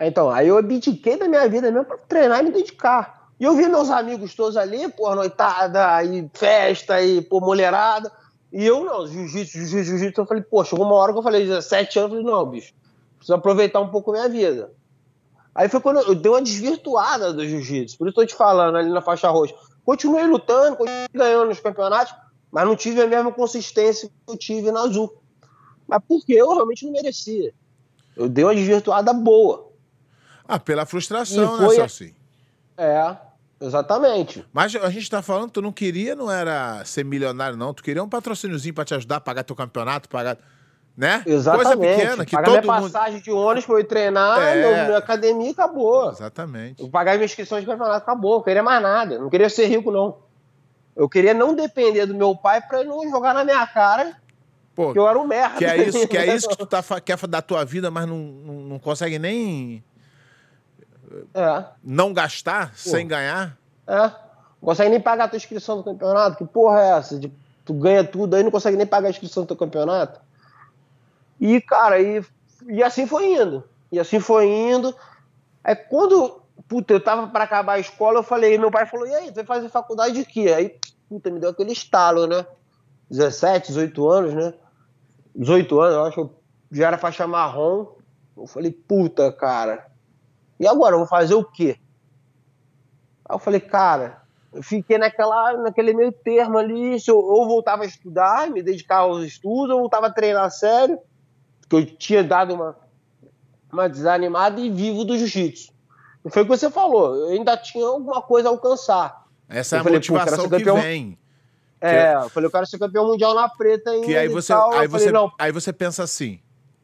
Então, 0.00 0.30
aí 0.30 0.46
eu 0.46 0.56
abdiquei 0.56 1.16
da 1.16 1.26
minha 1.26 1.48
vida 1.48 1.70
mesmo 1.70 1.84
pra 1.84 1.98
treinar 1.98 2.40
e 2.40 2.44
me 2.44 2.52
dedicar. 2.52 3.18
E 3.40 3.44
eu 3.44 3.54
vi 3.54 3.68
meus 3.68 3.90
amigos 3.90 4.34
todos 4.34 4.56
ali, 4.56 4.88
pô, 4.88 5.14
noitada, 5.14 5.94
aí 5.94 6.28
festa, 6.34 6.94
aí, 6.94 7.20
pô, 7.22 7.40
mulherada. 7.40 8.10
E 8.52 8.64
eu 8.64 8.84
não, 8.84 9.06
jiu-jitsu, 9.06 9.58
jiu-jitsu, 9.58 9.84
jiu-jitsu. 9.84 10.20
Eu 10.20 10.26
falei, 10.26 10.44
chegou 10.64 10.86
uma 10.86 10.94
hora 10.94 11.12
que 11.12 11.18
eu 11.18 11.22
falei, 11.22 11.46
17 11.46 11.98
anos, 11.98 12.12
eu 12.12 12.22
falei, 12.22 12.32
não, 12.32 12.46
bicho, 12.46 12.72
preciso 13.28 13.34
aproveitar 13.34 13.80
um 13.80 13.88
pouco 13.88 14.10
a 14.10 14.14
minha 14.14 14.28
vida. 14.28 14.72
Aí 15.54 15.68
foi 15.68 15.80
quando 15.80 16.00
eu, 16.00 16.14
dei 16.14 16.30
uma 16.30 16.40
desvirtuada 16.40 17.32
do 17.32 17.46
jiu-jitsu. 17.46 17.98
Por 17.98 18.08
isso 18.08 18.18
eu 18.18 18.22
tô 18.22 18.26
te 18.26 18.34
falando 18.34 18.76
ali 18.76 18.90
na 18.90 19.02
faixa 19.02 19.28
roxa. 19.28 19.54
Continuei 19.84 20.26
lutando, 20.26 20.76
continuei 20.76 21.08
ganhando 21.12 21.48
nos 21.48 21.60
campeonatos, 21.60 22.14
mas 22.50 22.66
não 22.66 22.76
tive 22.76 23.02
a 23.02 23.06
mesma 23.06 23.32
consistência 23.32 24.08
que 24.08 24.32
eu 24.32 24.36
tive 24.36 24.70
na 24.70 24.80
azul. 24.80 25.20
Mas 25.86 26.00
porque 26.06 26.32
eu 26.32 26.54
realmente 26.54 26.84
não 26.84 26.92
merecia. 26.92 27.52
Eu 28.16 28.28
dei 28.28 28.44
uma 28.44 28.54
desvirtuada 28.54 29.12
boa. 29.12 29.72
Ah, 30.46 30.58
pela 30.58 30.86
frustração, 30.86 31.58
né, 31.58 31.66
foi... 31.66 31.76
né, 31.76 31.82
Salsi? 31.82 32.14
É, 32.76 33.16
exatamente. 33.60 34.44
Mas 34.52 34.74
a 34.76 34.90
gente 34.90 35.10
tá 35.10 35.20
falando, 35.22 35.50
tu 35.50 35.62
não 35.62 35.72
queria, 35.72 36.14
não 36.14 36.30
era 36.30 36.84
ser 36.84 37.04
milionário, 37.04 37.56
não. 37.56 37.74
Tu 37.74 37.82
queria 37.82 38.02
um 38.02 38.08
patrocíniozinho 38.08 38.74
pra 38.74 38.84
te 38.84 38.94
ajudar 38.94 39.16
a 39.16 39.20
pagar 39.20 39.42
teu 39.42 39.56
campeonato, 39.56 40.08
pagar 40.08 40.38
né? 40.98 41.22
Exatamente. 41.24 41.76
Coisa 41.76 41.96
pequena 41.96 42.24
que 42.26 42.32
Pagar 42.32 42.46
todo 42.46 42.60
minha 42.60 42.80
mundo... 42.80 42.90
passagem 42.90 43.20
de 43.20 43.30
ônibus 43.30 43.66
para 43.66 43.78
eu 43.78 43.84
treinar, 43.84 44.42
é... 44.42 44.86
minha 44.86 44.98
academia 44.98 45.52
acabou. 45.52 46.10
Exatamente. 46.10 46.82
Eu 46.82 46.88
pagar 46.88 47.12
minha 47.12 47.24
inscrição 47.24 47.60
de 47.60 47.66
campeonato 47.66 47.98
acabou. 47.98 48.34
Eu 48.34 48.42
queria 48.42 48.64
mais 48.64 48.82
nada. 48.82 49.16
Não 49.16 49.30
queria 49.30 49.48
ser 49.48 49.66
rico 49.66 49.92
não. 49.92 50.18
Eu 50.96 51.08
queria 51.08 51.32
não 51.32 51.54
depender 51.54 52.04
do 52.04 52.16
meu 52.16 52.34
pai 52.34 52.60
para 52.60 52.82
não 52.82 53.08
jogar 53.08 53.32
na 53.32 53.44
minha 53.44 53.64
cara. 53.68 54.16
Pô, 54.74 54.92
que 54.92 54.98
eu 54.98 55.08
era 55.08 55.16
um 55.16 55.24
merda. 55.24 55.56
Que 55.56 55.64
é 55.64 55.76
isso, 55.76 56.08
que 56.08 56.16
é 56.16 56.34
isso 56.34 56.48
que 56.48 56.56
tu 56.56 56.66
tá, 56.66 56.82
quer 57.00 57.16
da 57.28 57.40
tua 57.40 57.64
vida, 57.64 57.92
mas 57.92 58.04
não, 58.04 58.18
não, 58.18 58.54
não 58.54 58.78
consegue 58.80 59.20
nem 59.20 59.84
é. 61.32 61.64
não 61.84 62.12
gastar 62.12 62.70
Pô. 62.70 62.74
sem 62.76 63.06
ganhar? 63.06 63.56
É. 63.86 64.00
Não 64.00 64.10
consegue 64.62 64.90
nem 64.90 65.00
pagar 65.00 65.24
a 65.26 65.28
tua 65.28 65.36
inscrição 65.36 65.76
do 65.76 65.84
campeonato. 65.84 66.38
Que 66.38 66.44
porra 66.44 66.80
é 66.80 66.88
essa? 66.98 67.16
De, 67.20 67.32
tu 67.64 67.72
ganha 67.72 68.02
tudo 68.02 68.34
aí 68.34 68.42
não 68.42 68.50
consegue 68.50 68.76
nem 68.76 68.86
pagar 68.86 69.06
a 69.06 69.10
inscrição 69.10 69.44
do 69.44 69.46
teu 69.46 69.56
campeonato? 69.56 70.26
E, 71.40 71.60
cara, 71.60 72.00
e, 72.00 72.22
e 72.66 72.82
assim 72.82 73.06
foi 73.06 73.34
indo. 73.34 73.64
E 73.90 73.98
assim 73.98 74.20
foi 74.20 74.46
indo. 74.46 74.94
É 75.64 75.74
quando, 75.74 76.42
puta, 76.68 76.92
eu 76.92 77.00
tava 77.02 77.28
para 77.28 77.44
acabar 77.44 77.74
a 77.74 77.78
escola, 77.78 78.18
eu 78.20 78.24
falei, 78.24 78.58
meu 78.58 78.70
pai 78.70 78.86
falou, 78.86 79.06
e 79.06 79.14
aí, 79.14 79.28
tu 79.28 79.36
vai 79.36 79.44
fazer 79.44 79.68
faculdade 79.68 80.14
de 80.14 80.24
quê? 80.24 80.52
Aí, 80.56 80.76
puta, 81.08 81.30
me 81.30 81.40
deu 81.40 81.50
aquele 81.50 81.72
estalo, 81.72 82.26
né? 82.26 82.46
17, 83.10 83.68
18 83.68 84.08
anos, 84.08 84.34
né? 84.34 84.54
18 85.34 85.80
anos, 85.80 85.94
eu 85.94 86.04
acho 86.04 86.28
que 86.28 86.78
já 86.78 86.88
era 86.88 86.98
faixa 86.98 87.26
marrom. 87.26 87.86
Eu 88.36 88.46
falei, 88.46 88.70
puta, 88.70 89.32
cara, 89.32 89.88
e 90.58 90.66
agora, 90.66 90.94
eu 90.94 90.98
vou 90.98 91.06
fazer 91.06 91.34
o 91.34 91.44
quê? 91.44 91.78
Aí 93.24 93.34
eu 93.34 93.38
falei, 93.38 93.60
cara, 93.60 94.22
eu 94.52 94.62
fiquei 94.62 94.98
naquela, 94.98 95.52
naquele 95.58 95.94
meio 95.94 96.10
termo 96.10 96.58
ali, 96.58 96.98
se 96.98 97.10
eu, 97.10 97.18
ou 97.18 97.46
voltava 97.46 97.84
a 97.84 97.86
estudar, 97.86 98.50
me 98.50 98.62
dedicar 98.62 98.98
aos 98.98 99.24
estudos, 99.24 99.70
ou 99.70 99.80
voltava 99.80 100.08
a 100.08 100.12
treinar 100.12 100.50
sério, 100.50 100.98
que 101.68 101.76
eu 101.76 101.86
tinha 101.86 102.24
dado 102.24 102.54
uma, 102.54 102.76
uma 103.72 103.88
desanimada 103.88 104.60
e 104.60 104.70
vivo 104.70 105.04
do 105.04 105.16
jiu-jitsu. 105.16 105.72
foi 106.30 106.42
o 106.42 106.44
que 106.44 106.50
você 106.50 106.70
falou, 106.70 107.16
eu 107.16 107.28
ainda 107.28 107.56
tinha 107.56 107.86
alguma 107.86 108.22
coisa 108.22 108.48
a 108.48 108.52
alcançar. 108.52 109.26
Essa 109.48 109.76
eu 109.76 109.78
é 109.78 109.80
a 109.80 109.84
falei, 109.84 109.98
motivação 109.98 110.48
que 110.48 110.64
vem. 110.64 111.18
É, 111.80 112.14
eu 112.14 112.28
falei, 112.28 112.46
eu 112.48 112.50
quero 112.50 112.66
ser 112.66 112.78
campeão 112.78 113.06
mundial 113.06 113.34
na 113.34 113.48
preta 113.48 113.90
ainda. 113.90 114.06
Que 114.06 114.16
aí 114.16 114.28
você, 114.28 114.52
tal, 114.52 114.72
aí, 114.72 114.88
você, 114.88 115.12
falei, 115.12 115.30
aí 115.38 115.52
você 115.52 115.72
pensa 115.72 116.02
assim, 116.02 116.40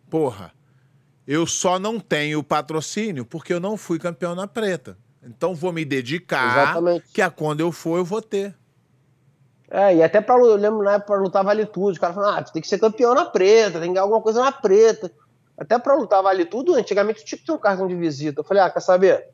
porra, 0.09 0.53
eu 1.26 1.47
só 1.47 1.78
não 1.78 1.99
tenho 1.99 2.43
patrocínio 2.43 3.24
porque 3.24 3.53
eu 3.53 3.59
não 3.59 3.76
fui 3.76 3.99
campeão 3.99 4.35
na 4.35 4.47
preta. 4.47 4.97
Então 5.22 5.55
vou 5.55 5.72
me 5.72 5.85
dedicar, 5.85 6.62
Exatamente. 6.62 7.07
que 7.12 7.22
a 7.22 7.30
quando 7.30 7.61
eu 7.61 7.72
for 7.72 7.97
eu 7.97 8.05
vou 8.05 8.20
ter. 8.22 8.55
É, 9.71 9.97
e 9.97 10.03
até 10.03 10.21
pra, 10.21 10.37
eu 10.37 10.57
lembro 10.57 10.83
na 10.83 10.93
época 10.93 11.12
pra 11.12 11.23
lutar 11.23 11.45
vale 11.45 11.65
tudo, 11.67 11.93
os 11.93 11.99
caras 11.99 12.15
falaram, 12.15 12.39
ah, 12.39 12.43
tu 12.43 12.53
tem 12.53 12.62
que 12.62 12.69
ser 12.69 12.79
campeão 12.79 13.15
na 13.15 13.25
preta, 13.25 13.81
tem 13.81 13.89
que 13.89 13.95
ganhar 13.95 14.03
alguma 14.03 14.21
coisa 14.21 14.43
na 14.43 14.53
preta. 14.53 15.11
Até 15.57 15.79
pra 15.79 15.95
lutar 15.95 16.23
vale 16.23 16.45
tudo, 16.45 16.75
antigamente 16.75 17.25
tinha 17.25 17.39
que 17.39 17.47
ter 17.47 17.53
um 17.53 17.59
cartão 17.59 17.87
de 17.87 17.95
visita. 17.95 18.41
Eu 18.41 18.45
falei, 18.45 18.62
ah, 18.62 18.71
quer 18.71 18.81
saber? 18.81 19.29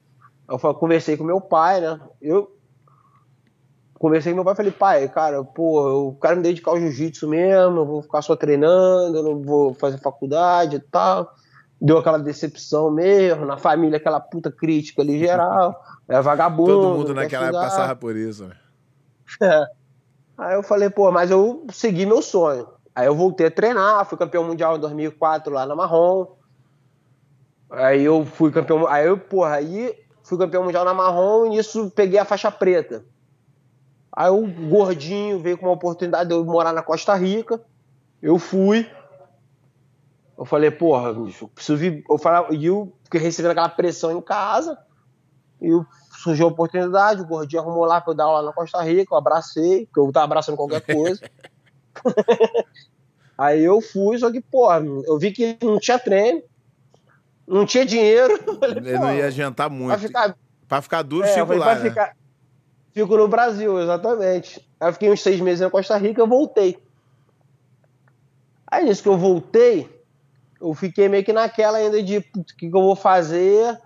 Eu 0.48 0.58
conversei 0.74 1.16
com 1.16 1.24
meu 1.24 1.40
pai, 1.40 1.80
né? 1.80 1.98
Eu 2.20 2.56
conversei 3.94 4.32
com 4.32 4.36
meu 4.36 4.44
pai 4.44 4.54
e 4.54 4.56
falei, 4.56 4.72
pai, 4.72 5.08
cara, 5.08 5.42
pô, 5.42 5.88
eu 5.88 6.18
quero 6.20 6.36
me 6.36 6.42
dedicar 6.42 6.70
ao 6.70 6.80
jiu-jitsu 6.80 7.28
mesmo, 7.28 7.80
eu 7.80 7.86
vou 7.86 8.02
ficar 8.02 8.22
só 8.22 8.36
treinando, 8.36 9.18
eu 9.18 9.22
não 9.22 9.42
vou 9.42 9.74
fazer 9.74 9.98
faculdade 9.98 10.76
e 10.76 10.80
tal. 10.80 11.34
Deu 11.80 11.98
aquela 11.98 12.18
decepção 12.18 12.90
mesmo, 12.90 13.46
na 13.46 13.56
família 13.56 13.96
aquela 13.96 14.20
puta 14.20 14.50
crítica 14.52 15.02
ali 15.02 15.18
geral, 15.18 15.82
é 16.06 16.20
vagabundo. 16.20 16.80
Todo 16.80 16.98
mundo 16.98 17.14
naquela 17.14 17.46
época 17.46 17.62
passava 17.62 17.96
por 17.96 18.14
isso, 18.14 18.46
né? 18.46 18.56
É. 19.42 19.66
Aí 20.40 20.54
eu 20.54 20.62
falei, 20.62 20.88
pô, 20.88 21.12
mas 21.12 21.30
eu 21.30 21.66
segui 21.70 22.06
meu 22.06 22.22
sonho. 22.22 22.66
Aí 22.94 23.06
eu 23.06 23.14
voltei 23.14 23.48
a 23.48 23.50
treinar, 23.50 24.06
fui 24.06 24.16
campeão 24.16 24.42
mundial 24.42 24.76
em 24.76 24.80
2004 24.80 25.52
lá 25.52 25.66
na 25.66 25.76
Marrom. 25.76 26.28
Aí 27.70 28.02
eu 28.02 28.24
fui 28.24 28.50
campeão, 28.50 28.86
aí 28.86 29.06
eu, 29.06 29.18
porra, 29.18 29.56
aí 29.56 29.94
fui 30.24 30.38
campeão 30.38 30.64
mundial 30.64 30.82
na 30.82 30.94
Marrom 30.94 31.44
e 31.44 31.50
nisso 31.50 31.92
peguei 31.94 32.18
a 32.18 32.24
faixa 32.24 32.50
preta. 32.50 33.04
Aí 34.10 34.30
o 34.30 34.46
gordinho 34.70 35.38
veio 35.38 35.58
com 35.58 35.66
uma 35.66 35.74
oportunidade 35.74 36.30
de 36.30 36.34
eu 36.34 36.42
morar 36.42 36.72
na 36.72 36.82
Costa 36.82 37.14
Rica. 37.14 37.62
Eu 38.22 38.38
fui. 38.38 38.90
Eu 40.38 40.46
falei, 40.46 40.70
porra, 40.70 41.12
bicho, 41.12 41.44
eu 41.44 41.48
preciso 41.48 41.76
vir. 41.76 42.02
Eu 42.08 42.16
falei, 42.16 42.56
e 42.56 42.64
eu 42.64 42.96
fiquei 43.04 43.20
recebendo 43.20 43.50
aquela 43.52 43.68
pressão 43.68 44.10
em 44.16 44.22
casa. 44.22 44.78
E 45.60 45.68
surgiu 46.20 46.46
a 46.46 46.50
oportunidade, 46.50 47.22
o 47.22 47.26
gordinho 47.26 47.62
arrumou 47.62 47.84
lá 47.84 48.00
pra 48.00 48.12
eu 48.12 48.16
dar 48.16 48.24
aula 48.24 48.42
na 48.42 48.52
Costa 48.52 48.82
Rica, 48.82 49.14
eu 49.14 49.18
abracei, 49.18 49.86
porque 49.86 50.00
eu 50.00 50.12
tava 50.12 50.24
abraçando 50.24 50.56
qualquer 50.56 50.80
coisa. 50.82 51.20
Aí 53.36 53.64
eu 53.64 53.80
fui, 53.80 54.18
só 54.18 54.30
que, 54.30 54.40
porra, 54.40 54.84
eu 55.06 55.18
vi 55.18 55.32
que 55.32 55.56
não 55.62 55.78
tinha 55.78 55.98
treino, 55.98 56.42
não 57.46 57.64
tinha 57.64 57.86
dinheiro. 57.86 58.38
Falei, 58.60 58.98
não 58.98 59.14
ia 59.14 59.26
adiantar 59.26 59.70
muito. 59.70 59.88
Pra 59.88 59.98
ficar, 59.98 60.36
pra 60.68 60.82
ficar 60.82 61.02
duro, 61.02 61.26
é, 61.26 61.32
fico 61.32 61.54
lá, 61.54 61.74
né? 61.74 61.88
ficar... 61.88 62.16
Fico 62.92 63.16
no 63.16 63.28
Brasil, 63.28 63.80
exatamente. 63.80 64.60
Aí 64.78 64.88
eu 64.88 64.92
fiquei 64.92 65.10
uns 65.10 65.22
seis 65.22 65.40
meses 65.40 65.60
na 65.60 65.70
Costa 65.70 65.96
Rica, 65.96 66.20
eu 66.20 66.26
voltei. 66.26 66.76
Aí 68.66 68.84
nisso 68.84 69.02
que 69.02 69.08
eu 69.08 69.16
voltei, 69.16 69.88
eu 70.60 70.74
fiquei 70.74 71.08
meio 71.08 71.24
que 71.24 71.32
naquela 71.32 71.78
ainda 71.78 72.02
de 72.02 72.18
o 72.18 72.22
que, 72.44 72.68
que 72.68 72.76
eu 72.76 72.82
vou 72.82 72.96
fazer. 72.96 73.80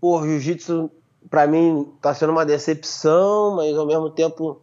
Pô, 0.00 0.22
jiu-jitsu 0.22 0.90
pra 1.30 1.46
mim 1.46 1.92
tá 2.00 2.14
sendo 2.14 2.30
uma 2.30 2.44
decepção, 2.44 3.56
mas 3.56 3.76
ao 3.76 3.86
mesmo 3.86 4.10
tempo 4.10 4.60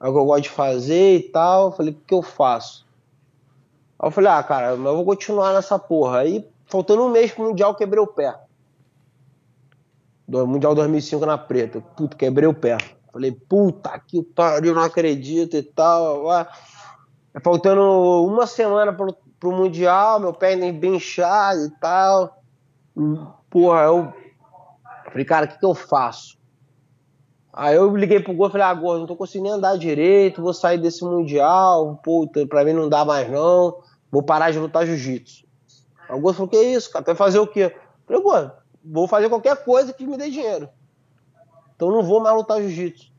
é 0.00 0.08
o 0.08 0.12
que 0.12 0.18
eu 0.18 0.24
gosto 0.24 0.42
de 0.42 0.50
fazer 0.50 1.16
e 1.16 1.22
tal. 1.22 1.72
Falei, 1.72 1.92
o 1.92 1.96
que 2.06 2.14
eu 2.14 2.22
faço? 2.22 2.86
Aí 3.98 4.06
eu 4.06 4.10
falei, 4.10 4.30
ah, 4.30 4.42
cara, 4.42 4.70
eu 4.72 4.96
vou 4.96 5.04
continuar 5.04 5.52
nessa 5.54 5.78
porra. 5.78 6.18
Aí, 6.18 6.46
faltando 6.66 7.04
um 7.04 7.10
mês 7.10 7.32
pro 7.32 7.44
Mundial, 7.44 7.74
quebrei 7.74 8.02
o 8.02 8.06
pé. 8.06 8.34
Do 10.26 10.46
Mundial 10.46 10.74
2005 10.74 11.24
na 11.26 11.38
preta. 11.38 11.80
Puta, 11.80 12.16
quebrei 12.16 12.48
o 12.48 12.54
pé. 12.54 12.78
Falei, 13.12 13.32
puta 13.32 13.98
que 13.98 14.22
pariu, 14.22 14.74
não 14.74 14.82
acredito 14.82 15.56
e 15.56 15.62
tal. 15.62 16.24
Faltando 17.42 17.82
uma 18.24 18.46
semana 18.46 18.92
pro, 18.92 19.16
pro 19.38 19.52
Mundial, 19.52 20.18
meu 20.18 20.32
pé 20.32 20.48
ainda 20.48 20.72
bem 20.72 20.96
inchado 20.96 21.66
e 21.66 21.70
tal. 21.78 22.42
Porra, 23.48 23.82
eu 23.82 24.12
falei, 25.14 25.24
cara, 25.24 25.46
o 25.46 25.48
que, 25.48 25.58
que 25.58 25.64
eu 25.64 25.74
faço? 25.74 26.36
Aí 27.52 27.76
eu 27.76 27.96
liguei 27.96 28.18
pro 28.18 28.34
Gordo 28.34 28.50
e 28.50 28.58
falei, 28.58 28.66
ah, 28.66 28.98
não 28.98 29.06
tô 29.06 29.14
conseguindo 29.14 29.54
andar 29.54 29.78
direito, 29.78 30.42
vou 30.42 30.52
sair 30.52 30.76
desse 30.76 31.04
Mundial, 31.04 32.00
puta, 32.02 32.44
pra 32.48 32.64
mim 32.64 32.72
não 32.72 32.88
dá 32.88 33.04
mais 33.04 33.30
não, 33.30 33.78
vou 34.10 34.24
parar 34.24 34.50
de 34.50 34.58
lutar 34.58 34.84
jiu-jitsu. 34.84 35.46
Aí 36.08 36.18
o 36.18 36.20
Gordo 36.20 36.36
falou, 36.36 36.48
que 36.48 36.60
isso, 36.60 36.90
cara, 36.90 37.04
vai 37.04 37.14
fazer 37.14 37.38
o 37.38 37.46
quê? 37.46 37.72
Eu 37.72 37.72
falei, 38.08 38.22
Gordo, 38.22 38.52
vou 38.84 39.06
fazer 39.06 39.28
qualquer 39.28 39.64
coisa 39.64 39.92
que 39.92 40.04
me 40.04 40.16
dê 40.16 40.28
dinheiro. 40.30 40.68
Então 41.76 41.92
não 41.92 42.02
vou 42.02 42.20
mais 42.20 42.34
lutar 42.34 42.60
jiu-jitsu. 42.60 43.12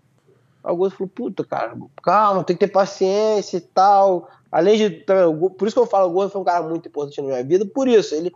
Aí 0.61 0.73
o 0.73 0.75
Gordo 0.75 0.97
falou, 0.97 1.09
puta, 1.15 1.45
cara, 1.45 1.77
calma, 2.03 2.43
tem 2.43 2.57
que 2.57 2.67
ter 2.67 2.73
paciência 2.73 3.55
e 3.55 3.61
tal. 3.61 4.27
Além 4.51 4.77
de, 4.77 4.89
por 5.57 5.65
isso 5.65 5.75
que 5.75 5.81
eu 5.81 5.87
falo, 5.87 6.09
o 6.09 6.13
Gordo 6.13 6.31
foi 6.31 6.41
um 6.41 6.45
cara 6.45 6.61
muito 6.61 6.89
importante 6.89 7.21
na 7.21 7.27
minha 7.27 7.43
vida, 7.43 7.65
por 7.65 7.87
isso, 7.87 8.13
ele 8.13 8.33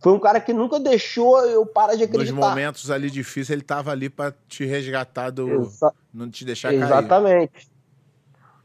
foi 0.00 0.12
um 0.12 0.18
cara 0.18 0.40
que 0.40 0.52
nunca 0.52 0.78
deixou 0.78 1.44
eu 1.44 1.66
parar 1.66 1.94
de 1.94 2.04
acreditar. 2.04 2.34
Nos 2.34 2.48
momentos 2.48 2.90
ali 2.90 3.10
difíceis, 3.10 3.50
ele 3.50 3.62
tava 3.62 3.90
ali 3.90 4.08
para 4.08 4.34
te 4.48 4.64
resgatar 4.64 5.30
do. 5.30 5.62
Exa 5.62 5.92
não 6.12 6.30
te 6.30 6.44
deixar 6.44 6.72
Exatamente. 6.72 6.90
cair. 6.90 7.04
Exatamente. 7.04 7.78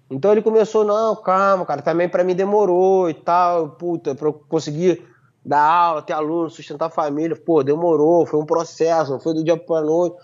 Então 0.09 0.31
ele 0.31 0.41
começou, 0.41 0.83
não, 0.83 1.15
calma, 1.15 1.65
cara, 1.65 1.81
também 1.81 2.07
para 2.07 2.23
mim 2.23 2.35
demorou 2.35 3.09
e 3.09 3.13
tal, 3.13 3.69
puta, 3.69 4.13
pra 4.13 4.27
eu 4.27 4.33
conseguir 4.33 5.03
dar 5.43 5.61
aula, 5.61 6.01
ter 6.01 6.13
aluno, 6.13 6.49
sustentar 6.49 6.85
a 6.85 6.89
família, 6.89 7.35
pô, 7.35 7.63
demorou, 7.63 8.25
foi 8.25 8.39
um 8.39 8.45
processo, 8.45 9.11
não 9.11 9.19
foi 9.19 9.33
do 9.33 9.43
dia 9.43 9.57
pra 9.57 9.81
noite. 9.81 10.15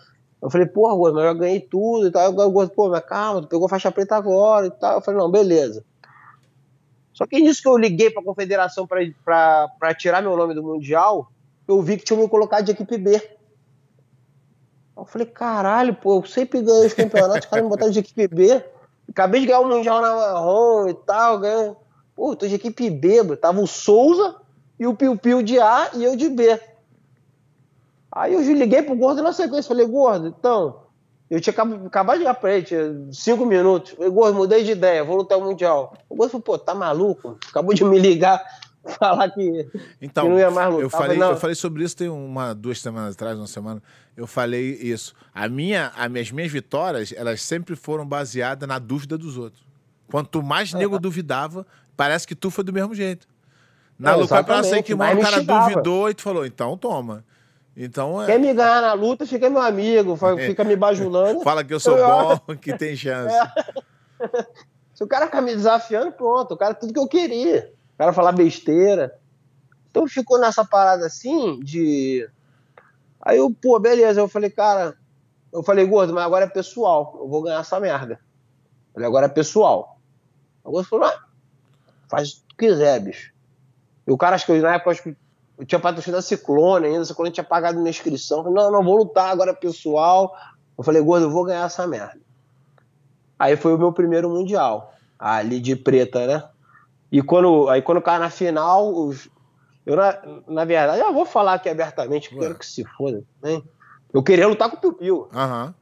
Eu 0.42 0.50
falei, 0.50 0.68
porra, 0.68 0.96
Gosto, 0.96 1.16
mas 1.16 1.24
eu 1.24 1.34
já 1.34 1.40
ganhei 1.40 1.60
tudo 1.60 2.08
e 2.08 2.12
tal. 2.12 2.34
Eu 2.34 2.52
gosto, 2.52 2.74
pô, 2.74 2.90
mas 2.90 3.04
calma, 3.04 3.42
tu 3.42 3.48
pegou 3.48 3.68
faixa 3.68 3.92
preta 3.92 4.16
agora 4.16 4.68
e 4.68 4.72
tal. 4.72 4.96
Eu 4.96 5.02
falei, 5.02 5.20
não, 5.20 5.30
beleza. 5.30 5.84
Só 7.20 7.28
que 7.28 7.38
nisso 7.38 7.62
que 7.62 7.68
eu 7.68 7.78
liguei 7.78 8.10
para 8.10 8.22
a 8.22 8.26
confederação 8.26 8.88
para 8.88 9.94
tirar 9.94 10.22
meu 10.22 10.38
nome 10.38 10.54
do 10.54 10.64
Mundial, 10.64 11.30
eu 11.68 11.82
vi 11.82 11.98
que 11.98 12.06
tinham 12.06 12.22
me 12.22 12.30
colocado 12.30 12.64
de 12.64 12.72
equipe 12.72 12.98
B. 12.98 13.22
Eu 14.96 15.04
falei, 15.04 15.28
caralho, 15.28 15.94
pô, 15.94 16.20
eu 16.20 16.26
sempre 16.26 16.62
ganho 16.62 16.88
os 16.88 16.94
campeonatos, 16.94 17.44
os 17.44 17.46
caras 17.48 17.66
me 17.66 17.70
botaram 17.70 17.92
de 17.92 18.00
equipe 18.00 18.26
B. 18.26 18.64
Acabei 19.10 19.42
de 19.42 19.48
ganhar 19.48 19.60
o 19.60 19.68
Mundial 19.68 20.02
na 20.02 20.16
Marrom 20.16 20.88
e 20.88 20.94
tal, 20.94 21.40
ganho. 21.40 21.76
Pô, 22.16 22.38
tô 22.38 22.48
de 22.48 22.56
equipe 22.56 22.90
B, 22.90 23.22
bro. 23.22 23.36
Tava 23.36 23.60
o 23.60 23.68
Souza 23.68 24.38
e 24.80 24.88
o 24.88 24.96
Piu 24.96 25.18
Piu 25.18 25.44
de 25.44 25.60
A 25.60 25.90
e 25.96 26.06
eu 26.06 26.16
de 26.16 26.30
B. 26.30 26.58
Aí 28.10 28.34
eu 28.34 28.40
liguei 28.40 28.82
pro 28.82 28.96
Gordo 28.96 29.22
na 29.22 29.34
sequência, 29.34 29.68
falei, 29.68 29.86
Gordo, 29.86 30.30
então, 30.30 30.84
eu 31.30 31.40
tinha 31.40 31.54
acabado 31.86 32.20
de 32.20 32.64
tinha 32.66 33.08
cinco 33.12 33.46
minutos. 33.46 33.94
Eu, 34.00 34.12
Gordo, 34.12 34.36
mudei 34.36 34.64
de 34.64 34.72
ideia, 34.72 35.04
vou 35.04 35.18
lutar 35.18 35.38
o 35.38 35.42
Mundial. 35.42 35.96
O 36.10 36.16
Gordo 36.16 36.32
falou, 36.32 36.44
pô, 36.44 36.58
tá 36.58 36.74
maluco? 36.74 37.38
Acabou 37.50 37.74
de 37.74 37.84
me 37.84 38.00
ligar, 38.00 38.44
falar 38.98 39.30
que, 39.30 39.68
então, 40.02 40.24
que 40.24 40.30
não 40.30 40.40
ia 40.40 40.50
mais 40.50 40.70
lutar. 40.70 40.84
Eu 40.84 40.90
falei, 40.90 41.22
eu 41.22 41.38
falei 41.38 41.56
sobre 41.56 41.84
isso 41.84 41.96
tem 41.96 42.10
uma, 42.10 42.56
duas 42.56 42.82
semanas 42.82 43.14
atrás, 43.14 43.38
uma 43.38 43.46
semana, 43.46 43.82
eu 44.18 44.26
falei 44.26 44.72
isso. 44.82 45.14
A 45.34 45.48
minha, 45.48 45.92
as 45.96 46.32
minhas 46.32 46.52
vitórias, 46.52 47.14
elas 47.16 47.42
sempre 47.44 47.76
foram 47.76 48.08
baseadas 48.08 48.68
na 48.68 48.80
dúvida 48.80 49.18
dos 49.18 49.38
outros. 49.38 49.64
Quanto 50.10 50.42
mais 50.42 50.74
nego 50.74 50.96
é. 50.96 51.00
duvidava, 51.00 51.66
parece 51.96 52.26
que 52.26 52.34
tu 52.34 52.50
foi 52.50 52.64
do 52.64 52.74
mesmo 52.74 52.96
jeito. 52.96 53.28
Na 54.00 54.14
é, 54.14 54.16
Lucas 54.16 54.46
Praça, 54.46 54.82
que 54.82 54.94
o 54.94 54.98
cara 54.98 55.44
duvidou 55.44 56.10
e 56.10 56.14
tu 56.16 56.24
falou, 56.24 56.46
então 56.46 56.76
toma. 56.76 57.24
Então, 57.82 58.22
é... 58.22 58.26
Quer 58.26 58.38
me 58.38 58.54
ganhar 58.54 58.82
na 58.82 58.92
luta, 58.92 59.26
fica 59.26 59.50
meu 59.50 59.62
amigo, 59.62 60.18
fica 60.46 60.66
me 60.66 60.76
bajulando. 60.76 61.40
Fala 61.48 61.64
que 61.64 61.74
eu 61.74 61.80
sou 61.80 61.96
bom, 61.96 62.56
que 62.60 62.78
tem 62.78 62.94
chance. 62.94 63.34
É. 63.34 64.46
Se 64.94 65.02
o 65.02 65.08
cara 65.08 65.28
ficar 65.28 65.40
me 65.40 65.56
desafiando, 65.56 66.12
pronto, 66.12 66.54
o 66.54 66.58
cara 66.58 66.74
tudo 66.74 66.92
que 66.92 67.00
eu 67.00 67.08
queria. 67.08 67.72
O 67.96 67.98
cara 67.98 68.12
falar 68.12 68.34
besteira. 68.34 69.18
Então 69.90 70.06
ficou 70.10 70.38
nessa 70.38 70.66
parada 70.66 71.06
assim 71.06 71.58
de. 71.62 72.30
Aí 73.22 73.38
eu, 73.38 73.50
pô, 73.50 73.80
beleza. 73.80 74.20
Eu 74.20 74.28
falei, 74.28 74.50
cara, 74.50 74.98
eu 75.54 75.64
falei, 75.64 75.86
gordo, 75.86 76.14
mas 76.14 76.26
agora 76.26 76.44
é 76.44 76.50
pessoal. 76.50 77.18
Eu 77.18 77.30
vou 77.30 77.44
ganhar 77.44 77.62
essa 77.62 77.80
merda. 77.80 78.16
Eu 78.90 78.96
falei, 78.96 79.08
agora 79.08 79.26
é 79.28 79.30
pessoal. 79.30 79.98
O 80.66 80.72
gordo 80.72 80.90
falou, 80.90 81.06
ah, 81.06 81.24
faz 82.10 82.32
o 82.32 82.48
que 82.50 82.68
quiser, 82.68 83.00
bicho. 83.00 83.32
E 84.06 84.12
o 84.12 84.18
cara, 84.18 84.36
acho 84.36 84.46
que 84.46 84.60
na 84.60 84.76
época, 84.76 84.92
acho 84.92 85.04
que 85.04 85.16
eu 85.60 85.66
tinha 85.66 85.80
patrocínio 85.80 86.18
da 86.18 86.22
Ciclone 86.22 86.88
ainda, 86.88 87.02
a 87.02 87.06
Ciclone 87.06 87.32
tinha 87.32 87.44
pagado 87.44 87.78
minha 87.78 87.90
inscrição. 87.90 88.44
Falei, 88.44 88.54
não, 88.54 88.72
não, 88.72 88.82
vou 88.82 88.96
lutar 88.96 89.30
agora 89.30 89.54
pessoal. 89.54 90.34
Eu 90.78 90.84
falei, 90.86 91.02
gordo, 91.02 91.26
eu 91.26 91.30
vou 91.30 91.44
ganhar 91.44 91.66
essa 91.66 91.86
merda. 91.86 92.18
Aí 93.38 93.58
foi 93.58 93.76
o 93.76 93.78
meu 93.78 93.92
primeiro 93.92 94.30
mundial, 94.30 94.94
ali 95.18 95.60
de 95.60 95.76
preta, 95.76 96.26
né? 96.26 96.44
E 97.12 97.22
quando, 97.22 97.68
aí 97.68 97.82
quando 97.82 98.02
cai 98.02 98.20
na 98.20 98.30
final, 98.30 98.94
os, 98.94 99.30
eu 99.86 99.98
na, 99.98 100.18
na 100.48 100.64
verdade, 100.64 101.02
eu 101.02 101.14
vou 101.14 101.26
falar 101.26 101.56
aqui 101.56 101.68
abertamente, 101.68 102.30
quero 102.30 102.56
que 102.56 102.66
se 102.66 102.86
foda, 102.98 103.22
né? 103.42 103.62
Eu 104.14 104.24
queria 104.24 104.48
lutar 104.48 104.70
com 104.70 104.78
o 104.78 104.80
Piu 104.80 104.94
Piu. 104.94 105.30
Uhum. 105.34 105.74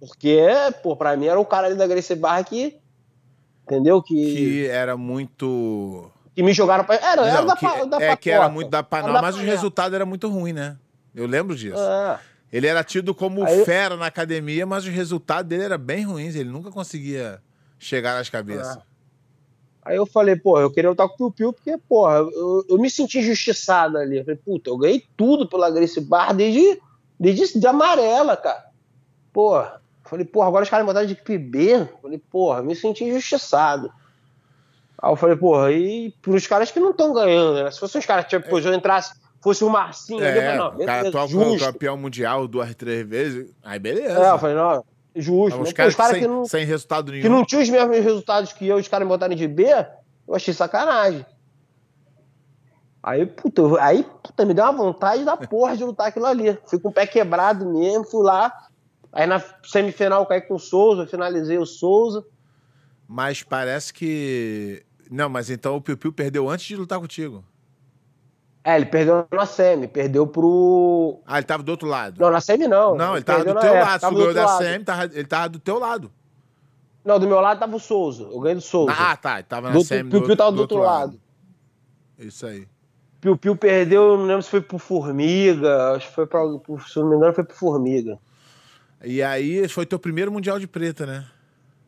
Porque, 0.00 0.46
pô, 0.82 0.94
pra 0.96 1.16
mim 1.16 1.26
era 1.26 1.40
o 1.40 1.46
cara 1.46 1.66
ali 1.66 1.76
da 1.76 1.86
Gracie 1.86 2.14
Barra 2.14 2.44
que, 2.44 2.78
entendeu? 3.62 4.02
Que, 4.02 4.14
que 4.14 4.66
era 4.66 4.98
muito 4.98 6.10
que 6.34 6.42
me 6.42 6.52
jogaram 6.52 6.84
pra. 6.84 6.96
Era, 6.96 7.22
não, 7.22 7.28
era 7.28 7.42
da, 7.42 7.56
que, 7.56 7.86
da 7.86 8.02
É 8.02 8.16
que 8.16 8.30
era 8.30 8.48
muito 8.48 8.68
da 8.68 8.82
panela, 8.82 9.22
mas 9.22 9.36
o 9.36 9.40
resultado 9.40 9.94
era 9.94 10.04
muito 10.04 10.28
ruim, 10.28 10.52
né? 10.52 10.76
Eu 11.14 11.26
lembro 11.26 11.54
disso. 11.54 11.78
É. 11.78 12.18
Ele 12.52 12.66
era 12.66 12.82
tido 12.84 13.14
como 13.14 13.44
Aí... 13.44 13.64
fera 13.64 13.96
na 13.96 14.06
academia, 14.06 14.66
mas 14.66 14.86
o 14.86 14.90
resultado 14.90 15.46
dele 15.46 15.64
era 15.64 15.78
bem 15.78 16.04
ruins. 16.04 16.34
Ele 16.34 16.50
nunca 16.50 16.70
conseguia 16.70 17.40
chegar 17.78 18.14
nas 18.14 18.28
cabeças. 18.28 18.76
É. 18.76 18.80
Aí 19.84 19.96
eu 19.96 20.06
falei, 20.06 20.34
porra, 20.34 20.62
eu 20.62 20.70
queria 20.70 20.90
lutar 20.90 21.06
com 21.08 21.14
o 21.14 21.16
Piu 21.18 21.32
Piu 21.32 21.52
porque, 21.52 21.76
porra, 21.76 22.16
eu, 22.16 22.64
eu 22.70 22.78
me 22.78 22.88
senti 22.88 23.18
injustiçado 23.18 23.98
ali. 23.98 24.18
Eu 24.18 24.24
falei, 24.24 24.40
puta, 24.42 24.70
eu 24.70 24.78
ganhei 24.78 25.04
tudo 25.16 25.46
pela 25.46 25.70
Grace 25.70 26.00
Bar 26.00 26.32
desde, 26.32 26.80
desde 27.20 27.60
de 27.60 27.66
amarela, 27.66 28.36
cara. 28.36 28.64
Porra. 29.32 29.82
Falei, 30.04 30.24
porra, 30.24 30.48
agora 30.48 30.64
os 30.64 30.70
caras 30.70 30.84
me 30.84 30.86
botaram 30.86 31.06
de 31.06 31.12
equipe 31.12 31.36
B. 31.36 31.86
Falei, 32.00 32.18
porra, 32.30 32.62
me 32.62 32.74
senti 32.74 33.04
injustiçado. 33.04 33.92
Aí 35.02 35.10
eu 35.10 35.16
falei, 35.16 35.36
porra, 35.36 35.72
e 35.72 36.12
pros 36.22 36.46
caras 36.46 36.70
que 36.70 36.80
não 36.80 36.90
estão 36.90 37.12
ganhando, 37.12 37.62
né? 37.62 37.70
Se 37.70 37.80
fossem 37.80 37.98
os 37.98 38.06
caras, 38.06 38.26
tipo, 38.26 38.58
é. 38.58 38.66
eu 38.66 38.74
entrasse, 38.74 39.14
fosse 39.42 39.64
o 39.64 39.70
Marcinho, 39.70 40.22
é, 40.22 40.48
ali, 40.48 40.58
não, 40.58 40.70
beleza, 40.70 40.86
cara 40.86 41.08
atual 41.08 41.28
campeão 41.58 41.96
mundial 41.96 42.48
duas, 42.48 42.74
três 42.74 43.06
vezes, 43.06 43.52
aí 43.62 43.78
beleza. 43.78 44.18
É, 44.18 44.30
eu 44.30 44.38
falei, 44.38 44.56
não, 44.56 44.84
Justo. 45.16 45.60
Os 45.60 45.72
caras, 45.72 45.94
cara 45.94 46.10
sem, 46.10 46.22
que 46.22 46.26
não, 46.26 46.44
sem 46.44 46.64
resultado 46.66 47.12
nenhum. 47.12 47.22
Que 47.22 47.28
não 47.28 47.44
tinham 47.44 47.62
os 47.62 47.70
mesmos 47.70 47.98
resultados 47.98 48.52
que 48.52 48.66
eu, 48.66 48.76
os 48.76 48.88
caras 48.88 49.06
me 49.06 49.12
botarem 49.12 49.36
de 49.36 49.46
B, 49.46 49.64
eu 50.26 50.34
achei 50.34 50.52
sacanagem. 50.52 51.24
Aí, 53.00 53.24
puta, 53.26 53.62
aí, 53.80 54.02
puta, 54.02 54.44
me 54.44 54.54
deu 54.54 54.64
uma 54.64 54.72
vontade 54.72 55.24
da 55.24 55.36
porra 55.38 55.76
de 55.76 55.84
lutar 55.84 56.08
aquilo 56.08 56.26
ali. 56.26 56.58
Fui 56.66 56.80
com 56.80 56.88
o 56.88 56.92
pé 56.92 57.06
quebrado 57.06 57.64
mesmo, 57.66 58.04
fui 58.04 58.24
lá. 58.24 58.52
Aí 59.12 59.26
na 59.26 59.40
semifinal 59.62 60.22
eu 60.22 60.26
caí 60.26 60.40
com 60.40 60.54
o 60.54 60.58
Souza, 60.58 61.06
finalizei 61.06 61.58
o 61.58 61.66
Souza. 61.66 62.24
Mas 63.08 63.42
parece 63.42 63.92
que. 63.92 64.82
Não, 65.10 65.28
mas 65.28 65.50
então 65.50 65.76
o 65.76 65.80
Piu 65.80 65.96
Piu 65.96 66.12
perdeu 66.12 66.48
antes 66.48 66.66
de 66.66 66.76
lutar 66.76 66.98
contigo. 66.98 67.44
É, 68.66 68.76
ele 68.76 68.86
perdeu 68.86 69.26
na 69.30 69.44
semi, 69.44 69.86
perdeu 69.86 70.26
pro. 70.26 71.20
Ah, 71.26 71.36
ele 71.36 71.46
tava 71.46 71.62
do 71.62 71.68
outro 71.68 71.86
lado. 71.86 72.18
Não, 72.18 72.30
na 72.30 72.40
semi 72.40 72.66
não. 72.66 72.96
Não, 72.96 73.10
ele, 73.10 73.18
ele 73.18 73.24
tava 73.24 73.44
do 73.44 73.60
teu 73.60 73.74
lado. 73.74 74.00
Se 74.00 74.14
ganhou 74.14 74.34
da 74.34 74.46
lado. 74.46 74.62
semi, 74.62 74.84
tava, 74.84 75.04
ele 75.04 75.24
tava 75.24 75.48
do 75.50 75.58
teu 75.58 75.78
lado. 75.78 76.12
Não, 77.04 77.20
do 77.20 77.26
meu 77.26 77.40
lado 77.40 77.58
tava 77.58 77.76
o 77.76 77.80
Souza. 77.80 78.22
Eu 78.22 78.40
ganhei 78.40 78.54
do 78.54 78.62
Souza. 78.62 78.94
Ah, 78.98 79.14
tá. 79.14 79.34
Ele 79.34 79.42
tava 79.42 79.68
na 79.68 79.74
do, 79.74 79.84
semi. 79.84 80.08
Piu 80.08 80.22
Piu 80.22 80.34
tava 80.34 80.50
do, 80.50 80.56
do 80.56 80.60
outro, 80.62 80.78
outro 80.78 80.90
lado. 80.90 81.10
lado. 81.10 81.20
Isso 82.18 82.46
aí. 82.46 82.66
Piu 83.20 83.36
Piu 83.36 83.54
perdeu, 83.54 84.16
não 84.16 84.24
lembro 84.24 84.42
se 84.42 84.48
foi 84.48 84.62
pro 84.62 84.78
Formiga. 84.78 85.92
Acho 85.92 86.08
que 86.08 86.14
foi 86.14 86.26
pra. 86.26 86.40
Se 86.86 86.98
não 86.98 87.10
me 87.10 87.16
engano, 87.16 87.34
foi 87.34 87.44
pro 87.44 87.56
Formiga. 87.56 88.18
E 89.04 89.22
aí, 89.22 89.68
foi 89.68 89.84
teu 89.84 89.98
primeiro 89.98 90.32
Mundial 90.32 90.58
de 90.58 90.66
Preta, 90.66 91.04
né? 91.04 91.26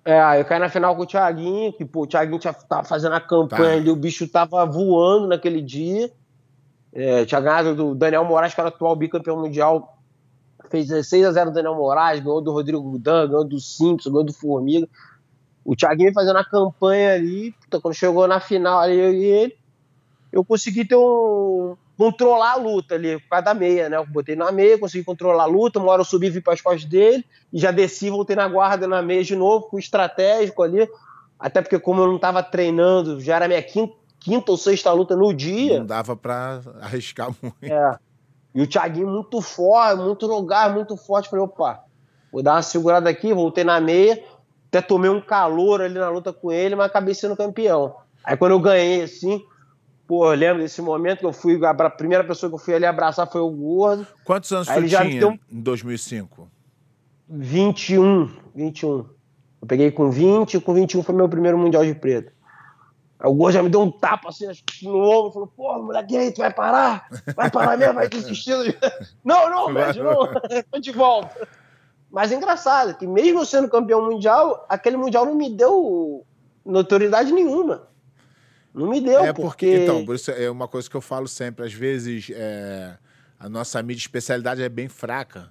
É, 0.06 0.40
eu 0.40 0.44
caí 0.44 0.60
na 0.60 0.68
final 0.68 0.94
com 0.94 1.02
o 1.02 1.06
Thiaguinho, 1.06 1.72
que 1.72 1.84
pô, 1.84 2.02
o 2.02 2.06
Thiaguinho 2.06 2.38
tinha, 2.38 2.52
tava 2.52 2.84
fazendo 2.84 3.14
a 3.16 3.20
campanha 3.20 3.72
tá. 3.72 3.76
ali, 3.78 3.90
o 3.90 3.96
bicho 3.96 4.28
tava 4.28 4.64
voando 4.64 5.26
naquele 5.26 5.60
dia. 5.60 6.12
É, 6.92 7.24
tinha 7.24 7.40
ganhado 7.40 7.74
do 7.74 7.92
Daniel 7.92 8.24
Moraes, 8.24 8.54
que 8.54 8.60
era 8.60 8.68
atual 8.68 8.94
bicampeão 8.94 9.36
mundial. 9.36 9.98
Fez 10.70 10.86
16 10.86 11.26
a 11.26 11.32
0 11.32 11.50
do 11.50 11.54
Daniel 11.54 11.74
Moraes, 11.74 12.20
ganhou 12.20 12.40
do 12.40 12.52
Rodrigo 12.52 12.80
Gudan, 12.80 13.26
ganhou 13.26 13.44
do 13.44 13.58
Simpson, 13.58 14.10
ganhou 14.10 14.24
do 14.24 14.32
Formiga. 14.32 14.88
O 15.64 15.74
Thiaguinho 15.74 16.12
fazendo 16.12 16.38
a 16.38 16.44
campanha 16.44 17.14
ali, 17.14 17.50
puta, 17.60 17.80
quando 17.80 17.94
chegou 17.94 18.28
na 18.28 18.38
final 18.38 18.78
ali, 18.78 18.96
eu 18.96 19.12
e 19.12 19.24
ele, 19.24 19.56
eu 20.30 20.44
consegui 20.44 20.84
ter 20.84 20.94
um. 20.94 21.76
Controlar 21.96 22.52
a 22.52 22.56
luta 22.56 22.94
ali, 22.94 23.18
por 23.20 23.28
causa 23.30 23.44
da 23.46 23.54
meia, 23.54 23.88
né? 23.88 23.96
Eu 23.96 24.06
botei 24.06 24.36
na 24.36 24.52
meia, 24.52 24.78
consegui 24.78 25.04
controlar 25.04 25.44
a 25.44 25.46
luta, 25.46 25.78
uma 25.78 25.90
hora 25.92 26.00
eu 26.00 26.04
subi, 26.04 26.28
vim 26.30 26.40
para 26.40 26.52
as 26.52 26.60
costas 26.60 26.84
dele, 26.84 27.24
e 27.52 27.58
já 27.58 27.70
desci, 27.70 28.10
voltei 28.10 28.36
na 28.36 28.46
guarda 28.48 28.86
na 28.86 29.00
meia 29.00 29.24
de 29.24 29.34
novo, 29.34 29.68
fui 29.70 29.80
estratégico 29.80 30.62
ali. 30.62 30.88
Até 31.38 31.60
porque, 31.60 31.78
como 31.78 32.02
eu 32.02 32.06
não 32.06 32.16
estava 32.16 32.42
treinando, 32.42 33.20
já 33.20 33.36
era 33.36 33.48
minha 33.48 33.62
quinta 33.62 33.94
quinta 34.26 34.50
ou 34.50 34.58
sexta 34.58 34.92
luta 34.92 35.14
no 35.14 35.32
dia. 35.32 35.78
Não 35.78 35.86
dava 35.86 36.16
para 36.16 36.60
arriscar 36.80 37.28
muito. 37.40 37.56
É. 37.62 37.96
E 38.52 38.60
o 38.60 38.66
Thiaguinho 38.66 39.06
muito 39.06 39.40
forte, 39.40 40.02
muito 40.02 40.42
gás, 40.42 40.74
muito 40.74 40.96
forte. 40.96 41.28
Falei, 41.28 41.44
opa, 41.44 41.84
vou 42.32 42.42
dar 42.42 42.54
uma 42.54 42.62
segurada 42.62 43.08
aqui, 43.08 43.32
voltei 43.32 43.62
na 43.62 43.80
meia, 43.80 44.20
até 44.66 44.80
tomei 44.80 45.10
um 45.10 45.20
calor 45.20 45.80
ali 45.80 45.94
na 45.94 46.08
luta 46.08 46.32
com 46.32 46.50
ele, 46.50 46.74
mas 46.74 46.86
acabei 46.86 47.14
sendo 47.14 47.36
campeão. 47.36 47.94
Aí 48.24 48.36
quando 48.36 48.52
eu 48.52 48.60
ganhei, 48.60 49.02
assim, 49.02 49.44
pô, 50.06 50.32
eu 50.32 50.36
lembro 50.36 50.62
desse 50.62 50.80
momento 50.80 51.20
que 51.20 51.26
eu 51.26 51.32
fui, 51.32 51.58
a 51.64 51.90
primeira 51.90 52.24
pessoa 52.24 52.48
que 52.48 52.54
eu 52.54 52.58
fui 52.58 52.74
ali 52.74 52.86
abraçar 52.86 53.30
foi 53.30 53.40
o 53.40 53.50
Gordo. 53.50 54.06
Quantos 54.24 54.52
anos 54.52 54.68
Aí 54.68 54.80
você 54.80 54.96
tinha 54.96 55.20
deu... 55.20 55.38
em 55.50 55.60
2005? 55.60 56.48
21, 57.28 58.30
21. 58.54 58.98
Eu 59.60 59.66
peguei 59.66 59.90
com 59.90 60.10
20, 60.10 60.60
com 60.60 60.74
21 60.74 61.02
foi 61.02 61.14
meu 61.14 61.28
primeiro 61.28 61.58
Mundial 61.58 61.84
de 61.84 61.94
Preto. 61.94 62.32
Aí 63.18 63.30
o 63.30 63.34
Gordo 63.34 63.54
já 63.54 63.62
me 63.62 63.68
deu 63.68 63.80
um 63.80 63.90
tapa 63.90 64.28
assim 64.28 64.46
no 64.82 64.98
ombro, 64.98 65.32
falou, 65.32 65.52
pô, 65.56 65.82
moleque, 65.82 66.16
aí, 66.16 66.30
tu 66.30 66.38
vai 66.38 66.52
parar? 66.52 67.08
Vai 67.34 67.50
parar 67.50 67.76
mesmo, 67.76 67.94
vai 67.94 68.08
desistir. 68.08 68.78
não, 69.24 69.50
não, 69.50 69.74
velho, 69.74 70.04
não, 70.04 70.28
tô 70.70 70.78
de 70.78 70.92
volta. 70.92 71.48
Mas 72.10 72.30
é 72.30 72.36
engraçado, 72.36 72.94
que 72.94 73.06
mesmo 73.06 73.44
sendo 73.44 73.68
campeão 73.68 74.04
mundial, 74.06 74.64
aquele 74.68 74.96
mundial 74.96 75.26
não 75.26 75.34
me 75.34 75.50
deu 75.50 76.24
notoriedade 76.64 77.32
nenhuma. 77.32 77.88
Não 78.76 78.90
me 78.90 79.00
deu, 79.00 79.20
é 79.20 79.32
porque... 79.32 79.66
porque... 79.66 79.76
Então, 79.84 80.04
por 80.04 80.14
isso 80.14 80.30
é 80.30 80.50
uma 80.50 80.68
coisa 80.68 80.88
que 80.88 80.94
eu 80.94 81.00
falo 81.00 81.26
sempre, 81.26 81.64
às 81.64 81.72
vezes 81.72 82.28
é, 82.30 82.98
a 83.38 83.48
nossa 83.48 83.82
mídia 83.82 84.02
especialidade 84.02 84.62
é 84.62 84.68
bem 84.68 84.86
fraca. 84.86 85.50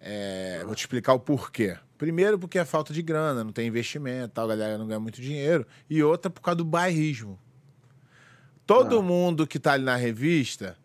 É, 0.00 0.62
vou 0.64 0.74
te 0.74 0.80
explicar 0.80 1.12
o 1.12 1.18
porquê. 1.18 1.76
Primeiro, 1.98 2.38
porque 2.38 2.58
é 2.58 2.64
falta 2.64 2.92
de 2.92 3.02
grana, 3.02 3.42
não 3.42 3.52
tem 3.52 3.66
investimento, 3.66 4.34
tal, 4.34 4.44
a 4.50 4.56
galera 4.56 4.78
não 4.78 4.86
ganha 4.86 5.00
muito 5.00 5.20
dinheiro. 5.20 5.66
E 5.90 6.02
outra, 6.02 6.30
por 6.30 6.40
causa 6.40 6.56
do 6.56 6.64
bairrismo. 6.64 7.38
Todo 8.64 9.00
ah. 9.00 9.02
mundo 9.02 9.48
que 9.48 9.58
tá 9.58 9.72
ali 9.72 9.84
na 9.84 9.96
revista 9.96 10.76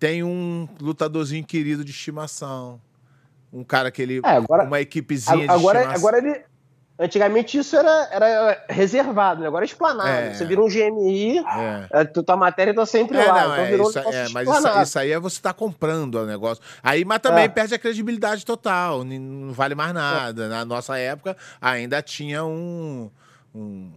tem 0.00 0.24
um 0.24 0.68
lutadorzinho 0.80 1.44
querido 1.44 1.84
de 1.84 1.92
estimação. 1.92 2.80
Um 3.52 3.62
cara 3.62 3.90
que 3.90 4.02
ele. 4.02 4.20
É, 4.24 4.30
agora, 4.30 4.64
uma 4.64 4.80
equipezinha 4.80 5.50
agora, 5.50 5.78
de 5.78 5.86
estimação. 5.86 6.08
Agora 6.08 6.18
ele, 6.18 6.44
Antigamente 7.02 7.56
isso 7.56 7.74
era, 7.74 8.08
era 8.12 8.64
reservado, 8.68 9.40
né? 9.40 9.46
agora 9.46 9.64
é 9.64 9.66
explanado. 9.66 10.06
É, 10.06 10.34
você 10.34 10.44
vira 10.44 10.60
um 10.60 10.68
GMI, 10.68 11.38
é. 11.38 11.88
é 11.92 12.04
tua 12.04 12.36
matéria 12.36 12.74
tá 12.74 12.84
sempre 12.84 13.16
é, 13.16 13.24
lá. 13.24 13.32
Não, 13.32 13.52
então 13.54 13.64
é, 13.64 13.70
virou 13.70 13.88
isso, 13.88 13.98
é, 13.98 14.28
mas 14.28 14.46
isso, 14.46 14.82
isso, 14.82 14.98
aí 14.98 15.10
é 15.10 15.18
você 15.18 15.40
tá 15.40 15.54
comprando 15.54 16.16
o 16.16 16.26
negócio. 16.26 16.62
Aí, 16.82 17.02
mas 17.06 17.20
também 17.20 17.44
é. 17.44 17.48
perde 17.48 17.74
a 17.74 17.78
credibilidade 17.78 18.44
total, 18.44 19.02
não 19.02 19.50
vale 19.50 19.74
mais 19.74 19.94
nada. 19.94 20.46
Na 20.46 20.62
nossa 20.62 20.98
época 20.98 21.34
ainda 21.58 22.02
tinha 22.02 22.44
um, 22.44 23.10
um, 23.54 23.92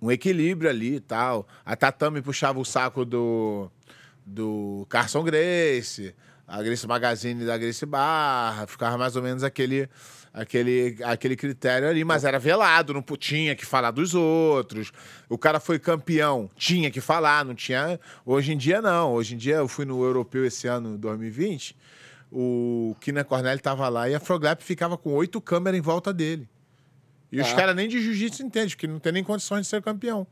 um 0.00 0.10
equilíbrio 0.10 0.70
ali 0.70 0.94
e 0.94 1.00
tal. 1.00 1.46
A 1.62 1.76
Tatame 1.76 2.22
puxava 2.22 2.58
o 2.58 2.64
saco 2.64 3.04
do, 3.04 3.70
do 4.24 4.86
Carson 4.88 5.22
Grace, 5.22 6.14
a 6.48 6.62
Grace 6.62 6.86
Magazine 6.86 7.44
da 7.44 7.58
Grace 7.58 7.84
Barra, 7.84 8.66
ficava 8.66 8.96
mais 8.96 9.14
ou 9.14 9.22
menos 9.22 9.44
aquele 9.44 9.90
aquele, 10.36 10.98
aquele 11.02 11.34
critério 11.34 11.88
ali, 11.88 12.04
mas 12.04 12.22
era 12.22 12.38
velado, 12.38 12.92
não 12.92 13.02
tinha 13.16 13.56
que 13.56 13.64
falar 13.64 13.90
dos 13.90 14.14
outros. 14.14 14.92
O 15.30 15.38
cara 15.38 15.58
foi 15.58 15.78
campeão, 15.78 16.50
tinha 16.54 16.90
que 16.90 17.00
falar, 17.00 17.42
não 17.42 17.54
tinha. 17.54 17.98
Hoje 18.24 18.52
em 18.52 18.56
dia, 18.58 18.82
não. 18.82 19.14
Hoje 19.14 19.34
em 19.34 19.38
dia, 19.38 19.56
eu 19.56 19.66
fui 19.66 19.86
no 19.86 20.04
europeu 20.04 20.44
esse 20.44 20.68
ano, 20.68 20.98
2020. 20.98 21.74
O 22.30 22.94
Kina 23.00 23.24
Cornelli 23.24 23.56
estava 23.56 23.88
lá 23.88 24.10
e 24.10 24.14
a 24.14 24.20
Froglap 24.20 24.60
ficava 24.60 24.98
com 24.98 25.10
oito 25.14 25.40
câmeras 25.40 25.78
em 25.78 25.82
volta 25.82 26.12
dele. 26.12 26.46
E 27.32 27.40
os 27.40 27.48
ah. 27.48 27.54
caras 27.54 27.74
nem 27.74 27.88
de 27.88 28.00
jiu-jitsu 28.00 28.42
entendem, 28.42 28.68
porque 28.68 28.86
não 28.86 28.98
tem 28.98 29.12
nem 29.12 29.24
condições 29.24 29.62
de 29.62 29.68
ser 29.68 29.82
campeão. 29.82 30.26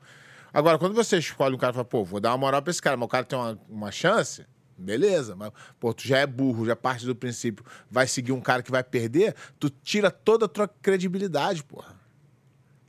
Agora, 0.53 0.79
quando 0.79 0.95
você 0.95 1.17
escolhe 1.17 1.55
um 1.55 1.59
cara 1.59 1.73
e 1.73 1.75
fala, 1.75 1.85
pô, 1.85 2.05
vou 2.05 2.21
dar 2.21 2.31
uma 2.31 2.39
moral 2.39 2.63
pra 2.63 2.71
esse 2.71 2.83
cara, 2.83 2.97
mas 2.97 3.07
o 3.07 3.09
cara 3.09 3.25
tem 3.25 3.39
uma, 3.39 3.59
uma 3.69 3.91
chance, 3.91 4.45
Beleza, 4.77 5.37
mas 5.37 5.53
pô, 5.79 5.95
tu 5.95 6.07
já 6.07 6.19
é 6.19 6.27
burro, 6.27 6.67
já 6.67 6.75
parte 6.75 7.07
do 7.07 7.15
princípio, 7.15 7.65
vai 7.91 8.07
seguir 8.07 8.33
um 8.33 8.41
cara 8.41 8.63
que 8.63 8.71
vai 8.71 8.83
perder, 8.83 9.35
tu 9.59 9.71
tira 9.71 10.11
toda 10.11 10.47
a 10.47 10.49
tua 10.49 10.67
credibilidade, 10.67 11.63
porra. 11.63 11.95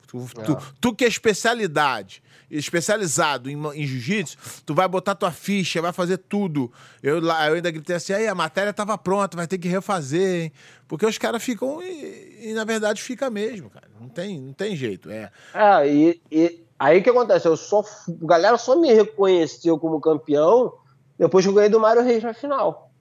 Tu, 0.08 0.42
é. 0.42 0.44
tu, 0.44 0.58
tu, 0.80 0.96
que 0.96 1.04
é 1.04 1.08
especialidade, 1.08 2.24
especializado 2.50 3.50
em, 3.50 3.58
em 3.74 3.86
jiu-jitsu, 3.86 4.38
tu 4.66 4.74
vai 4.74 4.88
botar 4.88 5.14
tua 5.16 5.32
ficha, 5.32 5.82
vai 5.82 5.92
fazer 5.92 6.18
tudo. 6.18 6.72
Eu, 7.04 7.18
eu 7.18 7.32
ainda 7.32 7.70
gritei 7.70 7.96
assim, 7.96 8.14
aí 8.14 8.28
a 8.28 8.36
matéria 8.36 8.72
tava 8.72 8.98
pronta, 8.98 9.36
vai 9.36 9.48
ter 9.48 9.58
que 9.58 9.68
refazer, 9.68 10.44
hein? 10.44 10.52
Porque 10.88 11.06
os 11.06 11.18
caras 11.18 11.44
ficam 11.44 11.82
e, 11.82 12.50
e, 12.50 12.54
na 12.54 12.64
verdade 12.64 13.02
fica 13.02 13.30
mesmo, 13.30 13.70
cara. 13.70 13.88
Não 14.00 14.08
tem, 14.08 14.40
não 14.40 14.54
tem 14.54 14.76
jeito, 14.76 15.10
é. 15.10 15.32
É, 15.54 15.88
e, 15.88 16.22
e 16.32 16.64
aí 16.80 17.00
o 17.00 17.04
que 17.04 17.10
acontece? 17.10 17.48
Eu 17.48 17.58
só, 17.58 17.82
a 17.82 18.26
galera 18.26 18.58
só 18.58 18.80
me 18.80 18.94
reconheceu 18.94 19.78
como 19.78 20.00
campeão 20.00 20.74
depois 21.18 21.46
que 21.46 21.50
eu 21.50 21.56
ganhei 21.56 21.70
do 21.70 21.80
Mário 21.80 22.04
Reis 22.04 22.24
na 22.24 22.34
final. 22.34 22.92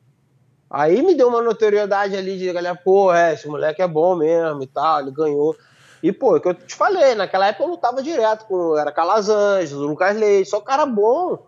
Aí 0.71 1.03
me 1.03 1.15
deu 1.15 1.29
uma 1.29 1.43
notoriedade 1.43 2.17
ali 2.17 2.37
de 2.39 2.53
galera, 2.53 2.77
pô, 2.77 3.13
é, 3.13 3.35
esse 3.35 3.47
moleque 3.47 3.81
é 3.81 3.87
bom 3.87 4.17
mesmo 4.17 4.63
e 4.63 4.67
tal, 4.67 5.01
ele 5.01 5.11
ganhou. 5.11 5.57
E, 6.03 6.13
pô, 6.13 6.37
é 6.37 6.41
que 6.41 6.49
eu 6.49 6.55
te 6.55 6.75
falei, 6.75 7.15
naquela 7.15 7.47
época 7.47 7.65
eu 7.65 7.69
lutava 7.69 8.03
direto 8.03 8.45
com. 8.45 8.77
Era 8.77 8.93
Calazans, 8.93 9.71
Lucas 9.71 10.17
Leite, 10.17 10.51
só 10.51 10.61
cara 10.61 10.85
bom. 10.85 11.47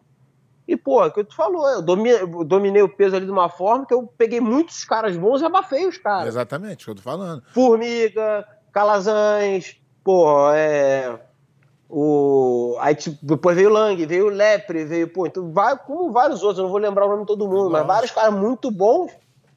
E, 0.67 0.77
pô, 0.77 1.05
é 1.05 1.11
que 1.11 1.21
eu 1.21 1.25
te 1.25 1.37
falou, 1.37 1.69
eu 1.69 1.83
dominei, 1.83 2.23
eu 2.23 2.45
dominei, 2.45 2.83
o 2.83 2.89
peso 2.89 3.17
ali 3.17 3.27
de 3.27 3.31
uma 3.31 3.49
forma 3.49 3.85
que 3.85 3.93
eu 3.93 4.07
peguei 4.17 4.41
muitos 4.41 4.85
caras 4.85 5.17
bons 5.17 5.43
e 5.43 5.45
abafei 5.45 5.87
os 5.87 5.99
caras. 5.99 6.29
Exatamente, 6.29 6.85
que 6.85 6.91
eu 6.91 6.95
tô 6.95 7.03
falando. 7.03 7.43
Formiga, 7.53 8.49
Calazans, 8.73 9.77
pô, 10.03 10.51
é. 10.53 11.21
O, 11.89 12.77
aí 12.81 12.95
tipo, 12.95 13.17
depois 13.23 13.57
veio 13.57 13.71
o 13.71 13.73
Lang, 13.73 14.05
veio 14.07 14.27
o 14.27 14.31
Lepre, 14.31 14.85
veio, 14.85 15.09
pô, 15.09 15.27
então 15.27 15.53
vai, 15.53 15.79
como 15.79 16.13
vários 16.13 16.43
outros, 16.43 16.59
eu 16.59 16.65
não 16.65 16.71
vou 16.71 16.81
lembrar 16.81 17.07
o 17.07 17.11
nome 17.11 17.21
de 17.21 17.27
todo 17.27 17.47
mundo, 17.47 17.71
Nossa. 17.71 17.79
mas 17.79 17.87
vários 17.87 18.11
caras 18.11 18.35
muito 18.35 18.71
bons 18.71 19.13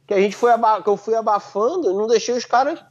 que 0.05 0.13
a 0.13 0.19
gente 0.19 0.35
foi 0.35 0.51
que 0.83 0.89
eu 0.89 0.97
fui 0.97 1.15
abafando, 1.15 1.93
não 1.93 2.07
deixei 2.07 2.35
os 2.35 2.45
caras 2.45 2.83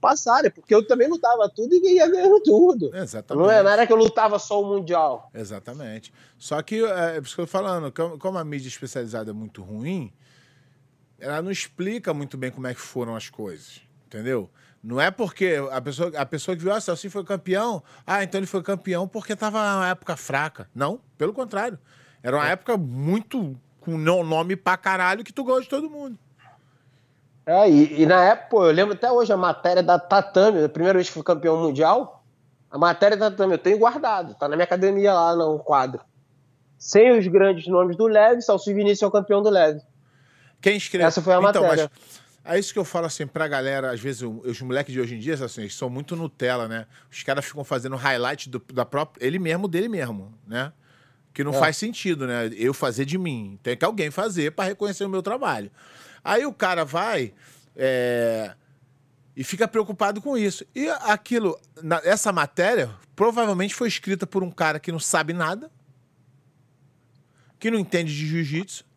passarem, 0.00 0.50
porque 0.50 0.74
eu 0.74 0.86
também 0.86 1.08
lutava 1.08 1.48
tudo 1.48 1.74
e 1.74 1.96
ia 1.96 2.08
ganhando 2.08 2.40
tudo. 2.40 2.94
Exatamente. 2.94 3.44
Não, 3.44 3.50
é, 3.50 3.58
era 3.58 3.86
que 3.86 3.92
eu 3.92 3.96
lutava 3.96 4.38
só 4.38 4.62
o 4.62 4.66
Mundial. 4.66 5.30
Exatamente. 5.34 6.12
Só 6.38 6.62
que, 6.62 6.84
é, 6.84 7.16
é 7.16 7.20
por 7.20 7.26
isso 7.26 7.34
que 7.34 7.40
eu 7.40 7.46
tô 7.46 7.50
falando, 7.50 7.92
como 8.18 8.38
a 8.38 8.44
mídia 8.44 8.68
especializada 8.68 9.30
é 9.30 9.34
muito 9.34 9.62
ruim, 9.62 10.12
ela 11.18 11.42
não 11.42 11.50
explica 11.50 12.14
muito 12.14 12.36
bem 12.36 12.50
como 12.50 12.66
é 12.66 12.74
que 12.74 12.80
foram 12.80 13.16
as 13.16 13.28
coisas, 13.28 13.80
entendeu? 14.06 14.48
Não 14.82 15.00
é 15.00 15.10
porque 15.10 15.56
a 15.72 15.80
pessoa, 15.80 16.12
a 16.16 16.24
pessoa 16.24 16.56
que 16.56 16.62
viu, 16.62 16.72
ah, 16.72 16.80
Celcinho 16.80 17.10
foi 17.10 17.24
campeão, 17.24 17.82
ah, 18.06 18.22
então 18.22 18.38
ele 18.38 18.46
foi 18.46 18.62
campeão 18.62 19.08
porque 19.08 19.32
estava 19.32 19.58
uma 19.58 19.88
época 19.88 20.16
fraca. 20.16 20.68
Não, 20.74 21.00
pelo 21.16 21.32
contrário. 21.32 21.78
Era 22.22 22.36
uma 22.36 22.48
é. 22.48 22.52
época 22.52 22.76
muito 22.76 23.56
com 23.80 23.96
nome 23.96 24.56
pra 24.56 24.76
caralho 24.76 25.24
que 25.24 25.32
tu 25.32 25.44
gosta 25.44 25.62
de 25.62 25.68
todo 25.68 25.90
mundo. 25.90 26.18
É, 27.44 27.68
e, 27.68 28.02
e, 28.02 28.06
na 28.06 28.22
época, 28.22 28.48
pô, 28.50 28.66
eu 28.66 28.72
lembro 28.72 28.94
até 28.94 29.10
hoje 29.10 29.32
a 29.32 29.36
matéria 29.36 29.82
da 29.82 29.98
Tatame, 29.98 30.64
a 30.64 30.68
primeira 30.68 30.98
vez 30.98 31.08
que 31.08 31.14
fui 31.14 31.22
campeão 31.22 31.56
mundial, 31.56 32.22
a 32.70 32.76
matéria 32.76 33.16
da 33.16 33.30
Tatame 33.30 33.54
eu 33.54 33.58
tenho 33.58 33.78
guardado, 33.78 34.34
tá 34.34 34.46
na 34.46 34.54
minha 34.54 34.64
academia 34.64 35.14
lá 35.14 35.34
no 35.34 35.58
quadro. 35.58 36.02
Sem 36.76 37.18
os 37.18 37.26
grandes 37.26 37.66
nomes 37.66 37.96
do 37.96 38.06
Leve, 38.06 38.42
Salso 38.42 38.66
Vinícius 38.66 39.02
é 39.02 39.06
o 39.06 39.10
campeão 39.10 39.42
do 39.42 39.48
Leve. 39.48 39.80
Quem 40.60 40.76
escreveu? 40.76 41.08
Essa 41.08 41.22
foi 41.22 41.32
a 41.34 41.38
então, 41.38 41.62
matéria. 41.62 41.90
Mas 41.90 42.20
é 42.48 42.58
isso 42.58 42.72
que 42.72 42.78
eu 42.78 42.84
falo 42.84 43.06
assim 43.06 43.26
pra 43.26 43.46
galera, 43.46 43.92
às 43.92 44.00
vezes 44.00 44.22
os 44.22 44.60
moleques 44.62 44.92
de 44.92 45.00
hoje 45.00 45.14
em 45.14 45.18
dia, 45.18 45.34
assim, 45.34 45.60
eles 45.60 45.74
são 45.74 45.90
muito 45.90 46.16
Nutella, 46.16 46.66
né? 46.66 46.86
Os 47.10 47.22
caras 47.22 47.44
ficam 47.44 47.62
fazendo 47.62 47.94
highlight 47.94 48.48
do, 48.48 48.58
da 48.72 48.86
própria. 48.86 49.24
Ele 49.24 49.38
mesmo, 49.38 49.68
dele 49.68 49.88
mesmo, 49.88 50.32
né? 50.46 50.72
Que 51.34 51.44
não 51.44 51.52
é. 51.52 51.58
faz 51.58 51.76
sentido, 51.76 52.26
né? 52.26 52.50
Eu 52.56 52.72
fazer 52.72 53.04
de 53.04 53.18
mim. 53.18 53.58
Tem 53.62 53.76
que 53.76 53.84
alguém 53.84 54.10
fazer 54.10 54.52
para 54.52 54.64
reconhecer 54.64 55.04
o 55.04 55.08
meu 55.10 55.22
trabalho. 55.22 55.70
Aí 56.24 56.46
o 56.46 56.52
cara 56.52 56.84
vai 56.84 57.34
é, 57.76 58.54
e 59.36 59.44
fica 59.44 59.68
preocupado 59.68 60.22
com 60.22 60.36
isso. 60.36 60.64
E 60.74 60.88
aquilo, 60.88 61.60
na, 61.82 62.00
essa 62.02 62.32
matéria, 62.32 62.90
provavelmente 63.14 63.74
foi 63.74 63.88
escrita 63.88 64.26
por 64.26 64.42
um 64.42 64.50
cara 64.50 64.80
que 64.80 64.90
não 64.90 64.98
sabe 64.98 65.34
nada, 65.34 65.70
que 67.58 67.70
não 67.70 67.78
entende 67.78 68.12
de 68.12 68.26
jiu-jitsu, 68.26 68.87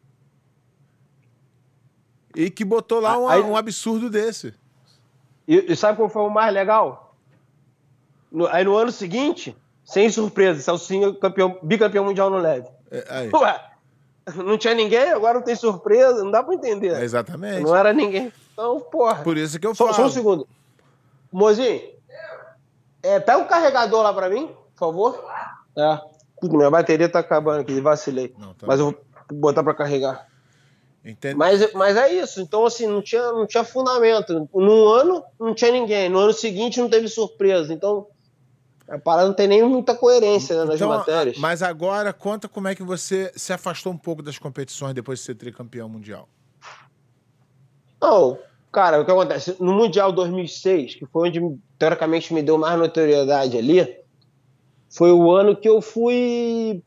e 2.35 2.49
que 2.49 2.63
botou 2.65 2.99
lá 2.99 3.17
um, 3.17 3.27
aí, 3.27 3.41
um 3.41 3.55
absurdo 3.55 4.09
desse. 4.09 4.53
E, 5.47 5.71
e, 5.71 5.75
sabe 5.75 5.97
qual 5.97 6.09
foi 6.09 6.21
o 6.21 6.29
mais 6.29 6.53
legal? 6.53 7.15
No, 8.31 8.47
aí 8.47 8.63
no 8.63 8.75
ano 8.75 8.91
seguinte, 8.91 9.55
sem 9.83 10.09
surpresa, 10.09 10.61
Celcinho 10.61 11.15
campeão, 11.15 11.57
bicampeão 11.61 12.05
mundial 12.05 12.29
no 12.29 12.37
leve. 12.37 12.67
É, 12.89 13.29
Ué, 13.33 13.71
não 14.35 14.57
tinha 14.57 14.73
ninguém, 14.73 15.11
agora 15.11 15.39
não 15.39 15.45
tem 15.45 15.55
surpresa, 15.55 16.23
não 16.23 16.31
dá 16.31 16.43
pra 16.43 16.53
entender. 16.53 16.93
É 16.93 17.03
exatamente. 17.03 17.61
Não 17.61 17.75
era 17.75 17.91
ninguém. 17.93 18.31
Então, 18.53 18.79
porra. 18.79 19.23
Por 19.23 19.37
isso 19.37 19.59
que 19.59 19.67
eu 19.67 19.75
falo. 19.75 19.93
Só, 19.93 20.05
um 20.05 20.09
segundo. 20.09 20.47
Mozinho, 21.31 21.81
é, 23.01 23.19
pega 23.19 23.39
o 23.39 23.47
carregador 23.47 24.03
lá 24.03 24.13
pra 24.13 24.29
mim, 24.29 24.47
por 24.75 24.79
favor. 24.79 25.25
É. 25.75 25.99
Minha 26.43 26.71
bateria 26.71 27.07
tá 27.07 27.19
acabando 27.19 27.61
aqui, 27.61 27.79
vacilei. 27.79 28.33
Não, 28.37 28.53
tá 28.53 28.65
Mas 28.65 28.79
eu 28.79 28.85
vou 28.85 28.97
botar 29.31 29.63
pra 29.63 29.73
carregar. 29.73 30.27
Entende? 31.03 31.35
Mas, 31.35 31.73
mas 31.73 31.97
é 31.97 32.13
isso. 32.13 32.41
Então, 32.41 32.65
assim, 32.65 32.85
não 32.85 33.01
tinha, 33.01 33.31
não 33.31 33.47
tinha 33.47 33.63
fundamento. 33.63 34.47
Num 34.53 34.87
ano, 34.87 35.23
não 35.39 35.53
tinha 35.53 35.71
ninguém. 35.71 36.09
No 36.09 36.19
ano 36.19 36.33
seguinte, 36.33 36.79
não 36.79 36.89
teve 36.89 37.07
surpresa. 37.07 37.73
Então, 37.73 38.07
a 38.87 38.99
parada 38.99 39.27
não 39.27 39.33
tem 39.33 39.47
nem 39.47 39.63
muita 39.63 39.95
coerência 39.95 40.55
né, 40.57 40.65
nas 40.65 40.75
então, 40.75 40.89
matérias. 40.89 41.37
Mas 41.37 41.63
agora, 41.63 42.13
conta 42.13 42.47
como 42.47 42.67
é 42.67 42.75
que 42.75 42.83
você 42.83 43.31
se 43.35 43.51
afastou 43.51 43.91
um 43.91 43.97
pouco 43.97 44.21
das 44.21 44.37
competições 44.37 44.93
depois 44.93 45.19
de 45.19 45.25
ser 45.25 45.35
tricampeão 45.35 45.89
mundial. 45.89 46.27
Não, 48.01 48.37
cara, 48.71 48.99
o 48.99 49.05
que 49.05 49.11
acontece? 49.11 49.55
No 49.59 49.73
Mundial 49.73 50.11
2006, 50.11 50.95
que 50.95 51.05
foi 51.05 51.29
onde 51.29 51.39
teoricamente 51.79 52.33
me 52.33 52.43
deu 52.43 52.57
mais 52.57 52.77
notoriedade 52.77 53.57
ali, 53.57 54.01
foi 54.89 55.11
o 55.11 55.31
ano 55.31 55.55
que 55.55 55.69
eu 55.69 55.81
fui. 55.81 56.83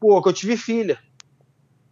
Pô, 0.00 0.20
que 0.22 0.28
eu 0.28 0.32
tive 0.32 0.56
filha. 0.56 0.98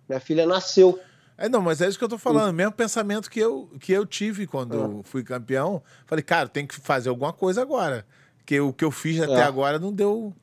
Minha 0.09 0.21
filha 0.21 0.45
nasceu. 0.45 0.99
É, 1.41 1.49
não, 1.49 1.63
mas 1.63 1.81
é 1.81 1.89
isso 1.89 1.99
que 1.99 2.05
eu 2.05 2.09
tô 2.09 2.19
falando. 2.19 2.51
O 2.51 2.53
mesmo 2.53 2.73
pensamento 2.73 3.31
que 3.31 3.41
eu, 3.41 3.71
que 3.81 3.91
eu 3.93 4.05
tive 4.05 4.47
quando 4.47 5.01
é. 5.01 5.03
fui 5.05 5.25
campeão. 5.25 5.83
Falei, 6.05 6.23
cara, 6.23 6.47
tem 6.47 6.67
que 6.67 6.79
fazer 6.79 7.09
alguma 7.09 7.33
coisa 7.33 7.63
agora. 7.63 8.07
Porque 8.37 8.61
o 8.61 8.75
que 8.75 8.85
eu 8.85 8.91
fiz 8.91 9.19
até 9.19 9.41
é. 9.41 9.43
agora 9.43 9.79
não 9.79 9.91
deu 9.91 10.35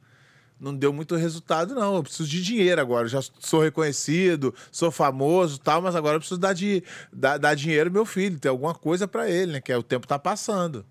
não 0.60 0.76
deu 0.76 0.92
muito 0.92 1.16
resultado, 1.16 1.76
não. 1.76 1.98
Eu 1.98 2.02
preciso 2.02 2.28
de 2.28 2.42
dinheiro 2.42 2.82
agora. 2.82 3.06
Eu 3.06 3.10
já 3.10 3.22
sou 3.22 3.62
reconhecido, 3.62 4.56
sou 4.72 4.90
famoso 4.90 5.60
tal, 5.60 5.84
mas 5.84 5.96
agora 5.96 6.16
eu 6.16 6.20
preciso 6.20 6.40
dar, 6.40 6.54
de, 6.54 6.84
dar, 7.14 7.38
dar 7.38 7.54
dinheiro 7.54 7.92
ao 7.92 7.94
meu 7.94 8.06
filho, 8.06 8.40
ter 8.40 8.50
alguma 8.50 8.74
coisa 8.74 9.08
para 9.08 9.30
ele, 9.30 9.52
né? 9.52 9.62
Que 9.62 9.72
é 9.72 9.78
o 9.78 9.84
tempo 9.84 10.08
tá 10.08 10.18
passando. 10.18 10.84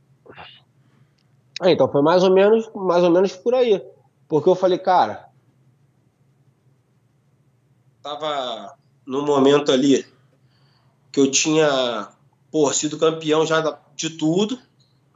É, 1.63 1.73
então 1.73 1.91
foi 1.91 2.01
mais 2.01 2.23
ou 2.23 2.33
menos, 2.33 2.71
mais 2.77 3.03
ou 3.03 3.11
menos 3.11 3.33
por 3.33 3.57
aí. 3.57 3.85
Porque 4.29 4.49
eu 4.49 4.55
falei, 4.55 4.79
cara. 4.79 5.27
Tava 8.01 8.77
no 9.07 9.23
momento 9.23 9.71
ali 9.71 10.05
que 11.13 11.21
eu 11.21 11.31
tinha, 11.31 12.09
pô, 12.51 12.73
sido 12.73 12.99
campeão 12.99 13.47
já 13.47 13.79
de 13.95 14.11
tudo 14.11 14.59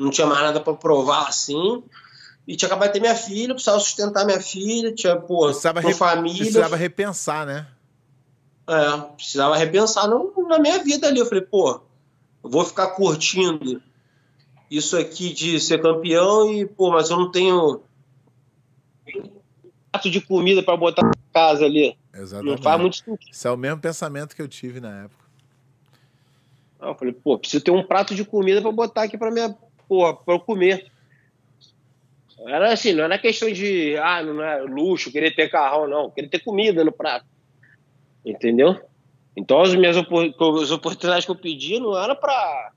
não 0.01 0.11
tinha 0.11 0.26
mais 0.26 0.41
nada 0.41 0.61
para 0.61 0.74
provar 0.74 1.28
assim. 1.28 1.82
E 2.49 2.57
tinha 2.57 2.66
acabado 2.66 2.88
de 2.88 2.95
ter 2.95 3.01
minha 3.01 3.14
filha, 3.14 3.55
precisava 3.55 3.78
sustentar 3.78 4.24
minha 4.24 4.41
filha, 4.41 4.93
tinha, 4.95 5.14
pô, 5.14 5.45
precisava 5.47 5.80
re 5.80 5.95
família. 5.95 6.38
Precisava 6.38 6.76
repensar, 6.76 7.47
né? 7.47 7.66
É, 8.66 8.99
precisava 9.14 9.57
repensar 9.57 10.09
no, 10.09 10.32
na 10.49 10.59
minha 10.59 10.82
vida 10.82 11.07
ali. 11.07 11.20
Eu 11.20 11.26
falei, 11.26 11.43
pô, 11.43 11.80
eu 12.43 12.51
vou 12.51 12.64
ficar 12.64 12.88
curtindo 12.88 13.80
isso 14.70 14.97
aqui 14.97 15.32
de 15.32 15.61
ser 15.61 15.82
campeão 15.82 16.53
e, 16.53 16.66
pô, 16.66 16.91
mas 16.91 17.11
eu 17.11 17.16
não 17.16 17.30
tenho 17.30 17.82
prato 19.93 20.11
de 20.11 20.20
comida 20.20 20.62
para 20.62 20.76
botar 20.76 21.11
casa 21.33 21.64
ali. 21.64 21.97
Exatamente. 22.14 22.57
Não 22.57 22.62
faz 22.62 22.81
muito 22.81 22.97
sentido. 22.97 23.18
Esse 23.31 23.47
é 23.47 23.51
o 23.51 23.57
mesmo 23.57 23.81
pensamento 23.81 24.35
que 24.35 24.43
eu 24.43 24.49
tive 24.49 24.81
na 24.81 25.05
época. 25.05 25.24
eu 26.81 26.95
falei, 26.95 27.14
pô, 27.14 27.39
preciso 27.39 27.64
ter 27.64 27.70
um 27.70 27.83
prato 27.83 28.14
de 28.14 28.24
comida 28.24 28.61
para 28.61 28.72
botar 28.72 29.03
aqui 29.05 29.16
para 29.16 29.31
minha 29.31 29.55
porra, 29.89 30.14
pra 30.14 30.35
eu 30.35 30.41
comer. 30.41 30.91
Era 32.47 32.72
assim, 32.72 32.93
não 32.93 33.05
era 33.05 33.18
questão 33.18 33.53
de, 33.53 33.97
ah, 33.99 34.22
não 34.22 34.43
é 34.43 34.62
luxo, 34.62 35.12
querer 35.12 35.35
ter 35.35 35.51
carrão, 35.51 35.87
não. 35.87 36.11
Querer 36.11 36.28
ter 36.28 36.39
comida 36.39 36.83
no 36.85 36.93
prato. 36.93 37.26
Entendeu? 38.24 38.81
Então 39.37 39.61
as 39.61 39.74
minhas 39.74 39.97
as 39.97 40.70
oportunidades 40.70 41.24
que 41.24 41.31
eu 41.31 41.37
pedi 41.37 41.78
não 41.78 41.97
era 41.97 42.14
para 42.14 42.72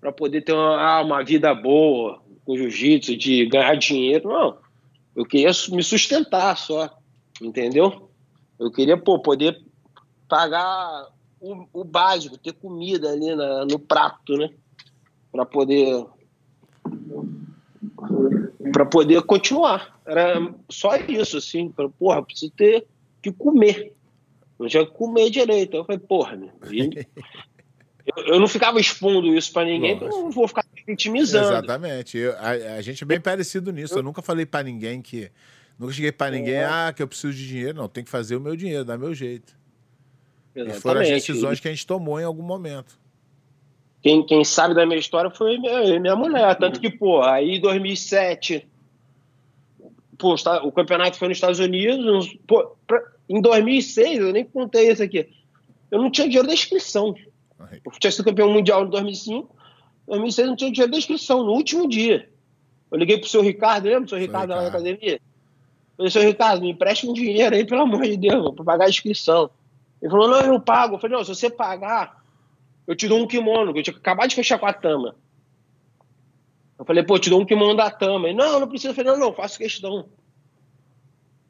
para 0.00 0.12
poder 0.12 0.40
ter 0.40 0.54
uma, 0.54 0.80
ah, 0.80 1.02
uma 1.02 1.22
vida 1.22 1.54
boa 1.54 2.22
com 2.44 2.56
jiu-jitsu, 2.56 3.16
de 3.16 3.44
ganhar 3.46 3.74
dinheiro, 3.76 4.28
não. 4.28 4.58
Eu 5.14 5.26
queria 5.26 5.50
me 5.70 5.82
sustentar 5.82 6.56
só, 6.56 6.90
entendeu? 7.40 8.10
Eu 8.58 8.70
queria 8.70 8.96
pô, 8.96 9.18
poder 9.18 9.60
pagar 10.28 11.08
o, 11.40 11.66
o 11.72 11.84
básico, 11.84 12.38
ter 12.38 12.52
comida 12.52 13.10
ali 13.10 13.34
na, 13.34 13.64
no 13.64 13.78
prato, 13.78 14.36
né? 14.36 14.50
Para 15.32 15.46
poder 15.46 16.06
para 18.72 18.86
poder 18.86 19.22
continuar. 19.22 20.00
Era 20.06 20.52
só 20.68 20.96
isso, 20.96 21.36
assim. 21.36 21.70
Pra, 21.70 21.88
porra, 21.88 22.22
preciso 22.22 22.52
ter 22.52 22.86
que 23.22 23.32
comer. 23.32 23.92
Não 24.58 24.68
tinha 24.68 24.84
que 24.84 24.92
comer 24.92 25.30
direito. 25.30 25.76
Eu 25.76 25.84
falei, 25.84 25.98
porra, 25.98 26.36
meu. 26.36 26.50
eu, 28.26 28.40
não 28.40 28.48
ficava 28.48 28.78
expondo 28.78 29.34
isso 29.34 29.52
para 29.52 29.66
ninguém, 29.66 29.98
eu 30.00 30.08
não 30.08 30.30
vou 30.30 30.46
ficar 30.46 30.64
vitimizando. 30.86 31.48
Exatamente. 31.48 32.18
Eu, 32.18 32.36
a, 32.38 32.50
a, 32.76 32.82
gente 32.82 33.02
é 33.02 33.06
bem 33.06 33.20
parecido 33.20 33.72
nisso. 33.72 33.98
Eu 33.98 34.02
nunca 34.02 34.22
falei 34.22 34.46
para 34.46 34.64
ninguém 34.64 35.00
que. 35.00 35.30
Nunca 35.80 35.94
cheguei 35.94 36.12
para 36.12 36.30
ninguém, 36.30 36.56
é. 36.56 36.64
ah, 36.66 36.92
que 36.94 37.02
eu 37.02 37.08
preciso 37.08 37.32
de 37.32 37.48
dinheiro. 37.48 37.78
Não, 37.78 37.88
tem 37.88 38.04
que 38.04 38.10
fazer 38.10 38.36
o 38.36 38.40
meu 38.40 38.54
dinheiro, 38.54 38.84
dar 38.84 38.98
meu 38.98 39.14
jeito. 39.14 39.56
Exatamente. 40.54 40.78
E 40.78 40.80
foram 40.82 41.00
as 41.00 41.08
decisões 41.08 41.58
que 41.58 41.68
a 41.68 41.70
gente 41.70 41.86
tomou 41.86 42.20
em 42.20 42.24
algum 42.24 42.42
momento. 42.42 43.00
Quem, 44.02 44.22
quem 44.26 44.44
sabe 44.44 44.74
da 44.74 44.84
minha 44.84 44.98
história 44.98 45.30
foi 45.30 45.56
minha, 45.56 45.98
minha 45.98 46.14
mulher. 46.14 46.54
Tanto 46.56 46.78
que, 46.80 46.90
pô, 46.90 47.22
aí 47.22 47.56
em 47.56 47.60
2007, 47.62 48.68
pô, 50.18 50.34
o 50.64 50.70
campeonato 50.70 51.16
foi 51.16 51.28
nos 51.28 51.38
Estados 51.38 51.58
Unidos. 51.58 52.36
Pô, 52.46 52.76
pra, 52.86 53.02
em 53.26 53.40
2006, 53.40 54.18
eu 54.18 54.32
nem 54.34 54.44
contei 54.44 54.90
isso 54.90 55.02
aqui. 55.02 55.30
Eu 55.90 55.98
não 55.98 56.10
tinha 56.10 56.26
dinheiro 56.26 56.46
da 56.46 56.52
inscrição. 56.52 57.14
Eu 57.82 57.92
tinha 57.92 58.10
sido 58.10 58.26
campeão 58.26 58.52
mundial 58.52 58.84
em 58.84 58.90
2005. 58.90 59.56
Em 60.08 60.10
2006 60.10 60.38
eu 60.44 60.50
não 60.50 60.56
tinha 60.56 60.70
dinheiro 60.70 60.92
da 60.92 60.98
inscrição, 60.98 61.42
no 61.42 61.52
último 61.52 61.88
dia. 61.88 62.28
Eu 62.92 62.98
liguei 62.98 63.16
pro 63.16 63.30
seu 63.30 63.40
Ricardo, 63.40 63.86
lembra? 63.86 64.04
O 64.04 64.08
seu 64.10 64.18
Ricardo, 64.18 64.50
Ricardo. 64.50 64.58
lá 64.58 64.62
na 64.62 64.68
academia. 64.68 65.18
Falei, 66.00 66.10
seu 66.10 66.22
Ricardo, 66.22 66.62
me 66.62 66.70
empreste 66.70 67.06
um 67.06 67.12
dinheiro 67.12 67.54
aí, 67.54 67.62
pelo 67.62 67.82
amor 67.82 68.00
de 68.00 68.16
Deus, 68.16 68.54
para 68.54 68.64
pagar 68.64 68.86
a 68.86 68.88
inscrição. 68.88 69.50
Ele 70.00 70.10
falou, 70.10 70.28
não, 70.28 70.40
eu 70.40 70.58
pago. 70.58 70.94
Eu 70.94 70.98
falei, 70.98 71.14
não, 71.14 71.22
se 71.22 71.34
você 71.34 71.50
pagar, 71.50 72.24
eu 72.86 72.96
te 72.96 73.06
dou 73.06 73.20
um 73.20 73.26
kimono, 73.26 73.70
que 73.74 73.80
eu 73.80 73.82
tinha 73.82 73.94
acabado 73.94 74.30
de 74.30 74.34
fechar 74.34 74.58
com 74.58 74.64
a 74.64 74.72
Tama. 74.72 75.14
Eu 76.78 76.86
falei, 76.86 77.02
pô, 77.02 77.16
eu 77.16 77.18
te 77.18 77.28
dou 77.28 77.42
um 77.42 77.44
kimono 77.44 77.76
da 77.76 77.90
Tama. 77.90 78.28
Ele, 78.28 78.38
não, 78.38 78.60
não 78.60 78.66
precisa. 78.66 78.92
Eu 78.92 78.94
falei, 78.94 79.12
não, 79.12 79.18
não, 79.18 79.34
faço 79.34 79.58
questão. 79.58 80.08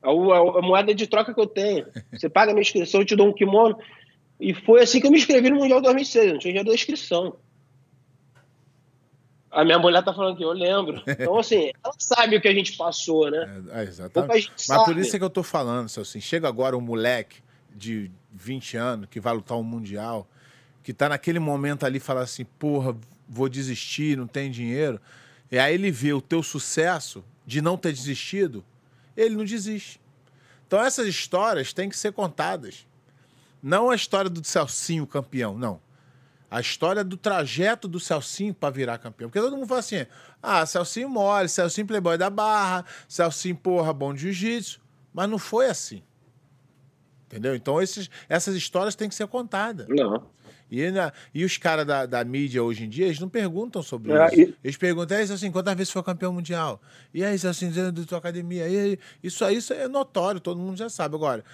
A, 0.03 0.09
a, 0.09 0.59
a, 0.59 0.63
moeda 0.63 0.93
de 0.93 1.07
troca 1.07 1.33
que 1.33 1.41
eu 1.41 1.47
tenho. 1.47 1.87
Você 2.13 2.29
paga 2.29 2.51
a 2.51 2.55
minha 2.55 2.63
inscrição, 2.63 3.03
eu 3.03 3.07
te 3.07 3.15
dou 3.15 3.29
um 3.29 3.33
kimono. 3.33 3.79
E 4.41 4.53
foi 4.53 4.83
assim 4.83 5.01
que 5.01 5.07
eu 5.07 5.13
me 5.13 5.19
inscrevi 5.19 5.49
no 5.49 5.59
Mundial 5.59 5.81
2006, 5.81 6.33
não 6.33 6.39
tinha 6.41 6.53
dinheiro 6.53 6.69
da 6.69 6.75
inscrição. 6.75 7.37
A 9.51 9.65
minha 9.65 9.79
mulher 9.79 10.03
tá 10.05 10.15
falando 10.15 10.37
que 10.37 10.45
eu 10.45 10.53
lembro. 10.53 11.03
Então, 11.07 11.39
assim, 11.39 11.73
ela 11.83 11.95
sabe 11.99 12.37
o 12.37 12.41
que 12.41 12.47
a 12.47 12.55
gente 12.55 12.77
passou, 12.77 13.31
né? 13.31 13.63
É, 13.73 13.81
é 13.81 13.83
exatamente. 13.83 14.51
Mas 14.57 14.65
sabe. 14.65 14.85
por 14.85 14.97
isso 14.97 15.17
é 15.17 15.19
que 15.19 15.25
eu 15.25 15.31
tô 15.31 15.43
falando, 15.43 15.87
assim, 15.87 16.21
chega 16.21 16.47
agora 16.47 16.77
um 16.77 16.81
moleque 16.81 17.43
de 17.75 18.11
20 18.33 18.77
anos 18.77 19.09
que 19.11 19.21
vai 19.21 19.35
lutar 19.35 19.59
um 19.59 19.63
Mundial, 19.63 20.29
que 20.83 20.93
tá 20.93 21.09
naquele 21.09 21.39
momento 21.39 21.85
ali 21.85 21.99
fala 21.99 22.23
assim, 22.23 22.45
porra, 22.45 22.97
vou 23.29 23.49
desistir, 23.49 24.17
não 24.17 24.27
tem 24.27 24.51
dinheiro. 24.51 25.01
E 25.51 25.59
aí 25.59 25.75
ele 25.75 25.91
vê 25.91 26.13
o 26.13 26.21
teu 26.21 26.43
sucesso 26.43 27.25
de 27.45 27.61
não 27.61 27.77
ter 27.77 27.93
desistido, 27.93 28.65
ele 29.17 29.35
não 29.35 29.45
desiste. 29.45 30.01
Então 30.67 30.81
essas 30.81 31.07
histórias 31.07 31.73
têm 31.73 31.89
que 31.89 31.97
ser 31.97 32.13
contadas. 32.13 32.87
Não 33.63 33.91
a 33.91 33.97
história 33.97 34.31
do 34.31 34.45
Celcinho 34.47 35.07
campeão, 35.07 35.59
não. 35.59 35.81
A 36.51 36.61
história 36.61 37.05
do 37.05 37.17
trajeto 37.17 37.87
do 37.87 38.01
Celcinho 38.01 38.53
para 38.53 38.71
virar 38.71 38.99
campeão. 38.99 39.31
Porque 39.31 39.41
todo 39.41 39.57
mundo 39.57 39.69
fala 39.69 39.81
assim: 39.81 40.05
ah, 40.43 40.67
Celcinho 40.67 41.09
mole, 41.09 41.49
Celcinho 41.49 41.87
playboy 41.87 42.19
da 42.19 42.29
barra, 42.29 42.85
Celcinho, 43.09 43.57
porra, 43.57 43.93
bom 43.93 44.13
de 44.13 44.23
jiu-jitsu. 44.23 44.81
Mas 45.13 45.29
não 45.29 45.39
foi 45.39 45.67
assim. 45.67 46.03
Entendeu? 47.27 47.55
Então 47.55 47.81
esses, 47.81 48.11
essas 48.29 48.57
histórias 48.57 48.97
têm 48.97 49.09
que 49.09 49.15
ser 49.15 49.29
contadas. 49.29 49.87
Não. 49.89 50.27
E, 50.71 50.89
na, 50.91 51.13
e 51.35 51.45
os 51.45 51.57
caras 51.57 51.85
da, 51.85 52.07
da 52.07 52.25
mídia 52.25 52.63
hoje 52.63 52.85
em 52.85 52.89
dia, 52.89 53.07
eles 53.07 53.19
não 53.19 53.29
perguntam 53.29 53.83
sobre 53.83 54.13
é, 54.13 54.27
isso. 54.27 54.41
E... 54.41 54.57
Eles 54.63 54.77
perguntam, 54.77 55.17
é 55.17 55.25
isso 55.25 55.33
assim, 55.33 55.51
quantas 55.51 55.75
vezes 55.75 55.93
foi 55.93 56.03
campeão 56.03 56.33
mundial? 56.33 56.81
E 57.13 57.25
aí, 57.25 57.35
assim, 57.35 57.71
dentro 57.71 57.93
da 57.93 58.05
tua 58.05 58.19
academia? 58.19 58.69
E 58.69 58.99
isso 59.23 59.45
aí 59.45 59.57
isso 59.57 59.73
é 59.73 59.89
notório, 59.89 60.41
todo 60.41 60.61
mundo 60.61 60.77
já 60.77 60.89
sabe. 60.89 61.17
Agora, 61.17 61.45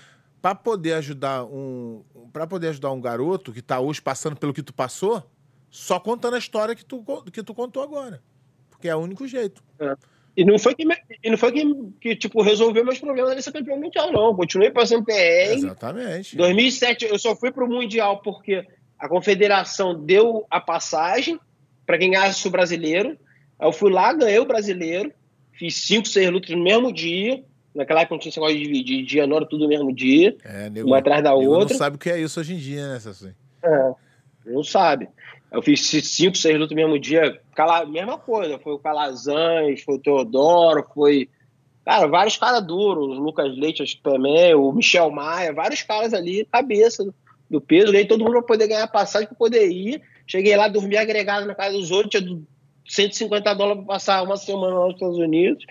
para 0.40 0.54
poder 0.54 0.94
ajudar 0.94 1.44
um 1.44 2.04
para 2.32 2.46
poder 2.46 2.68
ajudar 2.68 2.92
um 2.92 3.00
garoto 3.00 3.52
que 3.52 3.60
está 3.60 3.80
hoje 3.80 4.00
passando 4.00 4.36
pelo 4.36 4.52
que 4.52 4.62
tu 4.62 4.74
passou, 4.74 5.22
só 5.70 5.98
contando 5.98 6.34
a 6.34 6.38
história 6.38 6.74
que 6.74 6.84
tu, 6.84 7.04
que 7.32 7.42
tu 7.42 7.54
contou 7.54 7.82
agora. 7.82 8.22
Porque 8.70 8.88
é 8.88 8.94
o 8.94 8.98
único 8.98 9.26
jeito. 9.26 9.62
É. 9.78 9.94
E 10.36 10.44
não 10.44 10.58
foi 10.58 10.74
que, 10.74 10.86
e 11.24 11.30
não 11.30 11.38
foi 11.38 11.50
que, 11.50 11.92
que 11.98 12.16
tipo, 12.16 12.42
resolveu 12.42 12.84
meus 12.84 12.98
problemas 12.98 13.34
nesse 13.34 13.50
campeão 13.50 13.80
mundial, 13.80 14.12
não. 14.12 14.36
Continuei 14.36 14.70
passando 14.70 15.04
PR. 15.04 15.54
Exatamente. 15.54 16.36
2007 16.36 17.06
eu 17.06 17.18
só 17.18 17.34
fui 17.34 17.50
pro 17.50 17.66
Mundial 17.66 18.20
porque 18.20 18.66
a 18.98 19.08
confederação 19.08 19.98
deu 20.04 20.46
a 20.50 20.60
passagem 20.60 21.40
para 21.86 21.96
quem 21.96 22.10
ganhasse 22.10 22.46
o 22.46 22.50
brasileiro. 22.50 23.18
Aí 23.58 23.66
eu 23.66 23.72
fui 23.72 23.90
lá, 23.90 24.12
ganhei 24.12 24.38
o 24.38 24.44
brasileiro, 24.44 25.10
fiz 25.52 25.74
cinco, 25.74 26.06
seis 26.06 26.30
lutas 26.30 26.50
no 26.50 26.62
mesmo 26.62 26.92
dia. 26.92 27.42
Naquela 27.76 28.00
época 28.00 28.14
não 28.14 28.20
tinha 28.20 28.30
esse 28.30 28.40
negócio 28.40 28.56
de 28.56 28.64
dividir 28.64 29.04
dia, 29.04 29.26
não 29.26 29.36
era 29.36 29.46
tudo 29.46 29.64
no 29.64 29.68
mesmo 29.68 29.94
dia. 29.94 30.34
É, 30.42 30.70
nego, 30.70 30.88
uma 30.88 30.98
atrás 30.98 31.22
da 31.22 31.34
outra. 31.34 31.74
não 31.74 31.78
sabe 31.78 31.96
o 31.96 31.98
que 31.98 32.08
é 32.08 32.18
isso 32.18 32.40
hoje 32.40 32.54
em 32.54 32.56
dia, 32.56 32.88
né, 32.88 32.98
Sassi? 32.98 33.34
É, 33.62 33.92
não 34.46 34.64
sabe. 34.64 35.08
Eu 35.52 35.62
fiz 35.62 35.86
cinco, 35.86 36.36
seis 36.36 36.58
lutas 36.58 36.70
no 36.70 36.82
mesmo 36.82 36.98
dia. 36.98 37.38
Cala, 37.54 37.84
mesma 37.84 38.18
coisa. 38.18 38.58
Foi 38.58 38.72
o 38.72 38.78
Calazans, 38.78 39.82
foi 39.82 39.96
o 39.96 39.98
Teodoro, 39.98 40.86
foi. 40.94 41.28
Cara, 41.84 42.06
vários 42.08 42.36
caras 42.36 42.66
duros. 42.66 43.18
O 43.18 43.20
Lucas 43.20 43.54
Leite, 43.56 43.82
acho 43.82 43.96
que 43.96 44.02
também, 44.02 44.54
o 44.54 44.72
Michel 44.72 45.10
Maia, 45.10 45.52
vários 45.52 45.82
caras 45.82 46.14
ali, 46.14 46.48
cabeça 46.50 47.04
do 47.48 47.60
peso. 47.60 47.92
Ganhei 47.92 48.06
todo 48.06 48.24
mundo 48.24 48.32
para 48.32 48.42
poder 48.42 48.68
ganhar 48.68 48.86
passagem, 48.88 49.28
para 49.28 49.36
poder 49.36 49.68
ir. 49.68 50.02
Cheguei 50.26 50.56
lá, 50.56 50.66
dormi 50.66 50.96
agregado 50.96 51.46
na 51.46 51.54
casa 51.54 51.76
dos 51.76 51.90
outros, 51.90 52.20
tinha 52.20 52.40
150 52.88 53.54
dólares 53.54 53.84
para 53.84 53.94
passar 53.94 54.22
uma 54.22 54.36
semana 54.36 54.74
lá 54.78 54.86
nos 54.86 54.94
Estados 54.94 55.18
Unidos 55.18 55.64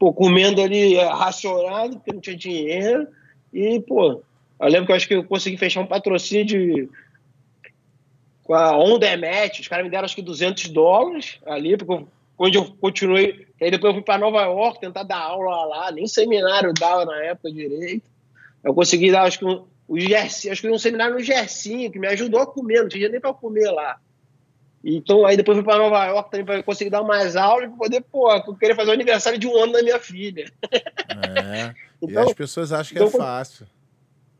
pô, 0.00 0.14
comendo 0.14 0.62
ali 0.62 0.96
é, 0.96 1.04
racionado, 1.04 1.96
porque 1.96 2.12
não 2.12 2.20
tinha 2.22 2.34
dinheiro. 2.34 3.06
E, 3.52 3.78
pô, 3.80 4.22
eu 4.58 4.68
lembro 4.68 4.86
que 4.86 4.92
eu 4.92 4.96
acho 4.96 5.06
que 5.06 5.14
eu 5.14 5.24
consegui 5.24 5.58
fechar 5.58 5.82
um 5.82 5.86
patrocínio 5.86 6.46
de. 6.46 6.88
Com 8.42 8.54
a 8.54 8.76
Onda 8.76 9.14
Match, 9.16 9.60
os 9.60 9.68
caras 9.68 9.84
me 9.84 9.90
deram 9.90 10.06
acho 10.06 10.16
que 10.16 10.22
200 10.22 10.70
dólares 10.70 11.38
ali, 11.46 11.76
porque 11.76 12.06
onde 12.38 12.56
eu 12.56 12.64
continuei. 12.80 13.46
Aí 13.60 13.70
depois 13.70 13.90
eu 13.90 13.96
fui 13.96 14.02
para 14.02 14.18
Nova 14.18 14.40
York 14.40 14.80
tentar 14.80 15.02
dar 15.02 15.18
aula 15.18 15.66
lá, 15.66 15.92
nem 15.92 16.06
seminário 16.06 16.72
dava 16.72 17.04
na 17.04 17.22
época 17.22 17.52
direito. 17.52 18.08
Eu 18.64 18.72
consegui 18.72 19.12
dar, 19.12 19.24
acho 19.24 19.38
que 19.38 19.44
um, 19.44 19.66
o 19.86 20.00
Gersi, 20.00 20.48
acho 20.48 20.62
que 20.62 20.70
um 20.70 20.78
seminário 20.78 21.14
no 21.14 21.20
Gersinho, 21.20 21.90
que 21.90 21.98
me 21.98 22.08
ajudou 22.08 22.40
a 22.40 22.46
comer, 22.46 22.80
não 22.80 22.88
tinha 22.88 23.08
nem 23.10 23.20
para 23.20 23.34
comer 23.34 23.70
lá. 23.70 24.00
Então, 24.82 25.26
aí 25.26 25.36
depois 25.36 25.58
fui 25.58 25.64
para 25.64 25.78
Nova 25.78 26.06
York 26.06 26.30
também 26.30 26.46
para 26.46 26.62
conseguir 26.62 26.90
dar 26.90 27.02
mais 27.02 27.36
aulas 27.36 27.68
para 27.68 27.76
poder, 27.76 28.00
pô, 28.00 28.32
eu 28.32 28.54
queria 28.54 28.74
fazer 28.74 28.90
o 28.90 28.94
aniversário 28.94 29.38
de 29.38 29.46
um 29.46 29.56
ano 29.56 29.72
da 29.72 29.82
minha 29.82 29.98
filha. 29.98 30.50
É. 30.72 31.74
então, 32.00 32.24
e 32.24 32.26
as 32.26 32.32
pessoas 32.32 32.72
acham 32.72 32.96
que 32.96 33.02
é 33.02 33.06
então, 33.06 33.20
fácil. 33.20 33.66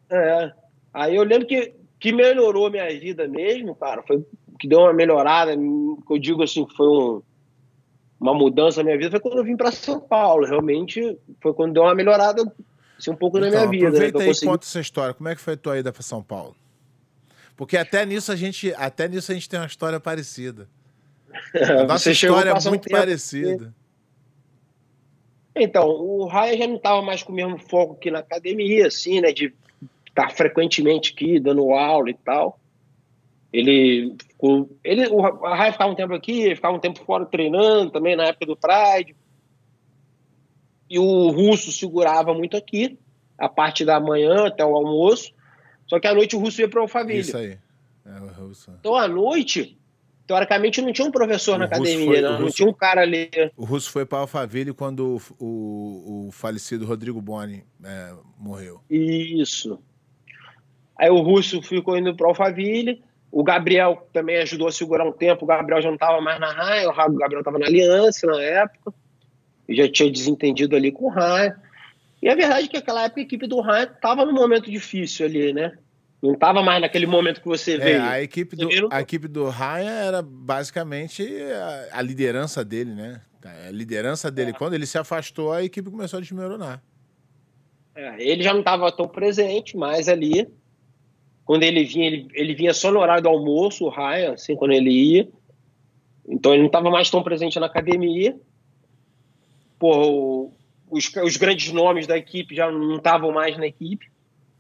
É. 0.09 0.53
Aí 0.93 1.15
eu 1.15 1.23
lembro 1.23 1.47
que 1.47 1.75
que 2.01 2.13
melhorou 2.13 2.67
a 2.67 2.71
minha 2.71 2.89
vida 2.99 3.29
mesmo, 3.29 3.75
cara, 3.75 4.03
foi 4.03 4.25
que 4.59 4.67
deu 4.67 4.81
uma 4.81 4.93
melhorada, 4.93 5.55
que 5.55 6.13
eu 6.13 6.19
digo 6.19 6.43
assim, 6.43 6.65
que 6.65 6.75
foi 6.75 6.89
um, 6.89 7.23
uma 8.19 8.35
mudança 8.35 8.81
na 8.81 8.85
minha 8.85 8.99
vida, 8.99 9.11
foi 9.11 9.21
quando 9.21 9.39
eu 9.39 9.45
vim 9.45 9.57
para 9.57 9.71
São 9.71 10.01
Paulo. 10.01 10.47
Realmente 10.47 11.19
foi 11.43 11.53
quando 11.53 11.75
deu 11.75 11.83
uma 11.83 11.95
melhorada 11.95 12.43
assim, 12.99 13.11
um 13.11 13.17
pouco 13.17 13.39
então, 13.39 13.51
na 13.51 13.57
minha 13.57 13.71
vida. 13.71 13.89
Aproveita 13.89 14.19
né, 14.19 14.25
aí 14.25 14.29
consegui... 14.29 14.51
conta 14.51 14.65
essa 14.65 14.81
história. 14.81 15.15
Como 15.15 15.29
é 15.29 15.35
que 15.35 15.41
foi 15.41 15.55
a 15.55 15.57
tua 15.57 15.79
ida 15.79 15.93
para 15.93 16.03
São 16.03 16.23
Paulo? 16.23 16.57
Porque 17.61 17.77
até 17.77 18.07
nisso 18.07 18.33
a 18.33 18.37
gente, 18.37 18.73
até 18.73 19.07
nisso 19.07 19.31
a 19.31 19.35
gente 19.35 19.47
tem 19.47 19.61
uma 19.61 19.67
história 19.67 20.01
parecida. 20.01 20.67
A 21.79 21.85
nossa 21.85 22.11
história 22.11 22.49
é 22.49 22.71
muito 22.71 22.87
um 22.89 22.91
parecida. 22.91 23.75
Então, 25.55 25.87
o 25.87 26.25
Raya 26.25 26.57
já 26.57 26.67
não 26.67 26.77
estava 26.77 27.03
mais 27.03 27.23
com 27.23 27.33
o 27.33 27.35
mesmo 27.35 27.59
foco 27.59 27.93
aqui 27.93 28.11
na 28.11 28.21
academia, 28.21 28.87
assim, 28.87 29.21
né? 29.21 29.31
De 29.31 29.53
estar 30.09 30.31
frequentemente 30.31 31.13
aqui, 31.13 31.39
dando 31.39 31.71
aula 31.73 32.09
e 32.09 32.15
tal. 32.15 32.59
Ele, 33.53 34.17
ele 34.83 35.09
o 35.09 35.21
Raya 35.21 35.73
ficava 35.73 35.93
um 35.93 35.95
tempo 35.95 36.15
aqui, 36.15 36.57
ficava 36.57 36.75
um 36.75 36.81
tempo 36.81 37.05
fora 37.05 37.27
treinando 37.27 37.91
também 37.91 38.17
na 38.17 38.25
época 38.25 38.47
do 38.47 38.57
Pride. 38.57 39.15
E 40.89 40.99
o 40.99 41.29
Russo 41.29 41.71
segurava 41.71 42.33
muito 42.33 42.57
aqui, 42.57 42.99
a 43.37 43.51
parte 43.51 43.85
da 43.85 44.01
manhã 44.01 44.47
até 44.47 44.65
o 44.65 44.75
almoço. 44.75 45.39
Só 45.91 45.99
que 45.99 46.07
à 46.07 46.15
noite 46.15 46.37
o 46.37 46.39
Russo 46.39 46.61
ia 46.61 46.69
para 46.69 46.79
o 46.79 46.83
Alphaville. 46.83 47.19
Isso 47.19 47.37
aí. 47.37 47.59
É, 48.07 48.21
o 48.21 48.29
Russo. 48.29 48.71
Então 48.79 48.95
à 48.95 49.09
noite, 49.09 49.77
teoricamente, 50.25 50.81
não 50.81 50.93
tinha 50.93 51.09
um 51.09 51.11
professor 51.11 51.57
o 51.57 51.59
na 51.59 51.65
academia, 51.65 52.07
foi, 52.07 52.21
não, 52.21 52.31
Russo, 52.31 52.43
não 52.45 52.51
tinha 52.53 52.69
um 52.69 52.73
cara 52.73 53.01
ali. 53.01 53.29
O 53.57 53.65
Russo 53.65 53.91
foi 53.91 54.07
para 54.07 54.19
o 54.19 54.21
Alphaville 54.21 54.73
quando 54.73 55.21
o, 55.41 55.45
o, 55.45 56.29
o, 56.29 56.31
falecido 56.31 56.87
Rodrigo 56.87 57.21
Boni 57.21 57.65
é, 57.85 58.15
morreu. 58.39 58.81
Isso. 58.89 59.83
Aí 60.97 61.11
o 61.11 61.21
Russo 61.23 61.61
ficou 61.61 61.99
indo 61.99 62.15
para 62.15 62.27
o 62.27 62.29
Alphaville. 62.29 63.03
O 63.33 63.43
Gabriel 63.43 64.07
também 64.13 64.37
ajudou 64.37 64.69
a 64.69 64.73
segurar 64.73 65.05
um 65.05 65.13
tempo. 65.13 65.45
O 65.45 65.49
Gabriel 65.49 65.83
já 65.83 65.89
não 65.89 65.97
estava 65.97 66.21
mais 66.21 66.39
na 66.39 66.53
raia, 66.53 66.89
o 66.89 66.95
Gabriel 66.95 67.41
estava 67.41 67.59
na 67.59 67.67
Aliança 67.67 68.29
na 68.29 68.41
época. 68.41 68.95
E 69.69 69.75
já 69.75 69.91
tinha 69.91 70.11
desentendido 70.11 70.77
ali 70.77 70.93
com 70.93 71.07
o 71.07 71.09
Raia. 71.09 71.59
E 72.23 72.29
a 72.29 72.35
verdade 72.35 72.67
é 72.67 72.69
que 72.69 72.77
aquela 72.77 73.05
época 73.05 73.21
a 73.21 73.25
equipe 73.25 73.47
do 73.47 73.61
Ryan 73.61 73.85
estava 73.85 74.27
num 74.27 74.33
momento 74.33 74.71
difícil 74.71 75.27
ali, 75.27 75.53
né? 75.53 75.73
Não 76.23 76.35
estava 76.35 76.63
mais 76.63 76.81
naquele 76.83 77.07
momento 77.07 77.41
que 77.41 77.49
você 77.49 77.75
é, 77.75 77.79
veio. 77.79 78.03
A 78.03 78.21
equipe, 78.21 78.55
do, 78.55 78.69
a 78.91 79.01
equipe 79.01 79.27
do 79.27 79.49
Ryan 79.49 79.91
era 79.91 80.23
basicamente 80.23 81.27
a, 81.93 81.99
a, 81.99 82.03
liderança 82.03 82.63
dele, 82.63 82.93
né? 82.95 83.23
A 83.43 83.71
liderança 83.71 84.31
dele. 84.31 84.51
É. 84.51 84.53
Quando 84.53 84.75
ele 84.75 84.85
se 84.85 84.99
afastou, 84.99 85.51
a 85.51 85.65
equipe 85.65 85.91
começou 85.91 86.19
a 86.19 86.21
desmoronar. 86.21 86.83
É, 87.95 88.23
ele 88.23 88.43
já 88.43 88.53
não 88.53 88.61
estava 88.61 88.93
tão 88.93 89.09
presente 89.09 89.79
mais 89.79 90.09
ali. 90.09 90.47
Quando 91.47 91.63
ele 91.63 91.85
vinha, 91.85 92.07
ele, 92.07 92.29
ele 92.35 92.55
vinha 92.55 92.75
só 92.75 92.93
no 92.93 93.01
horário 93.01 93.23
do 93.23 93.29
almoço, 93.31 93.87
o 93.87 93.89
Ryan, 93.89 94.35
assim, 94.35 94.55
quando 94.55 94.73
ele 94.73 94.91
ia. 94.91 95.29
Então 96.29 96.53
ele 96.53 96.61
não 96.61 96.67
estava 96.67 96.91
mais 96.91 97.11
tão 97.11 97.23
presente 97.23 97.59
na 97.59 97.67
academia. 97.67 98.39
Pô, 99.79 100.53
os, 100.91 101.11
os 101.17 101.37
grandes 101.37 101.73
nomes 101.73 102.07
da 102.07 102.19
equipe 102.19 102.55
já 102.55 102.71
não 102.71 102.97
estavam 102.97 103.33
mais 103.33 103.57
na 103.57 103.67
equipe. 103.67 104.11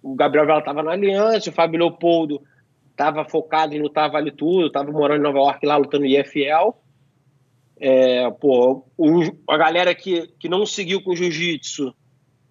O 0.02 0.14
Gabriel 0.14 0.46
Vela 0.46 0.60
estava 0.60 0.82
na 0.82 0.92
Aliança, 0.92 1.50
o 1.50 1.52
Fábio 1.52 1.78
Leopoldo 1.78 2.40
estava 2.90 3.24
focado 3.24 3.74
em 3.74 3.80
lutar 3.80 4.10
Vale 4.10 4.30
Tudo, 4.30 4.66
estava 4.66 4.90
morando 4.92 5.20
em 5.20 5.22
Nova 5.24 5.38
York 5.38 5.66
lá 5.66 5.76
lutando 5.76 6.06
IFL. 6.06 6.74
É, 7.78 8.30
pô, 8.30 8.84
o, 8.96 9.22
a 9.48 9.56
galera 9.56 9.94
que, 9.94 10.28
que 10.38 10.48
não 10.48 10.66
seguiu 10.66 11.02
com 11.02 11.14
Jiu-Jitsu 11.14 11.94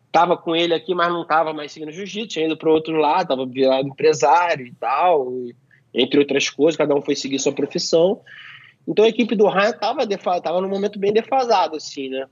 estava 0.07 0.35
com 0.35 0.55
ele 0.55 0.73
aqui, 0.73 0.95
mas 0.95 1.09
não 1.09 1.21
estava 1.21 1.53
mais 1.53 1.71
seguindo 1.71 1.91
Jiu-Jitsu, 1.91 2.27
tinha 2.27 2.45
ido 2.45 2.57
para 2.57 2.71
outro 2.71 2.95
lado, 2.95 3.21
estava 3.21 3.45
virado 3.45 3.87
empresário 3.87 4.65
e 4.65 4.73
tal, 4.73 5.31
e, 5.31 5.55
entre 5.93 6.19
outras 6.19 6.49
coisas, 6.49 6.75
cada 6.75 6.95
um 6.95 7.01
foi 7.01 7.15
seguir 7.15 7.37
sua 7.37 7.53
profissão. 7.53 8.21
Então 8.87 9.05
a 9.05 9.09
equipe 9.09 9.35
do 9.35 9.47
Ryan 9.47 9.69
estava 9.69 10.07
tava 10.41 10.61
num 10.61 10.69
momento 10.69 10.97
bem 10.97 11.13
defasado, 11.13 11.75
assim, 11.75 12.09
né? 12.09 12.25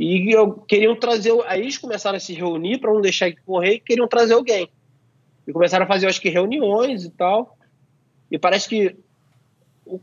E 0.00 0.32
eu, 0.32 0.52
queriam 0.52 0.96
trazer. 0.96 1.30
Aí 1.44 1.60
eles 1.60 1.76
começaram 1.76 2.16
a 2.16 2.20
se 2.20 2.32
reunir 2.32 2.78
para 2.78 2.90
não 2.90 3.02
deixar 3.02 3.30
que 3.30 3.42
correr 3.42 3.74
e 3.74 3.80
queriam 3.80 4.08
trazer 4.08 4.32
alguém. 4.32 4.66
E 5.46 5.52
começaram 5.52 5.84
a 5.84 5.86
fazer, 5.86 6.06
acho 6.06 6.22
que, 6.22 6.30
reuniões 6.30 7.04
e 7.04 7.10
tal. 7.10 7.58
E 8.30 8.38
parece 8.38 8.66
que. 8.66 8.96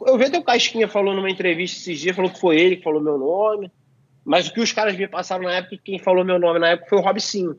Eu 0.06 0.16
vi 0.20 0.26
até 0.26 0.38
o 0.38 0.44
Casquinha 0.44 0.88
falou 0.88 1.16
numa 1.16 1.32
entrevista 1.32 1.80
esses 1.80 2.00
dias, 2.00 2.16
falou 2.16 2.30
que 2.30 2.40
foi 2.40 2.60
ele 2.60 2.76
que 2.76 2.84
falou 2.84 3.02
meu 3.02 3.18
nome. 3.18 3.72
Mas 4.24 4.48
o 4.48 4.54
que 4.54 4.62
os 4.62 4.72
caras 4.72 4.96
me 4.96 5.08
passaram 5.08 5.46
na 5.46 5.54
época, 5.54 5.80
quem 5.84 5.98
falou 5.98 6.24
meu 6.24 6.38
nome 6.38 6.60
na 6.60 6.70
época 6.70 6.90
foi 6.90 7.00
o 7.00 7.02
Robicinho. 7.02 7.58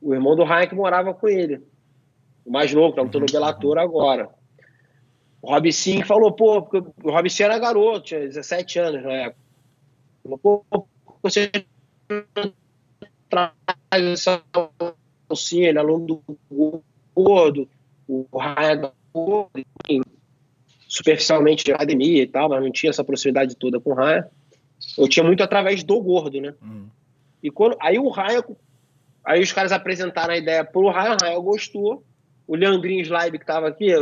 O 0.00 0.14
irmão 0.14 0.36
do 0.36 0.44
Ryan 0.44 0.68
que 0.68 0.74
morava 0.76 1.12
com 1.12 1.26
ele. 1.26 1.62
o 2.44 2.52
mais 2.52 2.72
novo, 2.72 2.90
que 2.90 2.96
tá 2.96 3.02
lutando 3.02 3.26
no 3.26 3.32
Bellator 3.32 3.76
agora. 3.76 4.28
O 5.40 5.50
Rob 5.50 5.72
Sim 5.72 6.04
falou, 6.04 6.30
pô, 6.30 6.58
o 7.02 7.10
Rob 7.10 7.28
Sim 7.28 7.42
era 7.42 7.58
garoto, 7.58 8.02
tinha 8.02 8.20
17 8.20 8.78
anos 8.78 9.02
na 9.02 9.12
época. 9.12 9.42
Falou, 10.22 10.38
pô, 10.38 10.86
você 11.22 11.50
traz 13.28 13.52
essa 13.90 14.42
ele 15.52 15.78
é 15.78 15.80
aluno 15.80 16.22
do 16.50 16.82
Gordo, 17.14 17.68
o 18.06 18.26
Ryan 18.36 18.92
Gordo, 19.12 19.50
superficialmente 20.88 21.64
de 21.64 21.72
academia 21.72 22.22
e 22.22 22.26
tal, 22.26 22.50
mas 22.50 22.62
não 22.62 22.70
tinha 22.70 22.90
essa 22.90 23.02
proximidade 23.02 23.56
toda 23.56 23.80
com 23.80 23.92
o 23.92 23.94
Ryan. 23.94 24.26
Eu 24.98 25.08
tinha 25.08 25.24
muito 25.24 25.42
através 25.42 25.82
do 25.82 26.00
Gordo, 26.00 26.40
né? 26.40 26.54
Uhum. 26.60 26.86
E 27.42 27.50
quando, 27.50 27.76
aí 27.80 27.98
o 27.98 28.10
Ryan, 28.10 28.42
aí 29.24 29.40
os 29.40 29.52
caras 29.52 29.72
apresentaram 29.72 30.34
a 30.34 30.36
ideia 30.36 30.64
pro 30.64 30.90
Ryan, 30.90 31.16
o 31.20 31.24
Ryan 31.24 31.40
gostou. 31.40 32.04
O 32.46 32.56
Leandrinho 32.56 33.00
Slibe, 33.00 33.38
que 33.38 33.44
estava 33.44 33.68
aqui, 33.68 33.94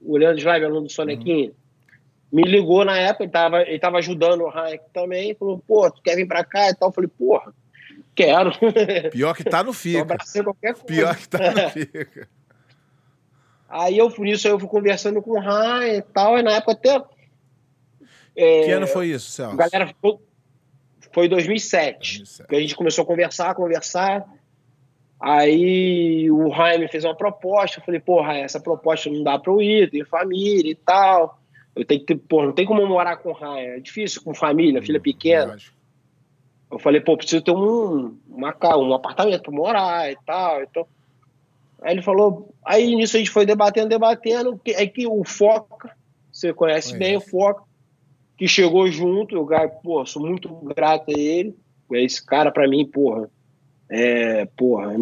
o 0.00 0.16
Leandro 0.16 0.38
Slibe, 0.38 0.64
aluno 0.64 0.86
do 0.86 0.92
Sonequinho, 0.92 1.48
uhum. 1.48 1.54
Me 2.32 2.42
ligou 2.42 2.84
na 2.84 2.96
época, 2.96 3.24
ele 3.24 3.30
estava 3.30 3.62
ele 3.62 3.78
tava 3.78 3.98
ajudando 3.98 4.42
o 4.42 4.50
Ryan 4.50 4.78
falou, 5.38 5.62
pô, 5.66 5.90
tu 5.90 6.02
quer 6.02 6.16
vir 6.16 6.26
pra 6.26 6.44
cá 6.44 6.70
e 6.70 6.74
tal? 6.74 6.90
Eu 6.90 6.92
falei, 6.92 7.08
porra, 7.08 7.54
quero. 8.14 8.52
Pior 9.10 9.34
que 9.34 9.44
tá 9.44 9.62
no 9.62 9.72
FICA. 9.72 10.16
Pior 10.86 11.16
que 11.16 11.28
tá 11.28 11.50
no 11.50 11.70
FICA. 11.70 12.28
Aí 13.68 13.98
eu, 13.98 14.10
por 14.10 14.26
isso, 14.26 14.48
eu 14.48 14.58
fui 14.58 14.68
conversando 14.68 15.20
com 15.20 15.32
o 15.32 15.40
Ryan 15.40 15.98
e 15.98 16.02
tal, 16.02 16.38
e 16.38 16.42
na 16.42 16.52
época 16.52 16.72
até... 16.72 17.02
É, 18.34 18.64
que 18.64 18.70
ano 18.70 18.86
foi 18.86 19.08
isso, 19.08 19.30
Celso? 19.30 19.56
Galera, 19.56 19.94
foi 21.12 21.28
2007, 21.28 22.18
2007. 22.18 22.48
Que 22.48 22.56
a 22.56 22.60
gente 22.60 22.76
começou 22.76 23.02
a 23.02 23.06
conversar, 23.06 23.54
conversar. 23.54 24.24
Aí 25.20 26.30
o 26.30 26.48
Jaime 26.54 26.88
fez 26.88 27.04
uma 27.04 27.16
proposta. 27.16 27.80
Eu 27.80 27.84
falei, 27.84 28.00
porra, 28.00 28.38
essa 28.38 28.60
proposta 28.60 29.10
não 29.10 29.22
dá 29.22 29.38
pra 29.38 29.52
eu 29.52 29.60
ir, 29.60 29.90
tenho 29.90 30.06
família 30.06 30.70
e 30.70 30.76
tal. 30.76 31.37
Eu 31.78 31.84
tenho 31.84 32.00
que 32.00 32.06
ter, 32.06 32.16
pô, 32.16 32.44
não 32.44 32.52
tem 32.52 32.66
como 32.66 32.86
morar 32.86 33.16
com 33.16 33.32
Ryan. 33.32 33.76
É 33.76 33.80
difícil 33.80 34.22
com 34.22 34.34
família, 34.34 34.82
filha 34.82 35.00
pequena. 35.00 35.56
Eu 36.70 36.78
falei, 36.78 37.00
pô, 37.00 37.16
preciso 37.16 37.42
ter 37.42 37.52
um, 37.52 38.18
uma, 38.28 38.54
um 38.76 38.92
apartamento 38.92 39.42
pra 39.42 39.52
morar 39.52 40.10
e 40.10 40.16
tal. 40.26 40.62
Então. 40.62 40.86
Aí 41.80 41.94
ele 41.94 42.02
falou. 42.02 42.54
Aí 42.64 42.94
nisso 42.94 43.16
a 43.16 43.18
gente 43.18 43.30
foi 43.30 43.46
debatendo, 43.46 43.88
debatendo. 43.88 44.60
Aí 44.76 44.88
que 44.88 45.06
o 45.06 45.24
Foca, 45.24 45.96
você 46.30 46.52
conhece 46.52 46.96
bem 46.98 47.16
o 47.16 47.20
Foca, 47.20 47.62
que 48.36 48.48
chegou 48.48 48.90
junto. 48.90 49.34
Eu, 49.36 49.48
pô, 49.82 50.04
sou 50.04 50.26
muito 50.26 50.48
grato 50.74 51.10
a 51.10 51.18
ele. 51.18 51.56
Esse 51.92 52.24
cara, 52.24 52.50
pra 52.50 52.68
mim, 52.68 52.84
porra, 52.84 53.30
é, 53.88 54.44
porra, 54.56 54.94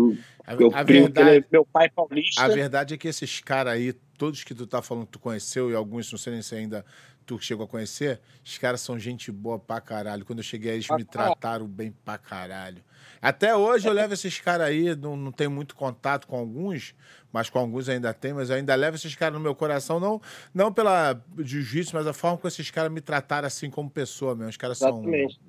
a, 0.46 0.54
eu 0.54 0.70
a 0.72 0.82
verdade, 0.84 1.44
meu 1.50 1.66
pai 1.66 1.90
paulista. 1.90 2.44
A 2.44 2.48
verdade 2.48 2.94
é 2.94 2.96
que 2.96 3.08
esses 3.08 3.40
caras 3.40 3.72
aí, 3.72 3.92
todos 4.16 4.44
que 4.44 4.54
tu 4.54 4.66
tá 4.66 4.82
falando 4.82 5.06
que 5.06 5.12
tu 5.12 5.18
conheceu, 5.18 5.70
e 5.70 5.74
alguns 5.74 6.10
não 6.10 6.18
sei 6.18 6.32
nem 6.32 6.42
se 6.42 6.54
ainda 6.54 6.84
tu 7.26 7.38
chegou 7.40 7.64
a 7.64 7.68
conhecer, 7.68 8.20
os 8.44 8.56
caras 8.56 8.80
são 8.80 8.98
gente 8.98 9.32
boa 9.32 9.58
pra 9.58 9.80
caralho. 9.80 10.24
Quando 10.24 10.38
eu 10.38 10.44
cheguei, 10.44 10.74
eles 10.74 10.88
me 10.88 11.04
trataram 11.04 11.66
bem 11.66 11.92
pra 12.04 12.16
caralho. 12.16 12.82
Até 13.20 13.54
hoje 13.56 13.88
eu 13.88 13.92
levo 13.92 14.14
esses 14.14 14.38
caras 14.40 14.68
aí, 14.68 14.94
não, 14.94 15.16
não 15.16 15.32
tenho 15.32 15.50
muito 15.50 15.74
contato 15.74 16.26
com 16.26 16.36
alguns, 16.36 16.94
mas 17.32 17.50
com 17.50 17.58
alguns 17.58 17.88
ainda 17.88 18.14
tem, 18.14 18.32
mas 18.32 18.50
eu 18.50 18.56
ainda 18.56 18.74
levo 18.74 18.96
esses 18.96 19.14
caras 19.14 19.34
no 19.34 19.40
meu 19.40 19.54
coração, 19.54 19.98
não, 19.98 20.20
não 20.54 20.72
pela 20.72 21.20
jiu-jitsu, 21.38 21.94
mas 21.94 22.06
a 22.06 22.12
forma 22.12 22.36
como 22.36 22.48
esses 22.48 22.70
caras 22.70 22.92
me 22.92 23.00
trataram 23.00 23.46
assim 23.46 23.68
como 23.70 23.90
pessoa 23.90 24.34
mesmo. 24.34 24.50
Os 24.50 24.56
caras 24.56 24.78
são 24.78 25.02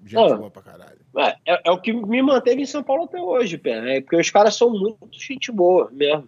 gente 0.04 0.36
boa 0.36 0.50
pra 0.50 0.62
caralho. 0.62 1.00
É, 1.18 1.36
é, 1.46 1.62
é, 1.66 1.72
o 1.72 1.80
que 1.80 1.94
me 1.94 2.22
manteve 2.22 2.62
em 2.62 2.66
São 2.66 2.84
Paulo 2.84 3.04
até 3.04 3.22
hoje, 3.22 3.58
Pé, 3.58 3.82
né? 3.82 4.02
porque 4.02 4.16
os 4.16 4.30
caras 4.32 4.56
são 4.56 4.72
muito 4.72 5.08
gente 5.12 5.52
boa 5.52 5.90
mesmo. 5.92 6.28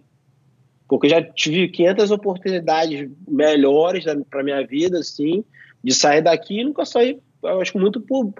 Porque 0.90 1.06
eu 1.06 1.10
já 1.10 1.22
tive 1.22 1.68
500 1.68 2.10
oportunidades 2.10 3.08
melhores 3.28 4.04
para 4.28 4.42
minha 4.42 4.66
vida, 4.66 4.98
assim, 4.98 5.44
de 5.84 5.94
sair 5.94 6.20
daqui 6.20 6.58
e 6.58 6.64
nunca 6.64 6.84
saí, 6.84 7.16
eu 7.44 7.60
acho 7.60 7.78
muito 7.78 8.00
por, 8.00 8.34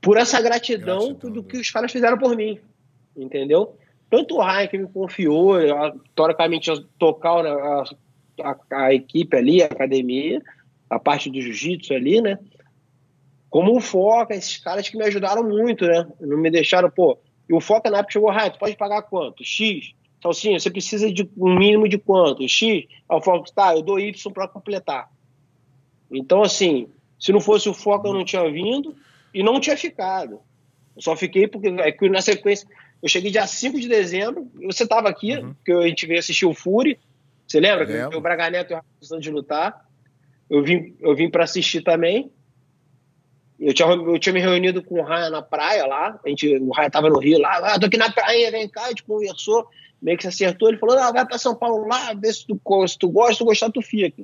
por 0.00 0.16
essa 0.16 0.42
gratidão, 0.42 1.06
gratidão 1.10 1.32
do 1.32 1.44
que 1.44 1.56
os 1.56 1.70
caras 1.70 1.92
fizeram 1.92 2.18
por 2.18 2.34
mim, 2.34 2.58
entendeu? 3.16 3.78
Tanto 4.10 4.34
o 4.34 4.42
Ryan 4.42 4.66
que 4.66 4.78
me 4.78 4.88
confiou, 4.88 5.52
teoricamente, 6.16 6.68
tocar 6.98 7.46
a, 7.46 7.84
a, 8.42 8.56
a, 8.72 8.92
equipe 8.92 9.36
ali, 9.36 9.62
a 9.62 9.66
academia, 9.66 10.42
a 10.90 10.98
parte 10.98 11.30
do 11.30 11.40
jiu-jitsu 11.40 11.94
ali, 11.94 12.20
né? 12.20 12.40
Como 13.48 13.76
o 13.76 13.80
Foca, 13.80 14.34
esses 14.34 14.56
caras 14.56 14.88
que 14.88 14.98
me 14.98 15.04
ajudaram 15.04 15.44
muito, 15.44 15.86
né? 15.86 16.08
Não 16.20 16.38
me 16.38 16.50
deixaram, 16.50 16.90
pô. 16.90 17.16
E 17.48 17.54
o 17.54 17.60
Foca 17.60 17.88
na 17.88 17.98
época 17.98 18.14
chegou, 18.14 18.32
Ryan, 18.32 18.50
tu 18.50 18.58
pode 18.58 18.76
pagar 18.76 19.02
quanto? 19.02 19.44
X. 19.44 19.94
Então, 20.20 20.30
assim, 20.30 20.56
você 20.56 20.70
precisa 20.70 21.10
de 21.10 21.28
um 21.36 21.58
mínimo 21.58 21.88
de 21.88 21.98
quanto? 21.98 22.46
X. 22.46 22.84
Aí 23.08 23.16
o 23.16 23.20
Foca, 23.20 23.50
tá, 23.52 23.74
eu 23.74 23.82
dou 23.82 23.98
Y 23.98 24.32
para 24.32 24.46
completar. 24.46 25.10
Então, 26.12 26.42
assim, 26.42 26.88
se 27.18 27.32
não 27.32 27.40
fosse 27.40 27.68
o 27.68 27.74
Foca, 27.74 28.06
eu 28.06 28.12
não 28.12 28.24
tinha 28.24 28.48
vindo 28.50 28.94
e 29.32 29.42
não 29.42 29.58
tinha 29.58 29.76
ficado. 29.76 30.40
Eu 30.94 31.02
só 31.02 31.16
fiquei 31.16 31.48
porque 31.48 31.68
é 31.68 32.08
na 32.08 32.20
sequência 32.20 32.68
eu 33.02 33.08
cheguei 33.08 33.30
dia 33.30 33.46
5 33.46 33.80
de 33.80 33.88
dezembro, 33.88 34.50
você 34.62 34.82
estava 34.82 35.08
aqui, 35.08 35.36
uhum. 35.36 35.54
que 35.64 35.72
a 35.72 35.88
gente 35.88 36.06
veio 36.06 36.20
assistir 36.20 36.44
o 36.44 36.52
Fury. 36.52 36.98
Você 37.46 37.58
lembra? 37.58 37.86
Que 37.86 38.16
o 38.16 38.20
Braga 38.20 38.50
Neto 38.50 38.74
e 38.74 39.18
de 39.18 39.30
lutar. 39.30 39.86
Eu 40.48 40.62
vim, 40.62 40.94
eu 41.00 41.16
vim 41.16 41.30
para 41.30 41.44
assistir 41.44 41.82
também. 41.82 42.30
Eu 43.60 43.74
tinha, 43.74 43.88
eu 43.88 44.18
tinha 44.18 44.32
me 44.32 44.40
reunido 44.40 44.82
com 44.82 45.00
o 45.00 45.04
Ryan 45.04 45.28
na 45.28 45.42
praia 45.42 45.86
lá. 45.86 46.18
A 46.24 46.28
gente, 46.30 46.56
o 46.56 46.72
Ryan 46.72 46.88
tava 46.88 47.10
no 47.10 47.18
Rio 47.18 47.38
lá. 47.38 47.58
Ah, 47.58 47.78
tô 47.78 47.86
aqui 47.86 47.98
na 47.98 48.10
praia, 48.10 48.50
vem 48.50 48.66
cá. 48.66 48.84
A 48.84 48.88
gente 48.88 49.02
conversou, 49.02 49.68
meio 50.00 50.16
que 50.16 50.22
se 50.22 50.28
acertou. 50.28 50.68
Ele 50.68 50.78
falou: 50.78 50.96
não, 50.96 51.12
vai 51.12 51.26
para 51.26 51.36
São 51.36 51.54
Paulo 51.54 51.86
lá, 51.86 52.14
vê 52.14 52.32
se 52.32 52.46
tu, 52.46 52.58
se 52.88 52.98
tu 52.98 53.10
gosta, 53.10 53.32
se 53.34 53.38
tu 53.38 53.44
gostar, 53.44 53.70
tu 53.70 53.82
fica. 53.82 54.22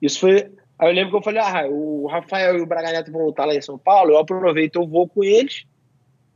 Isso 0.00 0.20
foi. 0.20 0.50
Aí 0.78 0.88
eu 0.88 0.94
lembro 0.94 1.10
que 1.10 1.16
eu 1.18 1.22
falei: 1.22 1.40
ah, 1.42 1.68
o 1.68 2.06
Rafael 2.06 2.56
e 2.56 2.62
o 2.62 2.66
Braga 2.66 2.92
Neto 2.92 3.12
vão 3.12 3.26
lutar 3.26 3.46
lá 3.46 3.54
em 3.54 3.60
São 3.60 3.76
Paulo. 3.76 4.12
Eu 4.12 4.18
aproveito, 4.18 4.76
eu 4.76 4.88
vou 4.88 5.06
com 5.06 5.22
eles 5.22 5.66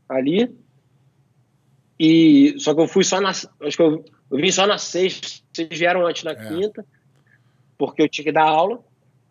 ali. 0.07 0.55
E 1.99 2.55
só 2.59 2.75
que 2.75 2.83
eu 2.83 2.89
fui 2.89 3.03
só 3.03 3.19
na. 3.19 3.31
Acho 3.31 3.77
que 3.77 3.83
eu, 3.83 4.05
eu 4.31 4.37
vim 4.39 4.51
só 4.51 4.67
na 4.67 4.77
sexta. 4.77 5.43
Vocês 5.51 5.79
vieram 5.79 6.07
antes 6.07 6.23
na 6.23 6.33
é. 6.33 6.49
quinta, 6.49 6.85
porque 7.79 8.03
eu 8.03 8.09
tinha 8.11 8.27
que 8.27 8.33
dar 8.33 8.45
aula. 8.45 8.85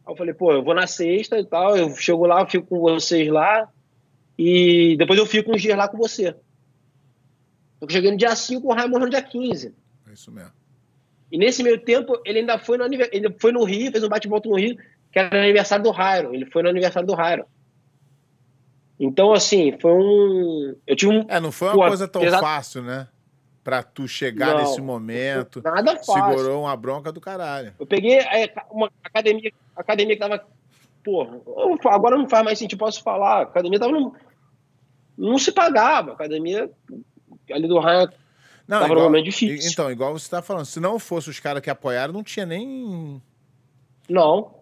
Aí 0.06 0.14
eu 0.14 0.18
falei, 0.18 0.34
pô, 0.34 0.52
eu 0.52 0.64
vou 0.64 0.74
na 0.74 0.88
sexta 0.88 1.40
e 1.40 1.46
tal. 1.46 1.78
Eu 1.78 1.96
chego 1.96 2.26
lá, 2.26 2.42
eu 2.42 2.48
fico 2.48 2.68
com 2.68 2.80
vocês 2.80 3.28
lá. 3.30 3.68
E 4.38 4.96
depois 4.98 5.20
eu 5.20 5.26
fico 5.26 5.52
uns 5.52 5.62
dias 5.62 5.78
lá 5.78 5.88
com 5.88 5.98
você. 5.98 6.36
Eu 7.80 7.90
cheguei 7.90 8.12
no 8.12 8.18
dia 8.18 8.36
5, 8.36 8.66
o 8.66 8.74
Raio 8.74 8.90
morreu 8.90 9.06
no 9.06 9.12
dia 9.12 9.22
15. 9.22 9.74
É 10.08 10.14
isso 10.14 10.32
mesmo. 10.32 10.52
E 11.32 11.38
nesse 11.38 11.64
meio 11.64 11.80
tempo, 11.80 12.22
ele 12.24 12.40
ainda 12.40 12.60
foi 12.60 12.78
no, 12.78 12.86
ele 12.86 13.36
foi 13.40 13.52
no 13.52 13.64
Rio, 13.64 13.92
fez 13.92 14.04
um 14.04 14.10
bate-volta 14.10 14.48
no 14.48 14.56
Rio, 14.56 14.78
que 15.12 15.20
era 15.20 15.36
no 15.36 15.44
aniversário 15.44 15.84
do 15.84 15.92
Rairo. 15.92 16.34
Ele 16.34 16.46
foi 16.46 16.62
no 16.64 16.70
aniversário 16.70 17.08
do 17.08 17.16
Rairo. 17.16 17.46
Então, 19.00 19.34
assim, 19.34 19.76
foi 19.80 19.92
um. 19.92 20.76
Eu 20.86 20.96
tive 20.96 21.12
um. 21.12 21.26
É, 21.28 21.40
não 21.40 21.52
foi 21.52 21.70
uma 21.70 21.76
Pô, 21.76 21.88
coisa 21.88 22.08
tão 22.08 22.22
fácil, 22.40 22.84
né? 22.84 23.08
Pra 23.64 23.82
tu 23.82 24.08
chegar 24.08 24.54
não, 24.54 24.60
nesse 24.60 24.80
momento. 24.80 25.62
Nada 25.64 25.96
fácil. 25.96 26.14
Segurou 26.14 26.64
uma 26.64 26.78
bronca 26.78 27.12
do 27.12 27.20
caralho. 27.20 27.74
Eu 27.80 27.86
peguei 27.86 28.20
uma 28.70 28.92
academia, 29.04 29.52
academia 29.82 30.16
que 30.16 30.22
tava. 30.22 30.46
Porra, 31.04 31.42
agora 31.90 32.18
não 32.18 32.30
faz 32.30 32.44
mais 32.46 32.60
sentido, 32.60 32.80
posso 32.80 33.04
falar. 33.04 33.40
A 33.40 33.42
academia 33.44 33.80
tava. 33.80 33.92
No, 33.92 34.16
não 35.18 35.38
se 35.38 35.52
pagava. 35.52 36.12
A 36.12 36.14
academia 36.14 36.70
ali 37.52 37.68
do 37.68 37.80
Ryan 37.80 38.10
não, 38.68 38.80
tava 38.80 38.94
igual, 38.94 39.06
momento 39.06 39.26
difícil. 39.26 39.72
Então, 39.72 39.92
igual 39.92 40.18
você 40.18 40.30
tá 40.30 40.42
falando, 40.42 40.66
se 40.66 40.80
não 40.80 40.98
fosse 40.98 41.30
os 41.30 41.40
caras 41.40 41.62
que 41.62 41.70
apoiaram, 41.70 42.14
não 42.14 42.24
tinha 42.24 42.46
nem. 42.46 43.22
Não. 44.10 44.56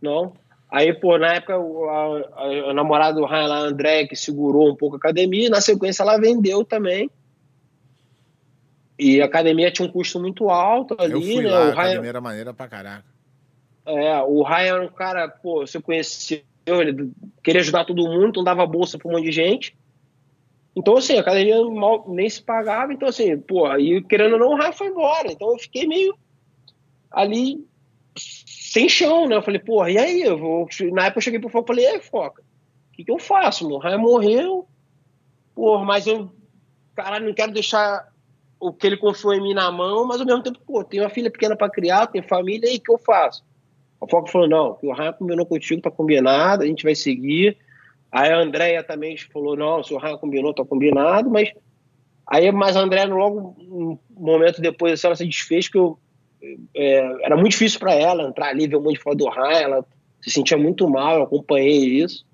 Não. 0.00 0.32
Aí, 0.70 0.92
pô, 0.92 1.18
na 1.18 1.34
época, 1.34 1.54
a, 1.54 2.42
a, 2.42 2.70
a 2.70 2.74
namorada 2.74 3.20
do 3.20 3.26
Ryan 3.26 3.46
lá, 3.46 3.58
André, 3.60 4.06
que 4.06 4.16
segurou 4.16 4.70
um 4.70 4.76
pouco 4.76 4.96
a 4.96 4.98
academia, 4.98 5.48
na 5.50 5.60
sequência 5.60 6.02
ela 6.02 6.18
vendeu 6.18 6.64
também. 6.64 7.10
E 8.98 9.20
a 9.20 9.26
academia 9.26 9.70
tinha 9.70 9.86
um 9.86 9.92
custo 9.92 10.18
muito 10.20 10.48
alto 10.48 10.96
ali, 10.98 11.12
Eu 11.12 11.20
fui 11.20 11.42
né? 11.42 11.50
Lá, 11.50 11.58
o 11.58 11.62
a 11.62 11.64
Ryan... 11.64 11.72
academia 11.72 12.08
era 12.08 12.20
maneira 12.20 12.54
pra 12.54 12.68
caraca. 12.68 13.13
É, 13.86 14.18
o 14.22 14.42
Ryan 14.42 14.74
era 14.74 14.84
um 14.84 14.88
cara, 14.88 15.28
pô, 15.28 15.66
você 15.66 15.80
conheceu, 15.80 16.42
ele 16.66 17.12
queria 17.42 17.60
ajudar 17.60 17.84
todo 17.84 18.08
mundo, 18.08 18.28
então 18.28 18.44
dava 18.44 18.66
bolsa 18.66 18.98
pra 18.98 19.08
um 19.08 19.12
monte 19.12 19.24
de 19.24 19.32
gente. 19.32 19.76
Então, 20.76 20.96
assim, 20.96 21.16
a 21.16 21.20
academia 21.20 21.62
mal, 21.64 22.04
nem 22.08 22.28
se 22.28 22.42
pagava, 22.42 22.92
então, 22.92 23.08
assim, 23.08 23.38
pô, 23.38 23.72
e 23.76 24.02
querendo 24.02 24.32
ou 24.32 24.38
não, 24.38 24.48
o 24.48 24.56
Ryan 24.56 24.72
foi 24.72 24.88
embora. 24.88 25.30
Então 25.30 25.52
eu 25.52 25.58
fiquei 25.58 25.86
meio 25.86 26.16
ali 27.10 27.64
sem 28.16 28.88
chão, 28.88 29.28
né? 29.28 29.36
Eu 29.36 29.42
falei, 29.42 29.60
porra, 29.60 29.90
e 29.90 29.98
aí? 29.98 30.22
Eu 30.22 30.36
vou... 30.36 30.68
Na 30.92 31.06
época 31.06 31.18
eu 31.18 31.22
cheguei 31.22 31.38
pro 31.38 31.48
Foca 31.48 31.72
e 31.72 31.76
falei, 31.76 31.84
e 31.84 31.88
aí, 31.88 32.00
Foca, 32.00 32.42
o 32.42 32.92
que, 32.92 33.04
que 33.04 33.10
eu 33.10 33.18
faço? 33.18 33.68
Meu 33.68 33.78
raio 33.78 34.00
morreu, 34.00 34.66
porra, 35.54 35.84
mas 35.84 36.06
eu, 36.06 36.34
caralho, 36.94 37.26
não 37.26 37.34
quero 37.34 37.52
deixar 37.52 38.08
o 38.58 38.72
que 38.72 38.86
ele 38.86 38.96
confiou 38.96 39.34
em 39.34 39.42
mim 39.42 39.54
na 39.54 39.70
mão, 39.70 40.06
mas 40.06 40.20
ao 40.20 40.26
mesmo 40.26 40.42
tempo, 40.42 40.58
pô, 40.66 40.82
tenho 40.82 41.04
uma 41.04 41.10
filha 41.10 41.30
pequena 41.30 41.54
para 41.54 41.70
criar, 41.70 42.06
tenho 42.06 42.26
família, 42.26 42.66
e 42.66 42.70
aí, 42.70 42.76
o 42.78 42.80
que 42.80 42.90
eu 42.90 42.98
faço? 42.98 43.44
O 44.00 44.08
Foca 44.08 44.30
falou, 44.30 44.48
não, 44.48 44.78
o 44.82 44.92
Raio 44.92 45.14
combinou 45.14 45.46
contigo, 45.46 45.80
tá 45.80 45.90
combinado, 45.90 46.62
a 46.62 46.66
gente 46.66 46.84
vai 46.84 46.94
seguir. 46.94 47.56
Aí 48.12 48.30
a 48.30 48.38
Andréia 48.38 48.82
também 48.82 49.16
falou, 49.16 49.56
não, 49.56 49.82
se 49.82 49.94
o 49.94 49.98
Raio 49.98 50.18
combinou, 50.18 50.54
tá 50.54 50.64
combinado, 50.64 51.30
mas 51.30 51.52
Aí, 52.26 52.50
mas 52.50 52.76
a 52.76 52.80
André, 52.80 53.04
logo 53.04 53.54
um 53.60 53.98
momento 54.10 54.60
depois, 54.60 54.94
assim, 54.94 55.06
ela 55.06 55.16
se 55.16 55.26
desfez, 55.26 55.68
que 55.68 55.76
eu, 55.76 55.98
é, 56.74 57.24
era 57.24 57.36
muito 57.36 57.50
difícil 57.50 57.78
para 57.78 57.94
ela 57.94 58.22
entrar 58.22 58.48
ali, 58.48 58.66
ver 58.66 58.76
um 58.76 58.82
monte 58.82 58.94
de 58.94 59.02
foto 59.02 59.18
do 59.18 59.28
Ryan, 59.28 59.60
ela 59.60 59.86
se 60.22 60.30
sentia 60.30 60.56
muito 60.56 60.88
mal, 60.88 61.16
eu 61.16 61.22
acompanhei 61.24 62.02
isso. 62.02 62.24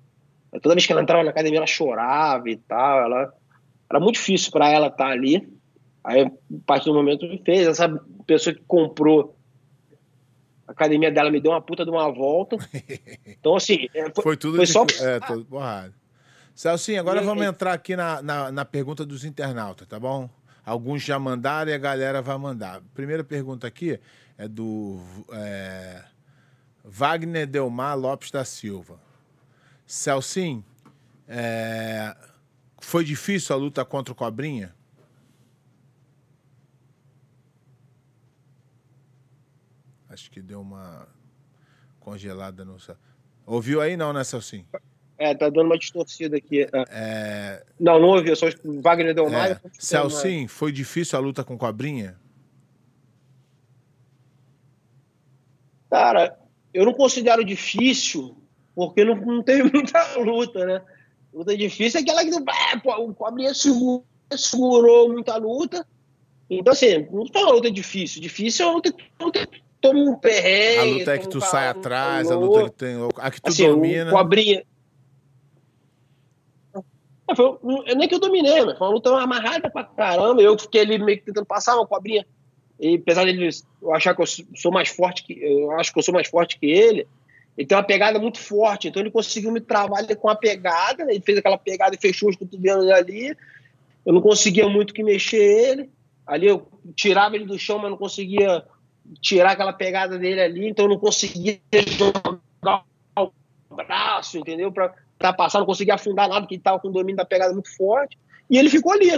Toda 0.61 0.75
vez 0.75 0.85
que 0.85 0.91
ela 0.91 1.01
entrava 1.01 1.23
na 1.23 1.31
academia, 1.31 1.59
ela 1.59 1.67
chorava 1.67 2.49
e 2.49 2.57
tal, 2.57 2.99
ela, 3.01 3.33
era 3.89 3.99
muito 3.99 4.15
difícil 4.15 4.51
para 4.51 4.69
ela 4.69 4.87
estar 4.87 5.05
tá 5.05 5.11
ali. 5.11 5.47
Aí, 6.03 6.21
a 6.21 6.31
partir 6.65 6.85
do 6.85 6.93
momento 6.93 7.27
que 7.27 7.41
fez, 7.43 7.67
essa 7.67 7.89
pessoa 8.25 8.55
que 8.55 8.61
comprou 8.65 9.35
a 10.71 10.73
academia 10.73 11.11
dela 11.11 11.29
me 11.29 11.39
deu 11.39 11.51
uma 11.51 11.61
puta 11.61 11.83
de 11.83 11.91
uma 11.91 12.11
volta. 12.11 12.57
Então, 13.25 13.55
assim, 13.55 13.87
é, 13.93 14.11
foi, 14.13 14.23
foi 14.23 14.37
tudo 14.37 14.57
foi 14.57 14.65
de, 14.65 14.71
só... 14.71 14.85
É, 15.01 15.19
tudo 15.19 15.43
borrado. 15.45 15.93
Celcinho, 16.53 16.99
agora 16.99 17.21
vamos 17.21 17.43
entrar 17.43 17.73
aqui 17.73 17.95
na, 17.95 18.21
na, 18.21 18.51
na, 18.51 18.65
pergunta 18.65 19.03
dos 19.03 19.25
internautas, 19.25 19.87
tá 19.87 19.99
bom? 19.99 20.29
Alguns 20.63 21.01
já 21.01 21.17
mandaram 21.17 21.71
e 21.71 21.73
a 21.73 21.77
galera 21.77 22.21
vai 22.21 22.37
mandar. 22.37 22.81
Primeira 22.93 23.23
pergunta 23.23 23.65
aqui 23.65 23.99
é 24.37 24.47
do 24.47 24.99
é, 25.31 26.03
Wagner 26.83 27.47
Delmar 27.47 27.97
Lopes 27.97 28.29
da 28.29 28.45
Silva. 28.45 28.99
Celcinho, 29.87 30.63
é, 31.27 32.15
foi 32.79 33.03
difícil 33.03 33.55
a 33.55 33.57
luta 33.57 33.83
contra 33.83 34.11
o 34.11 34.15
Cobrinha? 34.15 34.75
Acho 40.11 40.29
que 40.29 40.41
deu 40.41 40.59
uma 40.59 41.07
congelada 42.01 42.65
no. 42.65 42.75
Ouviu 43.45 43.79
aí 43.79 43.95
não, 43.95 44.11
né, 44.11 44.25
Celcinho? 44.25 44.67
É, 45.17 45.33
tá 45.33 45.47
dando 45.47 45.67
uma 45.67 45.77
distorcida 45.77 46.35
aqui. 46.35 46.63
É... 46.63 46.69
é. 46.89 47.63
Não, 47.79 47.97
não 47.97 48.09
ouvi, 48.09 48.35
só 48.35 48.47
Wagner 48.81 49.15
deu 49.15 49.29
mais. 49.29 49.51
É. 49.51 49.61
Celcinho, 49.79 50.49
foi 50.49 50.73
difícil 50.73 51.17
a 51.17 51.21
luta 51.21 51.45
com 51.45 51.57
Cobrinha? 51.57 52.19
Cara, 55.89 56.37
eu 56.73 56.85
não 56.85 56.93
considero 56.93 57.43
difícil, 57.45 58.35
porque 58.75 59.05
não, 59.05 59.15
não 59.15 59.41
teve 59.41 59.63
muita 59.71 60.17
luta, 60.17 60.65
né? 60.65 60.81
Luta 61.33 61.55
difícil 61.55 62.01
é 62.01 62.03
aquela 62.03 62.25
que 62.25 62.31
ah, 62.35 62.99
o 62.99 63.13
Cobrinha 63.13 63.53
segurou, 63.53 64.05
segurou 64.35 65.09
muita 65.09 65.37
luta. 65.37 65.87
Então, 66.49 66.73
assim, 66.73 67.07
não 67.09 67.25
foi 67.27 67.43
uma 67.43 67.53
luta 67.53 67.71
difícil. 67.71 68.21
Difícil 68.21 68.65
é 68.65 68.67
uma 68.67 68.75
luta 68.75 69.47
toma 69.81 69.99
um 69.99 70.15
perrengue. 70.15 70.79
A 70.79 70.97
luta 70.99 71.13
é 71.13 71.17
que 71.17 71.27
tu 71.27 71.37
um 71.39 71.41
sai 71.41 71.67
atrás, 71.67 72.29
a 72.29 72.35
luta 72.35 72.69
que 72.69 72.75
tem. 72.77 72.95
A 73.17 73.31
que 73.31 73.41
tu 73.41 73.49
assim, 73.49 73.67
domina. 73.67 74.11
O 74.11 74.13
Cobrinha. 74.13 74.63
É, 77.29 77.35
foi, 77.35 77.57
nem 77.95 78.07
que 78.07 78.15
eu 78.15 78.19
dominei, 78.19 78.63
mas 78.65 78.77
foi 78.77 78.87
uma 78.87 78.93
luta 78.93 79.17
amarrada 79.17 79.69
pra 79.69 79.83
caramba. 79.83 80.41
Eu 80.41 80.57
fiquei 80.57 80.81
ali 80.81 80.99
meio 80.99 81.17
que 81.17 81.25
tentando 81.25 81.45
passar 81.45 81.75
uma 81.75 81.87
cobrinha. 81.87 82.25
E 82.79 82.95
apesar 82.95 83.25
dele 83.25 83.49
eu 83.81 83.93
achar 83.93 84.15
que 84.15 84.21
eu 84.21 84.25
sou 84.27 84.71
mais 84.71 84.89
forte 84.89 85.23
que. 85.23 85.33
Eu 85.41 85.71
acho 85.71 85.91
que 85.91 85.99
eu 85.99 86.03
sou 86.03 86.13
mais 86.13 86.27
forte 86.27 86.59
que 86.59 86.65
ele. 86.65 87.07
Ele 87.57 87.67
tem 87.67 87.77
uma 87.77 87.83
pegada 87.83 88.17
muito 88.17 88.39
forte, 88.39 88.87
então 88.87 89.01
ele 89.01 89.11
conseguiu 89.11 89.51
me 89.51 89.59
travar 89.59 90.03
com 90.15 90.29
a 90.29 90.35
pegada, 90.35 91.03
né? 91.03 91.13
ele 91.13 91.21
fez 91.21 91.37
aquela 91.37 91.57
pegada 91.57 91.95
e 91.95 91.99
fechou 91.99 92.29
os 92.29 92.35
cotovelos 92.35 92.89
ali. 92.89 93.35
Eu 94.05 94.13
não 94.13 94.21
conseguia 94.21 94.67
muito 94.69 94.93
que 94.93 95.03
mexer 95.03 95.37
ele. 95.37 95.89
Ali 96.25 96.47
eu 96.47 96.67
tirava 96.95 97.35
ele 97.35 97.45
do 97.45 97.59
chão, 97.59 97.77
mas 97.77 97.91
não 97.91 97.97
conseguia 97.97 98.63
tirar 99.19 99.51
aquela 99.51 99.73
pegada 99.73 100.17
dele 100.17 100.41
ali, 100.41 100.67
então 100.67 100.85
eu 100.85 100.89
não 100.89 100.97
conseguia 100.97 101.59
jogar 101.75 102.85
o 103.15 103.31
braço, 103.75 104.37
entendeu? 104.37 104.71
Para 104.71 105.33
passar, 105.33 105.59
não 105.59 105.65
conseguia 105.65 105.95
afundar 105.95 106.27
nada, 106.27 106.41
porque 106.41 106.55
ele 106.55 106.61
estava 106.61 106.79
com 106.79 106.87
o 106.87 106.91
domínio 106.91 107.17
da 107.17 107.25
pegada 107.25 107.53
muito 107.53 107.75
forte. 107.75 108.17
E 108.49 108.57
ele 108.57 108.69
ficou 108.69 108.91
ali. 108.91 109.09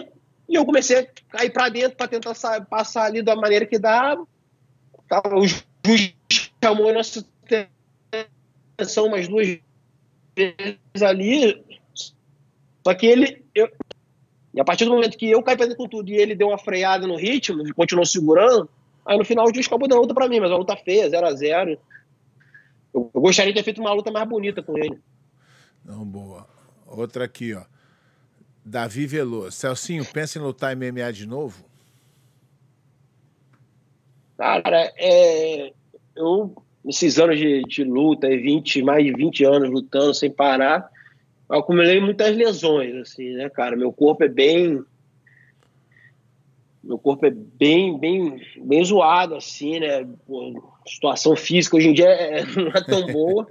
E 0.48 0.56
eu 0.56 0.66
comecei 0.66 1.00
a 1.00 1.08
cair 1.30 1.52
para 1.52 1.70
dentro 1.70 1.98
para 1.98 2.08
tentar 2.08 2.36
passar 2.66 3.06
ali 3.06 3.22
da 3.22 3.36
maneira 3.36 3.66
que 3.66 3.80
dava. 3.80 4.26
O 5.32 5.48
juiz 5.48 6.16
chamou 6.64 6.90
a 6.90 6.94
nossa 6.94 7.26
atenção 8.78 9.08
umas 9.08 9.28
duas 9.28 9.60
vezes 10.36 11.02
ali. 11.02 11.64
Só 12.86 12.94
que 12.94 13.06
ele. 13.06 13.44
Eu, 13.56 13.72
e 14.54 14.62
a 14.62 14.64
partir 14.64 14.86
do 14.86 14.92
momento 14.92 15.18
que 15.18 15.30
eu 15.30 15.42
caí 15.42 15.58
pra 15.58 15.66
dentro 15.66 15.78
com 15.78 15.90
tudo 15.90 16.10
e 16.10 16.16
ele 16.16 16.36
deu 16.36 16.50
uma 16.50 16.60
freada 16.60 17.08
no 17.08 17.16
ritmo, 17.16 17.68
e 17.68 17.74
continuou 17.74 18.06
segurando, 18.06 18.70
aí 19.06 19.18
no 19.18 19.26
final 19.26 19.46
o 19.46 19.54
juiz 19.54 19.68
acabou 19.68 19.88
dando 19.88 20.00
a 20.00 20.02
luta 20.02 20.14
pra 20.14 20.28
mim, 20.28 20.40
mas 20.40 20.52
a 20.52 20.58
luta 20.58 20.76
feia, 20.76 21.10
0 21.10 21.28
a 21.28 21.34
0 21.34 21.80
eu, 22.94 23.12
eu 23.14 23.22
gostaria 23.22 23.52
de 23.52 23.60
ter 23.60 23.64
feito 23.64 23.82
uma 23.82 23.94
luta 23.94 24.12
mais 24.12 24.28
bonita 24.28 24.62
com 24.62 24.78
ele. 24.78 25.00
Não, 25.84 26.06
boa. 26.06 26.48
Outra 26.86 27.26
aqui, 27.26 27.54
ó. 27.54 27.64
Davi 28.64 29.06
Veloso. 29.06 29.52
Celcinho, 29.52 30.06
pensa 30.06 30.38
em 30.38 30.42
lutar 30.42 30.76
MMA 30.76 31.12
de 31.12 31.28
novo? 31.28 31.66
Cara, 34.38 34.92
é, 34.98 35.74
eu 36.16 36.56
nesses 36.84 37.18
anos 37.18 37.38
de, 37.38 37.62
de 37.64 37.84
luta, 37.84 38.28
20, 38.28 38.82
mais 38.82 39.04
de 39.06 39.14
20 39.14 39.46
anos 39.46 39.70
lutando 39.70 40.14
sem 40.14 40.30
parar, 40.30 40.90
eu 41.50 41.60
acumulei 41.60 42.00
muitas 42.00 42.36
lesões, 42.36 42.96
assim, 42.96 43.34
né, 43.36 43.50
cara? 43.50 43.76
Meu 43.76 43.92
corpo 43.94 44.24
é 44.24 44.28
bem. 44.28 44.84
Meu 46.84 46.98
corpo 46.98 47.26
é 47.26 47.30
bem, 47.30 47.98
bem, 47.98 48.42
bem 48.58 48.84
zoado, 48.84 49.36
assim, 49.36 49.80
né? 49.80 50.06
Pô, 50.28 50.62
situação 50.86 51.36
física 51.36 51.78
hoje 51.78 51.90
em 51.90 51.94
dia 51.94 52.10
é, 52.10 52.44
não 52.56 52.68
é 52.68 52.84
tão 52.84 53.08
boa. 53.08 53.48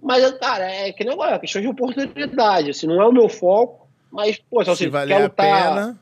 mas, 0.00 0.30
cara, 0.38 0.70
é 0.70 0.92
que 0.92 1.04
negócio, 1.04 1.34
é 1.34 1.38
questão 1.38 1.60
de 1.60 1.68
oportunidade, 1.68 2.70
assim, 2.70 2.86
não 2.86 3.02
é 3.02 3.06
o 3.06 3.12
meu 3.12 3.28
foco, 3.28 3.88
mas, 4.12 4.38
pô, 4.38 4.64
se, 4.64 4.76
se 4.76 4.86
valer 4.88 5.16
quer 5.16 5.22
lutar. 5.24 5.78
A 5.78 5.96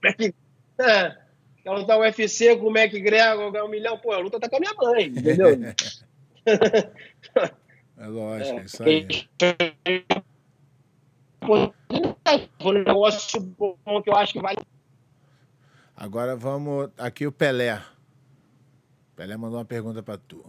pena. 0.00 0.30
É, 0.78 1.16
Quer 1.62 1.70
lutar 1.72 1.98
o 1.98 2.00
UFC 2.00 2.56
com 2.56 2.66
o 2.66 2.76
McGregor, 2.76 3.52
ganhar 3.52 3.64
um 3.64 3.68
milhão, 3.68 3.98
pô, 3.98 4.12
a 4.12 4.18
luta 4.18 4.40
tá 4.40 4.48
com 4.48 4.56
a 4.56 4.60
minha 4.60 4.74
mãe, 4.74 5.06
entendeu? 5.06 5.50
é 7.98 8.06
lógico, 8.06 8.60
é, 8.60 8.64
isso 8.64 8.82
aí. 8.82 9.06
Um 12.64 12.72
negócio 12.72 13.40
bom 13.40 13.76
que 14.02 14.08
eu 14.08 14.16
acho 14.16 14.32
que 14.32 14.40
vale. 14.40 14.58
Agora 16.00 16.34
vamos. 16.34 16.88
Aqui 16.96 17.26
o 17.26 17.32
Pelé. 17.32 17.78
Pelé 19.14 19.36
mandou 19.36 19.58
uma 19.58 19.66
pergunta 19.66 20.02
para 20.02 20.16
tu. 20.16 20.42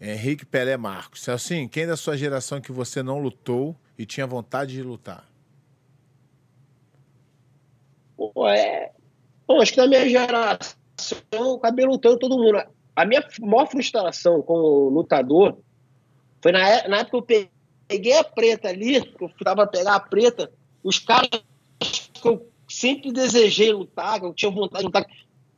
Henrique 0.00 0.44
Pelé 0.44 0.76
Marcos. 0.76 1.28
Assim, 1.28 1.68
quem 1.68 1.86
da 1.86 1.96
sua 1.96 2.16
geração 2.16 2.60
que 2.60 2.72
você 2.72 3.04
não 3.04 3.20
lutou 3.20 3.76
e 3.96 4.04
tinha 4.04 4.26
vontade 4.26 4.72
de 4.72 4.82
lutar? 4.82 5.30
Pô, 8.16 8.48
é, 8.48 8.90
Bom, 9.46 9.62
acho 9.62 9.72
que 9.72 9.78
na 9.78 9.86
minha 9.86 10.08
geração 10.08 10.76
eu 11.30 11.54
acabei 11.54 11.86
lutando 11.86 12.18
todo 12.18 12.36
mundo. 12.36 12.60
A 12.96 13.04
minha 13.04 13.24
maior 13.40 13.66
frustração 13.66 14.42
como 14.42 14.88
lutador 14.88 15.56
foi 16.42 16.50
na, 16.50 16.68
é, 16.68 16.88
na 16.88 16.98
época 16.98 17.22
que 17.22 17.34
eu 17.34 17.48
peguei 17.86 18.18
a 18.18 18.24
preta 18.24 18.70
ali, 18.70 19.00
que 19.00 19.22
eu 19.22 19.30
tava 19.44 19.68
pegar 19.68 19.94
a 19.94 20.00
preta, 20.00 20.50
os 20.82 20.98
caras 20.98 21.30
que 21.78 22.26
eu 22.26 22.50
sempre 22.76 23.10
desejei 23.10 23.72
lutar, 23.72 24.22
eu 24.22 24.34
tinha 24.34 24.50
vontade 24.50 24.82
de 24.82 24.86
lutar, 24.86 25.06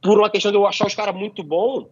por 0.00 0.18
uma 0.18 0.30
questão 0.30 0.52
de 0.52 0.56
eu 0.56 0.66
achar 0.66 0.86
os 0.86 0.94
caras 0.94 1.14
muito 1.14 1.42
bons, 1.42 1.86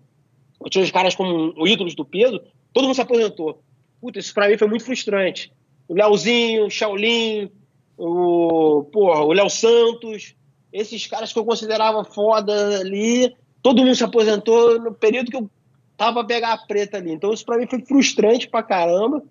eu 0.64 0.70
tinha 0.70 0.84
os 0.84 0.90
caras 0.90 1.14
como 1.14 1.66
ídolos 1.66 1.94
do 1.94 2.04
peso, 2.04 2.40
todo 2.72 2.84
mundo 2.84 2.94
se 2.94 3.00
aposentou. 3.00 3.60
Puta, 4.00 4.20
isso 4.20 4.32
pra 4.32 4.48
mim 4.48 4.56
foi 4.56 4.68
muito 4.68 4.84
frustrante. 4.84 5.52
O 5.88 5.94
Leozinho, 5.94 6.66
o 6.66 6.70
Shaolin, 6.70 7.50
o, 7.98 8.84
porra, 8.92 9.24
o 9.24 9.32
Léo 9.32 9.50
Santos, 9.50 10.34
esses 10.72 11.06
caras 11.06 11.32
que 11.32 11.38
eu 11.38 11.44
considerava 11.44 12.04
foda 12.04 12.78
ali, 12.78 13.34
todo 13.62 13.82
mundo 13.82 13.96
se 13.96 14.04
aposentou 14.04 14.78
no 14.80 14.94
período 14.94 15.30
que 15.30 15.36
eu 15.36 15.50
tava 15.96 16.20
a 16.20 16.24
pegar 16.24 16.52
a 16.52 16.58
preta 16.58 16.98
ali. 16.98 17.10
Então 17.10 17.32
isso 17.32 17.44
para 17.44 17.58
mim 17.58 17.66
foi 17.66 17.80
frustrante 17.84 18.48
pra 18.48 18.62
caramba. 18.62 19.22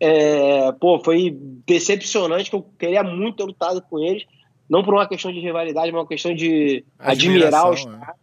É, 0.00 0.70
pô, 0.72 1.00
foi 1.02 1.36
decepcionante, 1.66 2.50
que 2.50 2.56
eu 2.56 2.62
queria 2.78 3.02
muito 3.02 3.36
ter 3.36 3.44
lutado 3.44 3.80
com 3.82 3.98
eles. 3.98 4.24
Não 4.68 4.82
por 4.82 4.94
uma 4.94 5.08
questão 5.08 5.32
de 5.32 5.40
rivalidade, 5.40 5.90
mas 5.90 6.00
uma 6.00 6.06
questão 6.06 6.34
de 6.34 6.84
admirar 6.98 7.70
os 7.70 7.80
é. 7.80 7.84
caras. 7.84 8.16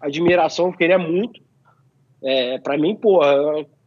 Admiração, 0.00 0.66
eu 0.66 0.72
queria 0.72 0.98
muito. 0.98 1.40
É, 2.22 2.58
para 2.58 2.78
mim, 2.78 2.94
pô, 2.94 3.20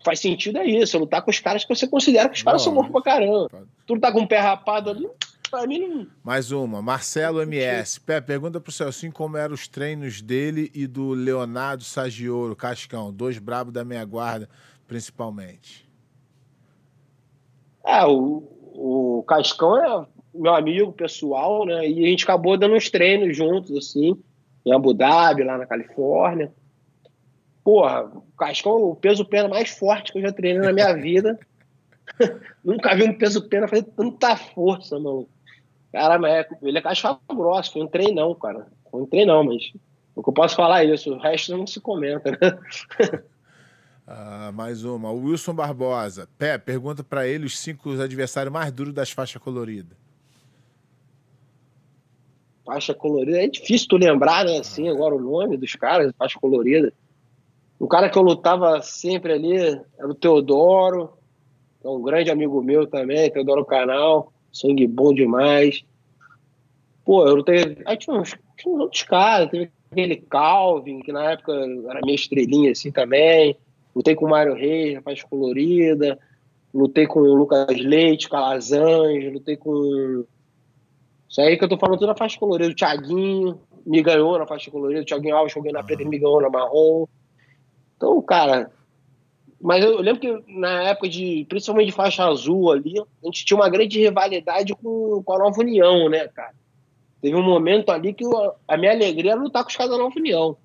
faz 0.04 0.20
sentido 0.20 0.58
é 0.58 0.66
isso, 0.66 0.98
lutar 0.98 1.22
com 1.22 1.32
os 1.32 1.40
caras 1.40 1.64
que 1.64 1.74
você 1.74 1.88
considera 1.88 2.30
que 2.30 2.36
os 2.36 2.44
caras 2.44 2.62
são 2.62 2.74
loucos 2.74 2.92
pra 2.92 3.02
caramba. 3.02 3.50
Tu 3.86 4.00
tá 4.00 4.12
com 4.12 4.22
o 4.22 4.28
pé 4.28 4.40
rapado 4.40 4.90
ali, 4.90 5.08
Pra 5.54 5.68
mim 5.68 5.88
não. 5.88 6.08
Mais 6.24 6.52
uma. 6.52 6.82
Marcelo 6.82 7.40
MS. 7.44 8.00
Pé, 8.00 8.20
pergunta 8.20 8.60
pro 8.60 8.72
Celcinho 8.72 9.14
como 9.14 9.38
eram 9.38 9.54
os 9.54 9.68
treinos 9.68 10.20
dele 10.20 10.72
e 10.74 10.88
do 10.88 11.12
Leonardo 11.12 11.84
Sagioro, 11.84 12.56
Cascão, 12.56 13.14
dois 13.14 13.38
brabos 13.38 13.72
da 13.72 13.86
minha 13.86 14.04
guarda, 14.04 14.50
principalmente. 14.88 15.88
É, 17.86 18.04
o, 18.04 18.42
o 18.74 19.24
Cascão 19.28 19.78
é 19.78 20.08
meu 20.34 20.54
amigo 20.54 20.92
pessoal, 20.92 21.66
né? 21.66 21.88
E 21.88 22.06
a 22.06 22.08
gente 22.08 22.24
acabou 22.24 22.58
dando 22.58 22.76
uns 22.76 22.90
treinos 22.90 23.36
juntos, 23.36 23.76
assim, 23.78 24.18
em 24.66 24.74
Abu 24.74 24.94
Dhabi, 24.94 25.44
lá 25.44 25.58
na 25.58 25.66
Califórnia. 25.66 26.52
Porra, 27.64 28.04
o 28.04 28.24
Cascão, 28.38 28.82
o 28.84 28.96
peso 28.96 29.24
pena 29.24 29.48
mais 29.48 29.70
forte 29.70 30.12
que 30.12 30.18
eu 30.18 30.24
já 30.24 30.32
treinei 30.32 30.62
na 30.62 30.74
minha 30.74 30.94
vida. 30.98 31.40
Nunca 32.64 32.96
vi 32.96 33.04
um 33.04 33.18
peso 33.18 33.48
pena 33.48 33.68
fazer 33.68 33.84
tanta 33.84 34.36
força, 34.36 35.00
mano. 35.00 35.28
Cara, 35.92 36.18
mas 36.18 36.32
é, 36.32 36.48
ele 36.64 36.78
é 36.78 36.82
casca 36.82 37.18
grossa, 37.30 37.72
foi 37.72 37.84
um 37.84 37.88
treinão, 37.88 38.34
cara. 38.34 38.68
Foi 38.90 39.02
um 39.02 39.06
treinão, 39.06 39.44
mas 39.44 39.72
o 40.16 40.24
que 40.24 40.30
eu 40.30 40.34
posso 40.34 40.56
falar 40.56 40.84
é 40.84 40.94
isso, 40.94 41.14
o 41.14 41.20
resto 41.20 41.56
não 41.56 41.68
se 41.68 41.80
comenta, 41.80 42.32
né? 42.32 42.38
ah, 44.08 44.52
mais 44.54 44.84
uma. 44.84 45.12
O 45.12 45.26
Wilson 45.26 45.54
Barbosa. 45.54 46.28
Pé, 46.38 46.58
pergunta 46.58 47.04
para 47.04 47.28
ele 47.28 47.46
os 47.46 47.60
cinco 47.60 47.92
adversários 48.02 48.52
mais 48.52 48.72
duros 48.72 48.94
das 48.94 49.12
faixas 49.12 49.42
coloridas. 49.42 50.03
Faixa 52.66 52.94
colorida. 52.94 53.44
É 53.44 53.48
difícil 53.48 53.88
tu 53.88 53.98
lembrar, 53.98 54.46
né? 54.46 54.58
Assim, 54.58 54.90
agora 54.90 55.16
o 55.16 55.22
nome 55.22 55.58
dos 55.58 55.76
caras, 55.76 56.14
faixa 56.18 56.40
colorida. 56.40 56.94
O 57.80 57.88
cara 57.88 58.10
que 58.10 58.18
eu 58.18 58.22
lutava 58.22 58.82
sempre 58.82 59.34
ali 59.34 59.58
era 59.58 60.08
o 60.08 60.16
Teodoro, 60.16 61.10
é 61.84 61.90
um 61.90 62.02
grande 62.02 62.32
amigo 62.32 62.62
meu 62.62 62.88
também, 62.88 63.30
Teodoro 63.30 63.66
Canal 63.66 64.34
sangue 64.54 64.86
bom 64.86 65.14
demais. 65.14 65.84
Pô, 67.04 67.28
eu 67.28 67.36
lutei. 67.36 67.78
Aí 67.86 67.98
tinha 67.98 68.16
uns, 68.16 68.38
tinha 68.56 68.74
uns 68.74 68.82
outros 68.82 69.04
caras, 69.04 69.50
teve 69.50 69.72
aquele 69.92 70.18
Calvin, 70.18 71.00
que 71.00 71.12
na 71.12 71.32
época 71.32 71.52
era 71.90 72.00
minha 72.04 72.16
estrelinha 72.16 72.72
assim 72.72 72.92
também. 72.92 73.58
Lutei 73.96 74.16
com 74.16 74.26
o 74.26 74.30
Mário 74.30 74.54
Reis, 74.54 74.96
rapaz 74.96 75.24
colorida. 75.24 76.18
Lutei 76.74 77.06
com 77.06 77.20
o 77.20 77.36
Lucas 77.36 77.68
Leite, 77.78 78.30
Calazans, 78.30 79.34
lutei 79.34 79.58
com. 79.58 80.24
Isso 81.34 81.42
aí 81.42 81.58
que 81.58 81.64
eu 81.64 81.68
tô 81.68 81.80
falando 81.80 81.98
tudo 81.98 82.10
na 82.10 82.16
faixa 82.16 82.38
colorida. 82.38 82.70
O 82.70 82.76
Thiaguinho 82.76 83.60
me 83.84 84.04
ganhou 84.04 84.38
na 84.38 84.46
faixa 84.46 84.70
colorida. 84.70 85.02
O 85.02 85.06
Thiaguinho 85.06 85.36
Alves 85.36 85.52
joguei 85.52 85.72
na 85.72 85.82
preta 85.82 86.04
e 86.04 86.06
me 86.06 86.20
ganhou 86.20 86.40
na 86.40 86.48
marrom. 86.48 87.08
Então, 87.98 88.22
cara, 88.22 88.72
mas 89.60 89.84
eu 89.84 90.00
lembro 90.00 90.22
que 90.22 90.44
na 90.48 90.84
época 90.84 91.10
de, 91.10 91.44
principalmente 91.50 91.88
de 91.88 91.92
faixa 91.92 92.24
azul 92.24 92.72
ali, 92.72 93.00
a 93.00 93.26
gente 93.26 93.46
tinha 93.46 93.58
uma 93.58 93.68
grande 93.68 94.00
rivalidade 94.00 94.76
com, 94.76 95.24
com 95.26 95.34
a 95.34 95.40
Nova 95.40 95.60
União, 95.60 96.08
né, 96.08 96.28
cara? 96.28 96.54
Teve 97.20 97.36
um 97.36 97.42
momento 97.42 97.90
ali 97.90 98.14
que 98.14 98.24
eu, 98.24 98.54
a 98.68 98.78
minha 98.78 98.92
alegria 98.92 99.32
era 99.32 99.42
lutar 99.42 99.64
com 99.64 99.72
os 99.72 99.76
caras 99.76 99.92
da 99.92 99.98
Nova 99.98 100.14
União. 100.16 100.56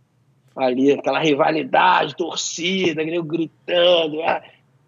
Ali, 0.55 0.93
aquela 0.93 1.19
rivalidade, 1.19 2.15
torcida, 2.15 3.03
gritando. 3.03 4.21
Ah, 4.21 4.43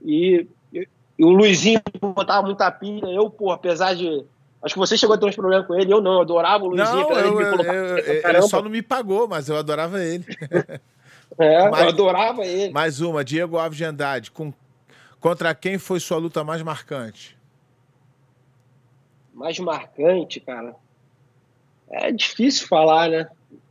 e, 0.04 0.46
e, 0.74 0.86
e, 1.18 1.24
o 1.24 1.30
Luizinho 1.30 1.80
botava 2.14 2.44
muita 2.44 2.70
pilha. 2.70 3.06
Eu, 3.06 3.30
pô, 3.30 3.50
apesar 3.50 3.94
de. 3.94 4.26
Acho 4.62 4.74
que 4.74 4.78
você 4.78 4.96
chegou 4.96 5.14
a 5.14 5.18
ter 5.18 5.26
uns 5.26 5.36
problemas 5.36 5.66
com 5.66 5.74
ele, 5.74 5.92
eu 5.92 6.02
não, 6.02 6.14
eu 6.14 6.20
adorava 6.20 6.64
o 6.64 6.68
Luizinho. 6.68 6.90
Não, 6.90 7.10
eu, 7.12 7.40
eu, 7.40 7.98
eu, 7.98 8.28
ele 8.28 8.42
só 8.42 8.60
não 8.60 8.70
me 8.70 8.82
pagou, 8.82 9.26
mas 9.26 9.48
eu 9.48 9.56
adorava 9.56 10.02
ele. 10.02 10.24
É, 11.38 11.70
mais, 11.70 11.84
eu 11.84 11.88
adorava 11.88 12.44
ele. 12.44 12.72
Mais 12.72 13.00
uma, 13.00 13.24
Diego 13.24 13.56
Alves 13.56 13.78
de 13.78 13.84
Andrade. 13.84 14.30
Com, 14.30 14.52
contra 15.18 15.54
quem 15.54 15.78
foi 15.78 16.00
sua 16.00 16.18
luta 16.18 16.44
mais 16.44 16.60
marcante? 16.60 17.38
Mais 19.32 19.58
marcante, 19.58 20.40
cara. 20.40 20.74
É 21.88 22.12
difícil 22.12 22.68
falar, 22.68 23.08
né? 23.08 23.28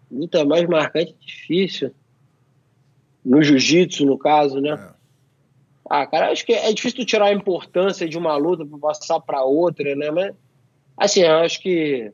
Luta 0.09 0.43
mais 0.43 0.67
marcante 0.67 1.15
é 1.21 1.25
difícil. 1.25 1.93
No 3.23 3.43
jiu-jitsu, 3.43 4.05
no 4.05 4.17
caso, 4.17 4.59
né? 4.59 4.71
É. 4.71 4.99
Ah, 5.89 6.07
cara, 6.07 6.31
acho 6.31 6.45
que 6.45 6.53
é 6.53 6.71
difícil 6.71 7.05
tirar 7.05 7.25
a 7.25 7.33
importância 7.33 8.07
de 8.07 8.17
uma 8.17 8.35
luta 8.37 8.65
para 8.65 8.79
passar 8.79 9.19
para 9.19 9.43
outra, 9.43 9.95
né? 9.95 10.09
Mas, 10.11 10.33
assim, 10.99 11.21
eu 11.21 11.37
acho 11.37 11.61
que 11.61 12.11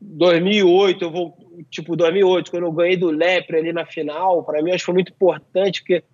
2008, 0.00 1.04
eu 1.04 1.10
vou, 1.10 1.36
tipo, 1.70 1.96
2008, 1.96 2.50
quando 2.50 2.64
eu 2.64 2.72
ganhei 2.72 2.96
do 2.96 3.10
Lepre 3.10 3.58
ali 3.58 3.72
na 3.72 3.84
final, 3.84 4.44
para 4.44 4.62
mim 4.62 4.70
acho 4.70 4.80
que 4.80 4.86
foi 4.86 4.94
muito 4.94 5.12
importante, 5.12 5.80
porque 5.80 6.04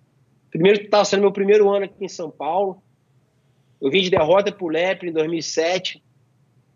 primeiro 0.49 0.81
estava 0.81 1.05
sendo 1.05 1.21
meu 1.21 1.31
primeiro 1.31 1.69
ano 1.69 1.85
aqui 1.85 2.03
em 2.03 2.09
São 2.09 2.31
Paulo. 2.31 2.81
Eu 3.79 3.89
vim 3.89 4.01
de 4.01 4.09
derrota 4.09 4.51
pro 4.51 4.67
Lepre 4.67 5.09
em 5.09 5.13
2007. 5.13 6.03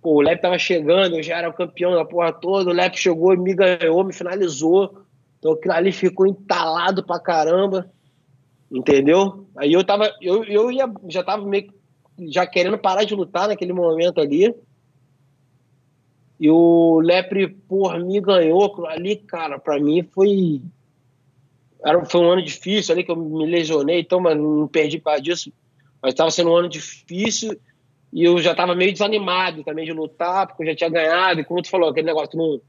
Pô, 0.01 0.15
o 0.15 0.21
Lepre 0.21 0.41
tava 0.41 0.57
chegando, 0.57 1.15
eu 1.15 1.23
já 1.23 1.37
era 1.37 1.49
o 1.49 1.53
campeão 1.53 1.93
da 1.93 2.05
porra 2.05 2.31
toda, 2.31 2.69
o 2.69 2.73
Lepre 2.73 2.99
chegou 2.99 3.35
me 3.37 3.53
ganhou, 3.53 4.03
me 4.03 4.13
finalizou. 4.13 5.01
Então 5.39 5.53
aquilo 5.53 5.73
ali 5.73 5.91
ficou 5.91 6.27
entalado 6.27 7.03
pra 7.03 7.19
caramba. 7.19 7.91
Entendeu? 8.71 9.47
Aí 9.55 9.71
eu 9.71 9.83
tava, 9.83 10.11
eu, 10.21 10.43
eu 10.43 10.71
ia, 10.71 10.91
já 11.07 11.23
tava 11.23 11.45
meio 11.45 11.73
já 12.29 12.47
querendo 12.47 12.77
parar 12.77 13.03
de 13.03 13.13
lutar 13.13 13.47
naquele 13.47 13.73
momento 13.73 14.19
ali. 14.19 14.53
E 16.39 16.49
o 16.49 16.99
Lepre, 16.99 17.47
por 17.47 17.97
mim, 17.99 18.21
ganhou 18.21 18.85
ali, 18.87 19.15
cara, 19.15 19.57
para 19.57 19.79
mim 19.79 20.03
foi. 20.03 20.61
Era, 21.83 22.03
foi 22.05 22.21
um 22.21 22.31
ano 22.31 22.43
difícil 22.43 22.93
ali 22.93 23.03
que 23.03 23.11
eu 23.11 23.15
me 23.15 23.45
lesionei, 23.45 24.01
então, 24.01 24.19
mas 24.19 24.37
não 24.37 24.67
perdi 24.67 24.97
por 24.97 25.05
causa 25.05 25.21
disso. 25.21 25.53
Mas 26.01 26.13
estava 26.13 26.31
sendo 26.31 26.51
um 26.51 26.55
ano 26.55 26.69
difícil 26.69 27.57
e 28.11 28.23
eu 28.23 28.39
já 28.39 28.51
estava 28.51 28.75
meio 28.75 28.91
desanimado 28.91 29.63
também 29.63 29.85
de 29.85 29.91
lutar, 29.91 30.47
porque 30.47 30.63
eu 30.63 30.67
já 30.67 30.75
tinha 30.75 30.89
ganhado. 30.89 31.39
E 31.39 31.45
como 31.45 31.61
tu 31.61 31.69
falou, 31.69 31.89
aquele 31.89 32.07
negócio, 32.07 32.37
não, 32.37 32.59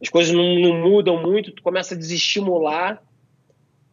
as 0.00 0.08
coisas 0.08 0.34
não, 0.34 0.58
não, 0.58 0.74
mudam 0.80 1.20
muito, 1.22 1.52
tu 1.52 1.62
começa 1.62 1.94
a 1.94 1.98
desestimular. 1.98 3.02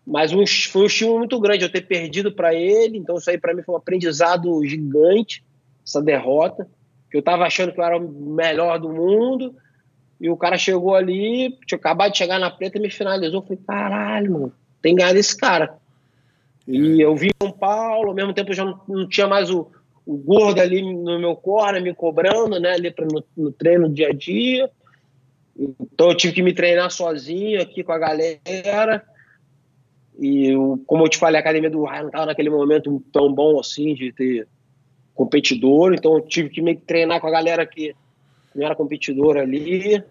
Mas 0.05 0.33
um, 0.33 0.43
foi 0.45 0.83
um 0.83 0.85
estímulo 0.85 1.19
muito 1.19 1.39
grande 1.39 1.63
eu 1.63 1.71
ter 1.71 1.81
perdido 1.81 2.31
para 2.31 2.53
ele, 2.53 2.97
então 2.97 3.15
isso 3.15 3.29
aí 3.29 3.37
para 3.37 3.53
mim 3.53 3.61
foi 3.61 3.75
um 3.75 3.77
aprendizado 3.77 4.65
gigante, 4.65 5.43
essa 5.85 6.01
derrota 6.01 6.67
que 7.09 7.17
eu 7.17 7.21
tava 7.21 7.45
achando 7.45 7.71
que 7.71 7.79
eu 7.79 7.83
era 7.83 7.97
o 7.97 8.07
melhor 8.07 8.79
do 8.79 8.89
mundo, 8.89 9.55
e 10.19 10.29
o 10.29 10.37
cara 10.37 10.57
chegou 10.57 10.95
ali, 10.95 11.57
tinha 11.65 11.77
acabado 11.77 12.11
de 12.11 12.17
chegar 12.17 12.39
na 12.39 12.51
preta 12.51 12.77
e 12.77 12.81
me 12.81 12.91
finalizou. 12.91 13.39
Eu 13.39 13.43
falei, 13.43 13.63
caralho, 13.65 14.33
mano, 14.33 14.53
tem 14.81 14.95
ganhado 14.95 15.17
esse 15.17 15.35
cara. 15.35 15.77
E 16.67 17.01
é. 17.01 17.05
eu 17.05 17.15
vi 17.15 17.29
São 17.41 17.51
Paulo, 17.51 18.09
ao 18.09 18.15
mesmo 18.15 18.33
tempo 18.33 18.51
eu 18.51 18.55
já 18.55 18.65
não, 18.65 18.79
não 18.87 19.07
tinha 19.07 19.27
mais 19.27 19.49
o, 19.49 19.71
o 20.05 20.17
gordo 20.17 20.59
ali 20.59 20.81
no 20.81 21.17
meu 21.19 21.35
corner 21.35 21.81
me 21.81 21.93
cobrando, 21.93 22.59
né, 22.59 22.73
ali 22.73 22.91
pra, 22.91 23.05
no, 23.05 23.23
no 23.35 23.51
treino 23.51 23.89
dia 23.89 24.09
a 24.09 24.13
dia. 24.13 24.69
Então 25.57 26.09
eu 26.09 26.15
tive 26.15 26.33
que 26.33 26.43
me 26.43 26.53
treinar 26.53 26.91
sozinho 26.91 27.61
aqui 27.61 27.83
com 27.83 27.91
a 27.91 27.97
galera. 27.97 29.03
E 30.19 30.53
como 30.85 31.05
eu 31.05 31.09
te 31.09 31.17
falei, 31.17 31.37
a 31.37 31.41
academia 31.41 31.69
do 31.69 31.83
Raio 31.83 32.03
não 32.03 32.09
estava 32.09 32.25
naquele 32.25 32.49
momento 32.49 33.01
tão 33.11 33.33
bom 33.33 33.57
assim 33.57 33.93
de 33.93 34.11
ter 34.11 34.47
competidor, 35.19 35.93
então 35.93 36.13
eu 36.13 36.21
tive 36.21 36.49
que 36.49 36.61
meio 36.61 36.77
que 36.77 36.85
treinar 36.85 37.19
com 37.19 37.27
a 37.27 37.31
galera 37.31 37.65
que 37.65 37.93
não 38.55 38.65
era 38.65 38.73
competidor 38.73 39.35
ali. 39.35 40.01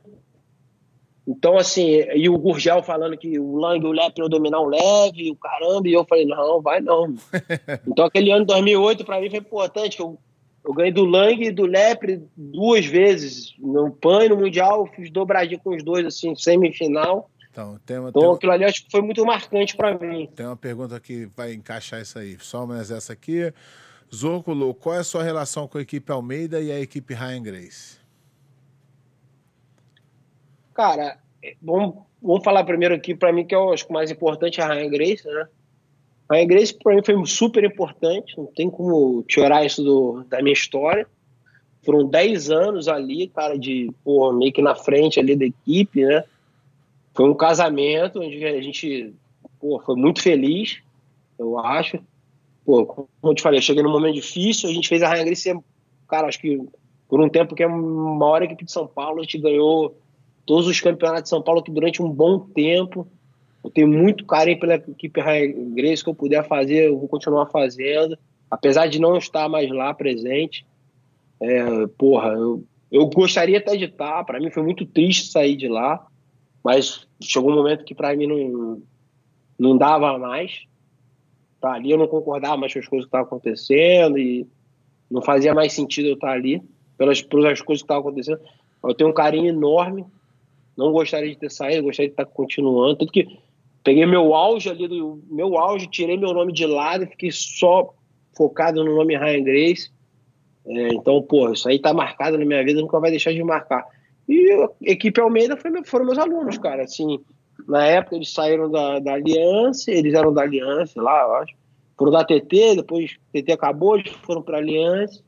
Então, 1.26 1.56
assim, 1.56 1.86
e 2.14 2.28
o 2.28 2.36
Gurgel 2.36 2.82
falando 2.82 3.16
que 3.16 3.38
o 3.38 3.56
Lang 3.56 3.82
e 3.82 3.88
o 3.88 3.92
Lepre 3.92 4.20
iam 4.20 4.28
dominar 4.28 4.60
o 4.60 4.68
leve, 4.68 5.30
o 5.30 5.36
caramba, 5.36 5.88
e 5.88 5.94
eu 5.94 6.04
falei, 6.04 6.26
não, 6.26 6.60
vai 6.60 6.82
não. 6.82 7.14
então, 7.88 8.04
aquele 8.04 8.30
ano 8.30 8.40
de 8.40 8.52
2008 8.52 9.02
para 9.06 9.18
mim 9.18 9.30
foi 9.30 9.38
importante, 9.38 9.98
eu, 9.98 10.18
eu 10.62 10.74
ganhei 10.74 10.92
do 10.92 11.06
Lang 11.06 11.42
e 11.42 11.50
do 11.50 11.64
Lepre 11.64 12.22
duas 12.36 12.84
vezes, 12.84 13.54
no 13.58 13.90
PAN 13.90 14.26
e 14.26 14.28
no 14.28 14.36
Mundial, 14.36 14.86
fiz 14.94 15.10
dobradinha 15.10 15.58
com 15.58 15.74
os 15.74 15.82
dois, 15.82 16.04
assim, 16.04 16.34
semifinal. 16.34 17.30
Então, 17.50 17.80
tem 17.86 17.98
uma, 17.98 18.10
então 18.10 18.22
tem 18.22 18.32
aquilo 18.32 18.52
ali 18.52 18.64
acho 18.66 18.84
que 18.84 18.90
foi 18.90 19.00
muito 19.00 19.24
marcante 19.24 19.74
para 19.74 19.96
mim. 19.96 20.28
Tem 20.36 20.44
uma 20.44 20.56
pergunta 20.56 21.00
que 21.00 21.30
vai 21.34 21.54
encaixar 21.54 22.02
isso 22.02 22.18
aí, 22.18 22.36
só 22.38 22.66
mais 22.66 22.90
essa 22.90 23.14
aqui. 23.14 23.50
Zóculo, 24.14 24.74
qual 24.74 24.94
é 24.94 24.98
a 24.98 25.04
sua 25.04 25.22
relação 25.22 25.68
com 25.68 25.78
a 25.78 25.82
equipe 25.82 26.10
Almeida 26.10 26.60
e 26.60 26.72
a 26.72 26.80
equipe 26.80 27.14
Ryan 27.14 27.42
Grace? 27.42 27.98
Cara, 30.72 31.18
vamos, 31.60 31.96
vamos 32.22 32.42
falar 32.42 32.64
primeiro 32.64 32.94
aqui, 32.94 33.14
para 33.14 33.32
mim, 33.32 33.44
que 33.44 33.54
eu 33.54 33.72
acho 33.72 33.84
que 33.84 33.90
o 33.90 33.94
mais 33.94 34.10
importante 34.10 34.60
é 34.60 34.64
a 34.64 34.72
Ryan 34.72 34.90
Grace, 34.90 35.26
né? 35.26 35.48
A 36.28 36.34
Ryan 36.36 36.46
Grace, 36.46 36.74
para 36.74 36.94
mim, 36.94 37.02
foi 37.04 37.26
super 37.26 37.64
importante, 37.64 38.36
não 38.36 38.46
tem 38.46 38.70
como 38.70 39.22
tirar 39.24 39.64
isso 39.64 39.82
do, 39.82 40.24
da 40.28 40.40
minha 40.42 40.52
história. 40.52 41.06
Foram 41.84 42.06
10 42.06 42.50
anos 42.50 42.88
ali, 42.88 43.28
cara, 43.28 43.58
de, 43.58 43.90
pô, 44.04 44.32
meio 44.32 44.52
que 44.52 44.62
na 44.62 44.74
frente 44.74 45.20
ali 45.20 45.36
da 45.36 45.44
equipe, 45.44 46.04
né? 46.04 46.24
Foi 47.14 47.28
um 47.28 47.34
casamento 47.34 48.20
onde 48.20 48.44
a 48.44 48.60
gente, 48.60 49.14
pô, 49.60 49.80
foi 49.80 49.96
muito 49.96 50.22
feliz, 50.22 50.78
eu 51.38 51.58
acho 51.58 51.98
pô, 52.68 52.84
como 52.84 53.08
eu 53.24 53.34
te 53.34 53.40
falei, 53.40 53.58
eu 53.58 53.62
cheguei 53.62 53.82
num 53.82 53.90
momento 53.90 54.16
difícil, 54.16 54.68
a 54.68 54.72
gente 54.74 54.90
fez 54.90 55.02
a 55.02 55.08
Rainha 55.08 55.24
Grécia, 55.24 55.58
cara, 56.06 56.28
acho 56.28 56.38
que 56.38 56.60
por 57.08 57.18
um 57.18 57.26
tempo 57.26 57.54
que 57.54 57.62
é 57.62 57.66
a 57.66 57.68
maior 57.70 58.42
equipe 58.42 58.66
de 58.66 58.70
São 58.70 58.86
Paulo, 58.86 59.20
a 59.20 59.22
gente 59.22 59.38
ganhou 59.38 59.96
todos 60.44 60.66
os 60.66 60.78
campeonatos 60.78 61.22
de 61.22 61.28
São 61.30 61.40
Paulo 61.40 61.62
aqui 61.62 61.70
durante 61.70 62.02
um 62.02 62.10
bom 62.10 62.38
tempo. 62.38 63.08
Eu 63.64 63.70
tenho 63.70 63.88
muito 63.88 64.26
carinho 64.26 64.60
pela 64.60 64.74
equipe 64.74 65.18
Rainha 65.18 65.54
Grécia, 65.74 66.04
que 66.04 66.10
eu 66.10 66.14
puder 66.14 66.46
fazer, 66.46 66.88
eu 66.88 66.98
vou 66.98 67.08
continuar 67.08 67.46
fazendo, 67.46 68.18
apesar 68.50 68.86
de 68.86 69.00
não 69.00 69.16
estar 69.16 69.48
mais 69.48 69.70
lá 69.70 69.94
presente. 69.94 70.66
É, 71.40 71.86
porra, 71.96 72.34
eu, 72.34 72.62
eu 72.92 73.06
gostaria 73.06 73.56
até 73.56 73.78
de 73.78 73.86
estar, 73.86 74.22
para 74.24 74.38
mim 74.38 74.50
foi 74.50 74.62
muito 74.62 74.84
triste 74.84 75.32
sair 75.32 75.56
de 75.56 75.68
lá, 75.68 76.06
mas 76.62 77.08
chegou 77.22 77.50
um 77.50 77.56
momento 77.56 77.82
que 77.86 77.94
para 77.94 78.14
mim 78.14 78.26
não, 78.26 78.82
não 79.58 79.78
dava 79.78 80.18
mais. 80.18 80.67
Tá 81.60 81.72
ali, 81.72 81.90
eu 81.90 81.98
não 81.98 82.06
concordava 82.06 82.56
mais 82.56 82.72
com 82.72 82.78
as 82.78 82.86
coisas 82.86 83.04
que 83.04 83.08
estavam 83.08 83.26
acontecendo 83.26 84.16
e 84.16 84.46
não 85.10 85.20
fazia 85.22 85.54
mais 85.54 85.72
sentido 85.72 86.08
eu 86.08 86.14
estar 86.14 86.30
ali 86.30 86.62
pelas, 86.96 87.20
pelas 87.22 87.60
coisas 87.60 87.82
que 87.82 87.86
estavam 87.86 88.02
acontecendo. 88.02 88.40
Eu 88.84 88.94
tenho 88.94 89.10
um 89.10 89.14
carinho 89.14 89.48
enorme, 89.48 90.04
não 90.76 90.92
gostaria 90.92 91.30
de 91.30 91.36
ter 91.36 91.50
saído, 91.50 91.82
gostaria 91.82 92.08
de 92.08 92.12
estar 92.12 92.26
continuando. 92.26 92.96
Tanto 92.96 93.12
que 93.12 93.26
peguei 93.82 94.06
meu 94.06 94.34
auge 94.34 94.70
ali, 94.70 94.86
do 94.86 95.20
meu 95.28 95.58
auge, 95.58 95.88
tirei 95.88 96.16
meu 96.16 96.32
nome 96.32 96.52
de 96.52 96.66
lado 96.66 97.04
e 97.04 97.08
fiquei 97.08 97.30
só 97.32 97.92
focado 98.36 98.84
no 98.84 98.94
nome 98.94 99.16
Ryan 99.16 99.42
Grace. 99.42 99.90
É, 100.66 100.88
então, 100.88 101.20
pô, 101.22 101.50
isso 101.50 101.68
aí 101.68 101.78
tá 101.78 101.92
marcado 101.92 102.38
na 102.38 102.44
minha 102.44 102.62
vida, 102.62 102.80
nunca 102.80 103.00
vai 103.00 103.10
deixar 103.10 103.32
de 103.32 103.42
marcar. 103.42 103.84
E 104.28 104.52
a 104.52 104.68
equipe 104.82 105.20
Almeida 105.20 105.56
foi, 105.56 105.72
foram 105.84 106.04
meus 106.04 106.18
alunos, 106.18 106.58
cara. 106.58 106.84
Assim, 106.84 107.18
na 107.68 107.84
época 107.84 108.16
eles 108.16 108.32
saíram 108.32 108.70
da, 108.70 108.98
da 108.98 109.12
Aliança, 109.12 109.90
eles 109.90 110.14
eram 110.14 110.32
da 110.32 110.42
Aliança 110.42 111.00
lá, 111.02 111.22
eu 111.22 111.34
acho. 111.36 111.54
Foram 111.98 112.12
da 112.12 112.24
TT, 112.24 112.76
depois 112.76 113.18
TT 113.32 113.52
acabou, 113.52 113.98
eles 113.98 114.10
foram 114.22 114.40
pra 114.40 114.56
Aliança. 114.56 115.22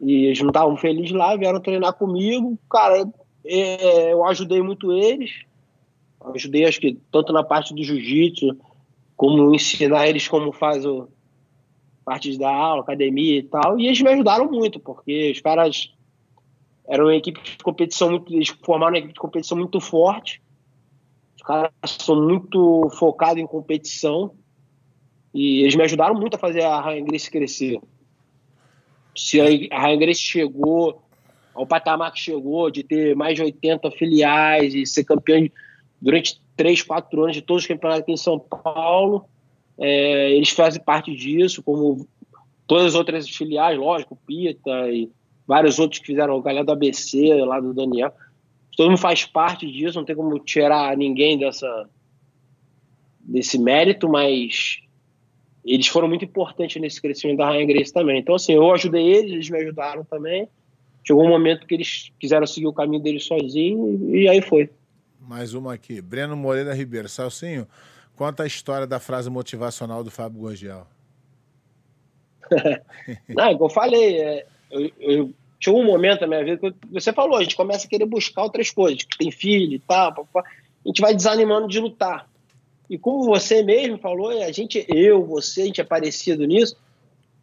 E 0.00 0.26
eles 0.26 0.40
não 0.40 0.48
estavam 0.48 0.76
felizes 0.76 1.12
lá, 1.12 1.34
vieram 1.36 1.60
treinar 1.60 1.94
comigo. 1.94 2.56
Cara, 2.70 3.04
é, 3.44 4.12
eu 4.12 4.24
ajudei 4.24 4.62
muito 4.62 4.92
eles. 4.92 5.42
Ajudei, 6.34 6.66
acho 6.66 6.80
que, 6.80 6.98
tanto 7.10 7.32
na 7.32 7.42
parte 7.42 7.74
do 7.74 7.82
jiu-jitsu, 7.82 8.56
como 9.16 9.54
ensinar 9.54 10.06
eles 10.06 10.28
como 10.28 10.52
faz 10.52 10.86
o 10.86 11.08
partes 12.04 12.36
da 12.38 12.54
aula, 12.54 12.82
academia 12.82 13.38
e 13.38 13.42
tal. 13.42 13.80
E 13.80 13.86
eles 13.86 14.00
me 14.00 14.10
ajudaram 14.10 14.50
muito, 14.50 14.78
porque 14.78 15.32
os 15.32 15.40
caras 15.40 15.90
eram 16.86 17.06
uma 17.06 17.16
equipe 17.16 17.40
de 17.42 17.56
competição 17.58 18.10
muito. 18.10 18.32
Eles 18.32 18.48
formaram 18.62 18.92
uma 18.92 18.98
equipe 18.98 19.14
de 19.14 19.20
competição 19.20 19.56
muito 19.56 19.80
forte. 19.80 20.43
Caras 21.44 21.70
são 22.00 22.16
muito 22.22 22.88
focados 22.98 23.42
em 23.42 23.46
competição. 23.46 24.34
E 25.32 25.62
eles 25.62 25.74
me 25.74 25.82
ajudaram 25.82 26.14
muito 26.14 26.34
a 26.34 26.38
fazer 26.38 26.62
a 26.62 26.80
Ryan 26.80 27.04
Grace 27.04 27.30
crescer. 27.30 27.80
Se 29.16 29.40
a 29.40 29.44
Ryan 29.80 29.98
Grace 29.98 30.20
chegou 30.20 31.02
ao 31.54 31.66
patamar 31.66 32.12
que 32.12 32.18
chegou, 32.18 32.70
de 32.70 32.82
ter 32.82 33.14
mais 33.14 33.36
de 33.36 33.42
80 33.42 33.90
filiais 33.92 34.74
e 34.74 34.86
ser 34.86 35.04
campeão 35.04 35.48
durante 36.00 36.40
3, 36.56 36.82
4 36.82 37.22
anos 37.22 37.36
de 37.36 37.42
todos 37.42 37.62
os 37.62 37.66
campeonatos 37.66 38.02
aqui 38.02 38.12
em 38.12 38.16
São 38.16 38.38
Paulo, 38.38 39.24
é, 39.78 40.32
eles 40.32 40.50
fazem 40.50 40.82
parte 40.82 41.14
disso, 41.14 41.62
como 41.62 42.06
todas 42.66 42.86
as 42.86 42.94
outras 42.94 43.28
filiais, 43.28 43.78
lógico, 43.78 44.18
Pita 44.26 44.90
e 44.90 45.10
vários 45.46 45.78
outros 45.78 46.00
que 46.00 46.06
fizeram, 46.06 46.36
o 46.36 46.42
galera 46.42 46.64
do 46.64 46.72
ABC, 46.72 47.34
lá 47.44 47.60
do 47.60 47.74
Daniel. 47.74 48.12
Todo 48.76 48.90
mundo 48.90 48.98
faz 48.98 49.24
parte 49.24 49.70
disso, 49.70 49.98
não 49.98 50.04
tem 50.04 50.16
como 50.16 50.38
tirar 50.38 50.96
ninguém 50.96 51.38
dessa 51.38 51.88
desse 53.20 53.58
mérito, 53.58 54.08
mas 54.08 54.80
eles 55.64 55.86
foram 55.86 56.08
muito 56.08 56.24
importantes 56.24 56.80
nesse 56.80 57.00
crescimento 57.00 57.38
da 57.38 57.46
Rainha 57.46 57.66
Grace 57.66 57.92
também. 57.92 58.18
Então, 58.18 58.34
assim, 58.34 58.52
eu 58.52 58.70
ajudei 58.72 59.02
eles, 59.02 59.32
eles 59.32 59.50
me 59.50 59.58
ajudaram 59.58 60.04
também. 60.04 60.46
Chegou 61.02 61.24
um 61.24 61.28
momento 61.28 61.66
que 61.66 61.74
eles 61.74 62.12
quiseram 62.18 62.46
seguir 62.46 62.66
o 62.66 62.72
caminho 62.72 63.02
deles 63.02 63.24
sozinhos 63.24 64.00
e 64.12 64.28
aí 64.28 64.42
foi. 64.42 64.70
Mais 65.20 65.54
uma 65.54 65.72
aqui. 65.72 66.02
Breno 66.02 66.36
Moreira 66.36 66.74
Ribeiro. 66.74 67.08
Salsinho, 67.08 67.66
conta 68.14 68.42
a 68.42 68.46
história 68.46 68.86
da 68.86 69.00
frase 69.00 69.30
motivacional 69.30 70.04
do 70.04 70.10
Fábio 70.10 70.40
Gorgiel. 70.40 70.86
Não, 73.28 73.44
é 73.44 73.56
que 73.56 73.62
eu 73.62 73.68
falei, 73.70 74.18
é, 74.20 74.46
eu, 74.70 74.90
eu, 74.98 75.34
chegou 75.64 75.80
um 75.80 75.86
momento 75.86 76.20
na 76.20 76.26
minha 76.26 76.44
vida 76.44 76.58
que 76.58 76.76
você 76.92 77.10
falou, 77.10 77.38
a 77.38 77.42
gente 77.42 77.56
começa 77.56 77.86
a 77.86 77.88
querer 77.88 78.04
buscar 78.04 78.42
outras 78.42 78.70
coisas, 78.70 79.02
que 79.02 79.16
tem 79.16 79.30
filho 79.30 79.72
e 79.72 79.78
tal, 79.78 80.28
a 80.34 80.42
gente 80.86 81.00
vai 81.00 81.14
desanimando 81.14 81.66
de 81.66 81.80
lutar. 81.80 82.28
E 82.90 82.98
como 82.98 83.24
você 83.24 83.62
mesmo 83.62 83.96
falou, 83.96 84.28
a 84.28 84.52
gente, 84.52 84.84
eu, 84.88 85.24
você, 85.24 85.62
a 85.62 85.64
gente 85.64 85.80
é 85.80 85.84
parecido 85.84 86.44
nisso, 86.44 86.76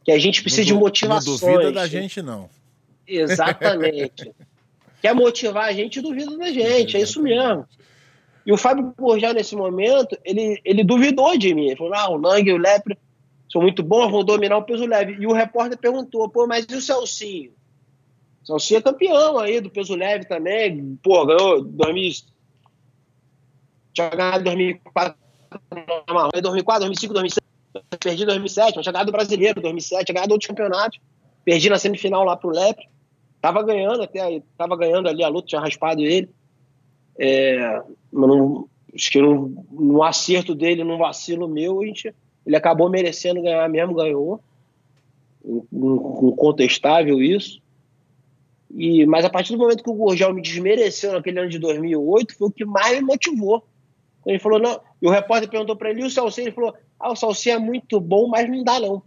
que 0.06 0.12
a 0.12 0.20
gente 0.20 0.44
precisa 0.44 0.70
não, 0.70 0.78
de 0.78 0.84
motivações. 0.84 1.42
Não 1.42 1.52
duvida 1.52 1.72
da 1.72 1.88
gente, 1.88 2.22
não. 2.22 2.48
Exatamente. 3.08 4.32
Quer 5.02 5.16
motivar 5.16 5.66
a 5.66 5.74
gente, 5.74 6.00
duvida 6.00 6.38
da 6.38 6.52
gente, 6.52 6.96
é 6.96 7.02
isso 7.02 7.24
mesmo. 7.24 7.66
E 8.46 8.54
o 8.54 8.58
Fábio 8.58 8.94
Borjá, 8.96 9.34
nesse 9.34 9.56
momento, 9.56 10.16
ele, 10.24 10.62
ele 10.64 10.84
duvidou 10.84 11.36
de 11.36 11.56
mim. 11.56 11.68
Ele 11.68 11.76
falou: 11.76 11.96
ah, 11.96 12.12
o 12.12 12.18
Lang 12.18 12.48
e 12.48 12.54
o 12.54 12.58
Lepre 12.58 12.96
são 13.52 13.64
muito 13.64 13.82
bons, 13.82 14.12
vão 14.12 14.24
dominar 14.24 14.58
o 14.58 14.64
peso 14.64 14.86
leve. 14.86 15.18
E 15.20 15.26
o 15.26 15.34
repórter 15.34 15.78
perguntou: 15.78 16.30
pô, 16.30 16.46
mas 16.46 16.66
e 16.70 16.76
o 16.76 16.82
Celcinho? 16.82 17.52
Celcinho 18.44 18.80
é 18.80 18.82
campeão 18.82 19.38
aí 19.38 19.62
do 19.62 19.70
peso 19.70 19.96
leve 19.96 20.26
também. 20.26 20.98
Pô, 21.04 21.26
ganhou 21.26 21.64
2000. 21.64 22.12
Tinha 23.94 24.10
ganhado 24.10 24.44
2004, 24.44 25.16
2004, 26.42 26.80
2005, 26.86 27.14
2006. 27.14 27.42
Perdi 28.00 28.26
2007, 28.26 28.76
mas 28.76 28.84
tinha 28.84 28.94
ganhado 28.94 29.10
o 29.10 29.14
brasileiro 29.14 29.62
2007, 29.62 30.06
tinha 30.06 30.16
ganhado 30.16 30.34
outros 30.34 30.48
campeonatos. 30.48 31.00
Perdi 31.46 31.70
na 31.70 31.78
semifinal 31.78 32.24
lá 32.24 32.36
pro 32.36 32.50
Lepre. 32.50 32.90
Tava 33.42 33.64
ganhando 33.64 34.04
até 34.04 34.22
aí, 34.22 34.44
tava 34.58 34.78
ganhando 34.78 35.10
ali 35.10 35.24
a 35.24 35.28
luta, 35.28 35.48
tinha 35.48 35.62
raspado 35.62 36.02
ele. 36.02 36.30
É, 37.18 37.82
não, 38.12 38.68
acho 38.94 39.12
que 39.12 39.22
no, 39.22 40.04
acerto 40.04 40.54
dele, 40.54 40.84
no 40.84 40.98
vacilo 40.98 41.48
meu, 41.48 41.84
gente, 41.84 42.14
ele 42.46 42.56
acabou 42.56 42.90
merecendo 42.90 43.42
ganhar 43.42 43.68
mesmo, 43.70 43.96
ganhou. 43.96 44.40
Incontestável 45.44 47.22
isso. 47.22 47.62
E, 48.74 49.06
mas 49.06 49.26
a 49.26 49.30
partir 49.30 49.54
do 49.54 49.60
momento 49.60 49.84
que 49.84 49.90
o 49.90 49.94
Gurgel 49.94 50.34
me 50.34 50.42
desmereceu 50.42 51.14
naquele 51.14 51.40
ano 51.40 51.50
de 51.50 51.60
2008, 51.60 52.38
foi 52.38 52.48
o 52.48 52.52
que 52.52 52.66
mais 52.66 52.96
me 53.00 53.02
motivou. 53.02 53.66
Ele 54.26 54.40
falou, 54.40 54.60
não, 54.60 54.80
e 55.02 55.08
o 55.08 55.12
repórter 55.12 55.50
perguntou 55.50 55.76
para 55.76 55.90
ele, 55.90 56.02
e 56.02 56.06
o 56.06 56.10
Salsinha? 56.10 56.48
Ele 56.48 56.56
falou, 56.56 56.74
ah, 57.00 57.12
o 57.12 57.16
Salsinha 57.16 57.56
é 57.56 57.60
muito 57.60 58.00
bom, 58.00 58.28
mas 58.28 58.50
não 58.50 58.64
dá 58.64 58.80
não. 58.80 59.02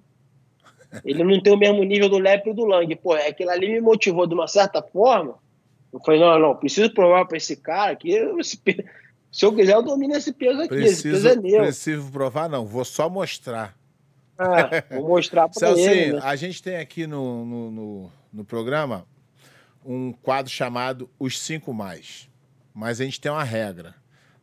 Ele 1.04 1.24
não 1.24 1.40
tem 1.40 1.52
o 1.52 1.56
mesmo 1.56 1.82
nível 1.82 2.08
do 2.08 2.18
Lepre 2.18 2.50
e 2.50 2.54
do 2.54 2.64
Lang. 2.64 2.94
Pô, 2.96 3.14
aquilo 3.14 3.50
ali 3.50 3.68
me 3.68 3.80
motivou 3.80 4.26
de 4.26 4.34
uma 4.34 4.46
certa 4.46 4.80
forma 4.80 5.36
eu 5.94 6.00
falei, 6.00 6.20
não, 6.20 6.38
não, 6.40 6.56
preciso 6.56 6.92
provar 6.92 7.24
para 7.24 7.36
esse 7.36 7.54
cara 7.54 7.94
que 7.94 8.10
se 9.30 9.46
eu 9.46 9.54
quiser 9.54 9.74
eu 9.74 9.82
domino 9.82 10.16
esse 10.16 10.32
peso 10.32 10.60
aqui, 10.62 10.68
preciso, 10.68 10.92
esse 10.92 11.24
peso 11.24 11.28
é 11.28 11.36
meu. 11.36 11.62
Preciso 11.62 12.10
provar, 12.10 12.48
não, 12.48 12.66
vou 12.66 12.84
só 12.84 13.08
mostrar. 13.08 13.76
É, 14.36 14.96
vou 14.96 15.08
mostrar 15.08 15.48
para 15.54 15.70
ele. 15.70 16.14
Né? 16.14 16.20
A 16.24 16.34
gente 16.34 16.60
tem 16.60 16.76
aqui 16.78 17.06
no, 17.06 17.44
no, 17.44 17.70
no, 17.70 18.12
no, 18.32 18.44
programa 18.44 19.06
um 19.84 20.12
quadro 20.12 20.50
chamado 20.50 21.10
Os 21.18 21.38
Cinco 21.38 21.72
Mais. 21.72 22.28
Mas 22.72 23.00
a 23.00 23.04
gente 23.04 23.20
tem 23.20 23.30
uma 23.30 23.44
regra. 23.44 23.94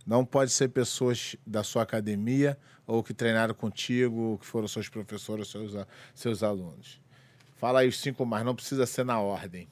Não 0.05 0.25
pode 0.25 0.51
ser 0.51 0.69
pessoas 0.69 1.35
da 1.45 1.63
sua 1.63 1.83
academia 1.83 2.57
ou 2.87 3.03
que 3.03 3.13
treinaram 3.13 3.53
contigo, 3.53 4.37
que 4.39 4.45
foram 4.45 4.67
seus 4.67 4.89
professores, 4.89 5.47
seus, 5.47 5.73
seus 6.13 6.43
alunos. 6.43 6.99
Fala 7.55 7.81
aí 7.81 7.87
os 7.87 7.99
cinco 7.99 8.25
mais, 8.25 8.43
não 8.43 8.55
precisa 8.55 8.85
ser 8.85 9.05
na 9.05 9.19
ordem. 9.19 9.67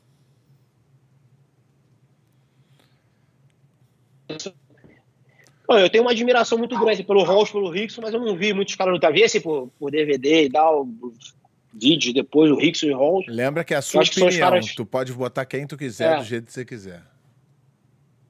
Eu 5.67 5.89
tenho 5.89 6.03
uma 6.03 6.11
admiração 6.11 6.57
muito 6.57 6.79
grande 6.79 7.03
pelo 7.03 7.23
Ross, 7.23 7.51
pelo 7.51 7.69
Rickson, 7.69 8.01
mas 8.01 8.13
eu 8.13 8.19
não 8.19 8.35
vi 8.35 8.53
muitos 8.53 8.75
caras 8.75 8.93
lutar. 8.93 9.11
Vi 9.11 9.23
assim 9.23 9.41
por, 9.41 9.69
por 9.79 9.89
DVD 9.89 10.45
e 10.45 10.49
tal, 10.51 10.87
vídeos 11.73 12.13
depois, 12.13 12.51
o 12.51 12.55
Rickson 12.55 12.87
e 12.87 12.93
Ross. 12.93 13.25
Lembra 13.27 13.63
que 13.63 13.73
é 13.73 13.77
a 13.77 13.81
sua 13.81 14.03
opinião, 14.03 14.39
caras... 14.39 14.73
tu 14.73 14.85
pode 14.85 15.13
botar 15.13 15.45
quem 15.45 15.67
tu 15.67 15.77
quiser, 15.77 16.13
é. 16.13 16.17
do 16.17 16.23
jeito 16.23 16.45
que 16.45 16.53
você 16.53 16.65
quiser. 16.65 17.01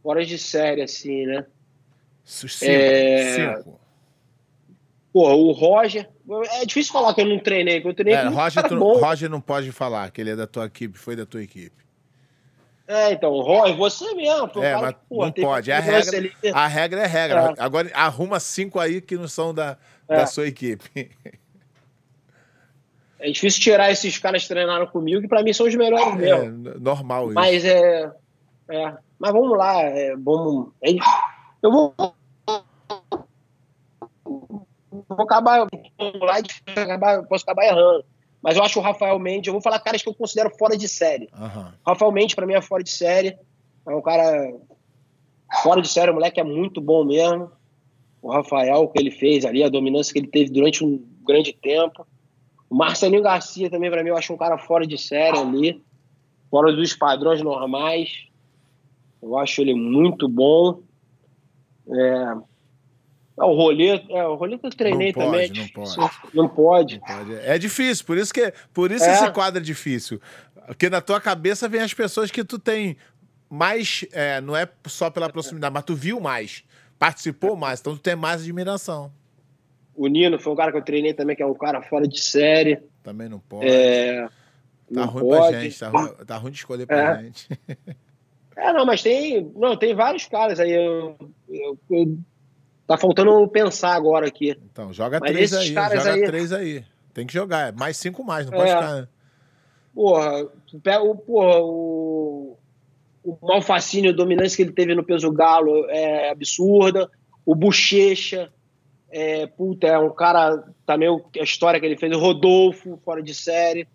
Fora 0.03 0.25
de 0.25 0.37
série, 0.37 0.81
assim, 0.81 1.25
né? 1.25 1.45
Cinco. 2.23 2.65
É... 2.65 3.35
Cinco. 3.35 3.79
Pô, 5.11 5.33
o 5.33 5.51
Roger. 5.51 6.07
É 6.61 6.65
difícil 6.65 6.93
falar 6.93 7.13
que 7.13 7.21
eu 7.21 7.25
não 7.25 7.39
treinei, 7.39 7.81
que 7.81 7.87
eu 7.87 7.93
treinei. 7.93 8.25
É, 8.25 8.27
Roger, 8.27 8.63
tu, 8.67 8.77
Roger 8.77 9.29
não 9.29 9.41
pode 9.41 9.71
falar 9.71 10.11
que 10.11 10.21
ele 10.21 10.29
é 10.29 10.35
da 10.35 10.45
tua 10.45 10.65
equipe, 10.65 10.97
foi 10.97 11.15
da 11.15 11.25
tua 11.25 11.41
equipe. 11.41 11.79
É, 12.87 13.11
então, 13.11 13.31
Roy, 13.39 13.75
você 13.75 14.15
mesmo. 14.15 14.49
É, 14.63 14.75
mas 14.75 14.95
porra, 15.07 15.25
não 15.25 15.31
pode. 15.31 15.71
A 15.71 15.79
regra, 15.79 16.17
ali. 16.17 16.33
a 16.51 16.67
regra 16.67 17.01
é 17.01 17.05
regra. 17.05 17.53
É. 17.55 17.61
Agora, 17.61 17.89
arruma 17.93 18.39
cinco 18.39 18.79
aí 18.79 18.99
que 18.99 19.15
não 19.15 19.27
são 19.27 19.53
da, 19.53 19.77
é. 20.07 20.17
da 20.17 20.25
sua 20.25 20.47
equipe. 20.47 21.11
É 23.19 23.29
difícil 23.29 23.61
tirar 23.61 23.91
esses 23.91 24.17
caras 24.17 24.43
que 24.43 24.47
treinaram 24.47 24.87
comigo, 24.87 25.21
que 25.21 25.27
pra 25.27 25.43
mim 25.43 25.51
são 25.51 25.67
os 25.67 25.75
melhores 25.75 26.13
é, 26.13 26.15
mesmo. 26.15 26.69
É, 26.69 26.79
normal 26.79 27.25
isso. 27.25 27.33
Mas 27.33 27.65
é, 27.65 28.11
é. 28.69 28.93
Mas 29.19 29.33
vamos 29.33 29.57
lá. 29.57 29.81
É, 29.81 30.15
vamos, 30.15 30.71
é, 30.81 30.91
eu 31.61 31.71
vou. 31.71 31.93
Vou 35.07 35.21
acabar. 35.21 35.59
Lá, 35.59 37.23
posso 37.27 37.43
acabar 37.43 37.65
errando. 37.65 38.05
Mas 38.41 38.55
eu 38.55 38.63
acho 38.63 38.79
o 38.79 38.81
Rafael 38.81 39.19
Mendes, 39.19 39.47
eu 39.47 39.53
vou 39.53 39.61
falar 39.61 39.79
caras 39.79 40.01
que 40.01 40.07
eu 40.07 40.13
considero 40.13 40.49
fora 40.57 40.77
de 40.77 40.87
série. 40.87 41.29
Uhum. 41.37 41.71
Rafael 41.85 42.11
Mendes, 42.11 42.35
para 42.35 42.45
mim, 42.45 42.53
é 42.53 42.61
fora 42.61 42.81
de 42.81 42.89
série. 42.89 43.37
É 43.85 43.93
um 43.93 44.01
cara 44.01 44.53
fora 45.61 45.81
de 45.81 45.89
série, 45.89 46.11
o 46.11 46.13
moleque 46.13 46.39
é 46.39 46.43
muito 46.43 46.79
bom 46.79 47.03
mesmo. 47.03 47.51
O 48.21 48.31
Rafael, 48.31 48.83
o 48.83 48.87
que 48.87 48.99
ele 48.99 49.11
fez 49.11 49.45
ali, 49.45 49.63
a 49.63 49.69
dominância 49.69 50.13
que 50.13 50.19
ele 50.19 50.27
teve 50.27 50.51
durante 50.51 50.85
um 50.85 51.03
grande 51.25 51.53
tempo. 51.53 52.07
O 52.69 52.75
Marcelinho 52.75 53.23
Garcia 53.23 53.69
também, 53.69 53.89
para 53.89 54.03
mim, 54.03 54.09
eu 54.09 54.17
acho 54.17 54.33
um 54.33 54.37
cara 54.37 54.57
fora 54.57 54.85
de 54.85 54.97
série 54.97 55.37
ali. 55.37 55.83
Fora 56.49 56.71
dos 56.71 56.93
padrões 56.93 57.41
normais. 57.41 58.27
Eu 59.21 59.37
acho 59.37 59.61
ele 59.61 59.73
muito 59.73 60.27
bom. 60.27 60.81
É, 61.91 62.35
o 63.37 63.55
rolê, 63.55 64.03
é, 64.09 64.25
o 64.25 64.35
rolê 64.35 64.57
que 64.57 64.65
eu 64.65 64.69
treinei 64.69 65.13
não 65.15 65.25
também. 65.25 65.47
Pode, 65.47 65.59
não, 65.59 65.67
pode. 65.69 65.97
não 66.33 66.47
pode. 66.47 66.99
Não 66.99 67.17
pode. 67.17 67.35
É 67.35 67.57
difícil, 67.57 68.05
por 68.05 68.17
isso 68.17 68.33
que 68.33 68.53
por 68.73 68.91
isso 68.91 69.05
é. 69.05 69.13
esse 69.13 69.31
quadro 69.31 69.59
é 69.59 69.63
difícil. 69.63 70.21
Porque 70.67 70.89
na 70.89 71.01
tua 71.01 71.19
cabeça 71.19 71.67
vem 71.67 71.81
as 71.81 71.93
pessoas 71.93 72.29
que 72.29 72.43
tu 72.43 72.59
tem 72.59 72.97
mais. 73.49 74.05
É, 74.11 74.39
não 74.41 74.55
é 74.55 74.67
só 74.85 75.09
pela 75.09 75.29
proximidade, 75.29 75.73
mas 75.73 75.83
tu 75.83 75.95
viu 75.95 76.19
mais, 76.19 76.63
participou 76.97 77.55
mais, 77.55 77.79
então 77.79 77.95
tu 77.95 78.01
tem 78.01 78.15
mais 78.15 78.41
admiração. 78.41 79.11
O 79.99 80.07
Nino 80.07 80.39
foi 80.39 80.53
um 80.53 80.55
cara 80.55 80.71
que 80.71 80.77
eu 80.77 80.83
treinei 80.83 81.13
também, 81.13 81.35
que 81.35 81.43
é 81.43 81.45
um 81.45 81.53
cara 81.53 81.81
fora 81.81 82.07
de 82.07 82.21
série. 82.21 82.79
Também 83.03 83.27
não 83.27 83.39
pode. 83.39 83.67
É, 83.67 84.27
Tá 84.93 85.05
ruim 85.05 85.23
pode. 85.23 85.49
pra 85.49 85.61
gente, 85.61 85.79
tá 85.79 85.89
ruim, 85.89 86.09
tá 86.25 86.37
ruim 86.37 86.51
de 86.51 86.57
escolher 86.57 86.85
pra 86.85 87.19
é. 87.19 87.23
gente. 87.23 87.47
É, 88.55 88.73
não, 88.73 88.85
mas 88.85 89.01
tem, 89.01 89.51
não, 89.55 89.77
tem 89.77 89.95
vários 89.95 90.25
caras 90.25 90.59
aí. 90.59 90.71
Eu, 90.71 91.15
eu, 91.47 91.79
eu, 91.89 92.17
tá 92.85 92.97
faltando 92.97 93.47
pensar 93.47 93.93
agora 93.93 94.27
aqui. 94.27 94.57
Então, 94.71 94.91
joga 94.91 95.19
mas 95.19 95.31
três 95.31 95.53
aí, 95.53 95.67
joga 95.67 96.13
aí... 96.13 96.25
três 96.25 96.51
aí. 96.51 96.85
Tem 97.13 97.25
que 97.25 97.33
jogar, 97.33 97.69
é 97.69 97.71
mais 97.71 97.95
cinco 97.97 98.23
mais, 98.23 98.45
não 98.45 98.53
pode 98.53 98.69
é. 98.69 98.75
ficar. 98.75 98.95
Né? 98.95 99.07
Porra, 99.93 100.47
pega 100.83 101.01
o, 101.01 101.15
porra, 101.15 101.59
o, 101.61 102.57
o 103.23 103.37
mal 103.41 103.61
fascínio, 103.61 104.11
a 104.11 104.15
dominância 104.15 104.55
que 104.55 104.63
ele 104.63 104.73
teve 104.73 104.93
no 104.93 105.05
peso 105.05 105.31
galo 105.31 105.85
é 105.89 106.29
absurda. 106.29 107.09
O 107.45 107.55
Bochecha, 107.55 108.51
é, 109.11 109.47
puta, 109.47 109.87
é 109.87 109.97
um 109.97 110.13
cara 110.13 110.63
também, 110.85 111.09
a 111.39 111.43
história 111.43 111.79
que 111.79 111.85
ele 111.85 111.97
fez, 111.97 112.15
o 112.15 112.19
Rodolfo, 112.19 112.99
fora 113.03 113.21
de 113.21 113.33
série. 113.33 113.87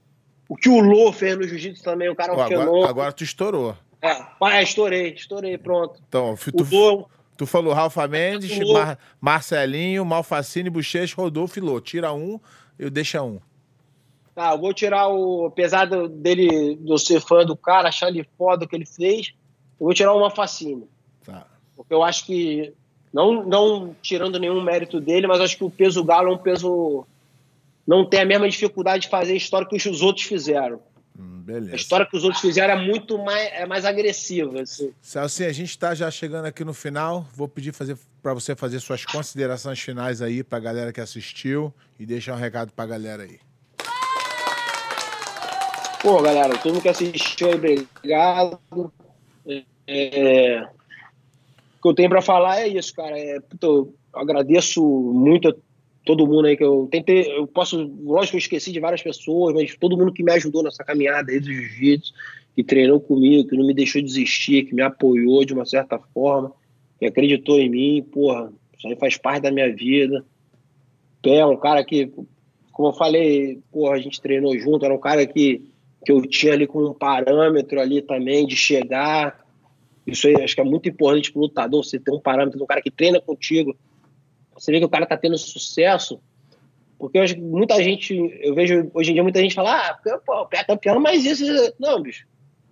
O 0.49 0.57
que 0.57 0.69
o 0.69 0.81
Lô 0.81 1.13
fez 1.13 1.37
no 1.37 1.45
jiu-jitsu 1.45 1.83
também, 1.83 2.09
o 2.09 2.15
cara 2.15 2.33
é 2.33 2.37
um 2.37 2.41
agora, 2.41 2.89
agora 2.89 3.13
tu 3.13 3.25
estourou. 3.25 3.77
É, 4.03 4.59
é, 4.59 4.63
estourei, 4.63 5.15
estourei, 5.15 5.57
pronto. 5.57 5.99
Então, 6.07 6.37
tu, 6.37 6.67
Lô, 6.71 7.09
tu 7.37 7.47
falou 7.47 7.73
Rafa 7.73 8.07
Mendes, 8.07 8.59
Mar, 8.71 8.99
Marcelinho, 9.19 10.05
Malfacine, 10.05 10.69
Bochecha, 10.69 11.17
Rodolfo 11.17 11.59
e 11.59 11.63
Lô. 11.63 11.81
Tira 11.81 12.13
um, 12.13 12.39
eu 12.79 12.91
deixo 12.91 13.23
um. 13.23 13.41
Tá, 14.35 14.53
eu 14.53 14.59
vou 14.59 14.75
tirar 14.75 15.09
o. 15.09 15.47
Apesar 15.47 15.87
dele, 15.87 16.77
de 16.77 16.91
eu 16.91 16.99
ser 16.99 17.21
fã 17.21 17.47
do 17.47 17.57
cara, 17.57 17.89
achar 17.89 18.09
ele 18.09 18.29
foda 18.37 18.65
o 18.65 18.69
que 18.69 18.77
ele 18.77 18.85
fez, 18.85 19.33
eu 19.81 19.87
vou 19.87 19.95
tirar 19.95 20.13
uma 20.13 20.31
fascínio. 20.31 20.89
Tá. 21.25 21.47
Porque 21.77 21.95
eu 21.95 22.03
acho 22.03 22.27
que. 22.27 22.75
Não, 23.15 23.45
não 23.45 23.97
tirando 24.03 24.41
nenhum 24.41 24.61
mérito 24.61 25.01
dele, 25.01 25.29
mas 25.29 25.41
acho 25.41 25.57
que 25.57 25.63
o 25.63 25.71
peso 25.71 26.03
galo 26.03 26.33
é 26.33 26.35
um 26.35 26.39
peso. 26.39 27.07
Não 27.87 28.05
tem 28.05 28.23
a 28.23 28.25
mesma 28.25 28.49
dificuldade 28.49 29.05
de 29.05 29.09
fazer 29.09 29.35
a 29.35 29.37
história 29.37 29.69
que 29.69 29.77
os 29.77 30.03
outros 30.03 30.27
fizeram. 30.27 30.81
Hum, 31.17 31.41
beleza. 31.43 31.75
A 31.75 31.77
história 31.77 32.05
que 32.05 32.17
os 32.17 32.25
outros 32.25 32.41
fizeram 32.41 32.75
é 32.75 32.85
muito 32.85 33.17
mais, 33.17 33.53
é 33.53 33.67
mais 33.67 33.85
agressiva. 33.85 34.63
Assim. 34.63 34.93
Celso, 35.01 35.45
a 35.45 35.53
gente 35.53 35.71
está 35.71 35.95
já 35.95 36.11
chegando 36.11 36.47
aqui 36.47 36.65
no 36.65 36.75
final. 36.75 37.25
Vou 37.37 37.47
pedir 37.47 37.73
para 38.21 38.35
você 38.35 38.57
fazer 38.57 38.81
suas 38.81 39.05
considerações 39.05 39.79
finais 39.79 40.21
aí 40.21 40.43
para 40.43 40.59
a 40.59 40.61
galera 40.61 40.93
que 40.93 41.01
assistiu 41.01 41.73
e 42.01 42.05
deixar 42.05 42.35
um 42.35 42.39
recado 42.39 42.73
para 42.73 42.85
a 42.85 42.89
galera 42.89 43.23
aí. 43.23 43.39
Pô, 46.03 46.21
galera, 46.21 46.59
todo 46.59 46.73
mundo 46.73 46.83
que 46.83 46.89
assistiu 46.89 47.47
aí, 47.47 47.55
obrigado. 47.55 48.61
É, 49.87 50.67
o 50.67 50.84
que 51.85 51.89
eu 51.89 51.95
tenho 51.95 52.09
para 52.09 52.23
falar 52.23 52.63
é 52.63 52.69
isso, 52.69 52.95
cara. 52.95 53.19
É, 53.19 53.39
eu 53.61 53.95
agradeço 54.11 54.83
muito 54.83 55.51
a 55.51 55.55
todo 56.03 56.27
mundo 56.27 56.47
aí 56.47 56.57
que 56.57 56.65
eu 56.65 56.89
tentei. 56.91 57.31
Eu 57.31 57.47
posso, 57.47 57.77
lógico 58.03 58.37
eu 58.37 58.39
esqueci 58.39 58.73
de 58.73 58.81
várias 58.81 59.03
pessoas, 59.03 59.53
mas 59.53 59.77
todo 59.77 59.99
mundo 59.99 60.11
que 60.11 60.23
me 60.23 60.33
ajudou 60.33 60.63
nessa 60.63 60.83
caminhada 60.83 61.31
aí 61.31 61.39
do 61.39 61.53
jiu-jitsu, 61.53 62.15
que 62.57 62.65
treinou 62.65 62.99
comigo, 62.99 63.47
que 63.47 63.55
não 63.55 63.67
me 63.67 63.75
deixou 63.75 64.01
desistir, 64.01 64.65
que 64.65 64.75
me 64.75 64.81
apoiou 64.81 65.45
de 65.45 65.53
uma 65.53 65.67
certa 65.67 65.99
forma, 65.99 66.53
que 66.99 67.05
acreditou 67.05 67.59
em 67.59 67.69
mim, 67.69 68.03
porra, 68.03 68.51
isso 68.79 68.89
aí 68.89 68.97
faz 68.97 69.19
parte 69.19 69.43
da 69.43 69.53
minha 69.53 69.71
vida. 69.71 70.25
É 71.23 71.45
um 71.45 71.59
cara 71.59 71.85
que, 71.85 72.11
como 72.73 72.89
eu 72.89 72.95
falei, 72.95 73.61
porra, 73.71 73.97
a 73.97 73.99
gente 73.99 74.23
treinou 74.23 74.59
junto, 74.59 74.87
era 74.87 74.95
um 74.95 75.01
cara 75.01 75.27
que 75.27 75.71
que 76.05 76.13
eu 76.13 76.21
tinha 76.23 76.53
ali 76.53 76.67
como 76.67 76.91
um 76.91 76.95
parâmetro 76.95 77.81
ali 77.81 78.03
também 78.03 78.47
de 78.47 78.55
chegar. 78.55 79.44
Isso 80.07 80.27
aí 80.27 80.43
acho 80.43 80.55
que 80.55 80.61
é 80.61 80.65
muito 80.65 80.89
importante 80.89 81.33
para 81.33 81.39
o 81.39 81.43
lutador, 81.43 81.85
você 81.85 81.99
ter 81.99 82.13
um 82.13 82.21
parâmetro 82.21 82.63
um 82.63 82.67
cara 82.67 82.83
que 82.83 82.91
treina 82.91 83.21
contigo. 83.21 83.77
Você 84.55 84.71
vê 84.71 84.79
que 84.79 84.85
o 84.85 84.91
cara 84.91 85.05
está 85.05 85.17
tendo 85.17 85.37
sucesso, 85.39 86.21
porque 86.99 87.19
eu, 87.19 87.25
muita 87.39 87.83
gente, 87.83 88.15
eu 88.41 88.55
vejo 88.55 88.91
hoje 88.95 89.11
em 89.11 89.15
dia 89.15 89.23
muita 89.23 89.41
gente 89.41 89.55
falar, 89.55 89.99
ah, 90.05 90.19
pô, 90.25 90.47
é 90.53 90.63
campeão, 90.65 91.01
mas 91.01 91.25
isso. 91.25 91.45
Não, 91.79 92.01
bicho. 92.01 92.27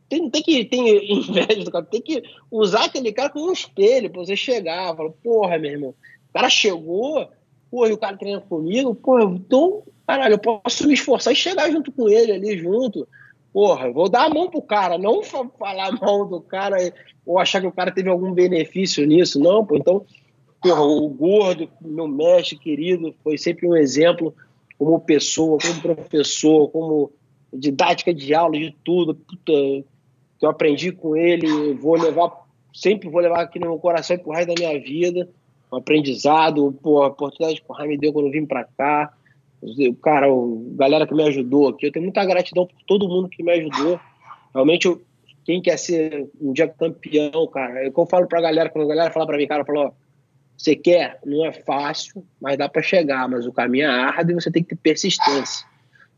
Tem, 0.09 0.29
tem 0.29 0.43
que 0.43 0.65
ter 0.67 0.77
inveja 1.11 1.65
do 1.65 1.71
cara, 1.71 1.85
tem 1.87 2.03
que 2.03 2.23
usar 2.51 2.85
aquele 2.85 3.13
cara 3.13 3.31
como 3.31 3.49
um 3.49 3.53
espelho 3.53 4.11
para 4.11 4.21
você 4.21 4.37
chegar. 4.37 4.95
Fala, 4.95 5.11
porra, 5.23 5.59
meu 5.59 5.71
irmão, 5.71 5.91
o 6.29 6.33
cara 6.35 6.51
chegou, 6.51 7.29
porra, 7.71 7.89
e 7.89 7.93
o 7.93 7.99
cara 7.99 8.17
treina 8.17 8.41
comigo, 8.43 8.95
porra, 8.95 9.25
então, 9.25 9.83
caralho, 10.07 10.35
eu 10.35 10.39
posso 10.39 10.87
me 10.87 10.93
esforçar 10.93 11.33
e 11.33 11.37
chegar 11.37 11.71
junto 11.71 11.91
com 11.91 12.11
ele 12.11 12.33
ali, 12.33 12.59
junto 12.59 13.09
porra, 13.53 13.91
vou 13.93 14.09
dar 14.09 14.25
a 14.25 14.31
mão 14.31 14.49
pro 14.49 14.63
cara, 14.63 14.97
não 14.97 15.23
falar 15.23 15.93
mal 16.01 16.25
do 16.27 16.41
cara 16.41 16.77
ou 17.25 17.39
achar 17.39 17.61
que 17.61 17.67
o 17.67 17.73
cara 17.73 17.93
teve 17.93 18.09
algum 18.09 18.33
benefício 18.33 19.07
nisso, 19.07 19.39
não, 19.39 19.65
pô. 19.65 19.77
Então, 19.77 20.05
porra, 20.61 20.83
o 20.83 21.09
gordo, 21.09 21.69
meu 21.81 22.09
mestre 22.09 22.59
querido, 22.59 23.15
foi 23.23 23.37
sempre 23.37 23.69
um 23.69 23.77
exemplo 23.77 24.35
como 24.79 24.99
pessoa, 25.01 25.59
como 25.61 25.81
professor, 25.81 26.69
como 26.69 27.13
didática 27.53 28.13
de 28.13 28.35
aula, 28.35 28.59
de 28.59 28.75
tudo, 28.85 29.15
puta, 29.15 29.53
que 29.53 30.47
eu 30.47 30.51
aprendi 30.51 30.91
com 30.91 31.15
ele, 31.15 31.75
vou 31.75 31.95
levar, 31.95 32.33
sempre 32.73 33.09
vou 33.09 33.21
levar 33.21 33.43
aqui 33.43 33.59
no 33.59 33.67
meu 33.67 33.79
coração 33.79 34.17
e 34.17 34.19
pro 34.19 34.33
resto 34.33 34.55
da 34.55 34.55
minha 34.55 34.81
vida, 34.81 35.29
um 35.71 35.77
aprendizado, 35.77 36.73
pô, 36.83 37.03
a 37.03 37.09
oportunidade 37.09 37.61
que 37.61 37.71
o 37.71 37.73
Raim 37.73 37.89
me 37.89 37.99
deu 37.99 38.13
quando 38.13 38.27
eu 38.27 38.33
vim 38.33 38.47
para 38.47 38.65
cá, 38.65 39.13
cara, 40.03 40.27
a 40.27 40.77
galera 40.77 41.07
que 41.07 41.15
me 41.15 41.23
ajudou 41.25 41.69
aqui, 41.69 41.87
eu 41.87 41.93
tenho 41.93 42.05
muita 42.05 42.25
gratidão 42.25 42.67
por 42.67 42.83
todo 42.87 43.09
mundo 43.09 43.29
que 43.29 43.43
me 43.43 43.53
ajudou. 43.53 44.01
Realmente, 44.53 44.87
eu, 44.87 45.01
quem 45.45 45.61
quer 45.63 45.79
ser 45.79 46.29
um 46.41 46.53
dia 46.53 46.69
campeão, 46.69 47.47
cara, 47.47 47.85
é 47.85 47.89
o 47.89 47.93
que 47.93 48.01
eu 48.01 48.07
falo 48.07 48.27
pra 48.27 48.41
galera, 48.41 48.71
quando 48.71 48.85
a 48.85 48.95
galera 48.95 49.13
fala 49.13 49.27
pra 49.27 49.37
mim, 49.37 49.47
cara, 49.47 49.65
falou, 49.65 49.95
você 50.57 50.77
quer, 50.77 51.19
não 51.25 51.45
é 51.45 51.53
fácil, 51.53 52.25
mas 52.41 52.57
dá 52.57 52.69
para 52.69 52.83
chegar, 52.83 53.29
mas 53.29 53.47
o 53.47 53.53
caminho 53.53 53.87
é 53.87 53.89
árduo 53.89 54.33
e 54.33 54.35
você 54.41 54.51
tem 54.51 54.63
que 54.63 54.71
ter 54.71 54.77
persistência. 54.77 55.67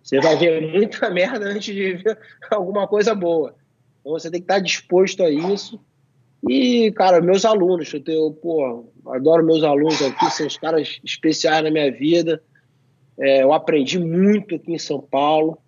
Você 0.02 0.20
vai 0.20 0.36
ver 0.36 0.70
muita 0.70 1.08
merda 1.10 1.46
antes 1.46 1.74
de 1.74 1.94
ver 1.94 2.18
alguma 2.50 2.86
coisa 2.86 3.14
boa. 3.14 3.54
Então 4.00 4.12
você 4.12 4.30
tem 4.30 4.40
que 4.40 4.44
estar 4.44 4.58
disposto 4.58 5.22
a 5.22 5.30
isso. 5.30 5.80
E, 6.46 6.92
cara, 6.92 7.22
meus 7.22 7.46
alunos, 7.46 7.92
eu 7.92 8.00
tenho, 8.04 8.30
pô, 8.32 8.92
adoro 9.06 9.44
meus 9.44 9.62
alunos 9.62 10.02
aqui, 10.02 10.30
são 10.30 10.46
os 10.46 10.58
caras 10.58 11.00
especiais 11.02 11.64
na 11.64 11.70
minha 11.70 11.90
vida. 11.90 12.42
É, 13.18 13.42
eu 13.42 13.52
aprendi 13.52 13.98
muito 13.98 14.54
aqui 14.54 14.72
em 14.72 14.78
São 14.78 15.00
Paulo. 15.00 15.58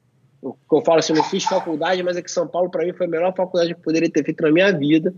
Eu, 0.42 0.56
eu 0.72 0.80
falo 0.82 0.98
assim, 0.98 1.12
eu 1.12 1.18
não 1.18 1.24
fiz 1.24 1.44
faculdade, 1.44 2.02
mas 2.02 2.16
é 2.16 2.22
que 2.22 2.30
São 2.30 2.46
Paulo, 2.46 2.70
para 2.70 2.84
mim, 2.84 2.92
foi 2.92 3.06
a 3.06 3.10
melhor 3.10 3.34
faculdade 3.34 3.74
que 3.74 3.80
eu 3.80 3.84
poderia 3.84 4.10
ter 4.10 4.24
feito 4.24 4.42
na 4.42 4.50
minha 4.50 4.72
vida. 4.72 5.14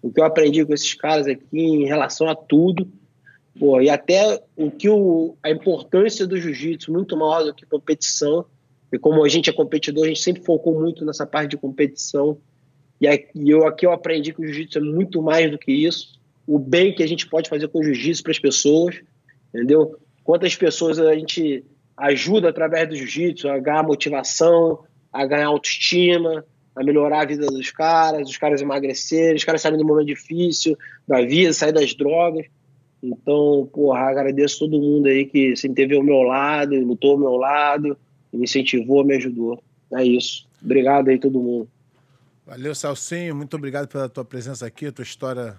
O 0.00 0.12
que 0.12 0.20
eu 0.20 0.24
aprendi 0.24 0.64
com 0.64 0.74
esses 0.74 0.94
caras 0.94 1.26
aqui 1.26 1.58
em 1.58 1.86
relação 1.86 2.28
a 2.28 2.34
tudo. 2.34 2.88
Pô, 3.58 3.80
e 3.80 3.90
até 3.90 4.42
o 4.56 4.70
que 4.70 4.88
o, 4.88 5.36
a 5.42 5.50
importância 5.50 6.26
do 6.26 6.36
jiu-jitsu, 6.36 6.92
muito 6.92 7.16
maior 7.16 7.44
do 7.44 7.54
que 7.54 7.66
competição. 7.66 8.46
E 8.92 8.98
como 8.98 9.24
a 9.24 9.28
gente 9.28 9.48
é 9.48 9.52
competidor, 9.52 10.04
a 10.04 10.08
gente 10.08 10.20
sempre 10.20 10.42
focou 10.42 10.78
muito 10.78 11.04
nessa 11.04 11.26
parte 11.26 11.50
de 11.50 11.56
competição. 11.56 12.38
E 13.00 13.06
aqui, 13.06 13.50
eu, 13.50 13.66
aqui 13.66 13.86
eu 13.86 13.92
aprendi 13.92 14.32
que 14.32 14.40
o 14.40 14.44
jiu-jitsu 14.44 14.78
é 14.78 14.80
muito 14.80 15.22
mais 15.22 15.50
do 15.50 15.58
que 15.58 15.72
isso. 15.72 16.20
O 16.46 16.58
bem 16.58 16.94
que 16.94 17.02
a 17.02 17.06
gente 17.06 17.28
pode 17.28 17.48
fazer 17.48 17.68
com 17.68 17.78
o 17.78 17.84
jiu-jitsu 17.84 18.22
para 18.22 18.32
as 18.32 18.38
pessoas, 18.38 19.00
entendeu? 19.54 19.96
Quantas 20.24 20.54
pessoas 20.56 20.98
a 20.98 21.14
gente 21.14 21.64
ajuda 22.02 22.48
através 22.48 22.88
do 22.88 22.96
jiu-jitsu 22.96 23.48
a 23.48 23.58
ganhar 23.58 23.84
motivação, 23.84 24.80
a 25.12 25.24
ganhar 25.24 25.46
autoestima, 25.46 26.44
a 26.74 26.82
melhorar 26.82 27.20
a 27.20 27.24
vida 27.26 27.46
dos 27.46 27.70
caras, 27.70 28.28
os 28.28 28.36
caras 28.36 28.60
emagrecerem, 28.60 29.36
os 29.36 29.44
caras 29.44 29.62
saírem 29.62 29.78
do 29.78 29.86
momento 29.86 30.06
difícil 30.06 30.76
da 31.06 31.20
vida, 31.20 31.52
sair 31.52 31.72
das 31.72 31.94
drogas. 31.94 32.46
Então, 33.00 33.68
porra, 33.72 34.00
agradeço 34.00 34.60
todo 34.60 34.80
mundo 34.80 35.06
aí 35.06 35.26
que 35.26 35.54
sempre 35.54 35.82
teve 35.82 35.96
ao 35.96 36.02
meu 36.02 36.22
lado, 36.22 36.74
lutou 36.80 37.12
ao 37.12 37.18
meu 37.18 37.36
lado, 37.36 37.96
me 38.32 38.44
incentivou, 38.44 39.04
me 39.04 39.16
ajudou. 39.16 39.62
É 39.92 40.04
isso. 40.04 40.48
Obrigado 40.62 41.08
aí 41.08 41.18
todo 41.18 41.38
mundo. 41.38 41.68
Valeu, 42.46 42.74
Salsinho. 42.74 43.34
Muito 43.34 43.54
obrigado 43.56 43.86
pela 43.86 44.08
tua 44.08 44.24
presença 44.24 44.66
aqui, 44.66 44.86
a 44.86 44.92
tua 44.92 45.04
história. 45.04 45.56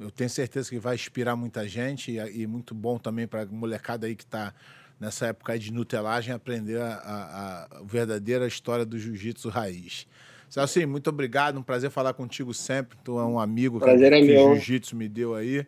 Eu 0.00 0.10
tenho 0.10 0.30
certeza 0.30 0.68
que 0.68 0.78
vai 0.78 0.94
inspirar 0.94 1.36
muita 1.36 1.66
gente 1.68 2.12
e, 2.12 2.42
e 2.42 2.46
muito 2.46 2.74
bom 2.74 2.98
também 2.98 3.26
para 3.26 3.46
molecada 3.46 4.06
aí 4.06 4.16
que 4.16 4.24
está 4.24 4.52
nessa 4.98 5.26
época 5.26 5.58
de 5.58 5.72
nutelagem, 5.72 6.34
aprender 6.34 6.80
a, 6.80 6.94
a, 6.94 7.78
a 7.78 7.82
verdadeira 7.84 8.46
história 8.46 8.84
do 8.84 8.98
jiu-jitsu 8.98 9.48
raiz. 9.48 10.06
Celso, 10.48 10.86
muito 10.86 11.10
obrigado, 11.10 11.58
um 11.58 11.62
prazer 11.62 11.90
falar 11.90 12.14
contigo 12.14 12.54
sempre. 12.54 12.96
Tu 13.02 13.18
é 13.18 13.24
um 13.24 13.38
amigo 13.38 13.78
prazer 13.78 14.12
que, 14.12 14.16
é 14.16 14.26
que 14.26 14.38
o 14.38 14.54
jiu-jitsu 14.54 14.96
me 14.96 15.08
deu 15.08 15.34
aí. 15.34 15.66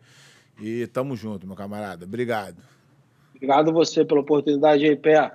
E 0.61 0.87
tamo 0.89 1.17
junto, 1.17 1.47
meu 1.47 1.57
camarada. 1.57 2.05
Obrigado. 2.05 2.57
Obrigado 3.35 3.73
você 3.73 4.05
pela 4.05 4.21
oportunidade 4.21 4.85
aí, 4.85 4.97
Pé. 4.97 5.31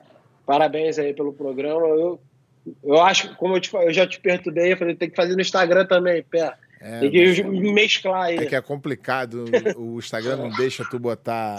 Parabéns 0.45 0.99
aí 0.99 1.14
pelo 1.14 1.32
programa. 1.32 1.88
Eu, 1.88 2.20
eu 2.84 3.02
acho, 3.02 3.36
como 3.38 3.56
eu, 3.56 3.61
te, 3.61 3.74
eu 3.74 3.94
já 3.94 4.06
te 4.06 4.20
perturbei, 4.20 4.74
eu 4.74 4.78
falei, 4.78 4.95
tem 4.95 5.10
que 5.10 5.15
fazer 5.15 5.36
no 5.36 5.41
Instagram 5.41 5.86
também, 5.86 6.24
Pé. 6.24 6.53
É, 6.82 6.99
tem 6.99 7.11
que 7.11 7.72
mesclar 7.72 8.24
aí. 8.24 8.38
É 8.38 8.45
que 8.45 8.56
é 8.56 8.61
complicado, 8.61 9.45
o 9.78 9.98
Instagram 9.99 10.36
não 10.36 10.49
deixa 10.49 10.84
tu 10.84 10.99
botar 10.99 11.57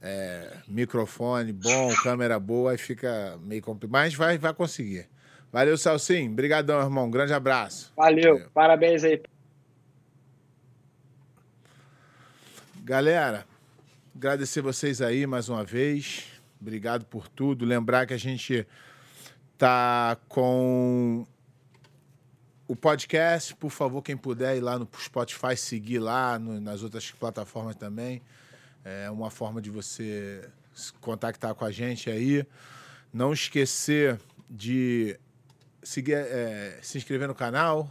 é, 0.00 0.52
microfone 0.66 1.52
bom, 1.52 1.92
câmera 2.02 2.38
boa, 2.38 2.72
aí 2.72 2.78
fica 2.78 3.38
meio 3.42 3.62
complicado. 3.62 3.92
Mas 3.92 4.14
vai, 4.14 4.38
vai 4.38 4.54
conseguir. 4.54 5.08
Valeu, 5.52 5.76
Salsim. 5.78 6.28
Obrigadão, 6.30 6.80
irmão. 6.80 7.06
Um 7.06 7.10
grande 7.10 7.32
abraço. 7.32 7.92
Valeu. 7.96 8.34
Valeu. 8.34 8.50
Parabéns 8.50 9.04
aí. 9.04 9.22
Galera, 12.84 13.44
agradecer 14.14 14.60
vocês 14.60 15.02
aí 15.02 15.26
mais 15.26 15.48
uma 15.48 15.64
vez. 15.64 16.24
Obrigado 16.60 17.04
por 17.04 17.28
tudo. 17.28 17.64
Lembrar 17.64 18.06
que 18.06 18.14
a 18.14 18.18
gente 18.18 18.66
tá 19.56 20.16
com 20.28 21.26
o 22.66 22.76
podcast, 22.76 23.54
por 23.56 23.70
favor, 23.70 24.02
quem 24.02 24.16
puder 24.16 24.56
ir 24.56 24.60
lá 24.60 24.78
no 24.78 24.86
Spotify, 24.98 25.56
seguir 25.56 25.98
lá, 25.98 26.38
no, 26.38 26.60
nas 26.60 26.82
outras 26.82 27.10
plataformas 27.10 27.74
também. 27.76 28.22
É 29.04 29.10
uma 29.10 29.30
forma 29.30 29.60
de 29.60 29.70
você 29.70 30.48
contactar 31.00 31.54
com 31.54 31.64
a 31.64 31.70
gente 31.70 32.08
aí. 32.08 32.46
Não 33.12 33.32
esquecer 33.32 34.18
de 34.48 35.18
seguir, 35.82 36.14
é, 36.14 36.78
se 36.82 36.98
inscrever 36.98 37.28
no 37.28 37.34
canal 37.34 37.90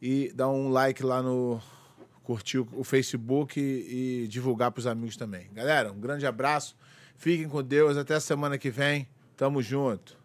e 0.00 0.32
dar 0.34 0.48
um 0.48 0.68
like 0.68 1.02
lá 1.02 1.22
no. 1.22 1.60
curtir 2.22 2.58
o 2.58 2.84
Facebook 2.84 3.60
e, 3.60 4.24
e 4.24 4.28
divulgar 4.28 4.70
para 4.70 4.80
os 4.80 4.86
amigos 4.86 5.16
também. 5.16 5.48
Galera, 5.52 5.92
um 5.92 6.00
grande 6.00 6.26
abraço. 6.26 6.76
Fiquem 7.16 7.48
com 7.48 7.62
Deus. 7.62 7.96
Até 7.96 8.14
a 8.14 8.20
semana 8.20 8.58
que 8.58 8.70
vem. 8.70 9.08
Tamo 9.36 9.62
junto. 9.62 10.23